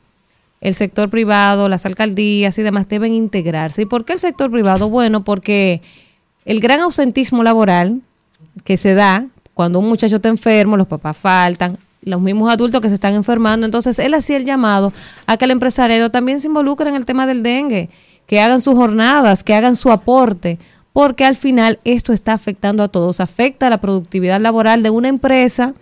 [0.60, 3.82] el sector privado, las alcaldías y demás deben integrarse.
[3.82, 4.88] ¿Y por qué el sector privado?
[4.88, 5.82] Bueno, porque
[6.44, 8.00] el gran ausentismo laboral
[8.64, 12.88] que se da cuando un muchacho está enfermo, los papás faltan, los mismos adultos que
[12.88, 14.92] se están enfermando, entonces él hacía el llamado
[15.26, 17.88] a que el empresario también se involucre en el tema del dengue,
[18.26, 20.58] que hagan sus jornadas, que hagan su aporte,
[20.92, 25.08] porque al final esto está afectando a todos, afecta a la productividad laboral de una
[25.08, 25.74] empresa,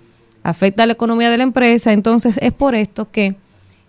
[0.42, 3.36] afecta a la economía de la empresa, entonces es por esto que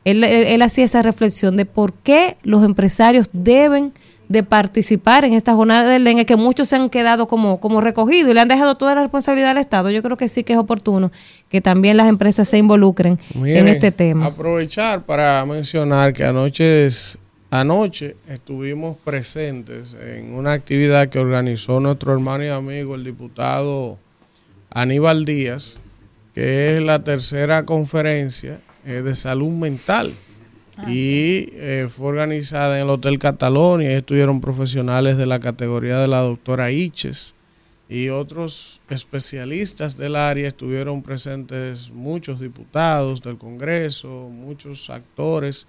[0.06, 3.92] él, él- él hacía esa reflexión de por qué los empresarios deben
[4.28, 8.32] de participar en esta jornada del dengue, que muchos se han quedado como, como recogidos
[8.32, 9.92] y le han dejado toda la responsabilidad al Estado.
[9.92, 11.12] Yo creo que sí que es oportuno
[11.48, 13.20] que también las empresas se involucren
[13.60, 14.26] en este tema.
[14.26, 17.20] Aprovechar para mencionar que anoche, es-
[17.52, 24.00] anoche estuvimos presentes en una actividad que organizó nuestro hermano y amigo, el diputado
[24.72, 25.78] Aníbal Díaz,
[26.34, 30.14] que es la tercera conferencia eh, de salud mental.
[30.88, 33.90] y eh, fue organizada en el Hotel Catalonia.
[33.90, 37.34] Ahí estuvieron profesionales de la categoría de la doctora Iches
[37.88, 40.48] y otros especialistas del área.
[40.48, 45.68] Estuvieron presentes muchos diputados del Congreso, muchos actores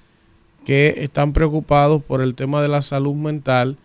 [0.64, 3.76] que están preocupados por el tema de la salud mental.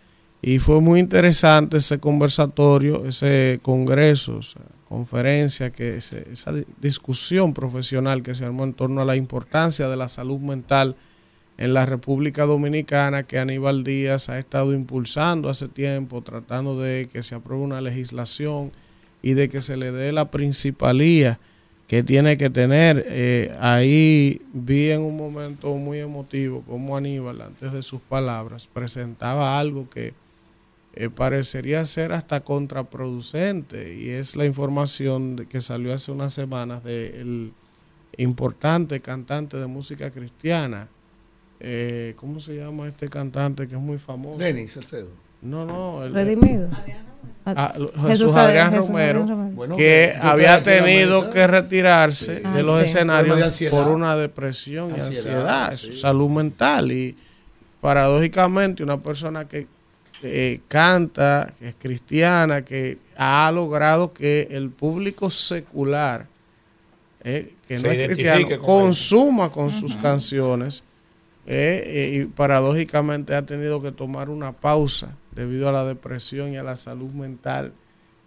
[0.42, 4.40] Y fue muy interesante ese conversatorio, ese congreso,
[4.92, 9.88] conferencia, que ese- esa di- discusión profesional que se armó en torno a la importancia
[9.88, 10.94] de la salud mental
[11.58, 17.22] en la República Dominicana que Aníbal Díaz ha estado impulsando hace tiempo, tratando de que
[17.22, 18.70] se apruebe una legislación
[19.22, 21.38] y de que se le dé la principalía
[21.88, 23.04] que tiene que tener.
[23.08, 29.58] Eh, ahí vi en un momento muy emotivo como Aníbal, antes de sus palabras, presentaba
[29.58, 30.14] algo que
[30.94, 36.84] eh, parecería ser hasta contraproducente y es la información de que salió hace unas semanas
[36.84, 37.52] del
[38.18, 40.88] importante cantante de música cristiana.
[41.60, 44.38] Eh, ¿Cómo se llama este cantante que es muy famoso?
[44.38, 45.08] Lenny Salcedo.
[45.40, 46.04] No, no.
[46.04, 46.68] el- Redimido.
[47.44, 49.56] Ah, lo- Jesús Adrián- Romero, Adrián Romero.
[49.56, 52.42] Bueno, que había tenido que retirarse Sí.
[52.42, 52.84] de Ah, los sí.
[52.84, 55.94] escenarios por una depresión y Ansiedad, ansiedad, sí.
[56.00, 56.92] salud mental.
[56.92, 57.16] Y
[57.80, 59.66] paradójicamente una persona que
[60.22, 66.26] eh, canta, que es cristiana, que ha logrado que el público secular,
[67.24, 70.84] eh, que Se no es cristiano, con consuma con sus canciones.
[71.46, 76.56] eh, eh, y paradójicamente ha tenido que tomar una pausa debido a la depresión y
[76.56, 77.72] a la salud mental.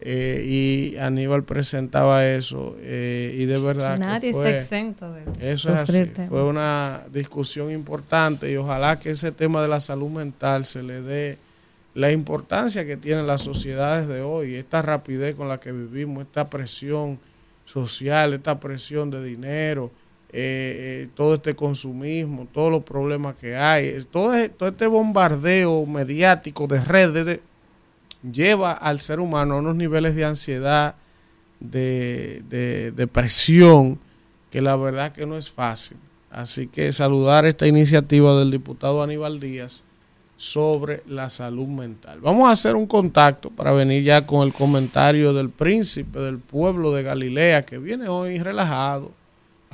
[0.01, 5.24] eh, y Aníbal presentaba eso eh, y de verdad que Nadie fue- es exento de
[5.53, 6.06] eso es así.
[6.27, 11.01] Fue una discusión importante y ojalá que ese tema de la salud mental se le
[11.01, 11.38] dé
[11.95, 16.49] la importancia que tienen las sociedades de hoy, esta rapidez con la que vivimos, esta
[16.49, 17.17] presión
[17.65, 19.90] social, esta presión de dinero,
[20.32, 25.85] eh, eh, todo este consumismo, todos los problemas que hay, eh, todo, todo este bombardeo
[25.85, 27.41] mediático de redes de-
[28.30, 30.95] lleva al ser humano a unos niveles de ansiedad,
[31.61, 33.98] de, de depresión,
[34.51, 35.98] que la verdad que no es fácil.
[36.30, 39.85] Así que saludar esta iniciativa del diputado Aníbal Díaz
[40.38, 42.19] sobre la salud mental.
[42.19, 46.91] Vamos a hacer un contacto para venir ya con el comentario del príncipe del pueblo
[46.91, 49.11] de Galilea, que viene hoy relajado,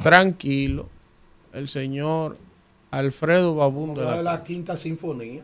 [0.02, 0.88] tranquilo,
[1.54, 2.38] el señor
[2.92, 5.42] Alfredo Babún de de la la quinta sinfonía.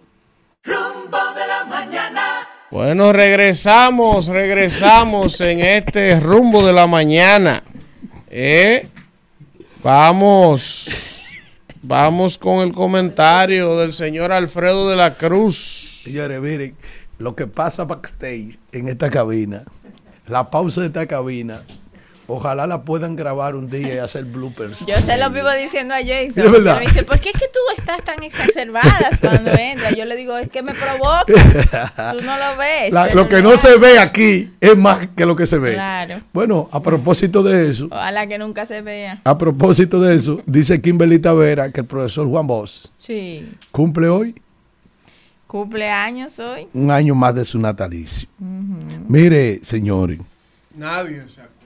[0.63, 2.47] Rumbo de la mañana.
[2.69, 7.63] Bueno, regresamos, regresamos en este rumbo de la mañana.
[8.29, 8.89] Eh,
[9.81, 11.16] vamos,
[11.81, 16.01] vamos con el comentario del señor Alfredo de la Cruz.
[16.03, 16.75] Señores, miren,
[17.19, 19.63] lo que pasa backstage en esta cabina,
[20.27, 21.61] la pausa de esta cabina,
[22.29, 24.85] Ojalá la puedan grabar un día y hacer bloopers.
[24.85, 26.43] Yo se lo vivo diciendo a Jason.
[26.45, 26.79] Es verdad.
[26.79, 29.95] Me dice, ¿por qué es que tú estás tan exacerbada cuando entras?
[29.95, 31.23] Yo le digo, es que me provoca.
[31.25, 32.91] Tú no lo ves.
[32.91, 35.73] La- lo que no se ve aquí es más que lo que se ve.
[35.75, 36.15] Claro.
[36.33, 39.21] Bueno, a propósito de eso, Ojalá que nunca se vea.
[39.23, 43.49] a propósito de eso, dice Kimberly Tavera que el profesor Juan Bosch Sí.
[43.71, 44.35] cumple hoy
[45.47, 46.67] Cumpleaños hoy.
[46.73, 48.27] un año más de su natalicio.
[49.07, 50.19] Mire, señores,
[50.75, 51.56] Nadie se acuerda.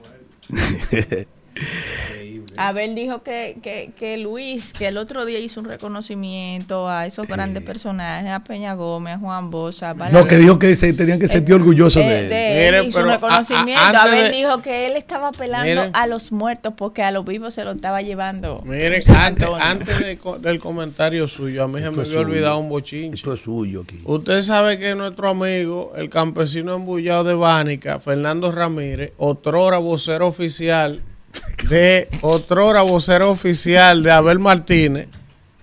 [0.54, 2.31] okay.
[2.56, 7.26] Abel dijo que, que, que Luis, que el otro día hizo un reconocimiento a esos
[7.26, 11.18] grandes personajes, a Peña Gómez, a Juan Bosch, a no, que dijo que se tenían
[11.18, 12.28] que sentir orgullosos Eh, de él.
[12.28, 13.82] de él Mire, hizo un pero a- a- reconocimiento.
[13.84, 15.90] antes Abel de- dijo que él estaba apelando Mire.
[15.92, 18.60] a los muertos porque a los vivos se lo estaba llevando.
[18.64, 22.68] Mire, antes, antes de co- del comentario suyo, a mí se me había olvidado un
[22.68, 23.14] bochinche.
[23.16, 24.00] Esto es suyo aquí.
[24.04, 30.98] Usted sabe que nuestro amigo, el campesino embullado de Bánica, Fernando Ramírez, otrora vocero oficial
[31.68, 35.08] de otrora vocero oficial de Abel Martínez,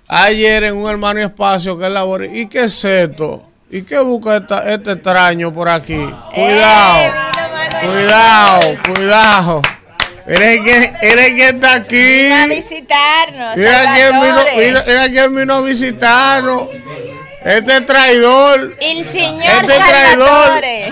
[0.07, 2.25] ayer en un hermano espacio que él labora.
[2.25, 3.45] ¿Y qué es esto?
[3.71, 5.99] ¿Y qué busca esta- este extraño por aquí?
[6.33, 7.13] Cuidado,
[7.81, 9.61] cuidado, cuidado.
[10.27, 11.95] Miren que, miren que está aquí.
[11.97, 13.55] Vino a visitarnos.
[13.57, 14.65] Mira quién vino, Salvatore.
[14.67, 16.63] mira, mira quién vino a visitarnos.
[17.43, 18.75] Este traidor.
[18.81, 20.27] El señor Este traidor.
[20.27, 20.91] Salvatore.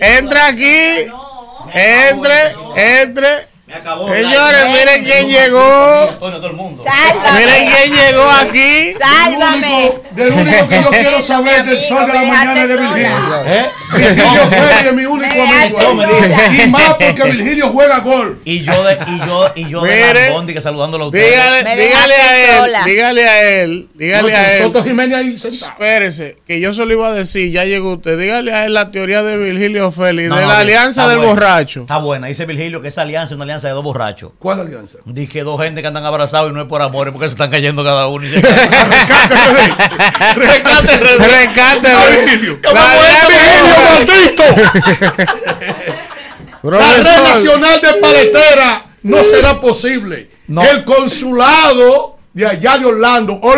[0.00, 1.06] Entra aquí.
[1.72, 3.47] Entre, entre.
[3.68, 6.16] Señores, miren quién llegó.
[6.18, 7.38] Sálvame.
[7.38, 8.92] Miren quién llegó aquí.
[8.98, 9.92] Sálvame.
[10.12, 13.10] Del único que yo quiero saber del sol de la mañana es de Virgilio.
[13.94, 16.64] Virgilio Félix es mi único amigo.
[16.64, 18.38] Y más porque Virgilio juega golf.
[18.44, 21.30] Y yo de, y yo, y yo de Mire, Lambón, que saludándolo a ustedes.
[21.30, 24.62] Dígale, Me a él, dígale a él, dígale No, a él.
[24.62, 25.72] Soto Jiménez ahí sentado.
[25.72, 28.18] Espérese, que yo se lo iba a decir, ya llegó usted.
[28.18, 31.32] Dígale a él la teoría de Virgilio Félix, No, de no, la alianza del buena.
[31.34, 31.82] borracho.
[31.82, 32.26] Está buena.
[32.28, 34.30] Dice Virgilio que esa alianza es una alianza de dos borrachos.
[34.38, 34.98] ¿Cuál alianza?
[35.04, 37.32] Dice que dos gente que andan abrazados y no es por amor, es porque se
[37.32, 38.24] están cayendo cada uno.
[38.24, 38.36] Y se
[40.36, 42.58] Rescate, Rescate, alianza-
[43.84, 44.42] maldito.
[46.62, 50.30] La red nacional de paletera no será posible.
[50.48, 50.62] No.
[50.62, 53.56] El consulado de allá de Orlando, Oli,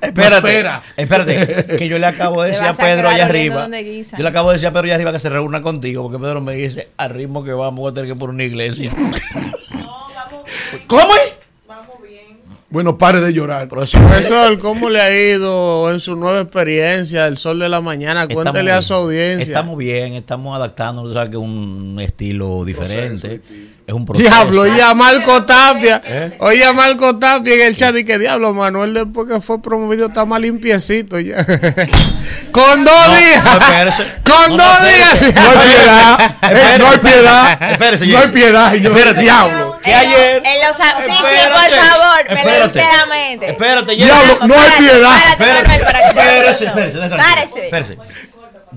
[0.00, 0.82] no Espérate, espera.
[0.96, 3.68] espérate, que yo le acabo de decir a Pedro allá arriba.
[3.68, 6.40] Yo le acabo de decir a Pedro allá arriba que se reúna contigo, porque Pedro
[6.40, 8.90] me dice, al ritmo que vamos, voy a tener que por una iglesia.
[10.86, 11.37] ¿Cómo es?
[12.70, 13.66] Bueno, pare de llorar.
[13.66, 18.28] Profesor, ¿cómo le ha ido en su nueva experiencia, el sol de la mañana?
[18.28, 19.52] Cuéntele a su audiencia.
[19.52, 23.40] Estamos bien, estamos adaptándonos, o sea, que es un estilo diferente.
[23.86, 24.28] Es un proceso.
[24.28, 26.02] Diablo, oye a Marco Tapia.
[26.04, 26.36] ¿Eh?
[26.40, 30.08] Oye a Marco Tapia en el chat y que diablo, Manuel después que fue promovido
[30.08, 31.36] está más limpiecito ya.
[32.52, 33.44] Con dos No, días.
[33.44, 34.02] no, espérese.
[34.26, 35.24] Con No, no, dos espérese.
[35.24, 35.42] días.
[35.42, 36.78] No hay piedad.
[36.78, 37.72] No hay piedad.
[37.72, 38.74] Espérese, No hay piedad.
[38.74, 39.20] Espérate.
[39.22, 39.67] Diablo.
[39.82, 40.42] Que ayer.
[40.44, 41.50] En los, sí, sí, Espérate.
[41.50, 42.60] por favor, me Espérate.
[42.60, 43.50] leíste la mente.
[43.50, 44.04] Espérate, Jessy.
[44.04, 45.16] Diablo, no hay piedad.
[45.38, 46.20] Párate, Manuel, para que te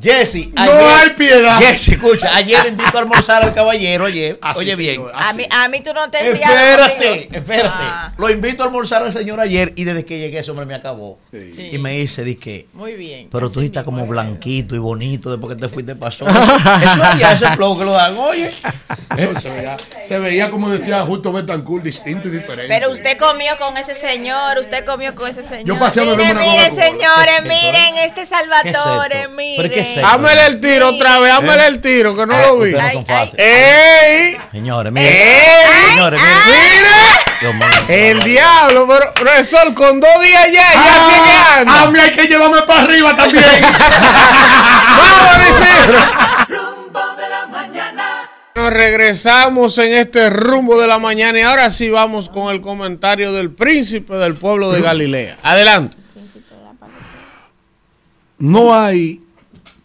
[0.01, 1.59] Jesse, No hay piedad.
[1.59, 4.39] Jesse, escucha, ayer invito a almorzar al caballero, ayer.
[4.41, 4.95] Así, oye bien.
[4.95, 7.27] señor, A mí, a mí tú no te enfriaste Espérate, conmigo.
[7.33, 7.69] espérate.
[7.79, 10.73] Ah, Lo invito a almorzar al señor ayer y desde que llegué ese hombre me
[10.75, 11.19] acabó.
[11.31, 11.69] Sí.
[11.71, 13.27] Y me dice, que muy bien.
[13.31, 16.25] pero tú estás como blanquito y bonito después que te fuiste pasó.
[16.27, 18.51] Eso ya ese flow que lo dan, oye.
[19.17, 22.67] Eso se veía, se veía como decía Justo Betancourt, distinto y diferente.
[22.67, 25.65] Pero usted comió con ese señor, usted comió con ese señor.
[25.65, 27.01] Yo pasé a miren, una miren, señores,
[27.43, 29.31] ¿Qué es esto, miren este Salvatore, ¿Qué es esto?
[29.57, 29.90] ¿Pero qué es miren.
[30.03, 32.73] Hámele el tiro otra vez, hámele el tiro, que no lo vi.
[32.73, 33.45] Ustedes no son Ay, fáciles.
[33.45, 34.37] ¡Ey!
[34.51, 35.11] Señores, miren.
[35.11, 35.89] ¡Ey!
[35.89, 37.61] Señores, miren.
[37.87, 41.09] El diablo, pero profesor, con dos días ya, ya Ah,
[41.65, 42.03] sigue anda.
[42.03, 43.43] hay que llevarme para arriba también.
[44.97, 45.99] ¡Vamos, Isidro!
[46.47, 48.29] Rumbo de la mañana.
[48.53, 53.31] Nos regresamos en este rumbo de la mañana y ahora sí vamos con el comentario
[53.33, 55.37] del príncipe del pueblo de Galilea.
[55.41, 55.97] Adelante.
[58.37, 59.21] No hay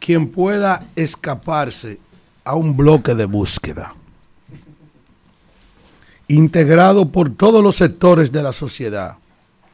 [0.06, 1.98] quien pueda escaparse
[2.44, 3.92] a un bloque de búsqueda
[6.28, 9.16] integrado por todos los sectores de la sociedad.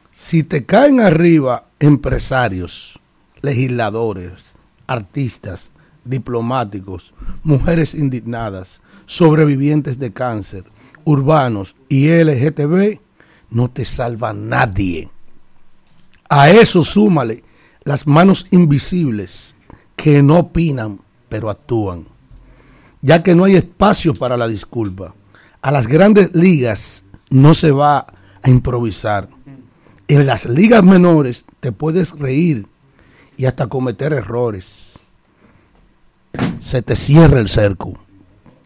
[0.09, 2.99] Si te caen arriba empresarios,
[3.43, 4.55] legisladores,
[4.87, 5.71] artistas,
[6.03, 7.13] diplomáticos,
[7.43, 10.63] mujeres indignadas, sobrevivientes de cáncer,
[11.03, 12.99] urbanos y LGTB,
[13.51, 15.11] no te salva nadie.
[16.27, 17.43] A eso súmale
[17.83, 19.55] las manos invisibles
[19.95, 20.99] que no opinan
[21.29, 22.05] pero actúan,
[23.01, 25.13] ya que no hay espacio para la disculpa.
[25.61, 28.05] A las grandes ligas no se va
[28.41, 29.27] a improvisar.
[30.07, 32.67] En las ligas menores te puedes reír
[33.37, 34.99] y hasta cometer errores.
[36.59, 37.93] Se te cierra el cerco.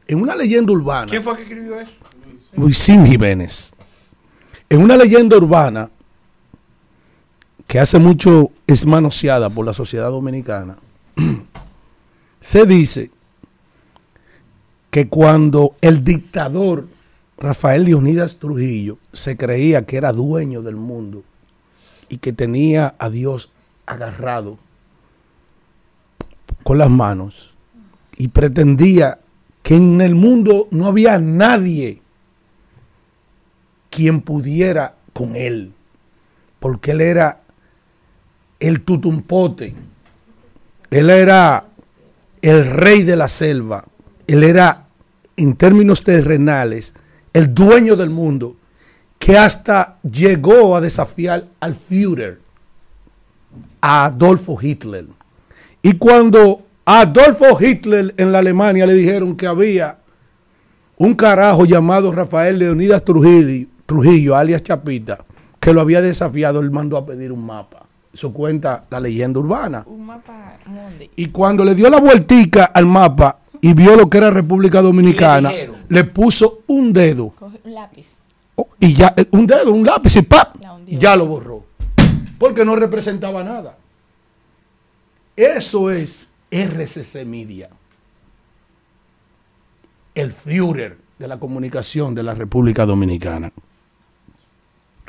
[0.08, 1.08] En una leyenda urbana.
[1.08, 1.92] ¿Quién fue que escribió eso?
[2.56, 3.74] Luisín Jiménez.
[4.70, 5.90] En una leyenda urbana
[7.68, 10.78] que hace mucho es manoseada por la sociedad dominicana,
[12.40, 13.12] se dice
[14.90, 16.88] que cuando el dictador
[17.38, 21.24] Rafael Leonidas Trujillo se creía que era dueño del mundo
[22.10, 23.52] y que tenía a Dios
[23.86, 24.58] agarrado
[26.64, 27.56] con las manos
[28.18, 29.20] y pretendía
[29.62, 32.02] que en el mundo no había nadie
[33.90, 35.74] quien pudiera con él,
[36.60, 37.42] porque él era
[38.60, 39.76] el tutumpote,
[40.92, 41.66] él era
[42.42, 43.86] el rey de la selva,
[44.28, 44.88] él era
[45.36, 46.94] en términos terrenales
[47.34, 48.56] el dueño del mundo,
[49.20, 52.40] que hasta llegó a desafiar al Führer,
[53.82, 55.06] a Adolfo Hitler.
[55.82, 60.00] Y cuando a Adolfo Hitler en la Alemania le dijeron que había
[60.98, 65.24] un carajo llamado Rafael Leonidas Trujillo, Trujillo, alias Chapita,
[65.60, 67.87] que lo había desafiado, él mandó a pedir un mapa.
[68.18, 69.84] Eso cuenta la leyenda urbana.
[69.86, 71.08] Un mapa mundi.
[71.18, 75.52] Y cuando le dio la vueltica al mapa y vio lo que era República Dominicana,
[75.88, 77.30] le puso un dedo.
[77.38, 78.08] Coge un lápiz.
[78.56, 80.56] Oh, y ya, eh, un dedo, un lápiz y ¡pap!
[80.88, 81.64] Y ya lo borró.
[82.40, 83.78] Porque no representaba nada.
[85.36, 87.70] Eso es RCC Media.
[90.16, 93.52] El Führer de la comunicación de la República Dominicana.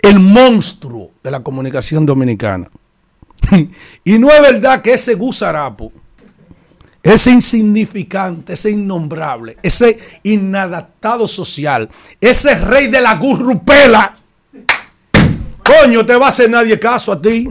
[0.03, 2.71] El monstruo de la comunicación dominicana.
[4.05, 5.93] y no es verdad que ese gusarapo,
[7.03, 11.89] ese insignificante, ese innombrable, ese inadaptado social,
[12.21, 14.17] ese rey de la gurrupela,
[15.65, 17.49] coño, te va a hacer nadie caso a ti.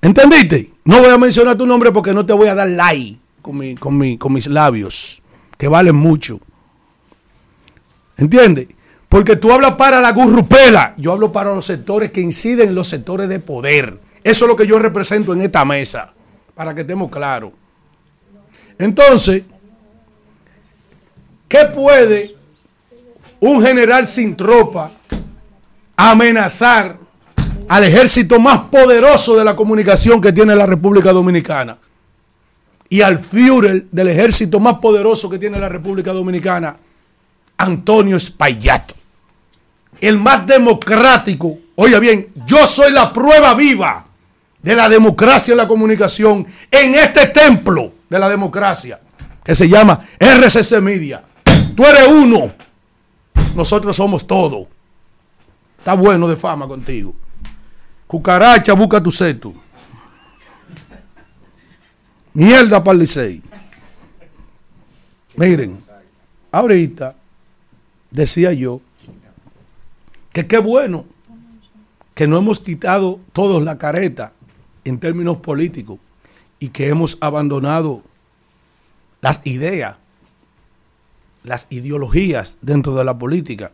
[0.00, 0.70] ¿Entendiste?
[0.84, 3.74] No voy a mencionar tu nombre porque no te voy a dar like con, mi-
[3.74, 5.22] con, mi- con mis labios,
[5.56, 6.38] que valen mucho.
[8.16, 8.68] ¿Entiendes?
[9.08, 12.88] Porque tú hablas para la gurrupela, yo hablo para los sectores que inciden en los
[12.88, 13.98] sectores de poder.
[14.24, 16.10] Eso es lo que yo represento en esta mesa,
[16.54, 17.52] para que estemos claros.
[18.78, 19.42] Entonces,
[21.46, 22.34] ¿qué puede
[23.38, 24.90] un general sin tropa
[25.94, 26.98] amenazar
[27.68, 31.76] al ejército más poderoso de la comunicación que tiene la República Dominicana?
[32.88, 36.78] Y al Führer del ejército más poderoso que tiene la República Dominicana,
[37.58, 38.92] Antonio Espaillat.
[40.00, 41.58] El más democrático.
[41.76, 44.03] Oiga bien, yo soy la prueba viva
[44.64, 48.98] de la democracia en la comunicación en este templo de la democracia
[49.44, 51.22] que se llama RCC Media.
[51.76, 52.50] Tú eres uno.
[53.54, 54.66] Nosotros somos todo.
[55.78, 57.14] Está bueno de fama contigo.
[58.06, 59.52] Cucaracha, busca tu seto.
[62.32, 62.98] Mierda para.
[65.36, 65.78] Miren,
[66.50, 67.14] ahorita
[68.10, 68.80] decía yo
[70.32, 71.04] que qué bueno
[72.14, 74.32] que no hemos quitado todos la careta
[74.84, 75.98] en términos políticos
[76.58, 78.02] y que hemos abandonado
[79.20, 79.96] las ideas,
[81.42, 83.72] las ideologías dentro de la política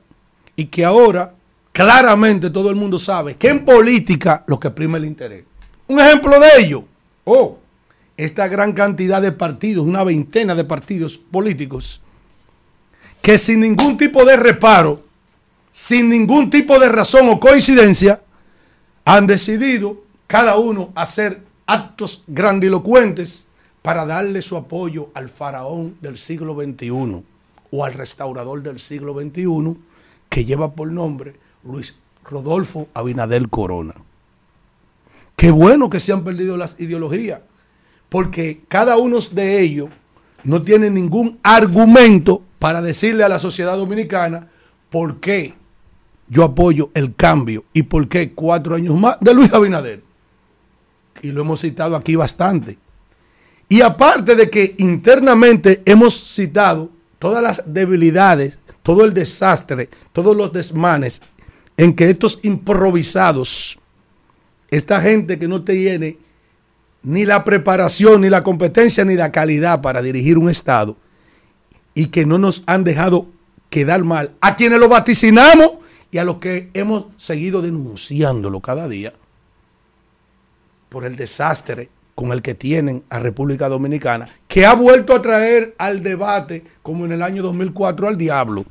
[0.56, 1.34] y que ahora
[1.72, 5.44] claramente todo el mundo sabe que en política lo que prima el interés.
[5.88, 6.84] Un ejemplo de ello,
[7.24, 7.58] oh,
[8.16, 12.02] esta gran cantidad de partidos, una veintena de partidos políticos,
[13.22, 15.02] que sin ningún tipo de reparo,
[15.70, 18.22] sin ningún tipo de razón o coincidencia,
[19.04, 23.48] han decidido cada uno hacer actos grandilocuentes
[23.82, 27.24] para darle su apoyo al faraón del siglo XXI
[27.72, 29.76] o al restaurador del siglo XXI
[30.28, 31.34] que lleva por nombre
[31.64, 33.92] Luis Rodolfo Abinadel Corona.
[35.34, 37.40] Qué bueno que se han perdido las ideologías,
[38.08, 39.90] porque cada uno de ellos
[40.44, 44.48] no tiene ningún argumento para decirle a la sociedad dominicana
[44.90, 45.54] por qué
[46.28, 50.09] yo apoyo el cambio y por qué cuatro años más de Luis Abinader.
[51.22, 52.78] Y lo hemos citado aquí bastante.
[53.68, 60.52] Y aparte de que internamente hemos citado todas las debilidades, todo el desastre, todos los
[60.52, 61.22] desmanes
[61.76, 63.78] en que estos improvisados,
[64.70, 66.18] esta gente que no tiene
[67.02, 70.96] ni la preparación, ni la competencia, ni la calidad para dirigir un Estado,
[71.94, 73.28] y que no nos han dejado
[73.70, 75.74] quedar mal, a quienes lo vaticinamos
[76.10, 79.12] y a los que hemos seguido denunciándolo cada día
[80.90, 85.74] por el desastre con el que tienen a República Dominicana, que ha vuelto a traer
[85.78, 88.66] al debate, como en el año 2004, al diablo,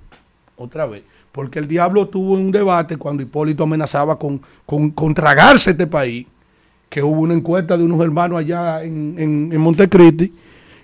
[0.56, 1.02] otra vez.
[1.32, 6.28] Porque el diablo tuvo un debate cuando Hipólito amenazaba con, con, con tragarse este país,
[6.90, 10.32] que hubo una encuesta de unos hermanos allá en, en, en Montecristi,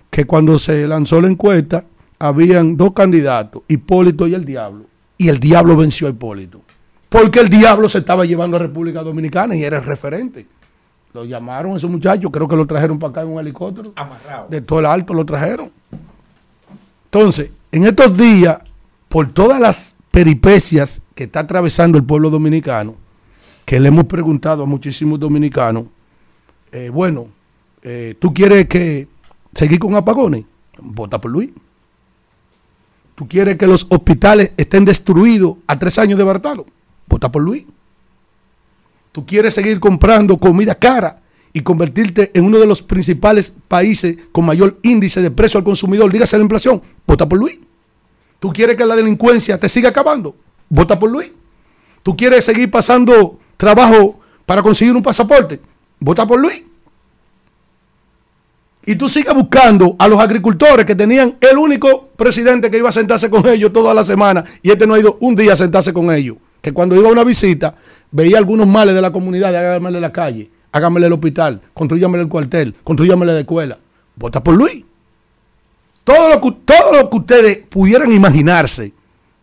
[0.10, 1.84] que cuando se lanzó la encuesta,
[2.18, 4.86] habían dos candidatos, Hipólito y el diablo.
[5.18, 6.62] y el diablo venció a Hipólito.
[7.10, 10.48] Porque el diablo se estaba llevando a República Dominicana y era el referente.
[11.16, 13.94] Lo llamaron esos muchachos, creo que lo trajeron para acá en un helicóptero.
[13.96, 14.48] Amarrado.
[14.50, 15.72] De todo el alto lo trajeron.
[17.06, 18.58] Entonces, en estos días,
[19.08, 22.98] por todas las peripecias que está atravesando el pueblo dominicano,
[23.64, 25.86] que le hemos preguntado a muchísimos dominicanos,
[26.74, 27.30] eh, bueno,
[27.82, 29.08] eh, ¿tú quieres que
[29.54, 30.44] seguir con apagones?
[30.80, 31.52] Vota por Luis.
[33.16, 36.66] ¿Tú quieres que los hospitales estén destruidos a tres años de Bartalo?
[37.08, 37.64] Vota por Luis.
[39.16, 41.22] ¿Tú quieres seguir comprando comida cara
[41.54, 46.12] y convertirte en uno de los principales países con mayor índice de precio al consumidor?
[46.12, 46.82] Dígase la inflación.
[47.08, 47.58] Vota por Luis.
[48.42, 50.36] ¿Tú quieres que la delincuencia te siga acabando?
[50.68, 51.32] Vota por Luis.
[52.04, 55.62] ¿Tú quieres seguir pasando trabajo para conseguir un pasaporte?
[55.98, 56.62] Vota por Luis.
[58.86, 62.92] Y tú sigues buscando a los agricultores que tenían el único presidente que iba a
[62.92, 65.94] sentarse con ellos toda la semana y este no ha ido un día a sentarse
[65.94, 66.36] con ellos.
[66.62, 67.76] Que cuando iba a una visita
[68.12, 72.76] veía algunos males de la comunidad, hágamele la calle, hágamele el hospital, construyamele el cuartel,
[72.84, 73.78] construyamele la escuela.
[74.16, 74.84] Vota por Luis.
[76.04, 78.94] Todo lo, que, todo lo que ustedes pudieran imaginarse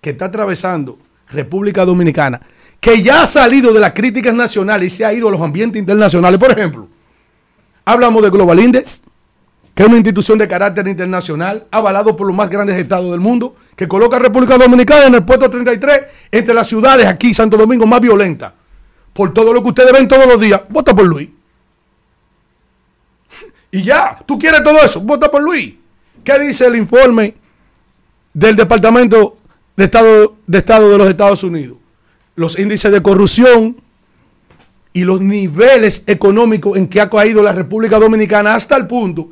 [0.00, 2.40] que está atravesando República Dominicana,
[2.80, 5.78] que ya ha salido de las críticas nacionales y se ha ido a los ambientes
[5.78, 6.38] internacionales.
[6.38, 6.88] Por ejemplo,
[7.84, 9.02] hablamos de Global Index,
[9.74, 13.56] que es una institución de carácter internacional, avalado por los más grandes estados del mundo,
[13.74, 17.86] que coloca a República Dominicana en el puesto 33 entre las ciudades aquí, Santo Domingo,
[17.86, 18.52] más violentas.
[19.14, 21.28] Por todo lo que ustedes ven todos los días, vota por Luis.
[23.74, 25.74] Y ya, tú quieres todo eso, vota por Luis.
[26.22, 27.34] ¿Qué dice el informe
[28.34, 29.38] del Departamento
[29.74, 31.78] de Estado de, Estado de los Estados Unidos?
[32.36, 33.80] Los índices de corrupción
[34.92, 39.30] y los niveles económicos en que ha caído la República Dominicana hasta el punto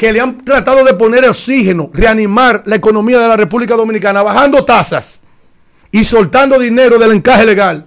[0.00, 4.64] que le han tratado de poner oxígeno, reanimar la economía de la República Dominicana, bajando
[4.64, 5.24] tasas
[5.92, 7.86] y soltando dinero del encaje legal.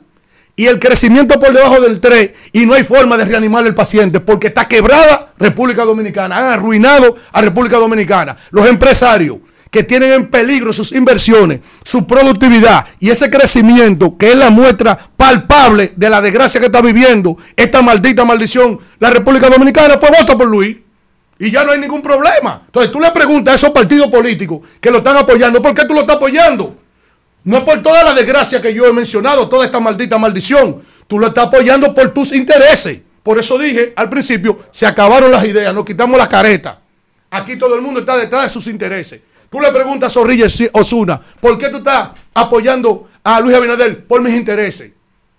[0.56, 4.20] Y el crecimiento por debajo del 3 y no hay forma de reanimar el paciente
[4.20, 6.38] porque está quebrada República Dominicana.
[6.38, 8.38] Han arruinado a República Dominicana.
[8.52, 9.40] Los empresarios
[9.72, 14.96] que tienen en peligro sus inversiones, su productividad y ese crecimiento que es la muestra
[15.18, 20.38] palpable de la desgracia que está viviendo esta maldita maldición, la República Dominicana, pues vota
[20.38, 20.83] por Luis.
[21.44, 22.62] Y ya no hay ningún problema.
[22.68, 25.94] Entonces tú le preguntas a esos partidos políticos que lo están apoyando, ¿por qué tú
[25.94, 26.74] lo estás apoyando?
[27.44, 30.82] No es por toda la desgracia que yo he mencionado, toda esta maldita maldición.
[31.06, 33.02] Tú lo estás apoyando por tus intereses.
[33.22, 36.78] Por eso dije al principio, se acabaron las ideas, nos quitamos las caretas.
[37.30, 39.20] Aquí todo el mundo está detrás de sus intereses.
[39.50, 44.08] Tú le preguntas a Zorrilla Osuna, ¿por qué tú estás apoyando a Luis Abinader?
[44.08, 44.94] Por mis intereses.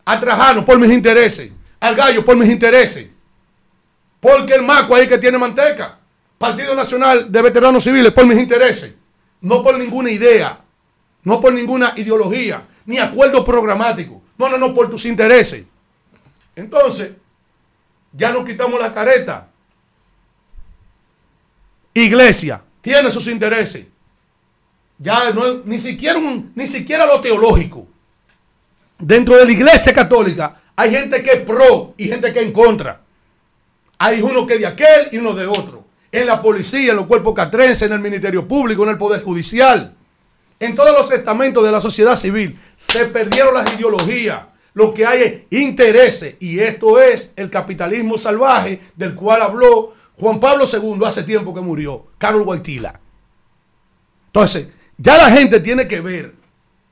[0.05, 1.50] A Trajano, por mis intereses.
[1.81, 3.14] Al Gallo, por mis intereses.
[4.25, 5.99] Porque el maco ahí que tiene manteca.
[6.39, 8.94] Partido Nacional de Veteranos Civiles, por mis intereses.
[9.43, 10.65] No por ninguna idea.
[11.25, 12.67] No por ninguna ideología.
[12.86, 14.23] Ni acuerdo programático.
[14.39, 15.67] No, no, no, por tus intereses.
[16.57, 17.11] Entonces,
[18.15, 19.51] ya nos quitamos la careta.
[21.93, 23.89] Iglesia, tiene sus intereses.
[24.99, 27.86] Ya no ni siquiera, un, ni siquiera lo teológico.
[28.99, 32.53] Dentro de la iglesia católica hay gente que es pro y gente que es en
[32.55, 33.03] contra.
[33.98, 35.84] Hay uno que de aquel y uno de otro.
[36.10, 39.97] En la policía, en los cuerpos catrenses, en el Ministerio Público, en el Poder Judicial.
[40.60, 44.44] En todos los estamentos de la sociedad civil se perdieron las ideologías.
[44.74, 46.36] Lo que hay es intereses.
[46.40, 51.60] Y esto es el capitalismo salvaje del cual habló Juan Pablo II hace tiempo que
[51.60, 52.06] murió.
[52.18, 53.00] Carlos Guaitila.
[54.26, 56.34] Entonces, ya la gente tiene que ver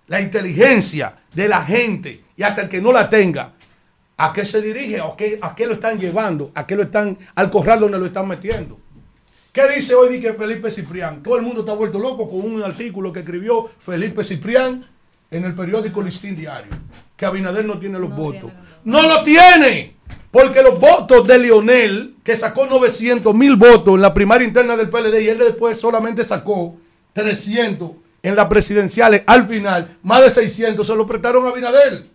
[0.09, 3.55] la inteligencia de la gente y hasta el que no la tenga,
[4.17, 7.19] a qué se dirige, a qué, a qué lo están llevando, a qué lo están,
[7.35, 8.79] al corral donde lo están metiendo.
[9.53, 11.23] ¿Qué dice hoy que Felipe Ciprián?
[11.23, 14.85] Todo el mundo está vuelto loco con un artículo que escribió Felipe Ciprián
[15.31, 16.73] en el periódico Listín Diario,
[17.17, 18.51] que Abinader no tiene los no votos.
[18.51, 19.97] Tiene no lo tiene,
[20.31, 24.89] porque los votos de Lionel, que sacó 900 mil votos en la primaria interna del
[24.89, 26.77] PLD y él después solamente sacó
[27.13, 27.91] 300
[28.23, 32.12] en las presidenciales, al final, más de 600 se lo prestaron a Abinader.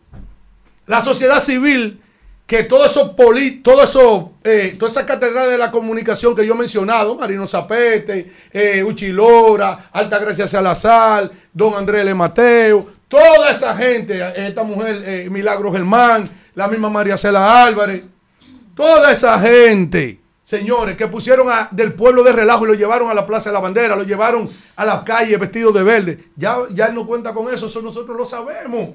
[0.88, 2.02] La sociedad civil,
[2.46, 6.54] que todo eso, poli, todo eso, eh, toda esa catedral de la comunicación que yo
[6.54, 14.20] he mencionado, Marino Zapete, eh, Uchilora, Altagracia Salazar, Don Andrés Le Mateo, toda esa gente,
[14.38, 18.04] esta mujer, eh, Milagro Germán, la misma María Cela Álvarez,
[18.74, 23.14] toda esa gente señores, que pusieron a, del pueblo de relajo y lo llevaron a
[23.14, 26.30] la Plaza de la Bandera, lo llevaron a las calles vestidos de verde.
[26.38, 28.92] Ya, ya él no cuenta con eso, eso nosotros lo sabemos.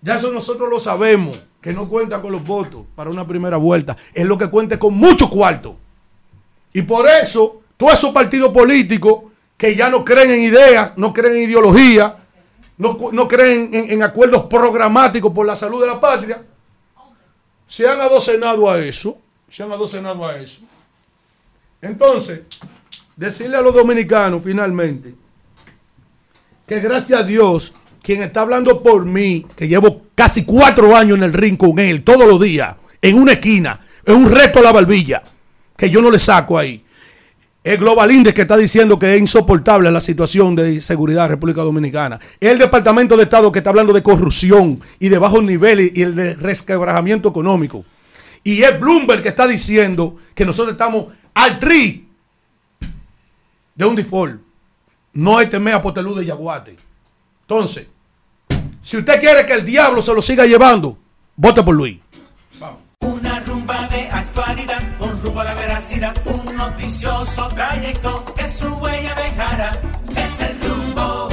[0.00, 3.96] Ya eso nosotros lo sabemos, que no cuenta con los votos para una primera vuelta.
[4.14, 5.76] Es lo que cuenta con mucho cuarto.
[6.72, 9.24] Y por eso, todos esos partidos políticos
[9.56, 12.16] que ya no creen en ideas, no creen en ideología,
[12.76, 16.44] no, no creen en, en acuerdos programáticos por la salud de la patria,
[17.66, 19.18] se han adocenado a eso,
[19.48, 20.62] se han adocenado a eso.
[21.80, 22.42] Entonces,
[23.16, 25.14] decirle a los dominicanos finalmente
[26.66, 27.74] que gracias a Dios,
[28.06, 32.04] quien está hablando por mí, que llevo casi cuatro años en el ring con él,
[32.04, 35.24] todos los días, en una esquina, en un reto a la barbilla,
[35.76, 36.84] que yo no le saco ahí.
[37.64, 41.62] El Global Index que está diciendo que es insoportable la situación de seguridad en República
[41.62, 42.20] Dominicana.
[42.38, 46.14] El Departamento de Estado que está hablando de corrupción y de bajos niveles y el
[46.14, 47.84] de resquebrajamiento económico.
[48.44, 52.08] Y es Bloomberg que está diciendo que nosotros estamos al tri
[53.74, 54.40] de un default.
[55.12, 56.76] No hay temer a Potelú de Yaguate.
[57.40, 57.88] Entonces,
[58.86, 60.96] si usted quiere que el diablo se lo siga llevando,
[61.34, 61.98] vote por Luis.
[63.00, 66.14] Una rumba de actualidad con rumbo a la veracidad.
[66.24, 69.72] Un noticioso trayecto que su huella dejará.
[70.16, 71.28] Es el rumbo.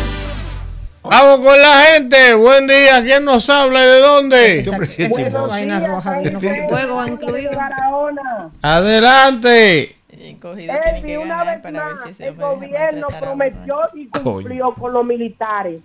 [1.03, 2.33] Vamos con la gente.
[2.33, 3.03] Buen día.
[3.03, 4.59] ¿Quién nos habla y de dónde?
[4.97, 7.51] Esa vaina roja vino con fuego incluido.
[8.63, 9.95] Adelante.
[10.09, 15.81] Elvi, una vez más, el gobierno prometió y cumplió con los militares.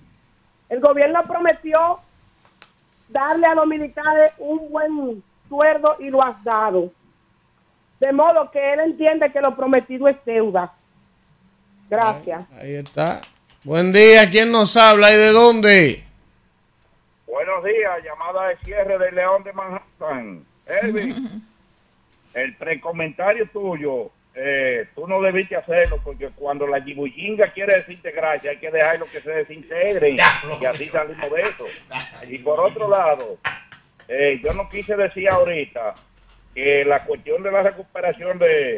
[0.68, 2.00] El gobierno prometió
[3.08, 6.92] darle a los militares un buen sueldo y lo has dado.
[8.00, 10.72] De modo que él entiende que lo prometido es deuda.
[11.88, 12.44] Gracias.
[12.60, 13.22] Ahí está.
[13.64, 14.30] Buen día.
[14.30, 16.04] ¿Quién nos habla y de dónde?
[17.26, 20.44] Buenos días, llamada de cierre de León de Manhattan.
[20.66, 21.42] Elvin,
[22.34, 24.10] el precomentario tuyo,
[24.40, 29.20] eh, tú no debiste hacerlo porque cuando la yibuyinga quiere desintegrarse hay que dejarlo que
[29.20, 31.64] se desintegren y así salimos de eso.
[32.28, 33.38] Y por otro lado,
[34.06, 35.94] eh, yo no quise decir ahorita
[36.54, 38.76] que la cuestión de la recuperación de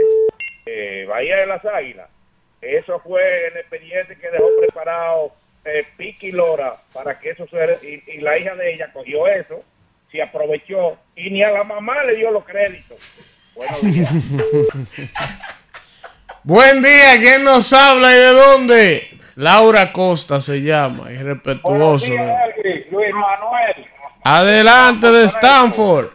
[0.64, 2.08] eh, Bahía de las Águilas,
[2.62, 5.34] eso fue el expediente que dejó preparado
[5.66, 7.86] eh, Piqui Lora para que eso se...
[7.86, 9.62] Y, y la hija de ella cogió eso,
[10.10, 13.18] se aprovechó y ni a la mamá le dio los créditos.
[13.54, 14.10] Buenos días.
[16.42, 17.18] Buen día.
[17.18, 19.10] ¿Quién nos habla y de dónde?
[19.36, 21.12] Laura Costa se llama.
[21.12, 22.14] Irrespetuoso.
[22.14, 23.86] Elvi, Luis Manuel.
[24.24, 26.06] Adelante de Stanford.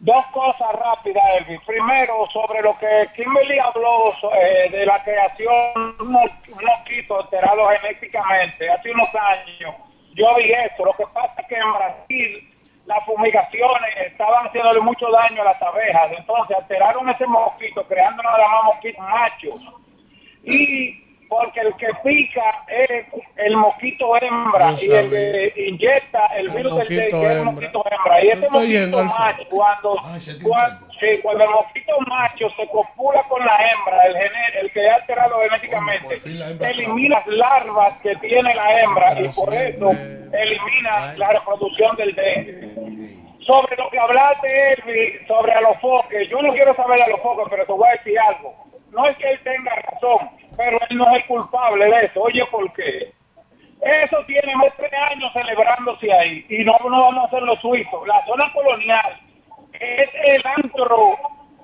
[0.00, 1.58] Dos cosas rápidas, Elvi.
[1.66, 7.66] Primero, sobre lo que Kimberly habló eh, de la creación de un un mosquito alterado
[7.80, 9.74] genéticamente hace unos años.
[10.14, 10.84] Yo vi eso.
[10.84, 12.47] Lo que pasa es que en Brasil
[12.88, 16.10] las fumigaciones estaban haciéndole mucho daño a las abejas.
[16.16, 19.60] Entonces alteraron ese mosquito, creando nada más mosquitos machos.
[20.42, 23.04] Y porque el que pica es
[23.36, 28.24] el mosquito hembra y el que inyecta el virus del dengue es el mosquito hembra.
[28.24, 29.96] Y ese mosquito macho, cuando,
[30.42, 34.86] cuando, sí, cuando el mosquito macho se copula con la hembra, el, gene- el que
[34.86, 36.18] es alterado genéticamente,
[36.70, 39.90] elimina las larvas que tiene la hembra y por eso
[40.32, 43.14] elimina la reproducción del dengue.
[43.44, 47.20] Sobre lo que hablaste, Elvi, sobre a los foques, yo no quiero saber a los
[47.20, 48.54] foques, pero te voy a decir algo.
[48.90, 52.20] No es que él tenga razón, pero él no es el culpable de eso.
[52.22, 53.12] Oye, ¿por qué?
[53.80, 57.58] Eso tiene más de tres años celebrándose ahí y no, no vamos a hacer los
[57.60, 58.06] suizos.
[58.08, 59.18] La zona colonial
[59.80, 61.16] es el antro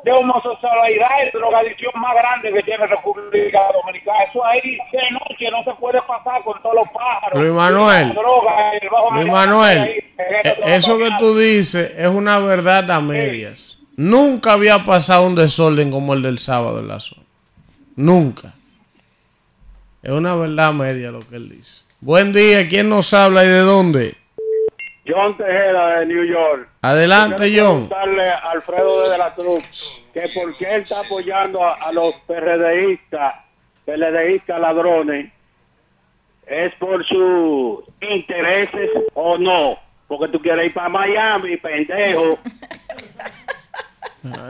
[0.04, 4.24] de homosexualidad y drogadicción más grande que tiene República Dominicana.
[4.24, 4.60] Eso ahí
[4.92, 7.40] de noche no se puede pasar con todos los pájaros.
[7.40, 8.12] Luis Manuel.
[8.12, 8.72] Droga,
[9.14, 13.82] Luis Manuel, ahí, eh, eso que tú dices es una verdad a medias.
[13.96, 17.22] Nunca había pasado un desorden como el del sábado en la zona.
[17.96, 18.54] Nunca.
[20.02, 21.84] Es una verdad a media lo que él dice.
[22.00, 24.14] Buen día, ¿quién nos habla y de dónde?
[25.06, 26.68] John Tejeda de New York.
[26.82, 27.88] Adelante, Quiero John.
[27.88, 32.14] preguntarle a Alfredo de la Cruz que por qué él está apoyando a, a los
[32.26, 33.34] PRDistas,
[33.84, 35.30] PLDistas ladrones,
[36.46, 42.38] es por sus intereses o no, porque tú quieres ir para Miami, pendejo.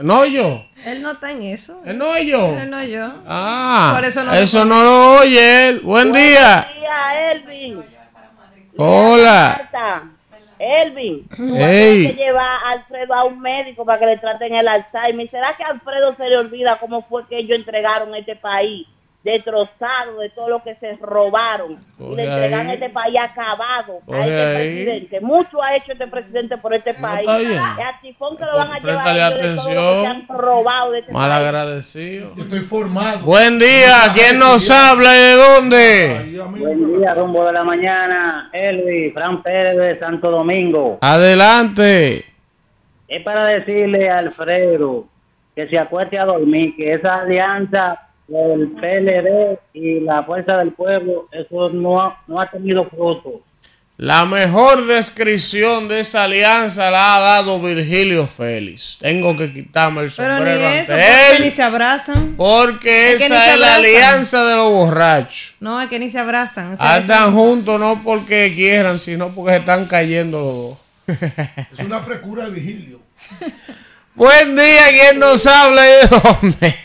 [0.01, 0.65] No yo.
[0.85, 1.81] Él no está en eso.
[1.85, 2.57] Él no yo.
[2.59, 3.09] Él no yo.
[3.27, 5.79] Ah, Por eso eso no no, lo- oye él.
[5.81, 6.65] Buen día.
[6.79, 7.83] día, Elvin.
[8.77, 9.61] Hola.
[10.59, 11.99] Elvin, tú Ey.
[11.99, 15.29] tienes que llevar a Alfredo a un médico para que le traten el Alzheimer.
[15.29, 18.87] ¿Será que a Alfredo se le olvida cómo fue que ellos entregaron este país
[19.25, 22.73] destrozado de todo lo que se robaron y le entregan ahí.
[22.75, 24.55] este país acabado Coge a este ahí.
[24.85, 25.21] presidente?
[25.21, 27.27] Mucho ha hecho este presidente por este país.
[27.39, 27.51] bien.
[27.53, 29.79] Es a tifón que lo van a llevar Préstale ellos de todo lo que se
[29.79, 30.05] atención.
[30.05, 31.43] han robado de este Mal país.
[31.47, 32.31] agradecido.
[32.37, 33.19] Estoy formado.
[33.25, 36.37] Buen día, ¿quién nos habla y de dónde?
[36.59, 38.49] Buen día, rumbo de la mañana.
[38.53, 40.99] Elvi, Fran Pérez de Santo Domingo.
[41.01, 42.23] Adelante.
[43.07, 45.07] Es para decirle a Alfredo
[45.55, 51.27] que se acueste a dormir, que esa alianza el PLD y la Fuerza del Pueblo,
[51.31, 53.41] eso no ha, no ha tenido fruto.
[53.97, 58.97] La mejor descripción de esa alianza la ha dado Virgilio Félix.
[58.99, 61.43] Tengo que quitarme el Pero ni sombrero eso, ante porque él.
[61.43, 62.35] ni se abrazan.
[62.35, 65.55] Porque Es esa es la alianza de los borrachos.
[65.61, 66.75] No, es que ni se abrazan.
[66.77, 71.57] Andan juntos no porque quieran, sino porque se están cayendo los dos.
[71.71, 72.99] Es una frescura de vigilio.
[74.15, 76.75] Buen día, ¿quién nos habla y de dónde?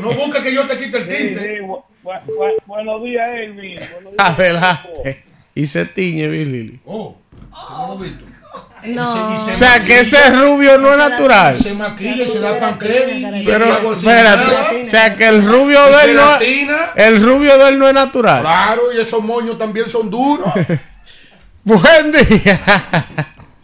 [0.00, 1.40] No busques que yo te quite el tinte.
[1.40, 3.74] Sí, sí, bu- bu- bu- buenos días, Elvin.
[3.92, 4.14] Buenos días.
[4.18, 5.24] Adelante.
[5.54, 6.80] Y se tiñe, Billy.
[6.86, 7.14] Oh,
[7.52, 8.24] no lo he visto.
[8.84, 9.36] No.
[9.36, 11.58] O sea, que ese rubio no es natural.
[11.58, 13.18] Se maquilla y se da panqueque.
[13.40, 14.82] y Pero, espérate.
[14.82, 16.78] O sea, que el rubio de él no queratina.
[16.94, 18.40] El rubio de él no es natural.
[18.40, 20.48] Claro, y esos moños también son duros.
[21.64, 22.58] Buen día.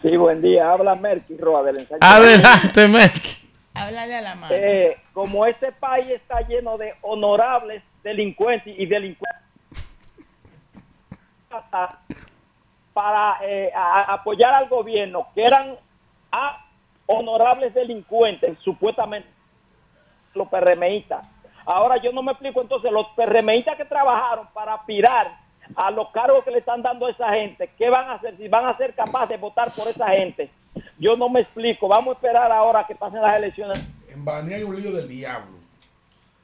[0.05, 0.71] Sí, buen día.
[0.71, 1.97] Habla Merky Roa del ensayo.
[1.99, 3.49] Adelante, Merky.
[3.73, 4.53] Háblale a la mano.
[4.53, 9.41] Eh, como este país está lleno de honorables delincuentes y delincuentes
[12.93, 15.75] para eh, a- a- apoyar al gobierno que eran
[16.31, 16.63] a
[17.07, 19.27] honorables delincuentes supuestamente
[20.35, 21.27] los PRMistas.
[21.65, 25.35] Ahora yo no me explico entonces los PRMistas que trabajaron para aspirar
[25.75, 28.35] a los cargos que le están dando a esa gente, ¿qué van a hacer?
[28.37, 30.49] Si van a ser capaces de votar por esa gente.
[30.99, 31.87] Yo no me explico.
[31.87, 33.79] Vamos a esperar ahora que pasen las elecciones.
[34.09, 35.55] En Bani hay un lío del diablo.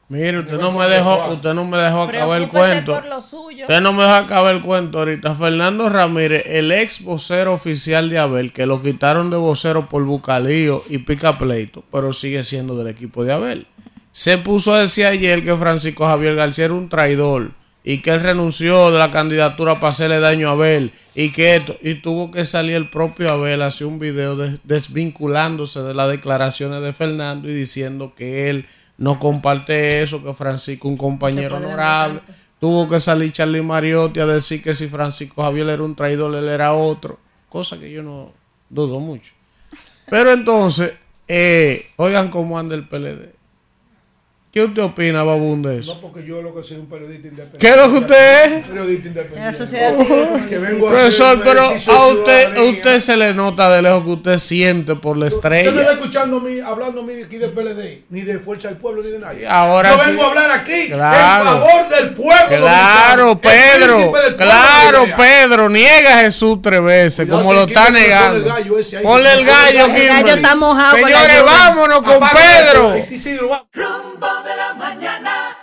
[0.10, 2.96] Mire, usted no me dejó, usted no me dejó acabar el cuento.
[2.96, 3.64] por lo suyo.
[3.64, 5.36] Usted no me dejó acabar el cuento ahorita.
[5.36, 10.84] Fernando Ramírez, el ex vocero oficial de Abel, que lo quitaron de vocero por bucalío
[10.90, 13.68] y pica pleito, pero sigue siendo del equipo de Abel.
[14.12, 17.52] Se puso a decir ayer que Francisco Javier García era un traidor
[17.84, 21.76] y que él renunció de la candidatura para hacerle daño a Abel y que esto,
[21.82, 26.82] y tuvo que salir el propio Abel hacer un video des- desvinculándose de las declaraciones
[26.84, 28.66] de Fernando y diciendo que él
[28.98, 32.20] no comparte eso, que Francisco un compañero honorable.
[32.60, 36.48] Tuvo que salir Charlie Mariotti a decir que si Francisco Javier era un traidor, él
[36.48, 37.20] era otro.
[37.50, 38.32] Cosa que yo no
[38.70, 39.34] dudo mucho.
[40.08, 43.34] Pero entonces, eh, oigan cómo anda el PLD.
[44.52, 45.94] ¿Qué usted opina, Babún, de eso?
[45.94, 47.58] No, porque yo lo que soy un periodista independiente.
[47.58, 48.68] ¿Qué es lo que usted es?
[48.68, 49.46] Periodista independiente.
[49.46, 50.28] la sociedad civil.
[50.50, 54.04] Que vengo a Profesor, hacer pero a usted, a usted se le nota de lejos
[54.04, 55.92] que usted siente por la Usted no está estrella.
[55.94, 59.12] escuchando a mí, hablando a mí aquí del PLD, ni de Fuerza del Pueblo, ni
[59.12, 59.48] de nadie.
[59.48, 60.10] Ahora Yo sí.
[60.10, 61.40] vengo a hablar aquí Claro.
[61.44, 62.58] en favor del pueblo.
[62.58, 63.98] Claro, dominicano, Pedro.
[63.98, 65.06] del pueblo Claro.
[65.16, 65.70] Pedro.
[65.70, 68.36] Niega a Jesús tres veces, Cuidado, como lo está negando.
[68.36, 69.86] el gallo ese ahí, Ponle el gallo.
[69.86, 72.96] El gallo está mojado Señores, vámonos con Pedro.
[74.44, 75.58] De la mañana.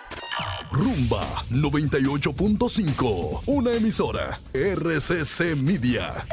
[0.70, 6.24] Rumba 98.5, una emisora RCC Media.